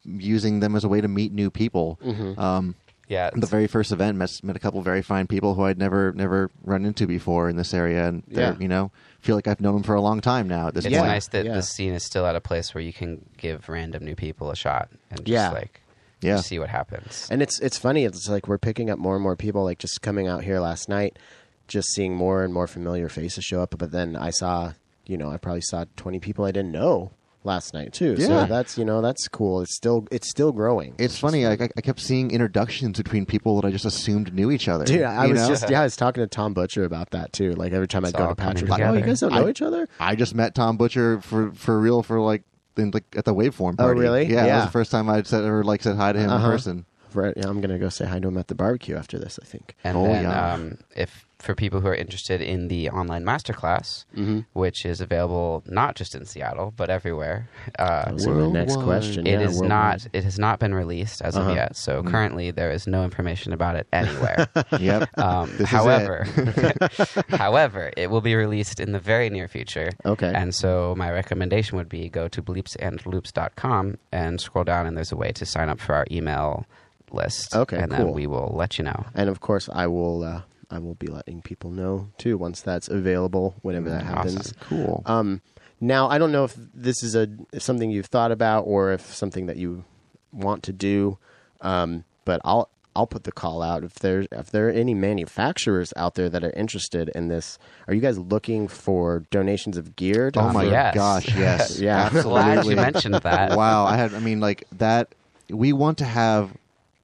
using 0.05 0.59
them 0.59 0.75
as 0.75 0.83
a 0.83 0.87
way 0.89 1.01
to 1.01 1.07
meet 1.07 1.31
new 1.31 1.49
people. 1.49 1.99
Mhm. 2.03 2.37
Um, 2.37 2.75
Yeah. 3.07 3.29
the 3.35 3.45
very 3.47 3.67
first 3.67 3.91
event 3.91 4.17
met, 4.17 4.31
met 4.43 4.55
a 4.55 4.59
couple 4.59 4.81
very 4.81 5.01
fine 5.01 5.27
people 5.27 5.55
who 5.55 5.63
I'd 5.63 5.77
never 5.77 6.13
never 6.13 6.49
run 6.63 6.85
into 6.85 7.05
before 7.05 7.49
in 7.49 7.57
this 7.57 7.73
area, 7.73 8.07
and 8.07 8.23
they're 8.27 8.53
Yeah. 8.53 8.59
you 8.59 8.67
know 8.67 8.91
feel 9.19 9.35
like 9.35 9.47
I've 9.47 9.61
known 9.61 9.75
them 9.75 9.83
for 9.83 9.95
a 9.95 10.01
long 10.01 10.19
time 10.21 10.47
now. 10.47 10.67
At 10.69 10.73
this 10.73 10.85
it's 10.85 10.95
point, 10.95 11.07
nice 11.07 11.27
that 11.29 11.45
yeah. 11.45 11.53
the 11.55 11.61
scene 11.61 11.93
is 11.93 12.03
still 12.03 12.25
at 12.25 12.35
a 12.35 12.41
place 12.41 12.73
where 12.73 12.81
you 12.83 12.91
can 12.93 13.25
give 13.37 13.69
random 13.69 14.03
new 14.03 14.15
people 14.15 14.51
a 14.51 14.55
shot 14.55 14.89
and 15.09 15.19
just 15.19 15.27
Yeah. 15.29 15.49
like 15.51 15.81
Yeah. 16.21 16.37
see 16.41 16.59
what 16.59 16.69
happens. 16.69 17.27
And 17.29 17.41
it's 17.41 17.59
it's 17.59 17.77
funny. 17.77 18.05
It's 18.05 18.27
like 18.29 18.47
we're 18.47 18.57
picking 18.57 18.89
up 18.89 18.97
more 18.99 19.15
and 19.15 19.23
more 19.23 19.35
people. 19.35 19.63
Like 19.63 19.79
just 19.79 20.01
coming 20.01 20.27
out 20.27 20.43
here 20.43 20.59
last 20.59 20.87
night, 20.89 21.19
just 21.67 21.89
seeing 21.93 22.15
more 22.15 22.43
and 22.43 22.53
more 22.53 22.67
familiar 22.67 23.09
faces 23.09 23.43
show 23.43 23.61
up. 23.61 23.75
But 23.77 23.91
then 23.91 24.15
I 24.15 24.29
saw, 24.31 24.73
you 25.05 25.17
know, 25.17 25.29
I 25.29 25.37
probably 25.37 25.61
saw 25.61 25.85
twenty 25.97 26.19
people 26.19 26.45
I 26.45 26.51
didn't 26.51 26.71
know 26.71 27.11
last 27.45 27.73
night 27.73 27.93
too. 27.93 28.15
Yeah. 28.17 28.27
So 28.27 28.45
that's 28.45 28.77
you 28.77 28.85
know 28.85 29.01
that's 29.01 29.27
cool. 29.27 29.61
It's 29.61 29.75
still 29.75 30.07
it's 30.11 30.29
still 30.29 30.51
growing. 30.51 30.95
It's 30.97 31.17
funny. 31.17 31.45
I, 31.45 31.53
I 31.53 31.81
kept 31.81 31.99
seeing 31.99 32.31
introductions 32.31 32.97
between 32.97 33.25
people 33.25 33.59
that 33.61 33.67
I 33.67 33.71
just 33.71 33.85
assumed 33.85 34.33
knew 34.33 34.51
each 34.51 34.67
other. 34.67 34.85
Dude, 34.85 35.01
I 35.03 35.27
was 35.27 35.41
know? 35.41 35.47
just 35.47 35.69
yeah, 35.69 35.81
I 35.81 35.83
was 35.83 35.95
talking 35.95 36.23
to 36.23 36.27
Tom 36.27 36.53
Butcher 36.53 36.83
about 36.83 37.11
that 37.11 37.33
too. 37.33 37.53
Like 37.53 37.73
every 37.73 37.87
time 37.87 38.05
I 38.05 38.09
It's 38.09 38.17
go 38.17 38.23
all 38.25 38.29
to 38.29 38.35
coming 38.35 38.53
Patrick's, 38.55 38.69
like, 38.71 38.81
oh, 38.81 38.93
you 38.93 39.01
guys 39.01 39.19
don't 39.19 39.33
know 39.33 39.47
I- 39.47 39.49
each 39.49 39.61
other. 39.61 39.87
I 39.99 40.15
just 40.15 40.35
met 40.35 40.55
Tom 40.55 40.77
Butcher 40.77 41.21
for 41.21 41.51
for 41.53 41.79
real 41.79 42.03
for 42.03 42.19
like 42.19 42.43
in 42.77 42.91
like 42.91 43.03
at 43.15 43.25
the 43.25 43.33
waveform 43.35 43.77
party. 43.77 43.99
Oh, 43.99 44.01
really? 44.01 44.25
Yeah, 44.25 44.45
that 44.47 44.55
was 44.55 44.65
the 44.65 44.71
first 44.71 44.89
time 44.91 45.09
I'd 45.09 45.27
said 45.27 45.43
ever 45.43 45.63
like 45.63 45.81
said 45.83 45.95
hi 45.95 46.11
to 46.13 46.19
him 46.19 46.29
Uh-huh. 46.29 46.45
in 46.45 46.51
person. 46.51 46.85
Right, 47.15 47.33
yeah, 47.37 47.47
I'm 47.47 47.61
gonna 47.61 47.79
go 47.79 47.89
say 47.89 48.05
hi 48.05 48.19
to 48.19 48.27
him 48.27 48.37
at 48.37 48.47
the 48.47 48.55
barbecue 48.55 48.95
after 48.95 49.17
this. 49.19 49.39
I 49.41 49.45
think. 49.45 49.75
And 49.83 49.97
Oh, 49.97 50.03
then, 50.05 50.23
yeah. 50.23 50.53
um, 50.53 50.77
if 50.95 51.25
for 51.39 51.53
people 51.55 51.81
who 51.81 51.87
are 51.87 51.95
interested 51.95 52.39
in 52.41 52.69
the 52.69 52.89
online 52.89 53.25
masterclass, 53.25 54.05
Mm-hmm. 54.15 54.39
which 54.53 54.85
is 54.85 55.01
available 55.01 55.61
not 55.65 55.95
just 55.95 56.15
in 56.15 56.23
Seattle 56.25 56.73
but 56.77 56.89
everywhere, 56.89 57.49
uh, 57.77 58.05
That 58.05 58.13
was 58.13 58.27
my 58.27 58.47
next 58.47 58.77
Worldwide. 58.77 58.85
question. 59.01 59.27
it 59.27 59.41
yeah, 59.41 59.47
is 59.47 59.61
not. 59.61 60.07
It 60.13 60.23
has 60.23 60.39
not 60.39 60.59
been 60.59 60.73
released 60.73 61.21
as 61.21 61.35
Uh-huh. 61.35 61.49
of 61.49 61.55
yet. 61.55 61.75
So 61.75 62.01
currently, 62.03 62.51
there 62.51 62.71
is 62.71 62.87
no 62.87 63.03
information 63.03 63.51
about 63.53 63.75
it 63.75 63.87
anywhere. 63.91 64.47
Yep. 64.79 65.17
Um, 65.19 65.49
This 65.51 65.61
is 65.61 65.67
however, 65.67 66.25
however, 67.29 67.91
it 67.97 68.09
will 68.09 68.21
be 68.21 68.35
released 68.35 68.79
in 68.79 68.91
the 68.93 68.99
very 68.99 69.29
near 69.29 69.47
future. 69.47 69.89
Okay. 70.05 70.31
And 70.33 70.53
so 70.55 70.95
my 70.97 71.11
recommendation 71.11 71.77
would 71.77 71.89
be 71.89 72.07
go 72.09 72.27
to 72.29 72.41
bleepsandloops.com 72.41 73.97
and 74.11 74.39
scroll 74.41 74.63
down, 74.63 74.87
and 74.87 74.95
there's 74.97 75.11
a 75.11 75.15
way 75.17 75.31
to 75.33 75.45
sign 75.45 75.69
up 75.69 75.79
for 75.79 75.93
our 75.95 76.05
email 76.11 76.65
list. 77.13 77.55
Okay, 77.55 77.77
And 77.77 77.91
cool. 77.91 78.05
then 78.05 78.13
we 78.13 78.27
will 78.27 78.51
let 78.55 78.77
you 78.77 78.83
know. 78.83 79.05
And 79.13 79.29
of 79.29 79.39
course, 79.39 79.69
I 79.71 79.87
will. 79.87 80.23
Uh, 80.23 80.41
I 80.71 80.79
will 80.79 80.95
be 80.95 81.05
letting 81.07 81.41
people 81.43 81.69
know 81.69 82.09
too 82.17 82.35
once 82.37 82.61
that's 82.61 82.87
available. 82.87 83.55
Whenever 83.61 83.89
that 83.89 84.03
happens. 84.03 84.37
Awesome. 84.37 84.57
Cool. 84.61 85.03
Um, 85.05 85.41
now 85.79 86.09
I 86.09 86.17
don't 86.17 86.31
know 86.31 86.45
if 86.45 86.55
this 86.73 87.03
is 87.03 87.13
a 87.15 87.27
something 87.59 87.91
you've 87.91 88.07
thought 88.07 88.31
about 88.31 88.61
or 88.61 88.91
if 88.91 89.01
something 89.13 89.45
that 89.45 89.57
you 89.57 89.83
want 90.31 90.63
to 90.63 90.73
do, 90.73 91.19
um, 91.61 92.05
but 92.25 92.41
I'll 92.43 92.69
I'll 92.95 93.05
put 93.07 93.23
the 93.23 93.31
call 93.31 93.61
out 93.61 93.83
if 93.83 93.95
there's 93.95 94.25
if 94.31 94.49
there 94.51 94.67
are 94.67 94.71
any 94.71 94.93
manufacturers 94.93 95.93
out 95.95 96.15
there 96.15 96.29
that 96.29 96.43
are 96.43 96.51
interested 96.51 97.09
in 97.13 97.27
this. 97.27 97.59
Are 97.87 97.93
you 97.93 98.01
guys 98.01 98.17
looking 98.17 98.67
for 98.67 99.23
donations 99.29 99.77
of 99.77 99.95
gear? 99.95 100.31
To 100.31 100.39
oh 100.39 100.53
my 100.53 100.63
yes. 100.63 100.95
gosh, 100.95 101.27
yes. 101.35 101.79
Yeah. 101.79 102.09
Glad 102.09 102.65
you 102.67 102.75
mentioned 102.75 103.15
that. 103.15 103.55
wow, 103.57 103.85
I 103.85 103.95
had 103.97 104.13
I 104.15 104.19
mean 104.19 104.39
like 104.39 104.63
that 104.77 105.13
we 105.49 105.73
want 105.73 105.99
to 105.99 106.05
have 106.05 106.51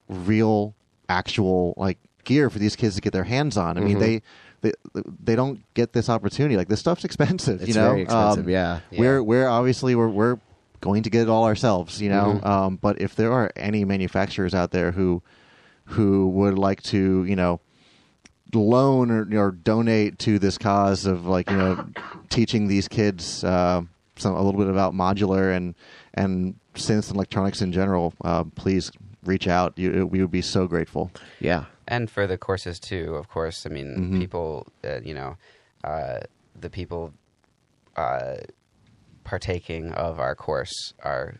real 0.09 0.75
actual 1.07 1.73
like 1.77 1.97
gear 2.25 2.49
for 2.49 2.59
these 2.59 2.75
kids 2.75 2.95
to 2.95 3.01
get 3.01 3.13
their 3.13 3.23
hands 3.23 3.55
on. 3.57 3.77
I 3.77 3.81
mean 3.81 3.97
Mhm. 3.97 3.99
they 3.99 4.21
they 4.61 4.73
they 5.23 5.35
don't 5.35 5.61
get 5.73 5.93
this 5.93 6.09
opportunity. 6.09 6.57
Like 6.57 6.67
this 6.67 6.79
stuff's 6.81 7.05
expensive, 7.05 7.61
It's 7.61 7.69
you 7.69 7.75
know. 7.75 7.91
very 7.91 8.01
expensive. 8.01 8.45
Um, 8.45 8.49
yeah. 8.51 8.79
Yeah. 8.91 8.99
We're 8.99 9.23
we're 9.23 9.47
obviously 9.47 9.95
we're 9.95 10.09
we're 10.09 10.37
going 10.81 11.03
to 11.03 11.09
get 11.09 11.23
it 11.23 11.29
all 11.29 11.45
ourselves, 11.45 12.01
you 12.01 12.09
know. 12.09 12.39
Mhm. 12.41 12.45
Um, 12.45 12.75
but 12.81 12.99
if 13.01 13.15
there 13.15 13.31
are 13.31 13.51
any 13.55 13.85
manufacturers 13.85 14.53
out 14.53 14.71
there 14.71 14.91
who 14.91 15.21
who 15.85 16.27
would 16.29 16.57
like 16.59 16.83
to, 16.83 17.23
you 17.25 17.35
know, 17.35 17.59
loan 18.53 19.11
or, 19.11 19.27
or 19.37 19.51
donate 19.51 20.19
to 20.19 20.39
this 20.39 20.57
cause 20.57 21.05
of 21.05 21.25
like 21.25 21.49
you 21.49 21.57
know 21.57 21.85
teaching 22.29 22.67
these 22.67 22.87
kids 22.87 23.43
uh, 23.43 23.81
some 24.17 24.33
a 24.35 24.41
little 24.41 24.59
bit 24.59 24.69
about 24.69 24.93
modular 24.93 25.55
and 25.55 25.75
and 26.13 26.55
synths 26.75 27.07
and 27.07 27.15
electronics 27.15 27.61
in 27.61 27.71
general, 27.71 28.13
uh, 28.23 28.43
please 28.55 28.91
reach 29.23 29.47
out. 29.47 29.77
You, 29.77 30.05
we 30.07 30.21
would 30.21 30.31
be 30.31 30.41
so 30.41 30.67
grateful. 30.67 31.11
Yeah. 31.39 31.65
and 31.87 32.09
for 32.09 32.27
the 32.27 32.37
courses 32.37 32.79
too 32.79 33.15
of 33.15 33.27
course 33.29 33.65
i 33.65 33.69
mean 33.69 33.89
Mhm. 33.97 34.19
people 34.19 34.67
uh, 34.83 34.99
you 35.03 35.13
know 35.15 35.37
uh, 35.83 36.19
the 36.59 36.69
people 36.69 37.13
uh, 37.97 38.35
partaking 39.23 39.91
of 39.93 40.19
our 40.19 40.35
course 40.35 40.93
are 41.03 41.35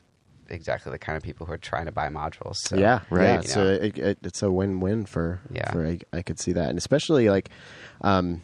exactly 0.50 0.92
the 0.92 0.98
kind 0.98 1.16
of 1.18 1.24
people 1.24 1.46
who 1.46 1.54
are 1.54 1.58
trying 1.58 1.86
to 1.86 1.92
buy 1.92 2.08
modules 2.10 2.56
so 2.58 2.76
yeah, 2.76 3.02
Right. 3.10 3.24
Yeah, 3.26 3.34
You 3.34 3.40
it's 3.40 3.56
know. 3.56 3.64
a 3.64 3.72
it, 3.86 3.98
it- 3.98 4.18
it's 4.24 4.42
a 4.44 4.52
win 4.52 4.80
win 4.80 5.06
for 5.06 5.40
Yeah. 5.52 5.72
For 5.72 5.86
I, 5.86 6.00
I 6.12 6.22
could 6.24 6.40
see 6.40 6.54
that, 6.54 6.70
and 6.70 6.78
especially 6.78 7.30
like, 7.30 7.50
um, 8.02 8.42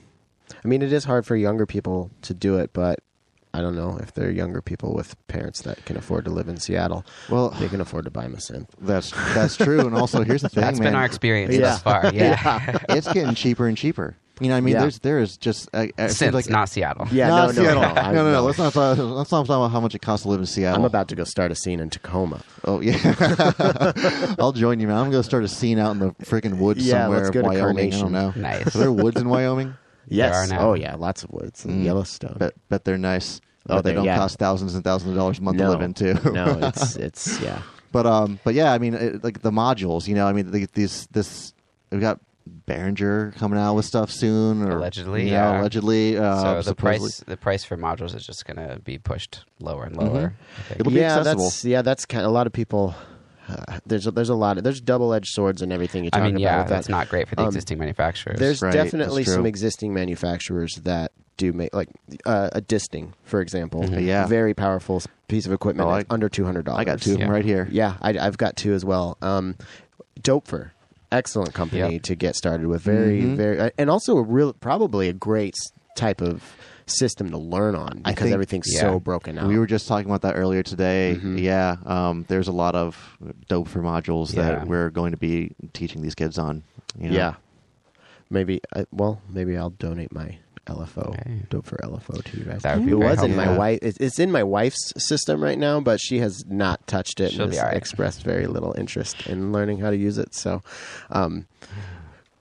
I 0.64 0.68
mean, 0.68 0.82
it 0.84 0.94
is 0.94 1.06
hard 1.06 1.26
for 1.26 1.36
younger 1.36 1.66
people 1.66 2.12
to 2.24 2.34
do 2.36 2.58
it, 2.60 2.72
but 2.74 3.00
I 3.56 3.62
don't 3.62 3.76
know 3.76 3.98
if 4.02 4.14
they're 4.14 4.32
younger 4.32 4.62
people 4.62 4.94
with 4.94 5.16
parents 5.28 5.62
that 5.62 5.84
can 5.86 5.98
afford 5.98 6.26
to 6.26 6.32
live 6.32 6.48
in 6.50 6.58
Seattle. 6.58 7.06
Well, 7.30 7.50
They 7.52 7.68
can 7.70 7.82
afford 7.82 8.06
to 8.06 8.12
buy 8.12 8.24
them 8.24 8.34
a 8.34 8.38
synth. 8.38 8.68
that's 8.80 9.12
that's 9.34 9.56
true. 9.58 9.80
And 9.82 9.96
also, 9.96 10.24
here's 10.24 10.42
the 10.42 10.50
thing, 10.54 10.62
that's 10.62 10.80
man. 10.80 10.88
been 10.90 10.96
our 10.96 11.06
experience 11.06 11.54
Yeah. 11.54 11.62
thus 11.62 11.82
far 11.82 12.12
yeah, 12.14 12.78
it's 12.90 13.12
getting 13.12 13.34
cheaper 13.36 13.68
and 13.68 13.78
cheaper. 13.78 14.18
You 14.42 14.50
know, 14.50 14.56
what 14.56 14.58
I 14.58 14.62
mean, 14.62 14.74
Yeah. 14.74 14.82
there's 14.82 15.00
there 15.00 15.20
is 15.20 15.38
just 15.38 15.70
uh, 15.74 15.88
it 15.98 16.12
seems 16.12 16.34
like 16.34 16.50
not 16.50 16.68
seattle 16.68 17.08
Yeah, 17.10 17.30
Not 17.30 17.56
no, 17.56 17.62
no, 17.64 17.70
Seattle. 17.70 17.82
no, 17.84 17.88
I- 18.02 18.12
no, 18.12 18.24
no, 18.26 18.32
no. 18.34 18.44
Let's 18.44 18.58
not 18.58 18.74
talk, 18.74 18.98
let's 18.98 19.32
not 19.32 19.46
talk 19.46 19.58
about 19.58 19.70
how 19.72 19.80
much 19.80 19.96
it 19.96 20.02
costs 20.02 20.24
to 20.24 20.30
live 20.30 20.42
in 20.42 20.46
Seattle. 20.46 20.80
I'm 20.80 20.86
about 20.86 21.08
to 21.08 21.16
go 21.16 21.24
start 21.24 21.52
a 21.54 21.56
scene 21.56 21.80
in 21.80 21.90
Tacoma. 21.90 22.42
Oh 22.66 22.82
yeah, 22.82 22.98
I'll 24.40 24.52
join 24.52 24.80
you, 24.82 24.88
man. 24.88 24.98
I'm 24.98 25.10
gonna 25.12 25.24
start 25.24 25.44
a 25.46 25.48
scene 25.48 25.80
out 25.80 25.92
in 25.92 26.00
the 26.00 26.10
freaking 26.26 26.58
woods 26.58 26.86
Yeah, 26.86 27.04
somewhere 27.04 27.18
let's 27.20 27.30
of 27.30 27.34
go 27.34 27.42
to 27.44 27.48
Wyoming. 27.48 27.94
I 27.94 28.00
don't 28.00 28.12
know. 28.12 28.34
Nice. 28.36 28.76
Are 28.76 28.80
there 28.80 28.92
woods 28.92 29.20
in 29.22 29.30
Wyoming? 29.30 29.76
Yes. 30.08 30.36
are 30.36 30.48
now. 30.48 30.60
Oh 30.70 30.74
yeah, 30.74 30.96
lots 30.96 31.24
of 31.24 31.32
woods 31.32 31.66
in 31.66 31.82
Mm. 31.82 31.86
Yellowstone. 31.86 32.36
Bet 32.38 32.54
bet 32.70 32.84
they're 32.86 32.98
nice. 32.98 33.40
Oh, 33.68 33.76
but 33.78 33.82
they 33.84 33.92
they- 33.92 33.96
don't 33.96 34.06
yeah. 34.06 34.18
cost 34.18 34.38
thousands 34.40 34.76
and 34.76 34.84
thousands 34.84 35.12
of 35.12 35.18
dollars 35.18 35.40
a 35.40 35.42
month 35.42 35.58
no, 35.58 35.66
to 35.66 35.70
live 35.72 35.82
in 35.82 35.94
too. 35.94 36.14
no, 36.32 36.58
it's 36.62 36.96
it's 36.96 37.40
yeah. 37.42 37.62
but 37.92 38.06
um, 38.06 38.40
but 38.44 38.54
yeah, 38.54 38.72
I 38.74 38.78
mean, 38.78 38.94
it, 38.94 39.24
like 39.24 39.42
the 39.42 39.52
modules. 39.52 40.08
You 40.08 40.16
know, 40.16 40.28
I 40.28 40.34
mean, 40.34 40.52
the, 40.52 40.68
these 40.74 41.08
this 41.12 41.54
we've 41.92 42.02
got 42.02 42.20
Behringer 42.68 43.36
coming 43.38 43.58
out 43.60 43.74
with 43.76 43.86
stuff 43.86 44.12
soon, 44.12 44.62
or 44.64 44.78
Allegedly, 44.78 45.26
you 45.26 45.32
know, 45.32 45.36
yeah. 45.54 45.62
allegedly. 45.62 46.18
Uh, 46.18 46.42
so 46.42 46.56
the 46.58 46.64
supposedly. 46.64 47.00
price 47.10 47.20
the 47.28 47.38
price 47.38 47.64
for 47.64 47.78
modules 47.78 48.16
is 48.16 48.26
just 48.26 48.46
going 48.46 48.58
to 48.58 48.80
be 48.80 48.98
pushed 48.98 49.44
lower 49.60 49.86
and 49.86 49.96
lower 49.98 50.36
Mhm. 50.70 50.80
It'll 50.80 50.92
be 50.92 51.00
yeah, 51.00 51.18
accessible. 51.18 51.44
that's 51.46 51.66
yeah, 51.66 51.82
that's 51.82 52.06
kind. 52.06 52.26
a 52.26 52.30
lot 52.30 52.48
of 52.48 52.54
people. 52.54 52.96
Uh, 53.48 53.80
there's 53.86 54.08
a, 54.08 54.12
there's 54.12 54.30
a 54.30 54.36
lot 54.36 54.58
of 54.58 54.64
there's 54.64 54.82
double 54.82 55.14
edged 55.14 55.32
swords 55.32 55.62
and 55.62 55.72
everything 55.72 56.04
you 56.04 56.10
talk 56.10 56.20
i 56.20 56.26
mean 56.26 56.32
about 56.34 56.42
yeah 56.42 56.58
with 56.62 56.68
that. 56.68 56.74
that's 56.78 56.90
not 56.90 57.08
great 57.10 57.28
for 57.30 57.36
the 57.36 57.44
Um, 57.44 57.48
existing 57.50 57.78
manufacturers 57.78 58.40
There's 58.40 58.60
Right, 58.60 58.74
definitely 58.74 59.24
some 59.24 59.46
existing 59.46 59.94
manufacturers 59.94 60.78
that 60.78 61.12
do 61.38 61.52
make 61.54 61.74
like 61.74 61.90
uh, 62.26 62.50
a 62.54 62.62
disting, 62.62 63.14
for 63.24 63.42
example. 63.42 63.84
Mhm. 63.84 64.06
Yeah. 64.06 64.26
very 64.28 64.54
powerful 64.54 65.02
piece 65.28 65.46
of 65.46 65.52
equipment 65.52 65.88
Oh, 65.88 65.92
I- 65.92 66.06
under 66.10 66.30
two 66.30 66.46
hundred 66.46 66.66
dollars. 66.66 66.80
I 66.82 66.84
got 66.86 67.02
two 67.02 67.14
of 67.14 67.20
them 67.20 67.28
Yeah. 67.30 67.34
right 67.34 67.46
here. 67.46 67.68
Yeah, 67.72 67.98
I, 68.02 68.18
I've 68.18 68.38
got 68.38 68.56
two 68.56 68.74
as 68.74 68.86
well. 68.86 69.18
Um, 69.22 69.56
Doepfer, 70.22 70.72
excellent 71.12 71.54
company 71.54 71.94
Yep. 71.94 72.02
to 72.04 72.16
get 72.16 72.36
started 72.36 72.68
with. 72.68 72.82
Very, 72.82 73.22
Mhm. 73.22 73.36
very, 73.36 73.60
uh, 73.60 73.70
and 73.78 73.90
also 73.90 74.18
a 74.18 74.22
real, 74.24 74.54
probably 74.54 75.10
a 75.10 75.14
great 75.14 75.56
type 75.98 76.22
of 76.22 76.42
system 76.88 77.30
to 77.32 77.38
learn 77.38 77.74
on 77.76 77.98
because 78.06 78.24
think- 78.24 78.34
everything's 78.34 78.72
yeah. 78.74 78.82
so 78.82 79.00
broken 79.00 79.38
out. 79.40 79.48
We 79.48 79.58
were 79.58 79.66
just 79.66 79.88
talking 79.88 80.06
about 80.08 80.22
that 80.22 80.36
earlier 80.36 80.62
today. 80.62 81.18
Mhm. 81.20 81.42
Yeah, 81.42 81.78
um, 81.86 82.26
there's 82.28 82.48
a 82.48 82.52
lot 82.52 82.76
of 82.76 83.18
Doepfer 83.50 83.82
modules 83.82 84.34
Yeah. 84.36 84.44
that 84.44 84.68
we're 84.68 84.90
going 84.92 85.12
to 85.12 85.18
be 85.18 85.52
teaching 85.74 86.02
these 86.02 86.16
kids 86.16 86.38
on. 86.38 86.64
You 86.98 87.10
know? 87.10 87.16
yeah. 87.16 87.34
Maybe, 88.30 88.62
I, 88.76 88.86
well, 88.92 89.22
maybe 89.30 89.56
I'll 89.58 89.70
donate 89.72 90.12
my 90.14 90.38
LFO, 90.68 91.16
Hey. 91.26 91.42
Doepfer 91.50 91.80
LFO 91.82 92.24
too, 92.24 92.40
you 92.40 92.46
guys. 92.46 92.62
That 92.64 92.78
would 92.78 92.86
be 92.86 92.92
it 92.92 92.96
was 92.96 93.22
in 93.24 93.36
my 93.36 93.56
wife. 93.58 93.80
It's, 93.82 93.98
it's 94.00 94.20
in 94.20 94.32
my 94.32 94.44
wife's 94.44 94.94
system 94.98 95.44
right 95.44 95.58
now, 95.58 95.80
but 95.80 96.00
she 96.00 96.20
has 96.20 96.46
not 96.48 96.86
touched 96.88 97.20
it 97.20 97.32
She'll 97.32 97.44
and 97.44 97.54
has 97.54 97.62
all 97.62 97.68
right. 97.70 97.78
expressed 97.78 98.24
very 98.24 98.48
little 98.48 98.74
interest 98.78 99.28
in 99.28 99.52
learning 99.52 99.80
how 99.80 99.90
to 99.92 99.98
use 99.98 100.18
it. 100.18 100.34
So, 100.36 100.62
um, 101.10 101.48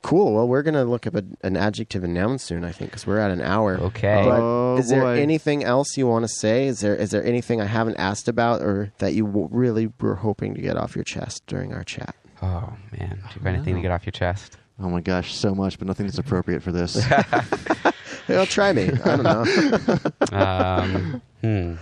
cool. 0.03 0.35
Well, 0.35 0.49
we're 0.49 0.63
gonna 0.63 0.85
look 0.85 1.07
up 1.07 1.15
a, 1.15 1.25
an 1.43 1.57
adjective 1.57 2.05
and 2.05 2.13
noun 2.15 2.39
soon, 2.39 2.65
I 2.65 2.73
think, 2.73 2.91
because 2.91 3.07
we're 3.07 3.19
at 3.19 3.31
an 3.31 3.41
hour. 3.41 3.79
Okay. 3.79 4.23
But 4.25 4.41
Oh, 4.41 4.77
is 4.79 4.89
there 4.89 5.03
boy. 5.03 5.21
anything 5.21 5.65
else 5.65 5.97
you 5.97 6.07
want 6.07 6.25
to 6.25 6.29
say? 6.29 6.67
Is 6.67 6.81
there 6.81 6.95
is 6.97 7.11
there 7.11 7.25
anything 7.25 7.61
I 7.61 7.67
haven't 7.67 7.97
asked 7.97 8.29
about, 8.29 8.63
or 8.63 8.93
that 8.99 9.15
you 9.15 9.27
w- 9.27 9.49
really 9.51 9.93
were 10.01 10.17
hoping 10.17 10.55
to 10.55 10.61
get 10.61 10.77
off 10.77 10.95
your 10.97 11.05
chest 11.05 11.43
during 11.47 11.73
our 11.73 11.85
chat? 11.85 12.15
oh 12.43 12.75
man 12.99 13.11
do 13.11 13.15
you 13.17 13.21
have 13.35 13.47
anything 13.47 13.77
to 13.77 13.81
get 13.81 13.91
off 13.93 14.05
your 14.05 14.11
chest 14.13 14.59
Oh 14.83 14.91
my 14.91 15.01
gosh, 15.01 15.33
so 15.33 15.55
much, 15.55 15.79
but 15.79 15.87
nothing 15.87 16.05
that's 16.07 16.19
appropriate 16.19 16.61
for 16.61 16.73
this. 16.73 16.97
Well, 18.29 18.47
try 18.47 18.73
me. 18.73 18.91
I 19.05 19.17
don't 19.17 19.23
know. 19.23 19.99
um, 20.39 21.23
hmm. 21.41 21.75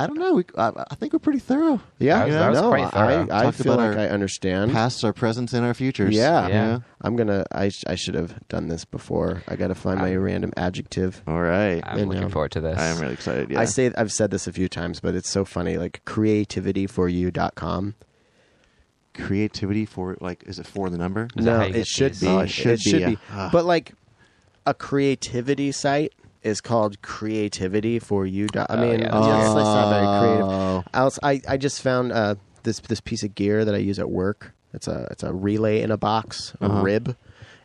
I 0.00 0.08
don't 0.08 0.18
know. 0.18 0.34
We, 0.34 0.44
I, 0.58 0.72
I 0.90 0.94
think 0.96 1.12
we're 1.12 1.20
pretty 1.20 1.38
thorough. 1.38 1.80
Yeah, 2.00 2.18
That 2.18 2.26
was- 2.26 2.34
that 2.34 2.48
was 2.50 2.60
no, 2.62 2.68
quite 2.68 2.90
thorough. 2.90 3.26
I, 3.30 3.38
I 3.40 3.42
Talked 3.44 3.58
feel 3.58 3.72
about 3.74 3.90
like 3.90 3.96
our 3.98 4.02
I 4.04 4.08
understand. 4.08 4.72
Pasts, 4.72 5.04
our 5.04 5.12
presents, 5.12 5.52
and 5.52 5.64
our 5.64 5.72
futures. 5.72 6.14
Yeah. 6.16 6.48
Yeah. 6.48 6.78
I'm 7.00 7.14
gonna. 7.14 7.44
I 7.52 7.68
sh- 7.68 7.84
I 7.86 7.94
should 7.94 8.14
have 8.16 8.36
done 8.48 8.66
this 8.66 8.84
before. 8.84 9.44
I 9.46 9.54
got 9.54 9.68
to 9.68 9.74
find 9.76 10.00
my 10.00 10.08
I'm- 10.10 10.18
random 10.20 10.52
adjective. 10.56 11.22
All 11.28 11.40
right. 11.40 11.80
i'm 11.86 11.98
And, 12.00 12.08
looking 12.08 12.24
um, 12.24 12.30
forward 12.30 12.50
to 12.52 12.60
this 12.60 12.76
I 12.76 12.86
am 12.86 12.98
really 13.00 13.12
excited. 13.14 13.50
Yeah. 13.50 13.60
I 13.60 13.66
say 13.66 13.92
I've 13.96 14.10
said 14.10 14.32
this 14.32 14.48
a 14.48 14.52
few 14.52 14.68
times, 14.68 14.98
but 14.98 15.14
it's 15.14 15.30
so 15.30 15.44
funny. 15.44 15.76
Like 15.78 16.02
creativityforyou.com. 16.04 17.94
creativity 19.14 19.84
for 19.86 20.16
like 20.20 20.42
is 20.44 20.58
it 20.58 20.66
for 20.66 20.90
the 20.90 20.98
number? 20.98 21.28
Is 21.36 21.44
that 21.44 21.50
no, 21.52 21.58
how 21.58 21.66
you 21.66 21.74
it 21.74 21.86
should 21.86 22.12
these? 22.14 22.20
be. 22.20 22.26
Oh, 22.26 22.38
it 22.40 22.50
should 22.50 22.80
be, 22.84 22.90
yeah. 22.98 23.14
Ah. 23.30 23.48
But 23.52 23.64
like 23.64 23.92
a 24.66 24.74
creativity 24.74 25.72
site 25.72 26.12
is 26.42 26.60
called 26.60 27.00
creativity 27.02 27.98
for 27.98 28.26
you. 28.26 28.46
I 28.54 28.66
Oh, 28.68 28.76
mean, 28.80 29.00
yeah, 29.00 29.06
it's 29.06 29.54
that's 29.54 29.54
not 29.54 29.90
very 29.90 30.06
creative. 30.20 30.46
Oh. 30.46 30.84
Else, 30.92 31.18
I, 31.22 31.40
I 31.48 31.56
just 31.56 31.80
found 31.82 32.12
uh, 32.12 32.34
this 32.64 32.80
this 32.80 33.00
piece 33.00 33.22
of 33.22 33.34
gear 33.34 33.64
that 33.64 33.74
I 33.74 33.78
use 33.78 33.98
at 33.98 34.10
work. 34.10 34.52
It's 34.72 34.86
a 34.88 35.06
it's 35.10 35.22
a 35.22 35.32
relay 35.32 35.80
in 35.82 35.90
a 35.90 35.96
box, 35.96 36.52
a 36.60 36.64
Uh-huh. 36.66 36.82
rib, 36.82 37.16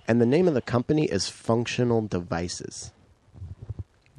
and 0.08 0.22
the 0.22 0.26
name 0.26 0.48
of 0.48 0.54
the 0.54 0.62
company 0.62 1.06
is 1.06 1.28
Functional 1.28 2.02
Devices. 2.08 2.92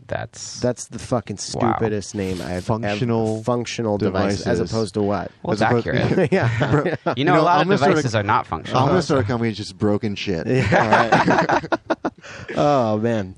that's 0.07 0.59
That's 0.61 0.89
the 0.89 0.98
fucking 0.98 1.36
Wow. 1.55 1.73
stupidest 1.74 2.15
name 2.16 2.43
I've 2.43 2.65
Functional 2.65 3.36
ever. 3.36 3.44
Functional 3.44 3.97
devices, 3.97 4.44
as 4.47 4.59
opposed 4.59 4.94
to 4.94 5.02
what? 5.02 5.31
well 5.43 5.52
it's 5.52 5.62
opposed- 5.62 5.86
accurate 5.86 6.32
yeah, 6.39 6.51
you 6.85 6.97
know, 7.07 7.15
You 7.16 7.24
know, 7.24 7.40
a 7.40 7.43
lot 7.43 7.57
I'm 7.61 7.62
of 7.62 7.66
gonna 7.69 7.78
start 7.78 7.90
devices 7.93 8.15
are 8.16 8.24
not 8.24 8.47
functional 8.47 8.82
I'm 8.82 8.89
gonna 8.89 9.02
start 9.02 9.20
a 9.20 9.24
company 9.24 9.51
that's 9.51 9.59
just 9.59 9.78
broken 9.78 10.16
shit. 10.16 10.47
oh 12.57 12.99
man, 12.99 13.37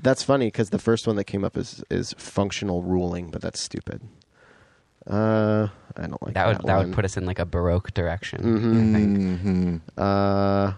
that's 0.00 0.22
funny 0.22 0.46
because 0.46 0.70
the 0.70 0.78
first 0.78 1.06
one 1.06 1.16
that 1.16 1.24
came 1.24 1.44
up 1.44 1.56
is 1.56 1.82
is 1.90 2.14
functional 2.18 2.82
ruling, 2.82 3.30
but 3.30 3.40
that's 3.42 3.60
stupid. 3.60 4.00
Uh, 5.06 5.68
I 5.96 6.02
don't 6.06 6.22
like 6.22 6.34
that 6.34 6.44
that. 6.44 6.46
would 6.48 6.66
that 6.66 6.76
one. 6.76 6.86
would 6.88 6.94
put 6.94 7.04
us 7.04 7.16
in 7.16 7.24
like 7.26 7.38
a 7.38 7.46
baroque 7.46 7.94
direction. 7.94 8.40
I 8.40 8.98
think. 8.98 9.40
hmm 9.40 9.76
Uh, 9.96 10.72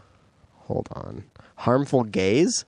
hold 0.67 0.89
on. 0.93 1.25
Harmful 1.57 2.05
gaze 2.05 2.65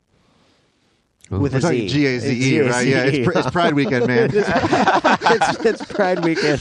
Ooh. 1.32 1.38
with 1.38 1.52
We're 1.52 1.58
a 1.58 1.62
talking 1.62 1.88
Z. 1.88 1.94
G 1.94 2.06
A 2.06 2.18
Z 2.18 2.28
E, 2.32 2.58
It's 2.58 2.70
right? 2.74 2.86
Yeah, 2.86 3.04
it's, 3.04 3.24
pr- 3.32 3.38
it's 3.38 3.50
Pride 3.50 3.74
Weekend, 3.74 4.06
man. 4.08 4.30
it's, 4.34 5.64
it's 5.64 5.84
Pride 5.92 6.24
Weekend. 6.24 6.60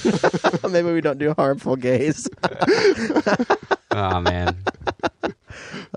Maybe 0.72 0.92
we 0.94 1.02
don't 1.02 1.18
do 1.18 1.34
harmful 1.34 1.76
gaze. 1.76 2.30
oh 3.92 4.22
man. 4.22 4.56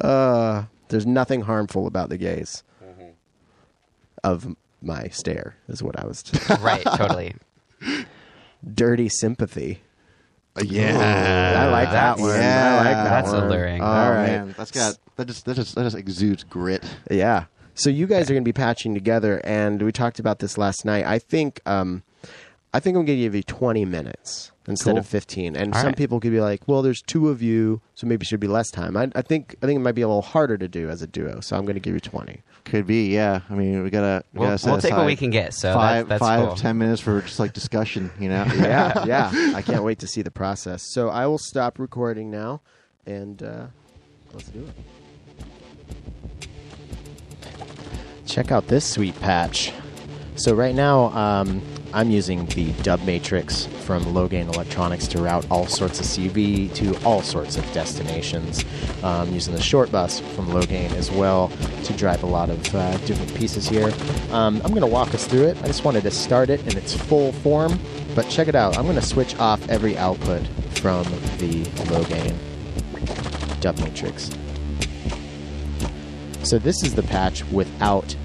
Uh, 0.00 0.64
there's 0.88 1.06
nothing 1.06 1.42
harmful 1.42 1.86
about 1.86 2.08
the 2.08 2.16
gaze 2.18 2.62
of 4.22 4.56
my 4.82 5.08
stare, 5.08 5.56
is 5.68 5.82
what 5.82 5.98
I 5.98 6.06
was. 6.06 6.24
right. 6.60 6.82
Totally. 6.84 7.34
Dirty 8.72 9.08
sympathy. 9.08 9.80
yeah, 10.62 11.62
I 11.66 11.70
like 11.70 11.90
that 11.90 12.16
that's- 12.16 12.20
one. 12.20 12.30
yeah, 12.38 12.72
I 12.72 12.76
like 12.76 12.94
that 12.94 13.04
that's 13.04 13.32
one. 13.32 13.42
alluring. 13.44 13.82
Oh 13.82 13.86
All 13.86 14.10
right. 14.12 14.26
man, 14.26 14.54
that's 14.56 14.70
got 14.70 14.96
that 15.16 15.26
just 15.26 15.44
that 15.46 15.54
just 15.56 15.74
that 15.74 15.82
just 15.82 15.96
exudes 15.96 16.44
grit. 16.44 16.82
Yeah. 17.10 17.46
So 17.74 17.90
you 17.90 18.06
guys 18.06 18.30
are 18.30 18.34
going 18.34 18.44
to 18.44 18.48
be 18.48 18.52
patching 18.52 18.94
together, 18.94 19.40
and 19.42 19.82
we 19.82 19.90
talked 19.90 20.20
about 20.20 20.38
this 20.38 20.56
last 20.56 20.84
night. 20.84 21.04
I 21.06 21.18
think, 21.18 21.60
um, 21.66 22.04
I 22.72 22.78
think 22.78 22.94
I'm 22.96 23.04
going 23.04 23.18
to 23.18 23.22
give 23.22 23.34
you 23.34 23.42
20 23.42 23.84
minutes 23.84 24.52
instead 24.66 24.92
Cool. 24.92 24.98
of 25.00 25.06
15. 25.06 25.56
And 25.56 25.74
All 25.74 25.80
some 25.80 25.88
right. 25.88 25.96
people 25.96 26.20
could 26.20 26.30
be 26.32 26.40
like, 26.40 26.62
"Well, 26.66 26.82
there's 26.82 27.02
two 27.02 27.28
of 27.28 27.42
you, 27.42 27.80
so 27.94 28.06
maybe 28.06 28.22
it 28.24 28.26
should 28.26 28.40
be 28.40 28.46
less 28.46 28.70
time." 28.70 28.96
I, 28.96 29.10
I 29.14 29.22
think, 29.22 29.56
I 29.62 29.66
think 29.66 29.78
it 29.78 29.82
might 29.82 29.94
be 29.94 30.02
a 30.02 30.08
little 30.08 30.22
harder 30.22 30.56
to 30.58 30.68
do 30.68 30.88
as 30.88 31.02
a 31.02 31.06
duo, 31.06 31.40
so 31.40 31.56
I'm 31.56 31.64
going 31.64 31.74
to 31.74 31.80
give 31.80 31.94
you 31.94 32.00
20. 32.00 32.40
Could 32.64 32.86
be, 32.86 33.12
yeah. 33.12 33.40
I 33.50 33.54
mean, 33.54 33.82
we 33.82 33.90
gotta 33.90 34.24
we 34.32 34.40
We'll, 34.40 34.50
gotta 34.50 34.70
we'll 34.70 34.80
take 34.80 34.92
what 34.96 35.04
we 35.06 35.16
can 35.16 35.28
get. 35.30 35.52
So 35.52 35.74
five 35.74 36.08
that's, 36.08 36.20
that's 36.20 36.28
five 36.30 36.46
cool. 36.48 36.56
ten 36.56 36.78
minutes 36.78 37.00
for 37.02 37.20
just 37.20 37.38
like 37.38 37.52
discussion, 37.52 38.10
you 38.18 38.28
know. 38.30 38.44
Yeah, 38.54 39.04
yeah. 39.06 39.52
I 39.54 39.60
can't 39.62 39.82
wait 39.84 39.98
to 39.98 40.06
see 40.06 40.22
the 40.22 40.30
process. 40.30 40.82
So 40.82 41.08
I 41.10 41.26
will 41.26 41.36
stop 41.38 41.78
recording 41.78 42.30
now, 42.30 42.62
and 43.04 43.42
uh, 43.42 43.66
let's 44.32 44.48
do 44.48 44.64
it. 44.64 44.74
Check 48.26 48.50
out 48.50 48.68
this 48.68 48.84
sweet 48.90 49.18
patch. 49.20 49.72
So 50.36 50.54
right 50.54 50.74
now, 50.74 51.04
um, 51.16 51.60
I'm 51.94 52.10
using 52.10 52.44
the 52.46 52.72
Dub 52.82 53.00
Matrix 53.04 53.66
from 53.66 54.12
Low-Gain 54.12 54.48
Electronics 54.48 55.06
to 55.08 55.22
route 55.22 55.46
all 55.48 55.68
sorts 55.68 56.00
of 56.00 56.06
CV 56.06 56.74
to 56.74 57.00
all 57.04 57.22
sorts 57.22 57.56
of 57.56 57.72
destinations. 57.72 58.64
Um, 59.04 59.32
using 59.32 59.54
the 59.54 59.62
short 59.62 59.92
bus 59.92 60.18
from 60.18 60.52
Low-Gain 60.52 60.90
as 60.94 61.12
well 61.12 61.52
to 61.84 61.92
drive 61.92 62.24
a 62.24 62.26
lot 62.26 62.50
of 62.50 62.74
uh, 62.74 62.96
different 63.06 63.32
pieces 63.36 63.68
here. 63.68 63.92
Um, 64.32 64.60
I'm 64.64 64.70
going 64.70 64.80
to 64.80 64.88
walk 64.88 65.14
us 65.14 65.24
through 65.24 65.44
it. 65.44 65.56
I 65.62 65.68
just 65.68 65.84
wanted 65.84 66.02
to 66.02 66.10
start 66.10 66.50
it 66.50 66.60
in 66.66 66.76
its 66.76 66.96
full 66.96 67.30
form, 67.30 67.78
but 68.16 68.28
check 68.28 68.48
it 68.48 68.56
out. 68.56 68.76
I'm 68.76 68.86
going 68.86 68.96
to 68.96 69.02
switch 69.02 69.38
off 69.38 69.66
every 69.68 69.96
output 69.96 70.44
from 70.78 71.04
the 71.38 71.62
Low-Gain 71.92 72.36
Dub 73.60 73.78
Matrix. 73.78 74.32
So 76.42 76.58
this 76.58 76.82
is 76.82 76.96
the 76.96 77.04
patch 77.04 77.44
without 77.52 78.16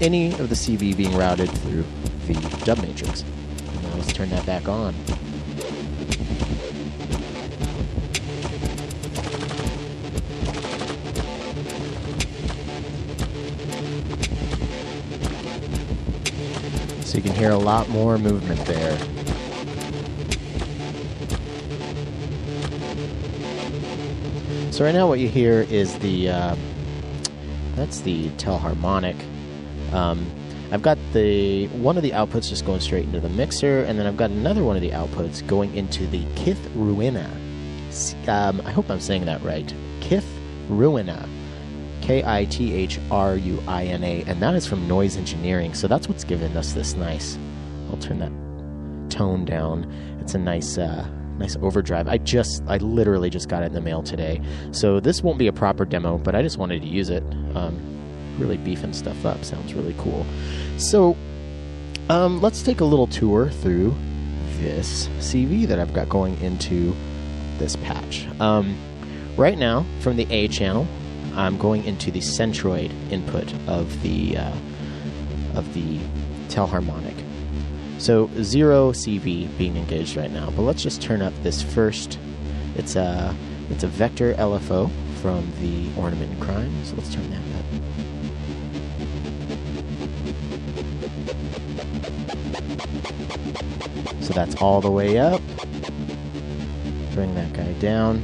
any 0.00 0.30
of 0.34 0.48
the 0.48 0.54
CV 0.54 0.96
being 0.96 1.16
routed 1.16 1.50
through 1.50 1.84
the 2.34 2.64
dub 2.64 2.80
matrix. 2.82 3.24
Now 3.82 3.94
let's 3.96 4.12
turn 4.12 4.30
that 4.30 4.46
back 4.46 4.68
on. 4.68 4.94
So 17.04 17.16
you 17.16 17.22
can 17.22 17.34
hear 17.34 17.50
a 17.50 17.56
lot 17.56 17.88
more 17.88 18.18
movement 18.18 18.64
there. 18.66 18.96
So 24.72 24.84
right 24.84 24.94
now 24.94 25.08
what 25.08 25.18
you 25.18 25.28
hear 25.28 25.62
is 25.62 25.98
the 25.98 26.30
uh, 26.30 26.56
that's 27.74 28.00
the 28.00 28.28
telharmonic. 28.30 29.16
Um, 29.92 30.24
I've 30.72 30.82
got 30.82 30.98
the 31.12 31.66
one 31.68 31.96
of 31.96 32.02
the 32.02 32.10
outputs 32.12 32.48
just 32.48 32.64
going 32.64 32.80
straight 32.80 33.04
into 33.04 33.20
the 33.20 33.28
mixer, 33.28 33.84
and 33.84 33.98
then 33.98 34.06
I've 34.06 34.16
got 34.16 34.30
another 34.30 34.62
one 34.62 34.76
of 34.76 34.82
the 34.82 34.90
outputs 34.90 35.46
going 35.46 35.74
into 35.74 36.06
the 36.06 36.24
Kith 36.36 36.60
Ruina. 36.76 37.28
Um, 38.28 38.62
I 38.64 38.70
hope 38.70 38.88
I'm 38.88 39.00
saying 39.00 39.24
that 39.26 39.42
right. 39.42 39.74
Kith 40.00 40.26
Ruina. 40.68 41.28
K 42.02 42.22
I 42.24 42.44
T 42.46 42.74
H 42.74 42.98
R 43.10 43.36
U 43.36 43.62
I 43.68 43.84
N 43.84 44.02
A, 44.04 44.22
and 44.22 44.40
that 44.42 44.54
is 44.54 44.66
from 44.66 44.88
Noise 44.88 45.16
Engineering. 45.16 45.74
So 45.74 45.86
that's 45.86 46.08
what's 46.08 46.24
giving 46.24 46.56
us 46.56 46.72
this 46.72 46.94
nice. 46.94 47.38
I'll 47.90 47.98
turn 47.98 48.20
that 48.20 48.32
tone 49.10 49.44
down. 49.44 49.84
It's 50.20 50.34
a 50.34 50.38
nice, 50.38 50.78
uh, 50.78 51.06
nice 51.36 51.56
overdrive. 51.56 52.08
I 52.08 52.18
just, 52.18 52.62
I 52.68 52.78
literally 52.78 53.28
just 53.28 53.48
got 53.48 53.62
it 53.62 53.66
in 53.66 53.74
the 53.74 53.80
mail 53.80 54.02
today. 54.02 54.40
So 54.70 55.00
this 55.00 55.22
won't 55.22 55.38
be 55.38 55.46
a 55.46 55.52
proper 55.52 55.84
demo, 55.84 56.16
but 56.18 56.34
I 56.34 56.42
just 56.42 56.56
wanted 56.56 56.82
to 56.82 56.88
use 56.88 57.10
it. 57.10 57.22
Um, 57.54 57.99
really 58.40 58.56
beefing 58.56 58.92
stuff 58.92 59.24
up. 59.24 59.44
Sounds 59.44 59.74
really 59.74 59.94
cool. 59.98 60.26
So 60.78 61.16
um, 62.08 62.40
let's 62.40 62.62
take 62.62 62.80
a 62.80 62.84
little 62.84 63.06
tour 63.06 63.50
through 63.50 63.94
this 64.58 65.08
CV 65.18 65.66
that 65.66 65.78
I've 65.78 65.94
got 65.94 66.08
going 66.08 66.40
into 66.40 66.94
this 67.58 67.76
patch. 67.76 68.26
Um, 68.40 68.76
right 69.36 69.56
now, 69.56 69.86
from 70.00 70.16
the 70.16 70.26
A 70.30 70.48
channel, 70.48 70.86
I'm 71.34 71.56
going 71.58 71.84
into 71.84 72.10
the 72.10 72.20
centroid 72.20 72.90
input 73.12 73.52
of 73.68 74.02
the 74.02 74.36
uh, 74.36 74.52
of 75.54 75.72
the 75.74 75.98
telharmonic. 76.48 77.24
So 77.98 78.30
zero 78.42 78.92
CV 78.92 79.46
being 79.58 79.76
engaged 79.76 80.16
right 80.16 80.30
now, 80.30 80.50
but 80.50 80.62
let's 80.62 80.82
just 80.82 81.02
turn 81.02 81.22
up 81.22 81.34
this 81.42 81.62
first. 81.62 82.18
It's 82.74 82.96
a 82.96 83.34
it's 83.70 83.84
a 83.84 83.88
vector 83.88 84.34
LFO 84.34 84.90
from 85.20 85.50
the 85.60 85.88
Ornament 86.00 86.40
Crime. 86.40 86.72
So 86.84 86.96
let's 86.96 87.14
turn 87.14 87.30
that 87.30 87.49
So 94.30 94.34
that's 94.34 94.54
all 94.62 94.80
the 94.80 94.92
way 94.92 95.18
up. 95.18 95.42
Bring 97.14 97.34
that 97.34 97.52
guy 97.52 97.72
down. 97.80 98.22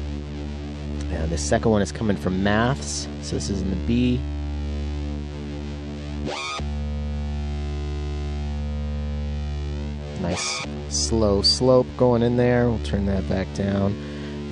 And 1.11 1.29
the 1.33 1.37
second 1.37 1.73
one 1.73 1.83
is 1.83 1.91
coming 1.91 2.17
from 2.17 2.45
maths. 2.45 3.09
So 3.23 3.35
this 3.35 3.51
is 3.51 3.61
in 3.61 3.71
the 3.71 3.77
B. 3.89 4.21
Nice 10.21 10.65
slow 10.91 11.43
slope 11.43 11.89
going 11.97 12.23
in 12.23 12.37
there. 12.37 12.69
We'll 12.69 12.79
turn 12.85 13.07
that 13.07 13.29
back 13.29 13.53
down. 13.55 13.91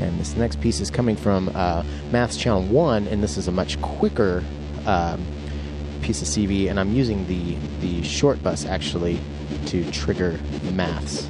And 0.00 0.18
this 0.18 0.34
next 0.34 0.60
piece 0.60 0.80
is 0.80 0.90
coming 0.90 1.14
from 1.14 1.52
uh, 1.54 1.84
Maths 2.10 2.36
Channel 2.36 2.64
1, 2.64 3.06
and 3.06 3.22
this 3.22 3.36
is 3.36 3.46
a 3.46 3.52
much 3.52 3.80
quicker 3.80 4.42
um, 4.86 5.24
piece 6.02 6.20
of 6.20 6.26
CV, 6.26 6.68
and 6.68 6.80
I'm 6.80 6.92
using 6.94 7.24
the, 7.28 7.54
the 7.80 8.02
short 8.02 8.42
bus 8.42 8.66
actually 8.66 9.20
to 9.66 9.88
trigger 9.92 10.32
the 10.64 10.72
maths. 10.72 11.28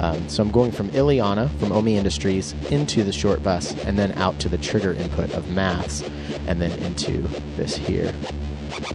Um, 0.00 0.26
so 0.30 0.42
I'm 0.42 0.50
going 0.50 0.72
from 0.72 0.88
Iliana 0.90 1.50
from 1.58 1.72
Omi 1.72 1.96
Industries 1.96 2.54
into 2.70 3.04
the 3.04 3.12
short 3.12 3.42
bus, 3.42 3.74
and 3.84 3.98
then 3.98 4.12
out 4.12 4.38
to 4.40 4.48
the 4.48 4.56
trigger 4.56 4.94
input 4.94 5.30
of 5.34 5.50
maths, 5.50 6.02
and 6.46 6.60
then 6.60 6.72
into 6.82 7.18
this 7.56 7.76
here 7.76 8.12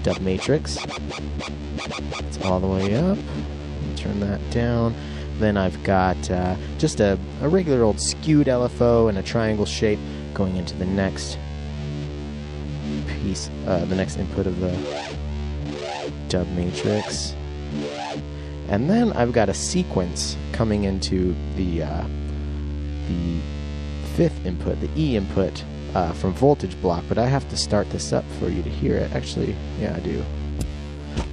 dub 0.01 0.19
matrix. 0.21 0.77
It's 2.19 2.41
all 2.41 2.59
the 2.59 2.67
way 2.67 2.95
up. 2.95 3.17
Turn 3.95 4.19
that 4.21 4.41
down. 4.49 4.95
Then 5.37 5.57
I've 5.57 5.81
got 5.83 6.31
uh, 6.31 6.55
just 6.77 6.99
a, 6.99 7.19
a 7.41 7.49
regular 7.49 7.83
old 7.83 8.01
skewed 8.01 8.47
LFO 8.47 9.09
in 9.09 9.17
a 9.17 9.23
triangle 9.23 9.65
shape 9.65 9.99
going 10.33 10.55
into 10.55 10.75
the 10.75 10.85
next 10.85 11.37
piece, 13.21 13.49
uh, 13.67 13.85
the 13.85 13.95
next 13.95 14.17
input 14.17 14.47
of 14.47 14.59
the 14.59 14.71
dub 16.29 16.47
matrix. 16.49 17.35
And 18.69 18.89
then 18.89 19.13
I've 19.13 19.31
got 19.31 19.49
a 19.49 19.53
sequence 19.53 20.35
coming 20.51 20.85
into 20.85 21.35
the 21.55 21.83
uh, 21.83 22.05
the 23.07 23.39
fifth 24.15 24.45
input, 24.45 24.79
the 24.81 24.89
E 24.95 25.15
input 25.15 25.63
uh, 25.93 26.13
from 26.13 26.33
voltage 26.33 26.79
block. 26.81 27.03
But 27.07 27.17
I 27.17 27.27
have 27.27 27.47
to 27.49 27.57
start 27.57 27.89
this 27.91 28.11
up 28.11 28.25
for 28.39 28.49
you 28.49 28.63
to 28.63 28.69
hear 28.69 28.95
it. 28.95 29.11
Actually, 29.13 29.55
yeah, 29.79 29.95
I 29.95 29.99
do. 29.99 30.23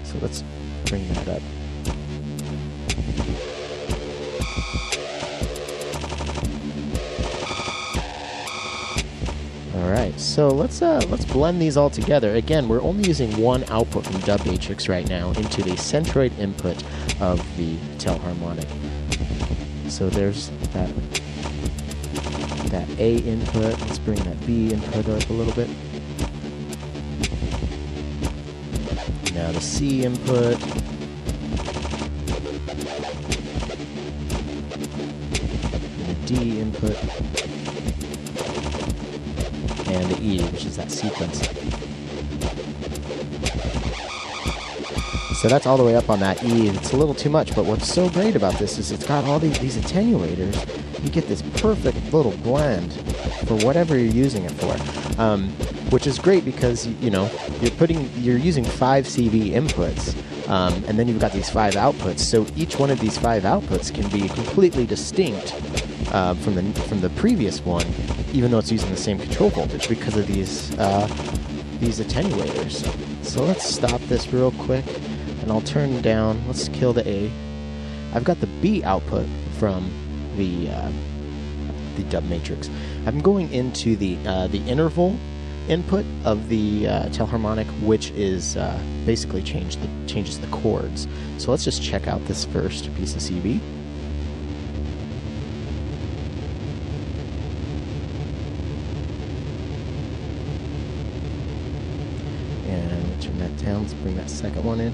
So 0.04 0.18
let's 0.20 0.44
bring 0.86 1.08
that 1.14 1.28
up. 1.28 1.42
Right, 9.92 10.18
so 10.18 10.48
let's 10.48 10.82
uh, 10.82 11.02
let's 11.08 11.24
blend 11.24 11.60
these 11.60 11.76
all 11.76 11.90
together. 11.90 12.34
Again, 12.34 12.68
we're 12.68 12.82
only 12.82 13.06
using 13.06 13.36
one 13.36 13.64
output 13.64 14.04
from 14.06 14.20
Dub 14.20 14.44
Matrix 14.46 14.88
right 14.88 15.08
now 15.08 15.30
into 15.30 15.62
the 15.62 15.72
centroid 15.72 16.36
input 16.38 16.76
of 17.20 17.38
the 17.56 17.76
telharmonic. 17.98 18.68
So 19.90 20.08
there's 20.08 20.50
that 20.72 20.90
that 22.70 22.88
A 22.98 23.16
input. 23.18 23.78
Let's 23.80 23.98
bring 23.98 24.18
that 24.20 24.46
B 24.46 24.72
input 24.72 25.08
up 25.08 25.30
a 25.30 25.32
little 25.32 25.54
bit. 25.54 25.68
Now 29.34 29.52
the 29.52 29.60
C 29.60 30.04
input. 30.04 30.58
the 36.06 36.14
D 36.26 36.60
input, 36.60 36.96
and 39.92 40.10
the 40.10 40.22
E, 40.22 40.42
which 40.42 40.64
is 40.64 40.76
that 40.76 40.90
sequence. 40.90 41.40
So 45.42 45.48
that's 45.48 45.66
all 45.66 45.76
the 45.76 45.82
way 45.82 45.96
up 45.96 46.08
on 46.08 46.20
that 46.20 46.42
E. 46.44 46.68
It's 46.68 46.92
a 46.92 46.96
little 46.96 47.14
too 47.14 47.28
much, 47.28 47.54
but 47.56 47.64
what's 47.64 47.92
so 47.92 48.08
great 48.10 48.36
about 48.36 48.54
this 48.60 48.78
is 48.78 48.92
it's 48.92 49.04
got 49.04 49.24
all 49.24 49.40
these, 49.40 49.58
these 49.58 49.76
attenuators. 49.76 50.54
You 51.02 51.10
get 51.10 51.26
this 51.26 51.42
perfect 51.60 52.12
little 52.12 52.30
blend 52.44 52.92
for 53.48 53.56
whatever 53.56 53.98
you're 53.98 54.14
using 54.14 54.44
it 54.44 54.52
for, 54.52 55.20
um, 55.20 55.48
which 55.90 56.06
is 56.06 56.20
great 56.20 56.44
because 56.44 56.86
you 56.86 57.10
know 57.10 57.28
you're 57.60 57.72
putting 57.72 58.08
you're 58.18 58.38
using 58.38 58.64
five 58.64 59.04
CV 59.04 59.50
inputs, 59.50 60.16
um, 60.48 60.74
and 60.86 60.96
then 60.96 61.08
you've 61.08 61.20
got 61.20 61.32
these 61.32 61.50
five 61.50 61.74
outputs. 61.74 62.20
So 62.20 62.46
each 62.54 62.78
one 62.78 62.90
of 62.90 63.00
these 63.00 63.18
five 63.18 63.42
outputs 63.42 63.92
can 63.92 64.08
be 64.10 64.28
completely 64.28 64.86
distinct 64.86 65.56
uh, 66.12 66.34
from 66.34 66.54
the 66.54 66.62
from 66.82 67.00
the 67.00 67.10
previous 67.10 67.64
one, 67.64 67.86
even 68.32 68.50
though 68.50 68.58
it's 68.58 68.72
using 68.72 68.90
the 68.90 68.96
same 68.96 69.18
control 69.18 69.50
voltage 69.50 69.88
because 69.88 70.16
of 70.16 70.26
these 70.26 70.76
uh, 70.78 71.06
these 71.78 72.00
attenuators. 72.00 72.84
So 73.24 73.44
let's 73.44 73.66
stop 73.66 74.00
this 74.02 74.32
real 74.32 74.52
quick, 74.52 74.84
and 75.40 75.50
I'll 75.50 75.60
turn 75.62 76.00
down. 76.02 76.44
Let's 76.46 76.68
kill 76.68 76.92
the 76.92 77.06
A. 77.08 77.30
I've 78.14 78.24
got 78.24 78.40
the 78.40 78.46
B 78.46 78.82
output 78.84 79.26
from 79.58 79.90
the 80.36 80.70
uh, 80.70 80.90
the 81.96 82.04
dub 82.04 82.24
matrix. 82.24 82.70
I'm 83.06 83.20
going 83.20 83.52
into 83.52 83.96
the 83.96 84.18
uh, 84.26 84.46
the 84.48 84.58
interval 84.68 85.16
input 85.68 86.04
of 86.24 86.48
the 86.48 86.88
uh, 86.88 87.02
telharmonic, 87.06 87.66
which 87.82 88.10
is 88.12 88.56
uh, 88.56 88.78
basically 89.06 89.42
change 89.42 89.76
the 89.76 89.88
changes 90.06 90.38
the 90.40 90.46
chords. 90.48 91.06
So 91.38 91.50
let's 91.50 91.64
just 91.64 91.82
check 91.82 92.06
out 92.08 92.24
this 92.26 92.44
first 92.46 92.94
piece 92.96 93.14
of 93.14 93.20
CV. 93.20 93.60
Down. 103.64 103.82
Let's 103.82 103.94
bring 103.94 104.16
that 104.16 104.30
second 104.30 104.64
one 104.64 104.80
in. 104.80 104.92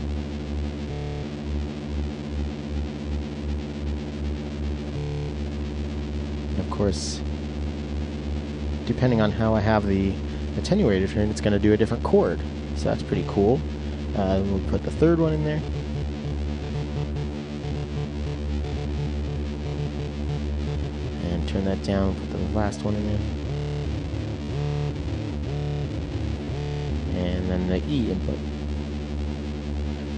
And 6.51 6.61
of 6.61 6.71
course, 6.71 7.21
depending 8.87 9.21
on 9.21 9.33
how 9.33 9.55
I 9.55 9.61
have 9.61 9.87
the 9.87 10.13
attenuator 10.57 11.09
turned, 11.11 11.31
it's 11.31 11.41
going 11.41 11.53
to 11.53 11.59
do 11.59 11.73
a 11.73 11.77
different 11.77 12.03
chord. 12.03 12.41
So 12.77 12.85
that's 12.85 13.03
pretty 13.03 13.25
cool. 13.29 13.61
Uh, 14.17 14.43
we'll 14.45 14.71
put 14.71 14.83
the 14.83 14.91
third 14.91 15.19
one 15.19 15.33
in 15.33 15.45
there. 15.45 15.61
And 21.25 21.49
turn 21.49 21.65
that 21.67 21.83
down, 21.83 22.15
put 22.15 22.31
the 22.31 22.39
last 22.57 22.83
one 22.83 22.95
in 22.95 23.07
there. 23.07 23.21
And 27.23 27.51
then 27.51 27.69
the 27.69 27.83
E 27.89 28.11
input, 28.11 28.39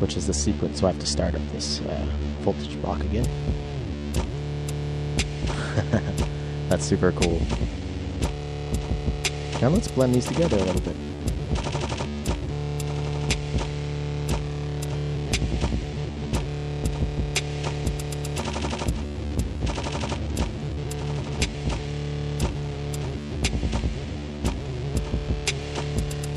which 0.00 0.16
is 0.16 0.26
the 0.26 0.34
sequence. 0.34 0.80
So 0.80 0.86
I 0.86 0.92
have 0.92 1.00
to 1.00 1.06
start 1.06 1.34
up 1.34 1.42
this 1.52 1.80
uh, 1.82 2.06
voltage 2.40 2.80
block 2.80 3.00
again. 3.00 3.28
That's 6.68 6.84
super 6.84 7.12
cool. 7.12 7.40
Now 9.60 9.68
let's 9.68 9.88
blend 9.88 10.14
these 10.14 10.26
together 10.26 10.56
a 10.56 10.60
little 10.60 10.80
bit. 10.80 10.96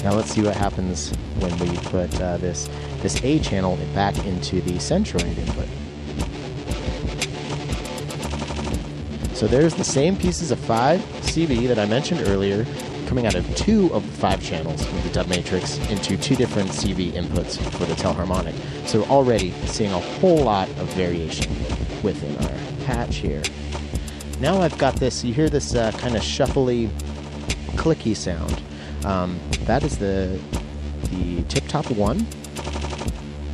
Now 0.04 0.16
let's 0.16 0.32
see 0.32 0.42
what 0.42 0.56
happens 0.58 1.12
when 1.40 1.58
we 1.60 1.78
put 1.78 2.20
uh, 2.20 2.36
this 2.36 2.68
this 3.04 3.24
A 3.24 3.38
channel 3.40 3.78
back 3.94 4.18
into 4.26 4.62
the 4.62 4.74
centroid 4.74 5.38
input. 5.38 5.68
So 9.36 9.46
there's 9.46 9.76
the 9.76 9.84
same 9.84 10.16
pieces 10.16 10.50
of 10.52 10.60
5 10.60 11.00
CV 11.02 11.68
that 11.68 11.78
I 11.78 11.86
mentioned 11.86 12.22
earlier 12.28 12.66
coming 13.14 13.28
out 13.28 13.36
of 13.36 13.56
two 13.56 13.94
of 13.94 14.04
the 14.04 14.18
five 14.18 14.42
channels 14.42 14.82
of 14.82 15.04
the 15.04 15.10
dub 15.10 15.28
matrix 15.28 15.78
into 15.90 16.18
two 16.18 16.36
different 16.36 16.70
CV 16.70 17.12
inputs 17.12 17.60
for 17.74 17.86
the 17.86 17.94
telharmonic. 17.94 18.56
So 18.88 19.04
already 19.04 19.52
seeing 19.68 19.92
a 19.92 20.00
whole 20.00 20.44
lot 20.44 20.68
of 20.80 20.88
variation 20.94 21.52
within 22.02 22.36
our 22.44 22.86
patch 22.86 23.18
here. 23.18 23.44
Now 24.40 24.62
I've 24.62 24.78
got 24.80 24.96
this, 24.96 25.24
you 25.24 25.32
hear 25.32 25.48
this 25.48 25.76
uh, 25.76 25.92
kind 25.92 26.16
of 26.16 26.24
shuffly, 26.24 26.88
clicky 27.76 28.16
sound. 28.16 28.62
Um, 29.06 29.40
that 29.66 29.84
is 29.84 29.98
the, 30.00 30.40
the 31.12 31.44
tip 31.44 31.68
top 31.68 31.92
one. 31.92 32.26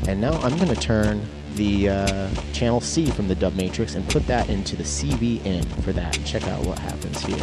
And 0.10 0.19
now 0.19 0.34
I'm 0.41 0.56
going 0.56 0.69
to 0.69 0.76
turn 0.76 1.22
the 1.53 1.90
uh, 1.90 2.30
channel 2.52 2.81
C 2.81 3.11
from 3.11 3.27
the 3.27 3.36
dub 3.36 3.53
matrix 3.53 3.94
and 3.94 4.10
put 4.10 4.26
that 4.26 4.49
into 4.49 4.76
the 4.76 4.81
CV 4.81 5.45
in 5.45 5.64
for 5.84 5.91
that. 5.91 6.19
Check 6.26 6.48
out 6.48 6.65
what 6.65 6.80
happens 6.80 7.22
here. 7.22 7.38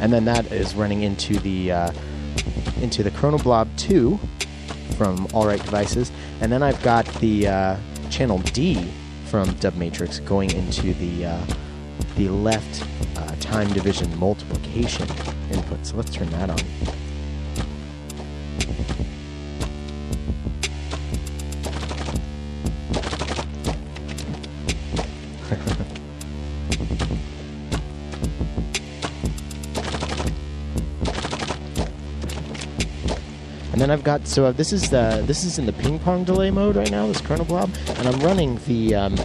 and 0.00 0.12
then 0.12 0.24
that 0.26 0.52
is 0.52 0.76
running 0.76 1.02
into 1.02 1.36
the 1.40 1.72
uh, 1.72 1.92
into 2.80 3.02
the 3.02 3.10
Chronoblob 3.10 3.66
2 3.76 4.20
from 4.96 5.26
Alright 5.34 5.64
Devices, 5.64 6.12
and 6.40 6.52
then 6.52 6.62
I've 6.62 6.80
got 6.84 7.06
the 7.14 7.48
uh, 7.48 7.76
channel 8.08 8.38
D 8.38 8.88
from 9.24 9.52
Dub 9.54 9.74
Matrix 9.74 10.20
going 10.20 10.52
into 10.52 10.94
the 10.94 11.26
uh, 11.26 11.46
the 12.16 12.28
left 12.28 12.84
uh, 13.16 13.34
time 13.40 13.72
division 13.72 14.16
multiplication 14.18 15.08
input. 15.50 15.84
So 15.84 15.96
let's 15.96 16.10
turn 16.10 16.30
that 16.30 16.50
on. 16.50 16.58
And 33.74 33.80
then 33.80 33.90
I've 33.90 34.04
got 34.04 34.28
so 34.28 34.52
this 34.52 34.72
is 34.72 34.88
the 34.88 35.24
this 35.26 35.42
is 35.42 35.58
in 35.58 35.66
the 35.66 35.72
ping 35.72 35.98
pong 35.98 36.22
delay 36.22 36.52
mode 36.52 36.76
right 36.76 36.92
now. 36.92 37.08
This 37.08 37.20
Chronoblob, 37.20 37.76
and 37.98 38.06
I'm 38.06 38.20
running 38.20 38.60
the 38.68 38.94
um, 38.94 39.16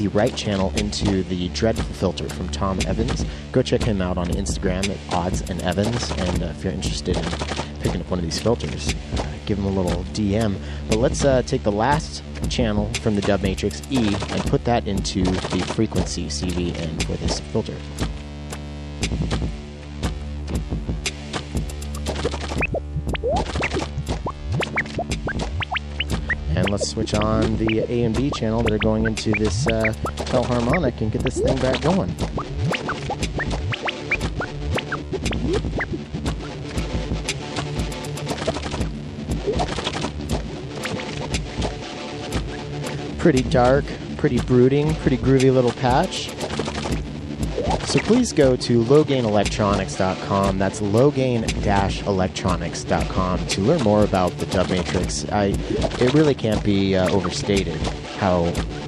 the 0.00 0.08
right 0.08 0.34
channel 0.34 0.72
into 0.76 1.22
the 1.24 1.48
Dreadful 1.50 1.94
filter 1.94 2.26
from 2.30 2.48
Tom 2.48 2.78
Evans. 2.86 3.26
Go 3.52 3.60
check 3.60 3.82
him 3.82 4.00
out 4.00 4.16
on 4.16 4.28
Instagram 4.28 4.88
at 4.88 5.14
Odds 5.14 5.42
and 5.50 5.60
Evans, 5.60 6.10
and 6.12 6.42
uh, 6.42 6.46
if 6.46 6.64
you're 6.64 6.72
interested 6.72 7.18
in 7.18 7.24
picking 7.80 8.00
up 8.00 8.08
one 8.10 8.18
of 8.18 8.24
these 8.24 8.40
filters, 8.40 8.94
uh, 9.18 9.26
give 9.44 9.58
him 9.58 9.66
a 9.66 9.68
little 9.70 10.02
DM. 10.14 10.56
But 10.88 10.98
let's 11.00 11.22
uh, 11.22 11.42
take 11.42 11.64
the 11.64 11.72
last 11.72 12.22
channel 12.48 12.90
from 12.94 13.14
the 13.14 13.20
Dub 13.20 13.42
Matrix 13.42 13.82
E 13.90 14.14
and 14.30 14.42
put 14.46 14.64
that 14.64 14.88
into 14.88 15.22
the 15.22 15.62
frequency 15.74 16.26
CV 16.26 16.72
CVN 16.72 17.02
for 17.02 17.12
this 17.18 17.40
filter. 17.40 17.76
Switch 26.90 27.14
on 27.14 27.56
the 27.56 27.84
A 27.88 28.02
and 28.02 28.16
B 28.16 28.32
channel 28.32 28.62
that 28.62 28.72
are 28.72 28.78
going 28.78 29.06
into 29.06 29.30
this 29.30 29.64
uh, 29.68 29.84
telharmonic 30.26 31.00
and 31.00 31.12
get 31.12 31.22
this 31.22 31.40
thing 31.40 31.56
back 31.58 31.80
going. 31.80 32.12
Pretty 43.18 43.42
dark, 43.42 43.84
pretty 44.16 44.40
brooding, 44.40 44.92
pretty 44.96 45.16
groovy 45.16 45.54
little 45.54 45.72
patch. 45.72 46.39
So 47.90 47.98
please 47.98 48.32
go 48.32 48.54
to 48.54 48.84
lowgainelectronics.com. 48.84 50.58
That's 50.58 50.80
lowgain-electronics.com 50.80 53.46
to 53.48 53.60
learn 53.62 53.82
more 53.82 54.04
about 54.04 54.30
the 54.38 54.46
Dub 54.46 54.70
Matrix. 54.70 55.28
I, 55.32 55.46
it 55.46 56.14
really 56.14 56.36
can't 56.36 56.62
be 56.62 56.94
uh, 56.94 57.10
overstated 57.10 57.74
how 58.20 58.44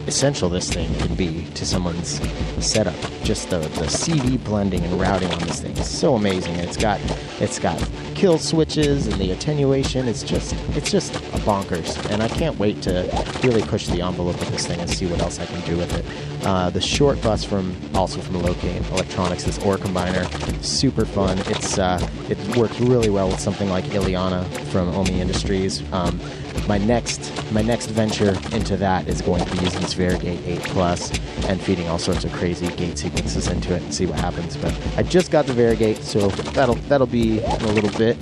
essential 0.06 0.48
this 0.48 0.72
thing 0.72 0.94
can 1.00 1.16
be 1.16 1.46
to 1.54 1.66
someone's 1.66 2.20
setup. 2.64 2.94
Just 3.24 3.50
the, 3.50 3.58
the 3.58 3.86
CV 3.86 4.38
blending 4.44 4.84
and 4.84 5.00
routing 5.00 5.32
on 5.32 5.40
this 5.40 5.60
thing 5.60 5.76
is 5.76 5.90
so 5.90 6.14
amazing. 6.14 6.54
And 6.54 6.68
it's 6.68 6.76
got 6.76 7.00
It's 7.40 7.58
got 7.58 7.84
kill 8.14 8.38
switches 8.38 9.08
and 9.08 9.20
the 9.20 9.32
attenuation. 9.32 10.06
It's 10.06 10.22
just 10.22 10.54
it's 10.76 10.92
just 10.92 11.16
a 11.16 11.40
bonkers, 11.42 11.98
and 12.08 12.22
I 12.22 12.28
can't 12.28 12.56
wait 12.56 12.80
to 12.82 13.02
really 13.42 13.62
push 13.62 13.88
the 13.88 14.00
envelope 14.00 14.40
of 14.40 14.48
this 14.52 14.64
thing 14.64 14.78
and 14.78 14.88
see 14.88 15.06
what 15.06 15.20
else 15.20 15.40
I 15.40 15.46
can 15.46 15.60
do 15.62 15.76
with 15.76 15.92
it. 15.92 16.04
Uh, 16.44 16.70
the 16.70 16.80
short 16.80 17.20
bus 17.22 17.44
from 17.44 17.76
also 17.94 18.20
from 18.20 18.42
Low-Gain 18.42 18.82
Electronics, 18.86 19.44
this 19.44 19.58
OR 19.58 19.76
combiner, 19.76 20.26
super 20.62 21.04
fun. 21.04 21.38
It's 21.46 21.78
uh, 21.78 22.04
it 22.28 22.38
works 22.56 22.80
really 22.80 23.10
well 23.10 23.28
with 23.28 23.38
something 23.38 23.68
like 23.68 23.84
Iliana 23.84 24.44
from 24.66 24.88
Omi 24.88 25.20
Industries. 25.20 25.82
Um, 25.92 26.20
my 26.66 26.78
next 26.78 27.32
my 27.52 27.62
next 27.62 27.86
venture 27.86 28.36
into 28.52 28.76
that 28.76 29.06
is 29.06 29.22
going 29.22 29.44
to 29.44 29.50
be 29.52 29.58
using 29.64 29.80
this 29.82 29.94
Varigate 29.94 30.40
8 30.44 30.60
Plus 30.64 31.10
and 31.46 31.60
feeding 31.60 31.88
all 31.88 31.98
sorts 31.98 32.24
of 32.24 32.32
crazy 32.32 32.66
gate 32.76 32.98
sequences 32.98 33.46
into 33.48 33.74
it 33.74 33.82
and 33.82 33.94
see 33.94 34.06
what 34.06 34.18
happens. 34.18 34.56
But 34.56 34.76
I 34.96 35.04
just 35.04 35.30
got 35.30 35.46
the 35.46 35.52
Varigate, 35.52 35.98
so 35.98 36.28
that'll 36.28 36.74
that'll 36.74 37.06
be 37.06 37.38
in 37.38 37.62
a 37.62 37.72
little 37.72 37.96
bit. 37.96 38.16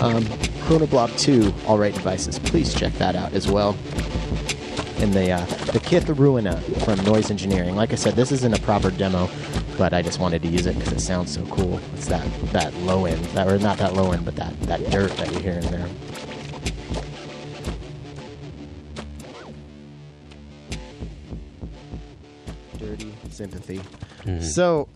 Um, 0.00 0.24
Chronoblob 0.64 1.18
2, 1.18 1.52
Alright 1.66 1.92
Devices. 1.94 2.38
Please 2.38 2.72
check 2.72 2.92
that 2.94 3.16
out 3.16 3.34
as 3.34 3.50
well. 3.50 3.76
And 5.00 5.14
the 5.14 5.32
uh, 5.32 5.44
the 5.72 5.80
Kith 5.80 6.06
Ruina 6.06 6.60
from 6.84 7.02
Noise 7.06 7.30
Engineering. 7.30 7.74
Like 7.74 7.92
I 7.92 7.96
said, 7.96 8.16
this 8.16 8.32
isn't 8.32 8.52
a 8.52 8.60
proper 8.60 8.90
demo, 8.90 9.30
but 9.78 9.94
I 9.94 10.02
just 10.02 10.20
wanted 10.20 10.42
to 10.42 10.48
use 10.48 10.66
it 10.66 10.76
because 10.76 10.92
it 10.92 11.00
sounds 11.00 11.32
so 11.32 11.44
cool. 11.46 11.80
It's 11.94 12.06
that 12.08 12.26
that 12.52 12.74
low 12.74 13.06
end, 13.06 13.24
that 13.26 13.48
or 13.48 13.58
not 13.58 13.78
that 13.78 13.94
low 13.94 14.12
end, 14.12 14.26
but 14.26 14.36
that 14.36 14.60
that 14.62 14.90
dirt 14.90 15.10
that 15.16 15.32
you 15.32 15.40
hear 15.40 15.54
in 15.54 15.70
there. 15.70 15.88
Dirty 22.78 23.14
sympathy. 23.30 23.80
So 24.42 24.88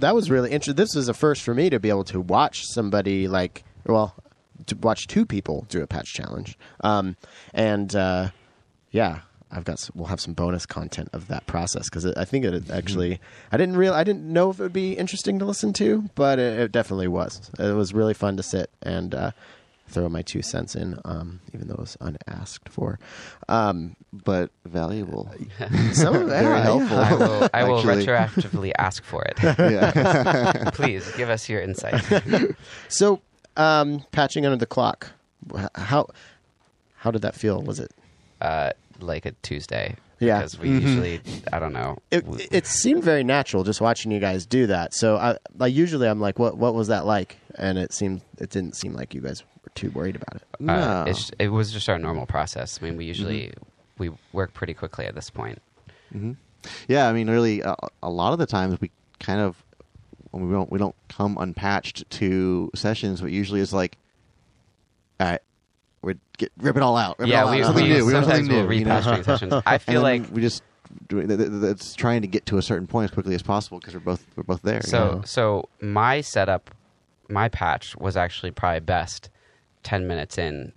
that 0.00 0.14
was 0.14 0.30
really 0.30 0.50
interesting. 0.50 0.76
This 0.76 0.94
was 0.94 1.08
a 1.08 1.14
first 1.14 1.42
for 1.42 1.54
me 1.54 1.70
to 1.70 1.80
be 1.80 1.88
able 1.88 2.04
to 2.04 2.20
watch 2.20 2.66
somebody 2.66 3.26
like, 3.26 3.64
well, 3.86 4.14
to 4.66 4.76
watch 4.76 5.06
two 5.06 5.24
people 5.24 5.64
do 5.70 5.82
a 5.82 5.86
patch 5.86 6.12
challenge. 6.12 6.58
Um, 6.80 7.16
and 7.54 7.94
uh, 7.96 8.30
yeah, 8.90 9.20
I've 9.50 9.64
got 9.64 9.88
we'll 9.94 10.08
have 10.08 10.20
some 10.20 10.34
bonus 10.34 10.66
content 10.66 11.08
of 11.12 11.28
that 11.28 11.46
process 11.46 11.84
because 11.88 12.04
I 12.06 12.24
think 12.24 12.44
it 12.44 12.70
actually 12.70 13.20
I 13.52 13.56
didn't 13.56 13.76
real 13.76 13.94
I 13.94 14.04
didn't 14.04 14.24
know 14.32 14.50
if 14.50 14.58
it 14.58 14.62
would 14.64 14.72
be 14.72 14.94
interesting 14.94 15.38
to 15.38 15.44
listen 15.44 15.72
to, 15.74 16.04
but 16.14 16.38
it, 16.38 16.58
it 16.58 16.72
definitely 16.72 17.08
was. 17.08 17.50
It 17.58 17.72
was 17.72 17.94
really 17.94 18.14
fun 18.14 18.36
to 18.38 18.42
sit 18.42 18.70
and 18.82 19.14
uh, 19.14 19.30
throw 19.88 20.08
my 20.08 20.22
two 20.22 20.42
cents 20.42 20.74
in, 20.74 20.98
um, 21.04 21.40
even 21.54 21.68
though 21.68 21.74
it 21.74 21.80
was 21.80 21.96
unasked 22.00 22.68
for. 22.68 22.98
Um, 23.48 23.94
but 24.12 24.50
valuable. 24.64 25.30
some 25.92 26.16
of 26.16 26.28
that, 26.28 26.42
Very 26.42 26.56
yeah. 26.56 26.62
helpful. 26.62 26.98
I 26.98 27.14
will, 27.14 27.48
I 27.54 27.64
will 27.64 27.82
retroactively 27.82 28.72
ask 28.78 29.04
for 29.04 29.22
it. 29.24 29.38
yeah. 29.42 30.70
Please 30.74 31.10
give 31.12 31.30
us 31.30 31.48
your 31.48 31.60
insight. 31.60 32.02
So, 32.88 33.20
um, 33.56 34.04
patching 34.10 34.44
under 34.44 34.56
the 34.56 34.66
clock. 34.66 35.12
How 35.76 36.08
how 36.96 37.12
did 37.12 37.22
that 37.22 37.36
feel? 37.36 37.62
Was 37.62 37.78
it? 37.78 37.92
Uh, 38.40 38.70
like 39.00 39.26
a 39.26 39.32
Tuesday. 39.42 39.96
Yeah. 40.18 40.38
Because 40.38 40.58
we 40.58 40.68
mm-hmm. 40.68 40.86
usually, 40.86 41.20
I 41.52 41.58
don't 41.58 41.72
know. 41.72 41.98
It, 42.10 42.24
it 42.50 42.66
seemed 42.66 43.04
very 43.04 43.22
natural 43.22 43.64
just 43.64 43.80
watching 43.80 44.10
you 44.10 44.18
guys 44.18 44.46
do 44.46 44.66
that. 44.68 44.94
So, 44.94 45.16
I 45.16 45.36
like 45.58 45.74
usually 45.74 46.08
I'm 46.08 46.20
like, 46.20 46.38
what 46.38 46.56
what 46.56 46.74
was 46.74 46.88
that 46.88 47.04
like? 47.04 47.36
And 47.56 47.76
it 47.76 47.92
seemed 47.92 48.22
it 48.38 48.50
didn't 48.50 48.76
seem 48.76 48.94
like 48.94 49.14
you 49.14 49.20
guys 49.20 49.42
were 49.62 49.72
too 49.74 49.90
worried 49.90 50.16
about 50.16 50.36
it. 50.36 50.42
uh, 50.54 51.04
No. 51.04 51.04
it's, 51.06 51.30
it 51.38 51.48
was 51.48 51.70
just 51.70 51.88
our 51.88 51.98
normal 51.98 52.24
process. 52.24 52.78
I 52.80 52.86
mean, 52.86 52.96
we 52.96 53.04
mm-hmm. 53.04 53.08
usually 53.08 53.52
we 53.98 54.10
work 54.32 54.54
pretty 54.54 54.74
quickly 54.74 55.04
at 55.06 55.14
this 55.14 55.28
point. 55.28 55.60
Mm-hmm. 56.14 56.32
Yeah, 56.88 57.08
I 57.08 57.12
mean, 57.12 57.28
really, 57.30 57.60
a, 57.60 57.76
a 58.02 58.10
lot 58.10 58.32
of 58.32 58.38
the 58.38 58.46
times 58.46 58.80
we 58.80 58.90
kind 59.20 59.40
of 59.40 59.62
we 60.32 60.52
don't 60.52 60.70
we 60.70 60.78
don't 60.78 60.96
come 61.08 61.36
unpatched 61.38 62.08
to 62.10 62.70
sessions, 62.74 63.20
but 63.20 63.30
usually 63.30 63.60
it's 63.60 63.72
like, 63.72 63.96
all 65.20 65.28
right, 65.28 65.40
we're 66.06 66.18
get 66.38 66.52
rip 66.58 66.76
it 66.76 66.82
all 66.82 66.96
out. 66.96 67.18
Rip 67.18 67.28
yeah, 67.28 67.42
all 67.42 67.50
we, 67.50 67.60
out. 67.60 67.66
Something 67.66 67.84
we 67.84 67.90
new. 67.90 68.06
We 68.06 68.14
want 68.14 68.26
something 68.26 68.48
we'll 68.48 68.66
new, 68.68 68.74
you 68.74 68.84
know? 68.84 69.00
sessions. 69.22 69.52
I 69.66 69.78
feel 69.78 70.02
like 70.02 70.22
we 70.30 70.40
just 70.40 70.62
do 71.08 71.26
th- 71.26 71.38
th- 71.38 71.50
that's 71.52 71.94
trying 71.94 72.22
to 72.22 72.28
get 72.28 72.46
to 72.46 72.58
a 72.58 72.62
certain 72.62 72.86
point 72.86 73.06
as 73.06 73.10
quickly 73.10 73.34
as 73.34 73.42
possible 73.42 73.78
because 73.80 73.94
we're 73.94 74.00
both 74.00 74.24
we're 74.36 74.44
both 74.44 74.62
there. 74.62 74.76
you 74.76 74.82
So 74.82 74.98
know? 74.98 75.22
so 75.24 75.68
my 75.80 76.20
setup, 76.20 76.70
my 77.28 77.48
patch 77.48 77.96
was 77.96 78.16
actually 78.16 78.52
probably 78.52 78.80
best 78.80 79.28
ten 79.82 80.06
minutes 80.06 80.38
in. 80.38 80.72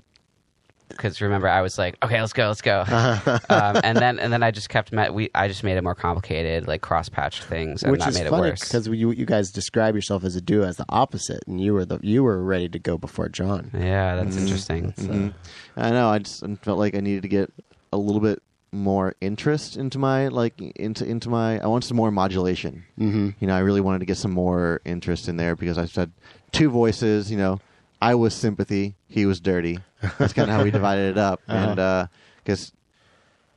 Because 0.90 1.22
remember, 1.22 1.48
I 1.48 1.62
was 1.62 1.78
like, 1.78 1.98
"Okay, 2.04 2.20
let's 2.20 2.34
go, 2.34 2.48
let's 2.48 2.62
go," 2.62 2.84
um, 3.50 3.80
and 3.84 3.98
then 3.98 4.20
and 4.20 4.34
then 4.34 4.44
I 4.44 4.52
just 4.52 4.70
kept 4.70 4.92
met. 4.92 5.14
We 5.14 5.30
I 5.34 5.48
just 5.48 5.64
made 5.64 5.78
it 5.78 5.84
more 5.84 5.96
complicated, 5.96 6.68
like 6.68 6.82
cross 6.82 7.08
patched 7.10 7.44
things, 7.44 7.84
and 7.84 7.92
Which 7.92 8.02
that 8.02 8.10
is 8.10 8.18
made 8.20 8.28
it 8.28 8.30
funny 8.30 8.50
worse. 8.50 8.62
because 8.64 8.88
you 8.88 9.12
you 9.12 9.26
guys 9.26 9.52
describe 9.52 9.96
yourself 9.96 10.24
as 10.24 10.36
a 10.36 10.42
duo 10.42 10.66
as 10.66 10.78
the 10.78 10.86
opposite, 10.90 11.44
and 11.48 11.62
you 11.62 11.74
were 11.74 11.86
the 11.86 12.00
you 12.02 12.24
were 12.24 12.44
ready 12.44 12.68
to 12.70 12.80
go 12.80 12.98
before 12.98 13.30
John. 13.30 13.72
yeah, 13.74 14.16
that's 14.16 14.36
Mm-hmm. 14.36 14.46
interesting. 14.46 14.94
So- 14.98 15.04
Mhm. 15.04 15.34
I 15.78 15.92
know. 15.92 16.10
I 16.10 16.20
just 16.20 16.44
felt 16.64 16.78
like 16.80 16.96
I 16.96 17.00
needed 17.00 17.22
to 17.22 17.30
get 17.30 17.54
a 17.94 17.98
little 17.98 18.22
bit 18.22 18.42
more 18.72 19.16
interest 19.22 19.78
into 19.78 19.98
my 19.98 20.28
like 20.28 20.60
into 20.76 21.06
into 21.06 21.30
my. 21.30 21.60
I 21.60 21.68
want 21.68 21.84
some 21.86 21.98
more 21.98 22.12
modulation. 22.12 22.84
Mm-hmm. 23.00 23.30
You 23.40 23.48
know, 23.48 23.56
I 23.56 23.60
really 23.60 23.82
wanted 23.82 24.00
to 24.00 24.06
get 24.06 24.18
some 24.18 24.32
more 24.32 24.82
interest 24.86 25.28
in 25.28 25.38
there 25.38 25.56
because 25.56 25.78
I 25.78 25.86
said 25.86 26.12
two 26.52 26.70
voices. 26.70 27.32
You 27.32 27.38
know, 27.38 27.60
I 28.02 28.16
was 28.16 28.34
sympathy, 28.34 28.96
he 29.08 29.26
was 29.26 29.40
dirty. 29.40 29.80
That's 30.18 30.34
kind 30.34 30.50
of 30.50 30.56
how 30.56 30.64
we 30.64 30.72
divided 30.72 31.12
it 31.12 31.18
up, 31.18 31.42
Uh-huh. 31.48 31.76
and 31.80 32.10
because 32.44 32.72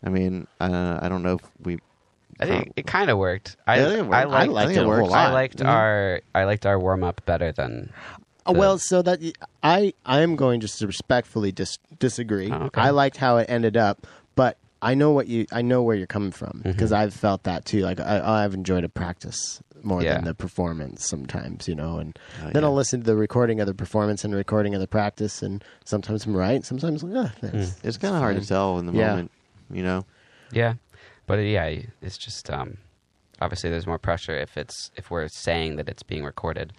I 0.05 0.09
mean, 0.11 0.47
uh, 0.61 0.99
I 1.01 1.09
don't 1.09 1.23
know 1.23 1.35
if 1.35 1.41
we. 1.63 1.79
I 2.41 2.47
think 2.47 2.73
it 2.77 2.87
kind 2.87 3.09
of 3.11 3.19
worked. 3.19 3.57
I 3.67 3.77
Yeah, 3.77 3.83
I 3.83 3.89
think 3.89 3.99
it 3.99 4.03
worked. 4.07 4.15
I 4.15 4.21
I 4.23 4.25
liked, 4.25 4.53
liked 4.53 4.69
think 4.69 4.79
it 4.79 4.85
a 4.85 4.89
worked. 4.89 5.09
lot. 5.11 5.31
I 5.31 5.33
liked 5.33 5.59
Mhm. 5.59 5.69
our 5.69 6.21
I 6.35 6.45
liked 6.45 6.67
our 6.67 6.79
warm 6.79 7.05
up 7.05 7.21
better 7.25 7.53
than 7.53 7.93
Oh, 8.47 8.53
the- 8.53 8.59
well, 8.59 8.79
so 8.79 9.03
that 9.03 9.21
I 9.63 9.93
I 10.05 10.21
am 10.23 10.35
going 10.35 10.61
just 10.61 10.79
to 10.81 10.87
respectfully 10.89 11.53
dis- 11.53 11.79
disagree. 12.01 12.51
Oh, 12.51 12.65
okay. 12.65 12.81
I 12.81 12.91
liked 12.91 13.19
how 13.19 13.37
it 13.37 13.47
ended 13.49 13.77
up, 13.77 14.07
but 14.35 14.57
I 14.81 14.95
know 14.95 15.13
what 15.13 15.29
you 15.29 15.47
I 15.53 15.63
know 15.63 15.83
where 15.85 15.95
you're 15.95 16.09
coming 16.09 16.33
from 16.33 16.59
Mm-hmm. 16.65 16.71
because 16.73 16.91
I've 16.91 17.15
felt 17.15 17.45
that 17.45 17.65
too. 17.65 17.83
Like 17.83 18.01
I, 18.01 18.43
I've 18.45 18.55
enjoyed 18.55 18.83
a 18.83 18.89
practice 18.89 19.61
more 19.85 20.03
Yeah. 20.03 20.15
than 20.15 20.25
the 20.25 20.35
performance 20.35 21.07
sometimes, 21.07 21.69
you 21.69 21.75
know. 21.75 21.99
And 21.99 22.19
Oh, 22.43 22.51
then 22.53 22.63
yeah. 22.63 22.69
I'll 22.69 22.75
listen 22.75 23.01
to 23.01 23.07
the 23.07 23.17
recording 23.17 23.61
of 23.61 23.67
the 23.67 23.75
performance 23.75 24.25
and 24.25 24.35
recording 24.35 24.75
of 24.75 24.81
the 24.81 24.87
practice, 24.89 25.43
and 25.43 25.63
sometimes 25.85 26.27
I'm 26.27 26.37
right, 26.37 26.65
sometimes 26.65 27.03
yeah, 27.03 27.31
that's, 27.41 27.81
It's 27.85 27.99
kind 27.99 28.15
of 28.15 28.21
hard 28.21 28.41
to 28.41 28.47
tell 28.47 28.79
in 28.79 28.87
the 28.87 28.93
Yeah. 28.93 29.09
moment, 29.11 29.31
you 29.71 29.83
know. 29.83 30.05
yeah, 30.53 30.75
but 31.27 31.39
uh, 31.39 31.43
yeah, 31.43 31.79
it's 32.01 32.19
just 32.19 32.51
um, 32.51 32.79
obviously 33.41 33.71
there's 33.71 33.87
more 33.87 33.99
pressure 33.99 34.37
if 34.37 34.57
it's 34.57 34.91
if 34.97 35.11
we're 35.11 35.29
saying 35.29 35.77
that 35.77 35.89
it's 35.89 36.03
being 36.03 36.25
recorded. 36.25 36.73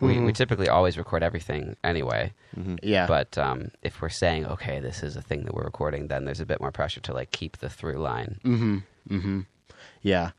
We 0.00 0.14
Mm-hmm. 0.14 0.24
we 0.24 0.32
typically 0.32 0.68
always 0.68 0.96
record 0.96 1.22
everything 1.22 1.76
anyway, 1.84 2.32
yeah. 2.82 3.06
but 3.06 3.36
um, 3.36 3.70
if 3.82 4.00
we're 4.00 4.08
saying 4.08 4.46
okay, 4.46 4.80
this 4.80 5.02
is 5.02 5.14
a 5.14 5.20
thing 5.20 5.44
that 5.44 5.52
we're 5.54 5.64
recording, 5.64 6.08
then 6.08 6.24
there's 6.24 6.40
a 6.40 6.46
bit 6.46 6.58
more 6.58 6.72
pressure 6.72 7.00
to 7.00 7.12
like 7.12 7.32
keep 7.32 7.58
the 7.58 7.68
through 7.68 7.98
line. 7.98 8.38
Mm-hmm. 8.42 8.78
Mm-hmm. 9.14 9.40
Yeah. 10.02 10.30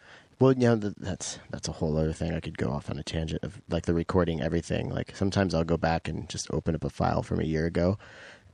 Well, 0.42 0.54
you 0.54 0.62
know, 0.62 0.76
that's 0.76 1.38
that's 1.52 1.68
a 1.68 1.72
whole 1.72 1.96
other 2.00 2.14
thing. 2.14 2.34
I 2.34 2.40
could 2.40 2.58
go 2.58 2.72
off 2.72 2.90
on 2.90 2.98
a 2.98 3.04
tangent 3.04 3.44
of 3.44 3.62
like 3.70 3.86
the 3.86 3.94
recording 3.94 4.42
everything. 4.42 4.90
Like 4.90 5.16
sometimes 5.16 5.54
I'll 5.54 5.64
go 5.64 5.78
back 5.78 6.08
and 6.08 6.28
just 6.28 6.52
open 6.52 6.74
up 6.74 6.84
a 6.84 6.90
file 6.90 7.22
from 7.22 7.40
a 7.40 7.44
year 7.44 7.68
ago, 7.68 8.00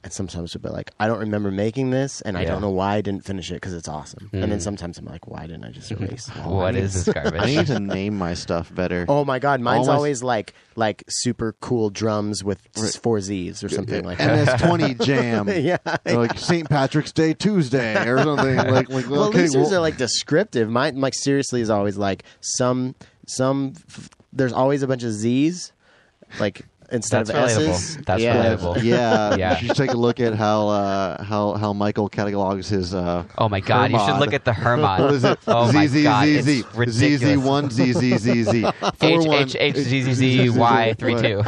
and 0.03 0.13
sometimes 0.13 0.55
it'll 0.55 0.63
be 0.69 0.73
like, 0.73 0.91
I 0.99 1.07
don't 1.07 1.19
remember 1.19 1.51
making 1.51 1.89
this, 1.89 2.21
and 2.21 2.37
I 2.37 2.41
Yeah. 2.43 2.49
don't 2.51 2.61
know 2.61 2.69
why 2.69 2.95
I 2.95 3.01
didn't 3.01 3.25
finish 3.25 3.49
it 3.51 3.55
because 3.55 3.73
it's 3.73 3.87
awesome. 3.89 4.29
And 4.31 4.43
then 4.51 4.59
Mhm. 4.59 4.61
sometimes 4.61 4.97
I'm 4.97 5.05
like, 5.05 5.27
why 5.27 5.41
didn't 5.47 5.65
I 5.65 5.71
just 5.71 5.91
erase? 5.91 6.29
all 6.45 6.55
What 6.57 6.75
of 6.75 6.83
is 6.83 6.93
these? 6.93 7.05
this 7.05 7.13
garbage? 7.13 7.41
I 7.41 7.45
need 7.45 7.67
to 7.67 7.79
name 7.79 8.17
my 8.17 8.33
stuff 8.33 8.73
better. 8.73 9.05
Oh 9.09 9.25
my 9.25 9.39
god, 9.39 9.59
mine's 9.59 9.87
Almost- 9.87 9.95
always 9.97 10.23
like 10.23 10.53
like 10.75 11.03
super 11.09 11.55
cool 11.59 11.89
drums 11.89 12.43
with 12.43 12.59
s- 12.77 12.83
Right. 12.83 12.99
four 13.01 13.19
Z's 13.21 13.63
or 13.63 13.69
something 13.69 14.03
like 14.05 14.19
that. 14.19 14.47
MS20 14.61 14.93
Jam. 15.03 15.47
yeah. 15.49 15.77
Or 16.05 16.13
like 16.27 16.37
St. 16.37 16.69
Patrick's 16.69 17.11
Day 17.11 17.33
Tuesday 17.33 18.07
or 18.07 18.19
something. 18.23 18.55
Like, 18.57 18.89
like 18.89 19.09
well, 19.09 19.23
okay, 19.25 19.41
these 19.41 19.55
well, 19.57 19.73
are 19.73 19.79
like 19.79 19.97
descriptive. 19.97 20.69
Mine, 20.69 21.01
like 21.01 21.15
seriously, 21.15 21.61
is 21.61 21.69
always 21.69 21.97
like 21.97 22.23
some 22.41 22.95
some. 23.27 23.73
f- 23.89 24.09
There's 24.31 24.53
always 24.53 24.83
a 24.83 24.87
bunch 24.87 25.03
of 25.03 25.11
Z's, 25.11 25.71
like 26.39 26.65
instead 26.91 27.25
That's 27.27 27.29
of 27.57 27.63
relatable. 27.63 27.69
S's. 27.69 27.97
That's 28.05 28.21
yeah. 28.23 28.55
relatable. 28.55 28.83
yeah, 28.83 29.35
Yeah. 29.35 29.59
You 29.59 29.67
should 29.67 29.75
take 29.77 29.91
a 29.91 29.97
look 29.97 30.19
at 30.19 30.33
how 30.35 30.67
uh, 30.69 31.23
how 31.23 31.53
how 31.53 31.73
Michael 31.73 32.09
catalogs 32.09 32.69
his. 32.69 32.93
Uh, 32.93 33.23
Oh 33.37 33.49
my 33.49 33.59
god, 33.59 33.91
you 33.91 33.99
should 33.99 34.17
look 34.19 34.33
at 34.33 34.45
the 34.45 34.53
Hermod. 34.53 34.99
What 35.01 35.13
is 35.13 35.23
it? 35.23 35.39
Oh 35.47 35.71
my 35.71 35.87
ZZ, 35.87 36.03
god, 36.03 36.25
ZZ, 36.27 36.47
it's 36.47 36.75
ridiculous. 36.75 37.21
ZZ 37.21 37.37
one 37.37 37.69
ZZ 37.69 38.17
ZZ 38.19 38.61
four 38.97 39.21
H 39.21 39.25
one 39.27 39.37
H 39.37 39.55
H 39.59 39.75
Z 39.89 40.01
Z 40.01 40.13
Z 40.13 40.49
Y 40.49 40.93
three 40.97 41.15
two. 41.15 41.43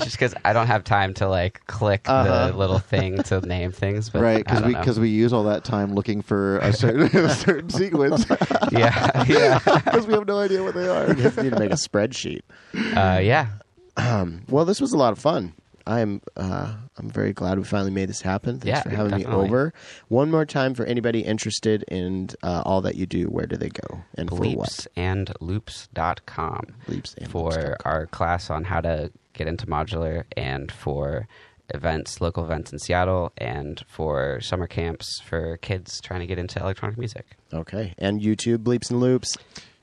Just 0.00 0.16
because 0.16 0.34
I 0.44 0.52
don't 0.52 0.66
have 0.66 0.82
time 0.84 1.14
to 1.14 1.28
like 1.28 1.64
click 1.66 2.08
Uh-huh. 2.08 2.48
the 2.50 2.56
little 2.56 2.78
thing 2.80 3.22
to 3.24 3.40
name 3.40 3.70
things, 3.72 4.10
but 4.10 4.22
right 4.22 4.44
because 4.44 4.62
we 4.62 4.74
because 4.74 4.98
we 5.00 5.08
use 5.08 5.32
all 5.32 5.44
that 5.44 5.64
time 5.64 5.94
looking 5.94 6.20
for 6.20 6.58
a 6.58 6.72
certain 6.72 7.02
a 7.24 7.28
certain 7.30 7.70
sequence 7.70 8.26
yeah 8.72 9.24
yeah 9.24 9.58
because 9.84 10.06
we 10.06 10.14
have 10.14 10.26
no 10.26 10.38
idea 10.38 10.62
what 10.62 10.74
they 10.74 10.88
are. 10.88 11.08
You 11.08 11.14
just 11.14 11.36
need 11.38 11.50
to 11.52 11.58
make 11.58 11.70
a 11.70 11.74
spreadsheet. 11.74 12.40
uh, 12.74 13.20
yeah. 13.20 13.46
Well, 13.96 14.64
this 14.64 14.80
was 14.80 14.92
a 14.92 14.96
lot 14.96 15.12
of 15.12 15.18
fun. 15.18 15.52
I'm 15.86 16.22
uh, 16.36 16.74
I'm 16.96 17.10
very 17.10 17.34
glad 17.34 17.58
we 17.58 17.64
finally 17.64 17.90
made 17.90 18.08
this 18.08 18.22
happen. 18.22 18.58
Thanks 18.58 18.66
Yeah, 18.78 18.82
for 18.82 18.88
having 18.88 19.10
definitely. 19.18 19.42
me 19.44 19.48
over. 19.48 19.74
One 20.08 20.30
more 20.30 20.46
time 20.46 20.72
for 20.74 20.86
anybody 20.86 21.20
interested 21.20 21.82
in 21.88 22.30
uh, 22.42 22.62
all 22.64 22.80
that 22.82 22.94
you 22.94 23.04
do. 23.04 23.26
Where 23.26 23.44
do 23.46 23.56
they 23.58 23.68
go 23.68 24.00
and 24.14 24.30
for 24.30 24.36
what? 24.36 24.68
bleepsandloops.com 24.96 26.66
Bleeps 26.86 27.16
and 27.18 27.30
for 27.30 27.50
loops.com. 27.50 27.76
our 27.84 28.06
class 28.06 28.48
on 28.50 28.64
how 28.64 28.80
to 28.80 29.10
get 29.34 29.46
into 29.46 29.66
modular 29.66 30.24
and 30.36 30.72
for 30.72 31.28
events, 31.74 32.20
local 32.20 32.44
events 32.44 32.72
in 32.72 32.78
Seattle, 32.78 33.32
and 33.36 33.82
for 33.86 34.40
summer 34.40 34.66
camps 34.66 35.20
for 35.24 35.56
kids 35.58 36.00
trying 36.00 36.20
to 36.20 36.26
get 36.26 36.38
into 36.38 36.60
electronic 36.60 36.96
music. 36.96 37.26
Okay, 37.52 37.94
and 37.98 38.20
YouTube 38.22 38.58
bleeps 38.58 38.90
and 38.90 39.00
loops. 39.00 39.36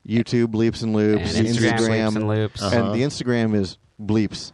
YouTube 0.08 0.48
bleeps 0.48 0.82
and 0.82 0.96
loops, 0.96 1.36
And 1.38 1.48
Instagram 1.48 1.78
bleeps 1.78 2.16
and 2.16 2.28
loops. 2.28 2.62
Uh-huh. 2.62 2.76
and 2.76 2.96
the 3.00 3.04
Instagram 3.06 3.54
is 3.56 3.78
bleeps 4.02 4.52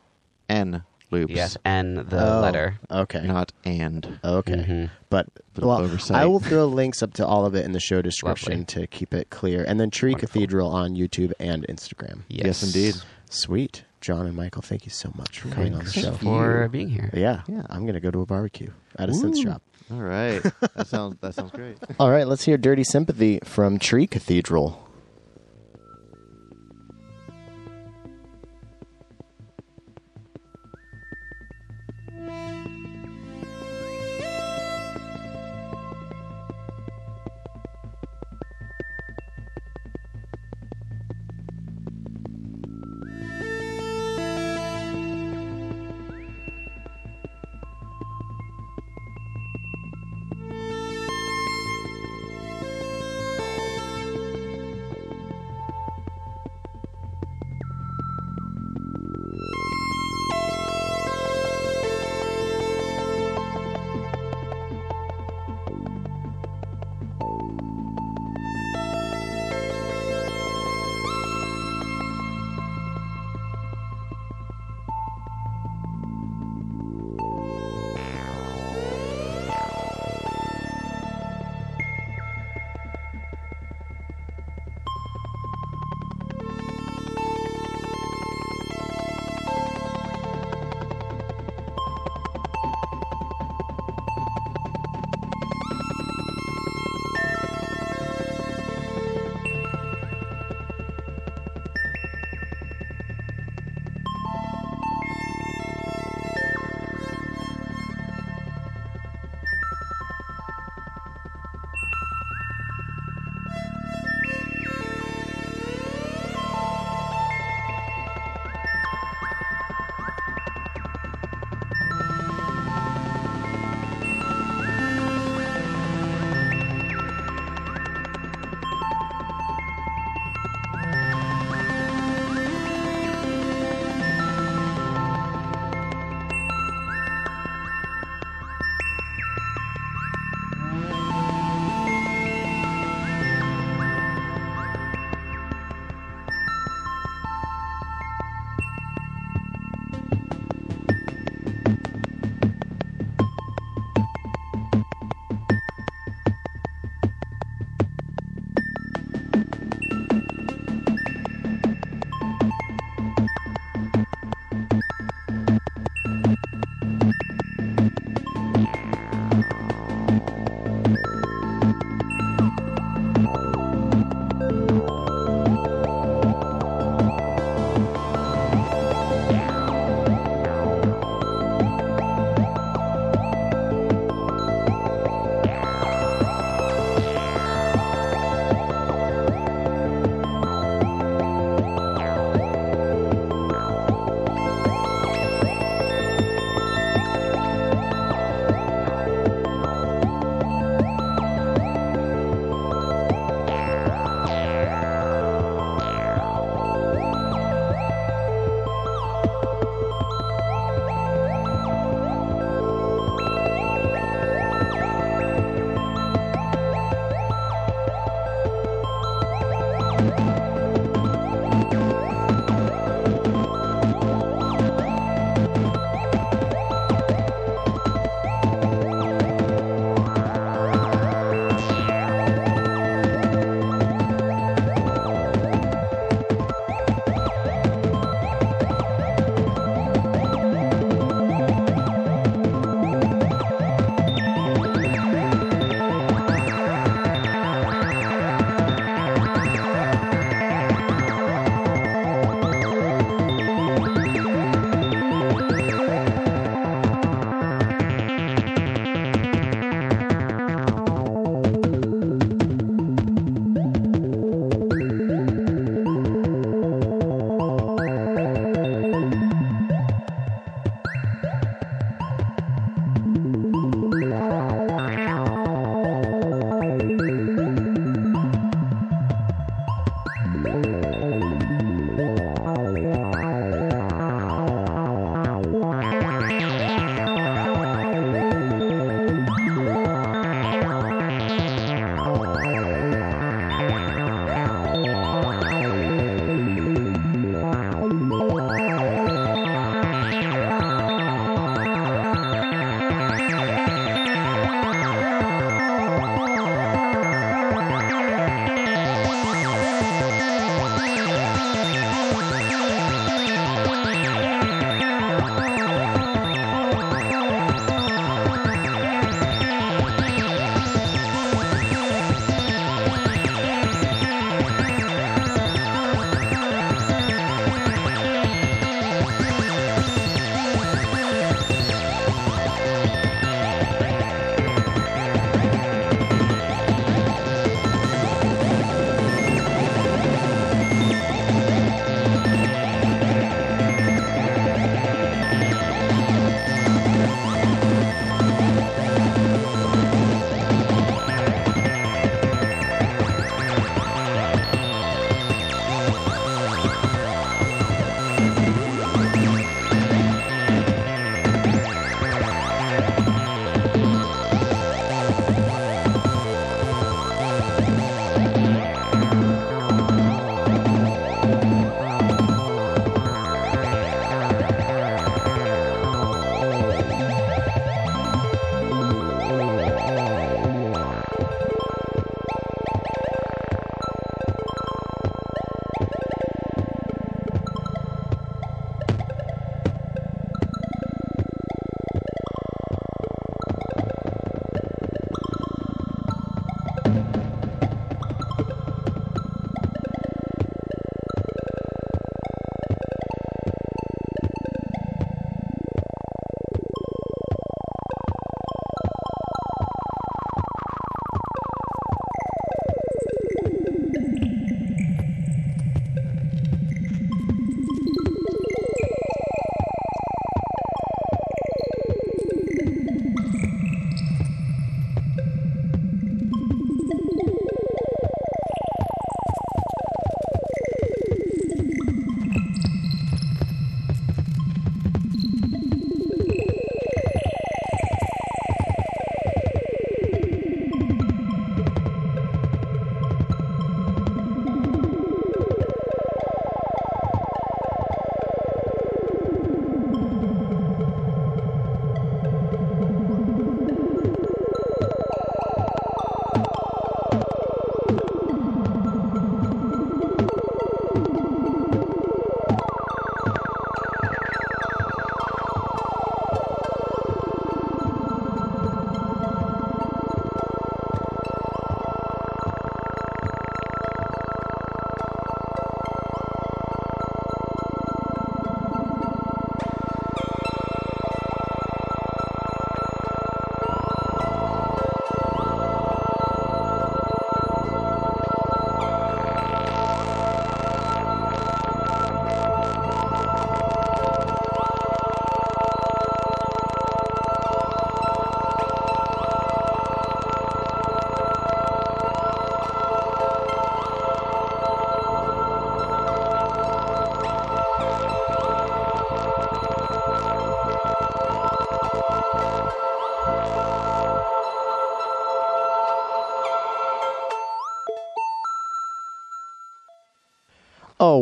n 0.49 0.83
loops. 1.11 1.31
Yes, 1.33 1.57
and 1.63 1.97
the 1.97 2.37
Oh, 2.37 2.41
letter. 2.41 2.79
Okay. 2.91 3.25
not 3.25 3.53
and. 3.63 4.19
Okay. 4.23 4.53
Mhm. 4.55 4.89
But 5.09 5.27
Bit 5.53 5.63
of 5.63 5.69
well, 5.69 5.81
oversight. 5.81 6.17
I 6.17 6.25
will 6.25 6.39
throw 6.41 6.65
links 6.65 7.01
up 7.01 7.13
to 7.13 7.25
all 7.25 7.45
of 7.45 7.55
it 7.55 7.63
in 7.65 7.71
the 7.71 7.79
show 7.79 8.01
description 8.01 8.51
Lovely. 8.59 8.65
to 8.65 8.87
keep 8.87 9.13
it 9.13 9.29
clear. 9.29 9.63
And 9.67 9.79
then 9.79 9.89
Tree 9.89 10.11
Wonderful. 10.11 10.27
Cathedral 10.33 10.69
on 10.69 10.95
YouTube 10.95 11.31
and 11.39 11.65
Instagram. 11.67 12.19
Yes, 12.27 12.61
indeed. 12.63 12.95
Sweet. 13.29 13.83
John 13.99 14.27
and 14.27 14.35
Michael, 14.35 14.61
thank 14.61 14.85
you 14.85 14.91
so 14.91 15.11
much 15.15 15.39
for 15.39 15.49
coming 15.49 15.73
on 15.73 15.79
the 15.83 15.89
Thanks 15.89 16.07
show. 16.07 16.13
for 16.23 16.67
being 16.69 16.87
here. 16.89 17.09
Yeah, 17.13 17.41
Yeah. 17.47 17.63
I'm 17.69 17.81
going 17.81 17.95
to 17.95 17.99
go 17.99 18.11
to 18.11 18.21
a 18.21 18.25
barbecue 18.27 18.69
at 18.97 19.09
a 19.09 19.11
synth 19.11 19.41
shop. 19.41 19.61
All 19.89 20.01
right, 20.01 20.43
that 20.75 20.85
sounds 20.87 21.17
that 21.21 21.33
sounds 21.33 21.51
great. 21.55 21.77
All 21.99 22.11
right, 22.11 22.27
let's 22.27 22.43
hear 22.43 22.57
Dirty 22.57 22.83
Sympathy 22.83 23.39
from 23.43 23.79
Tree 23.79 24.05
Cathedral. 24.05 24.86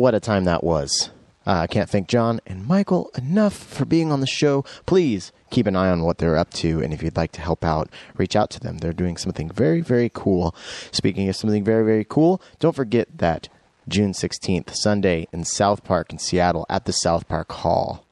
What 0.06 0.14
a 0.14 0.20
time 0.20 0.44
that 0.44 0.62
was. 0.62 1.10
Uh, 1.44 1.62
I 1.62 1.66
can't 1.66 1.90
thank 1.90 2.06
John 2.06 2.38
and 2.46 2.64
Michael 2.64 3.10
enough 3.18 3.54
for 3.54 3.84
being 3.84 4.12
on 4.12 4.20
the 4.20 4.26
show. 4.28 4.64
Please 4.86 5.32
keep 5.50 5.66
an 5.66 5.74
eye 5.74 5.90
on 5.90 6.04
what 6.04 6.18
they're 6.18 6.36
up 6.36 6.52
to, 6.54 6.80
and 6.80 6.94
if 6.94 7.02
you'd 7.02 7.16
like 7.16 7.32
to 7.32 7.40
help 7.40 7.64
out, 7.64 7.90
reach 8.16 8.36
out 8.36 8.48
to 8.50 8.60
them. 8.60 8.78
They're 8.78 8.92
doing 8.92 9.16
something 9.16 9.50
very, 9.50 9.80
very 9.80 10.08
cool. 10.14 10.54
Speaking 10.92 11.28
of 11.28 11.34
something 11.34 11.64
very, 11.64 11.84
very 11.84 12.04
cool, 12.04 12.40
don't 12.60 12.76
forget 12.76 13.18
that 13.18 13.48
June 13.88 14.12
16th, 14.12 14.76
Sunday, 14.76 15.26
in 15.32 15.42
South 15.42 15.82
Park 15.82 16.12
in 16.12 16.20
Seattle 16.20 16.66
at 16.70 16.84
the 16.84 16.92
South 16.92 17.26
Park 17.26 17.50
Hall. 17.50 18.06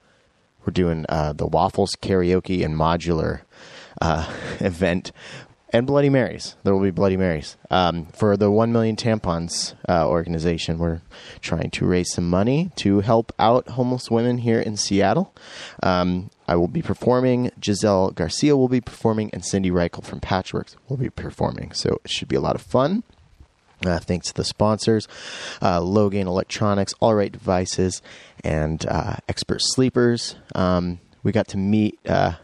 We're 0.66 0.73
doing 0.73 1.07
uh, 1.09 1.33
the 1.33 1.47
Waffles 1.47 1.95
Karaoke 2.03 2.65
and 2.65 2.75
Modular 2.75 3.43
uh, 4.03 4.29
event 4.59 5.12
and 5.74 5.88
Bloody 5.88 6.09
Marys. 6.09 6.55
There 6.62 6.72
will 6.72 6.80
be 6.80 6.92
Bloody 6.92 7.16
Marys 7.16 7.56
um, 7.68 8.06
for 8.06 8.36
the 8.36 8.48
One 8.48 8.72
Million 8.72 8.94
Tampons 8.94 9.74
uh, 9.88 10.09
organization. 10.09 10.78
We're 10.78 11.01
trying 11.40 11.70
to 11.72 11.84
raise 11.84 12.12
some 12.12 12.30
money 12.30 12.70
to 12.76 13.01
help 13.01 13.32
out 13.40 13.70
homeless 13.70 14.09
women 14.09 14.38
here 14.38 14.60
in 14.60 14.76
Seattle. 14.76 15.34
Um, 15.82 16.30
I 16.46 16.55
will 16.55 16.68
be 16.68 16.80
performing. 16.80 17.51
Giselle 17.62 18.12
Garcia 18.12 18.56
will 18.56 18.68
be 18.68 18.80
performing, 18.80 19.30
and 19.32 19.44
Cindy 19.44 19.72
Reichel 19.72 20.05
from 20.05 20.20
Patchwerks 20.20 20.76
will 20.88 20.96
be 20.96 21.10
performing. 21.10 21.72
So 21.72 21.98
it 22.05 22.10
should 22.10 22.28
be 22.28 22.36
a 22.36 22.40
lot 22.40 22.55
of 22.55 22.62
fun. 22.62 23.02
Uh, 23.84 23.98
thanks 23.98 24.28
to 24.28 24.34
the 24.34 24.44
sponsors, 24.44 25.09
uh, 25.60 25.80
Low-Gain 25.80 26.28
Electronics, 26.28 26.94
Alright 27.02 27.32
Devices, 27.32 28.01
and 28.44 28.86
uh, 28.86 29.16
Expert 29.28 29.60
Sleepers. 29.60 30.36
Um, 30.55 31.01
we 31.24 31.32
got 31.32 31.48
to 31.48 31.59
meet 31.59 31.98
uh, 32.09 32.34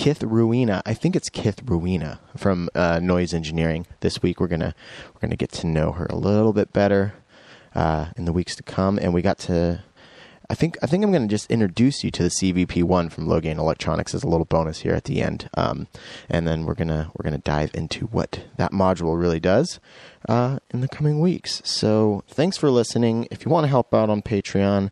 Kith 0.00 0.20
Ruina. 0.20 0.80
I 0.86 0.94
think 0.94 1.14
it's 1.14 1.28
Kith 1.28 1.62
Ruina 1.66 2.20
from 2.34 2.70
uh, 2.74 3.00
Noise 3.00 3.34
Engineering. 3.34 3.86
This 4.00 4.22
week 4.22 4.40
we're 4.40 4.46
gonna 4.46 4.74
we're 5.12 5.20
gonna 5.20 5.36
get 5.36 5.52
to 5.52 5.66
know 5.66 5.92
her 5.92 6.06
a 6.06 6.16
little 6.16 6.54
bit 6.54 6.72
better 6.72 7.12
uh, 7.74 8.06
in 8.16 8.24
the 8.24 8.32
weeks 8.32 8.56
to 8.56 8.62
come, 8.62 8.98
and 8.98 9.12
we 9.12 9.20
got 9.20 9.38
to 9.40 9.84
I 10.50 10.54
think 10.54 10.76
I 10.82 10.86
think 10.88 11.04
I'm 11.04 11.12
going 11.12 11.28
to 11.28 11.32
just 11.32 11.48
introduce 11.48 12.02
you 12.02 12.10
to 12.10 12.24
the 12.24 12.28
CVP 12.28 12.82
one 12.82 13.08
from 13.08 13.28
Low-Gain 13.28 13.60
Electronics 13.60 14.16
as 14.16 14.24
a 14.24 14.28
little 14.28 14.44
bonus 14.44 14.80
here 14.80 14.94
at 14.94 15.04
the 15.04 15.22
end, 15.22 15.48
um, 15.54 15.86
and 16.28 16.46
then 16.46 16.66
we're 16.66 16.74
gonna 16.74 17.12
we're 17.14 17.22
gonna 17.22 17.38
dive 17.38 17.70
into 17.72 18.06
what 18.06 18.40
that 18.56 18.72
module 18.72 19.16
really 19.16 19.38
does 19.38 19.78
uh, 20.28 20.58
in 20.70 20.80
the 20.80 20.88
coming 20.88 21.20
weeks. 21.20 21.62
So 21.64 22.24
thanks 22.26 22.56
for 22.56 22.68
listening. 22.68 23.28
If 23.30 23.44
you 23.44 23.52
want 23.52 23.62
to 23.62 23.68
help 23.68 23.94
out 23.94 24.10
on 24.10 24.22
Patreon, 24.22 24.90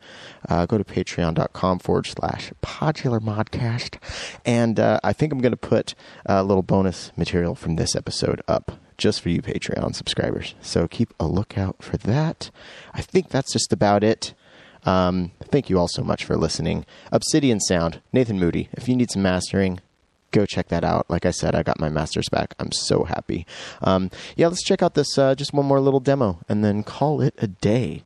uh, 0.49 0.67
go 0.67 0.79
to 0.79 0.85
patreon.com 0.85 1.81
forward 1.81 2.07
slash 2.07 2.53
podular 2.63 3.19
modcast, 3.19 3.99
and 4.45 4.79
uh, 4.79 5.01
I 5.03 5.13
think 5.13 5.33
I'm 5.33 5.41
going 5.41 5.51
to 5.51 5.57
put 5.57 5.97
a 6.25 6.45
little 6.45 6.63
bonus 6.63 7.11
material 7.17 7.57
from 7.57 7.75
this 7.75 7.97
episode 7.97 8.43
up 8.47 8.79
just 8.97 9.21
for 9.21 9.29
you 9.29 9.43
Patreon 9.43 9.97
subscribers. 9.97 10.55
So 10.61 10.87
keep 10.87 11.13
a 11.19 11.27
lookout 11.27 11.83
for 11.83 11.97
that. 11.97 12.53
I 12.95 13.01
think 13.01 13.31
that's 13.31 13.53
just 13.53 13.73
about 13.73 14.05
it. 14.05 14.35
Um, 14.85 15.33
thank 15.45 15.69
you 15.69 15.79
all 15.79 15.89
so 15.89 16.03
much 16.03 16.25
for 16.25 16.37
listening. 16.37 16.87
Obsidian 17.13 17.61
Sound, 17.61 18.01
Nathan 18.13 18.39
Moody. 18.39 18.69
If 18.73 18.89
you 18.89 18.97
need 18.97 19.11
some 19.11 19.23
mastering, 19.23 19.81
go 20.31 20.47
check 20.47 20.69
that 20.69 20.85
out. 20.85 21.09
Like 21.09 21.27
I 21.27 21.31
said, 21.31 21.55
I 21.55 21.63
got 21.63 21.81
my 21.81 21.89
masters 21.89 22.29
back. 22.31 22.55
I'm 22.59 22.73
so 22.73 23.05
happy. 23.05 23.47
Um, 23.81 24.11
yeah, 24.37 24.49
let's 24.49 24.63
check 24.63 24.83
out 24.83 24.95
this 24.95 25.19
uh, 25.19 25.35
just 25.35 25.53
one 25.53 25.67
more 25.67 25.81
little 25.81 26.01
demo 26.01 26.41
and 26.49 26.65
then 26.65 26.83
call 26.83 27.21
it 27.21 27.35
a 27.39 27.47
day. 27.47 28.03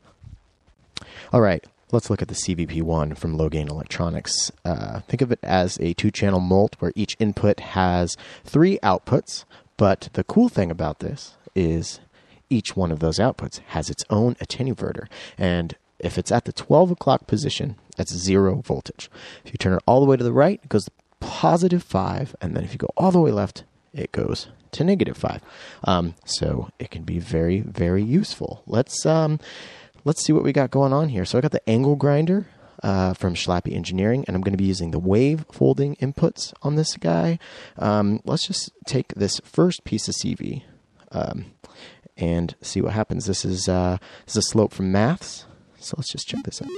All 1.33 1.41
right, 1.41 1.65
let's 1.91 2.11
look 2.11 2.23
at 2.23 2.29
the 2.29 2.35
CVP1 2.35 3.17
from 3.17 3.37
Low-Gain 3.37 3.69
Electronics. 3.69 4.53
Uh, 4.65 5.01
think 5.01 5.21
of 5.21 5.33
it 5.33 5.41
as 5.43 5.79
a 5.81 5.95
two 5.95 6.11
channel 6.11 6.41
mult 6.41 6.77
where 6.79 6.93
each 6.95 7.17
input 7.19 7.61
has 7.61 8.17
three 8.45 8.79
outputs. 8.83 9.45
But 9.77 10.11
the 10.13 10.25
cool 10.25 10.49
thing 10.49 10.71
about 10.71 11.01
this 11.01 11.35
is 11.55 12.01
each 12.51 12.77
one 12.77 12.93
of 12.93 13.01
those 13.01 13.19
outputs 13.19 13.61
has 13.69 13.91
its 13.91 14.05
own 14.11 14.35
attenuverter. 14.37 15.07
And 15.39 15.75
if 16.03 16.19
it's 16.19 16.33
at 16.33 16.45
the 16.45 16.53
12 16.53 16.91
o'clock 16.91 17.27
position, 17.27 17.77
that's 17.97 18.13
zero 18.13 18.57
voltage. 18.57 19.11
If 19.45 19.53
you 19.53 19.59
turn 19.59 19.75
it 19.75 19.83
all 19.87 20.01
the 20.01 20.07
way 20.07 20.17
to 20.17 20.25
the 20.25 20.33
right, 20.33 20.61
it 20.63 20.69
goes 20.69 20.89
positive 21.21 21.83
5. 21.83 22.37
And 22.41 22.55
then 22.57 22.65
if 22.65 22.73
you 22.73 22.79
go 22.79 22.91
all 22.97 23.13
the 23.13 23.21
way 23.21 23.31
left, 23.31 23.65
it 23.95 24.13
goes 24.13 24.49
to 24.73 24.85
negative 24.85 25.17
5. 25.17 25.41
Um, 25.85 26.15
so 26.25 26.71
it 26.79 26.91
can 26.91 27.03
be 27.03 27.19
very, 27.19 27.61
very 27.61 28.03
useful. 28.03 28.63
Let's, 28.67 29.07
um, 29.07 29.39
let's 30.05 30.25
see 30.25 30.33
what 30.33 30.43
we 30.43 30.53
got 30.53 30.71
going 30.71 30.93
on 30.93 31.09
here. 31.09 31.25
So 31.25 31.39
I 31.39 31.41
got 31.41 31.53
the 31.53 31.69
angle 31.69 31.97
grinder. 31.97 32.47
Uh, 32.83 33.15
from 33.15 33.35
Schlappi 33.35 33.77
Engineering, 33.77 34.25
and 34.27 34.35
I'm 34.35 34.43
going 34.43 34.55
to 34.55 34.59
be 34.59 34.65
using 34.65 34.91
the 34.91 34.99
wave 34.99 35.45
folding 35.53 35.95
inputs 35.97 36.53
on 36.63 36.75
this 36.75 36.97
guy. 36.97 37.39
Um, 37.79 38.21
let's 38.25 38.45
just 38.45 38.73
take 38.87 39.15
this 39.15 39.41
first 39.45 39.85
piece 39.85 40.09
of 40.09 40.17
CV 40.17 40.65
um, 41.13 41.53
and 42.17 42.57
see 42.61 42.81
what 42.81 42.93
happens. 42.93 43.27
This 43.27 43.45
is 43.45 43.69
uh, 43.69 43.99
this 44.27 44.35
is 44.35 44.47
a 44.47 44.51
slope 44.51 44.73
from 44.73 44.91
maths. 44.91 45.45
So 45.83 45.97
let's 45.99 46.13
just 46.13 46.29
check 46.29 46.43
this 46.45 46.63
out. 46.63 46.69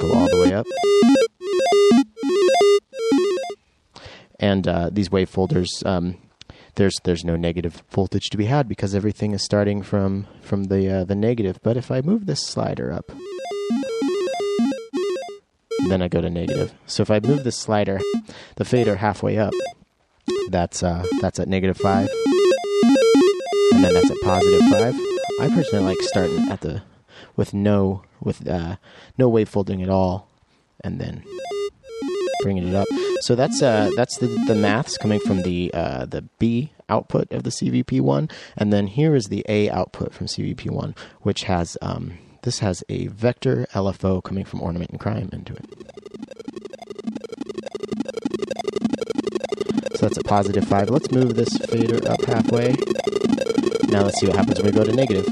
Go 0.00 0.12
all 0.12 0.28
the 0.28 0.40
way 0.40 0.52
up. 0.52 0.66
And 4.40 4.66
uh, 4.66 4.90
these 4.90 5.10
wave 5.10 5.28
folders, 5.28 5.82
um, 5.86 6.16
there's 6.74 6.96
there's 7.04 7.24
no 7.24 7.36
negative 7.36 7.84
voltage 7.90 8.30
to 8.30 8.36
be 8.36 8.46
had 8.46 8.68
because 8.68 8.94
everything 8.94 9.32
is 9.32 9.44
starting 9.44 9.82
from 9.82 10.26
from 10.42 10.64
the 10.64 11.00
uh, 11.00 11.04
the 11.04 11.14
negative. 11.14 11.60
But 11.62 11.76
if 11.76 11.90
I 11.92 12.00
move 12.00 12.26
this 12.26 12.42
slider 12.44 12.90
up, 12.90 13.12
then 15.88 16.02
I 16.02 16.08
go 16.08 16.20
to 16.20 16.30
negative. 16.30 16.72
So 16.86 17.02
if 17.02 17.10
I 17.10 17.20
move 17.20 17.44
this 17.44 17.58
slider, 17.58 18.00
the 18.56 18.64
fader 18.64 18.96
halfway 18.96 19.38
up, 19.38 19.52
that's 20.48 20.82
uh, 20.82 21.06
that's 21.20 21.38
at 21.38 21.46
negative 21.46 21.76
five, 21.76 22.08
and 23.72 23.84
then 23.84 23.94
that's 23.94 24.10
at 24.10 24.16
positive 24.24 24.62
five. 24.70 25.09
I 25.40 25.48
personally 25.48 25.84
like 25.84 26.00
starting 26.02 26.50
at 26.50 26.60
the 26.60 26.82
with 27.36 27.54
no 27.54 28.02
with 28.20 28.46
uh, 28.48 28.76
no 29.18 29.28
wave 29.28 29.48
folding 29.48 29.82
at 29.82 29.88
all, 29.88 30.28
and 30.82 31.00
then 31.00 31.24
bringing 32.42 32.68
it 32.68 32.74
up. 32.74 32.88
So 33.20 33.34
that's 33.34 33.62
uh, 33.62 33.90
that's 33.96 34.18
the 34.18 34.28
the 34.46 34.54
maths 34.54 34.96
coming 34.96 35.20
from 35.20 35.42
the 35.42 35.70
uh, 35.74 36.06
the 36.06 36.22
B 36.38 36.72
output 36.88 37.30
of 37.32 37.42
the 37.44 37.50
CVP 37.50 38.00
one, 38.00 38.28
and 38.56 38.72
then 38.72 38.86
here 38.86 39.14
is 39.14 39.28
the 39.28 39.44
A 39.48 39.70
output 39.70 40.12
from 40.12 40.26
CVP 40.26 40.70
one, 40.70 40.94
which 41.22 41.44
has 41.44 41.76
um, 41.82 42.18
this 42.42 42.60
has 42.60 42.82
a 42.88 43.06
vector 43.08 43.66
LFO 43.72 44.22
coming 44.22 44.44
from 44.44 44.62
Ornament 44.62 44.90
and 44.90 45.00
Crime 45.00 45.28
into 45.32 45.54
it. 45.54 45.66
So 49.96 50.06
that's 50.06 50.18
a 50.18 50.22
positive 50.22 50.66
five. 50.66 50.88
Let's 50.88 51.10
move 51.10 51.34
this 51.34 51.54
fader 51.58 52.00
up 52.10 52.24
halfway. 52.24 52.74
Now 53.90 54.04
let's 54.04 54.20
see 54.20 54.28
what 54.28 54.36
happens 54.36 54.62
when 54.62 54.66
we 54.66 54.78
go 54.78 54.84
to 54.84 54.92
negative. 54.92 55.26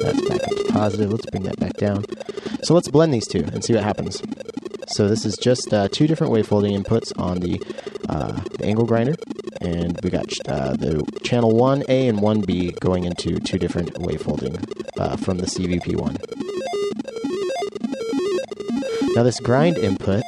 That's 0.00 0.20
back 0.28 0.42
up 0.44 0.56
to 0.56 0.64
positive. 0.70 1.10
Let's 1.10 1.26
bring 1.30 1.44
that 1.44 1.58
back 1.58 1.72
down. 1.78 2.04
So 2.62 2.74
let's 2.74 2.88
blend 2.88 3.14
these 3.14 3.26
two 3.26 3.44
and 3.52 3.64
see 3.64 3.72
what 3.72 3.84
happens. 3.84 4.22
So 4.88 5.08
this 5.08 5.24
is 5.24 5.38
just 5.38 5.72
uh, 5.72 5.88
two 5.90 6.06
different 6.06 6.30
wave 6.30 6.46
folding 6.46 6.80
inputs 6.80 7.18
on 7.18 7.40
the, 7.40 7.58
uh, 8.10 8.38
the 8.58 8.66
angle 8.66 8.84
grinder, 8.84 9.14
and 9.62 9.98
we 10.02 10.10
got 10.10 10.26
uh, 10.46 10.74
the 10.74 11.02
channel 11.24 11.52
1A 11.54 12.08
and 12.10 12.18
1B 12.18 12.78
going 12.80 13.04
into 13.04 13.40
two 13.40 13.58
different 13.58 13.98
wave 13.98 14.20
folding 14.20 14.58
uh, 14.98 15.16
from 15.16 15.38
the 15.38 15.46
CVP1. 15.46 16.20
Now 19.14 19.22
this 19.22 19.38
grind 19.38 19.78
input 19.78 20.23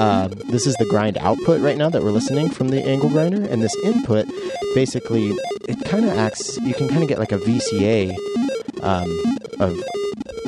uh, 0.00 0.28
this 0.28 0.66
is 0.66 0.74
the 0.76 0.86
grind 0.86 1.18
output 1.18 1.60
right 1.60 1.76
now 1.76 1.90
that 1.90 2.02
we're 2.02 2.10
listening 2.10 2.48
from 2.48 2.68
the 2.68 2.82
angle 2.82 3.10
grinder, 3.10 3.44
and 3.44 3.62
this 3.62 3.76
input 3.84 4.26
basically 4.74 5.28
it 5.68 5.84
kind 5.84 6.06
of 6.06 6.16
acts. 6.16 6.56
You 6.58 6.72
can 6.72 6.88
kind 6.88 7.02
of 7.02 7.08
get 7.08 7.18
like 7.18 7.32
a 7.32 7.38
VCA 7.38 8.16
um, 8.82 9.10
of. 9.60 9.78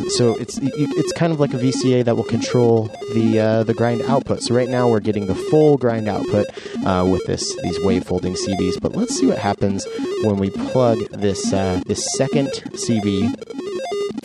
So 0.08 0.36
it's 0.36 0.58
it's 0.62 1.12
kind 1.12 1.34
of 1.34 1.40
like 1.40 1.52
a 1.52 1.58
VCA 1.58 2.04
that 2.04 2.16
will 2.16 2.24
control 2.24 2.88
the 3.14 3.38
uh, 3.38 3.62
the 3.64 3.74
grind 3.74 4.00
output. 4.02 4.40
So 4.40 4.54
right 4.54 4.68
now 4.68 4.88
we're 4.88 5.00
getting 5.00 5.26
the 5.26 5.34
full 5.34 5.76
grind 5.76 6.08
output 6.08 6.46
uh, 6.86 7.06
with 7.10 7.24
this 7.26 7.44
these 7.62 7.78
wave 7.80 8.04
folding 8.04 8.34
CVs. 8.34 8.80
But 8.80 8.96
let's 8.96 9.14
see 9.18 9.26
what 9.26 9.38
happens 9.38 9.86
when 10.22 10.38
we 10.38 10.48
plug 10.48 10.98
this 11.10 11.52
uh, 11.52 11.82
this 11.86 12.06
second 12.16 12.48
CV 12.72 13.28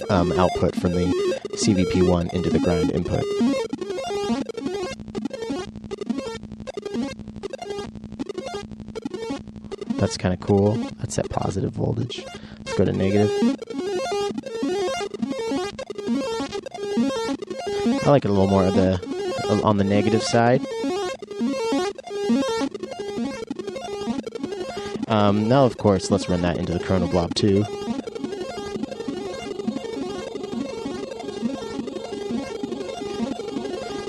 um, 0.10 0.32
output 0.34 0.74
from 0.76 0.94
the 0.94 1.06
CVP1 1.52 2.34
into 2.34 2.50
the 2.50 2.60
grind 2.60 2.92
input. 2.92 3.24
That's 9.98 10.16
kind 10.16 10.34
of 10.34 10.40
cool. 10.40 10.76
That's 11.00 11.18
at 11.18 11.30
positive 11.30 11.72
voltage. 11.72 12.24
Let's 12.60 12.78
go 12.78 12.86
to 12.86 12.94
negative. 12.94 13.32
I 18.06 18.10
like 18.10 18.24
it 18.24 18.30
a 18.30 18.34
little 18.34 18.48
more 18.48 18.66
of 18.66 18.76
the 18.76 19.62
on 19.64 19.78
the 19.78 19.84
negative 19.84 20.22
side. 20.24 20.62
Um, 25.08 25.48
now, 25.50 25.66
of 25.66 25.78
course, 25.78 26.12
let's 26.12 26.30
run 26.30 26.42
that 26.42 26.58
into 26.58 26.74
the 26.74 26.80
Chronoblob 26.80 27.34
2. 27.34 27.66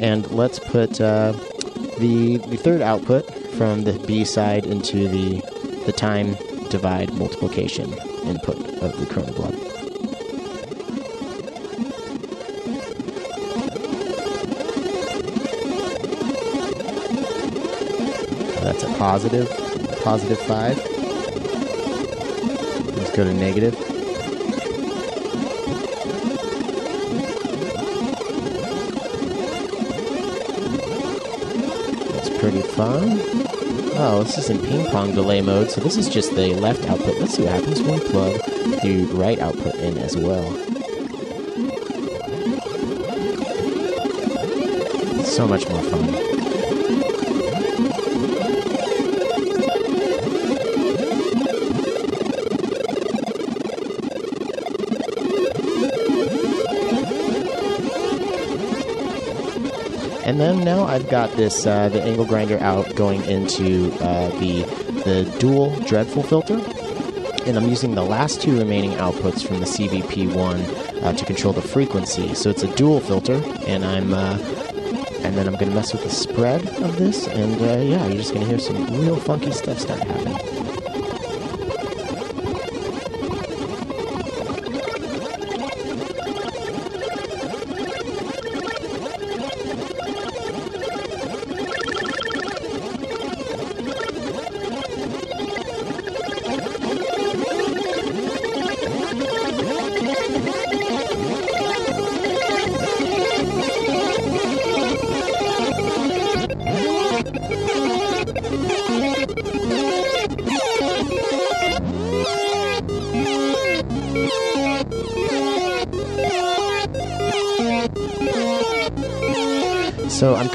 And 0.04 0.30
let's 0.30 0.58
put 0.58 1.00
uh, 1.00 1.32
the 1.98 2.36
the 2.36 2.56
third 2.56 2.82
output 2.82 3.28
from 3.54 3.84
the 3.84 3.94
B 4.06 4.24
side 4.24 4.64
into 4.64 5.08
the 5.08 5.42
the 5.88 5.92
time 5.94 6.34
divide 6.68 7.10
multiplication 7.14 7.90
input 8.26 8.58
of 8.82 9.00
the 9.00 9.06
chronoblob. 9.06 9.54
That's 18.62 18.82
a 18.82 18.88
positive, 18.98 19.48
positive 20.04 20.38
five. 20.40 20.76
Let's 22.94 23.16
go 23.16 23.24
to 23.24 23.32
negative. 23.32 23.74
That's 32.12 32.28
pretty 32.38 32.60
fun. 32.60 33.87
Oh, 34.00 34.22
this 34.22 34.38
is 34.38 34.48
in 34.48 34.60
ping 34.60 34.86
pong 34.92 35.12
delay 35.12 35.40
mode, 35.40 35.72
so 35.72 35.80
this 35.80 35.96
is 35.96 36.08
just 36.08 36.32
the 36.36 36.54
left 36.54 36.88
output. 36.88 37.18
Let's 37.18 37.34
see 37.34 37.42
what 37.42 37.50
happens 37.50 37.82
when 37.82 37.98
we 37.98 38.08
plug 38.08 38.40
the 38.80 39.08
right 39.12 39.40
output 39.40 39.74
in 39.74 39.98
as 39.98 40.16
well. 40.16 40.52
So 45.24 45.48
much 45.48 45.68
more 45.68 45.82
fun. 45.82 46.37
And 60.38 60.58
then 60.58 60.64
now 60.64 60.84
I've 60.84 61.08
got 61.08 61.32
this 61.32 61.66
uh, 61.66 61.88
the 61.88 62.00
angle 62.00 62.24
grinder 62.24 62.60
out 62.60 62.94
going 62.94 63.24
into 63.24 63.92
uh, 63.94 64.28
the 64.38 64.62
the 65.04 65.36
dual 65.40 65.74
dreadful 65.80 66.22
filter, 66.22 66.60
and 67.44 67.58
I'm 67.58 67.68
using 67.68 67.96
the 67.96 68.04
last 68.04 68.40
two 68.40 68.56
remaining 68.56 68.92
outputs 68.92 69.44
from 69.44 69.58
the 69.58 69.66
CVP 69.66 70.32
one 70.32 70.60
uh, 71.02 71.12
to 71.12 71.24
control 71.24 71.52
the 71.52 71.60
frequency. 71.60 72.36
So 72.36 72.50
it's 72.50 72.62
a 72.62 72.72
dual 72.76 73.00
filter, 73.00 73.42
and 73.66 73.84
I'm 73.84 74.14
uh, 74.14 74.38
and 75.24 75.36
then 75.36 75.48
I'm 75.48 75.56
gonna 75.56 75.74
mess 75.74 75.92
with 75.92 76.04
the 76.04 76.10
spread 76.10 76.64
of 76.84 76.98
this, 76.98 77.26
and 77.26 77.60
uh, 77.60 77.82
yeah, 77.82 78.06
you're 78.06 78.18
just 78.18 78.32
gonna 78.32 78.46
hear 78.46 78.60
some 78.60 78.76
real 79.00 79.16
funky 79.16 79.50
stuff 79.50 79.80
start 79.80 79.98
happening. 79.98 80.87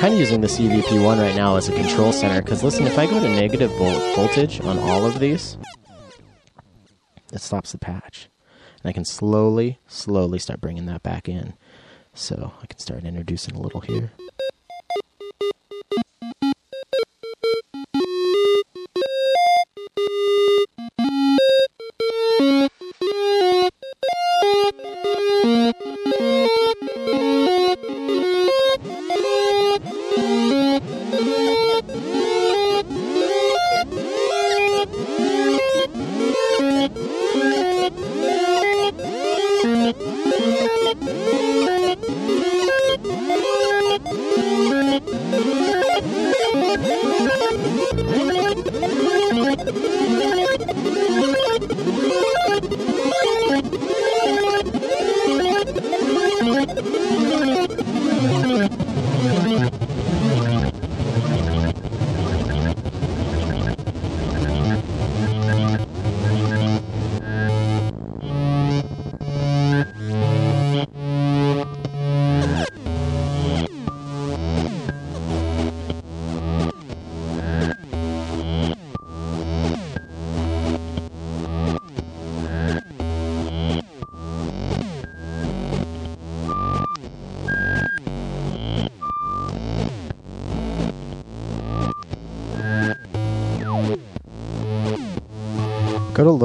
Kind 0.04 0.16
of 0.16 0.20
using 0.20 0.42
the 0.42 0.48
CVP1 0.48 1.18
right 1.18 1.34
now 1.34 1.56
as 1.56 1.70
a 1.70 1.72
control 1.72 2.12
center 2.12 2.42
because 2.42 2.62
listen, 2.62 2.86
if 2.86 3.00
I 3.00 3.06
go 3.06 3.22
to 3.22 3.30
negative 3.30 3.72
volt- 3.78 4.18
voltage 4.18 4.60
on 4.60 4.78
all 4.78 5.06
of 5.06 5.18
these, 5.20 5.58
it 7.32 7.40
stops 7.40 7.72
the 7.72 7.78
patch. 7.78 8.28
And 8.84 8.90
I 8.90 8.92
can 8.92 9.06
slowly, 9.06 9.80
slowly 9.88 10.40
start 10.40 10.60
bringing 10.60 10.88
that 10.88 11.04
back 11.04 11.30
in. 11.30 11.54
So 12.14 12.52
I 12.62 12.66
can 12.66 12.80
start 12.80 13.06
introducing 13.06 13.56
a 13.56 13.62
little 13.62 13.80
here. 13.80 14.12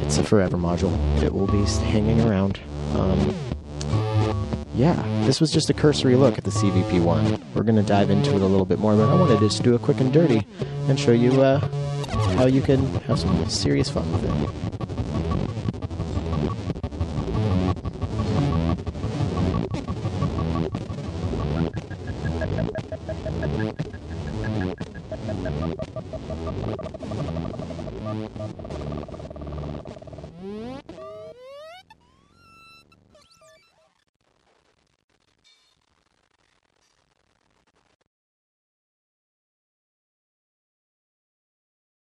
it's 0.00 0.16
a 0.16 0.24
forever 0.24 0.56
module. 0.56 0.96
It 1.22 1.34
will 1.34 1.46
be 1.46 1.62
hanging 1.84 2.22
around. 2.22 2.58
Um, 2.94 3.34
yeah, 4.74 4.94
this 5.26 5.38
was 5.38 5.50
just 5.50 5.68
a 5.68 5.74
cursory 5.74 6.16
look 6.16 6.38
at 6.38 6.44
the 6.44 6.50
CVP 6.50 7.04
one. 7.04 7.38
We're 7.62 7.66
going 7.66 7.76
to 7.76 7.88
dive 7.88 8.10
into 8.10 8.30
it 8.30 8.42
a 8.42 8.46
little 8.46 8.66
bit 8.66 8.80
more, 8.80 8.96
but 8.96 9.08
I 9.08 9.14
wanted 9.14 9.38
to 9.38 9.46
just 9.46 9.62
do 9.62 9.76
a 9.76 9.78
quick 9.78 10.00
and 10.00 10.12
dirty 10.12 10.44
and 10.88 10.98
show 10.98 11.12
you 11.12 11.42
uh, 11.42 11.60
how 12.34 12.46
you 12.46 12.60
can 12.60 12.84
have 13.02 13.20
some 13.20 13.48
serious 13.48 13.88
fun 13.88 14.10
with 14.10 14.24
it. 14.24 14.51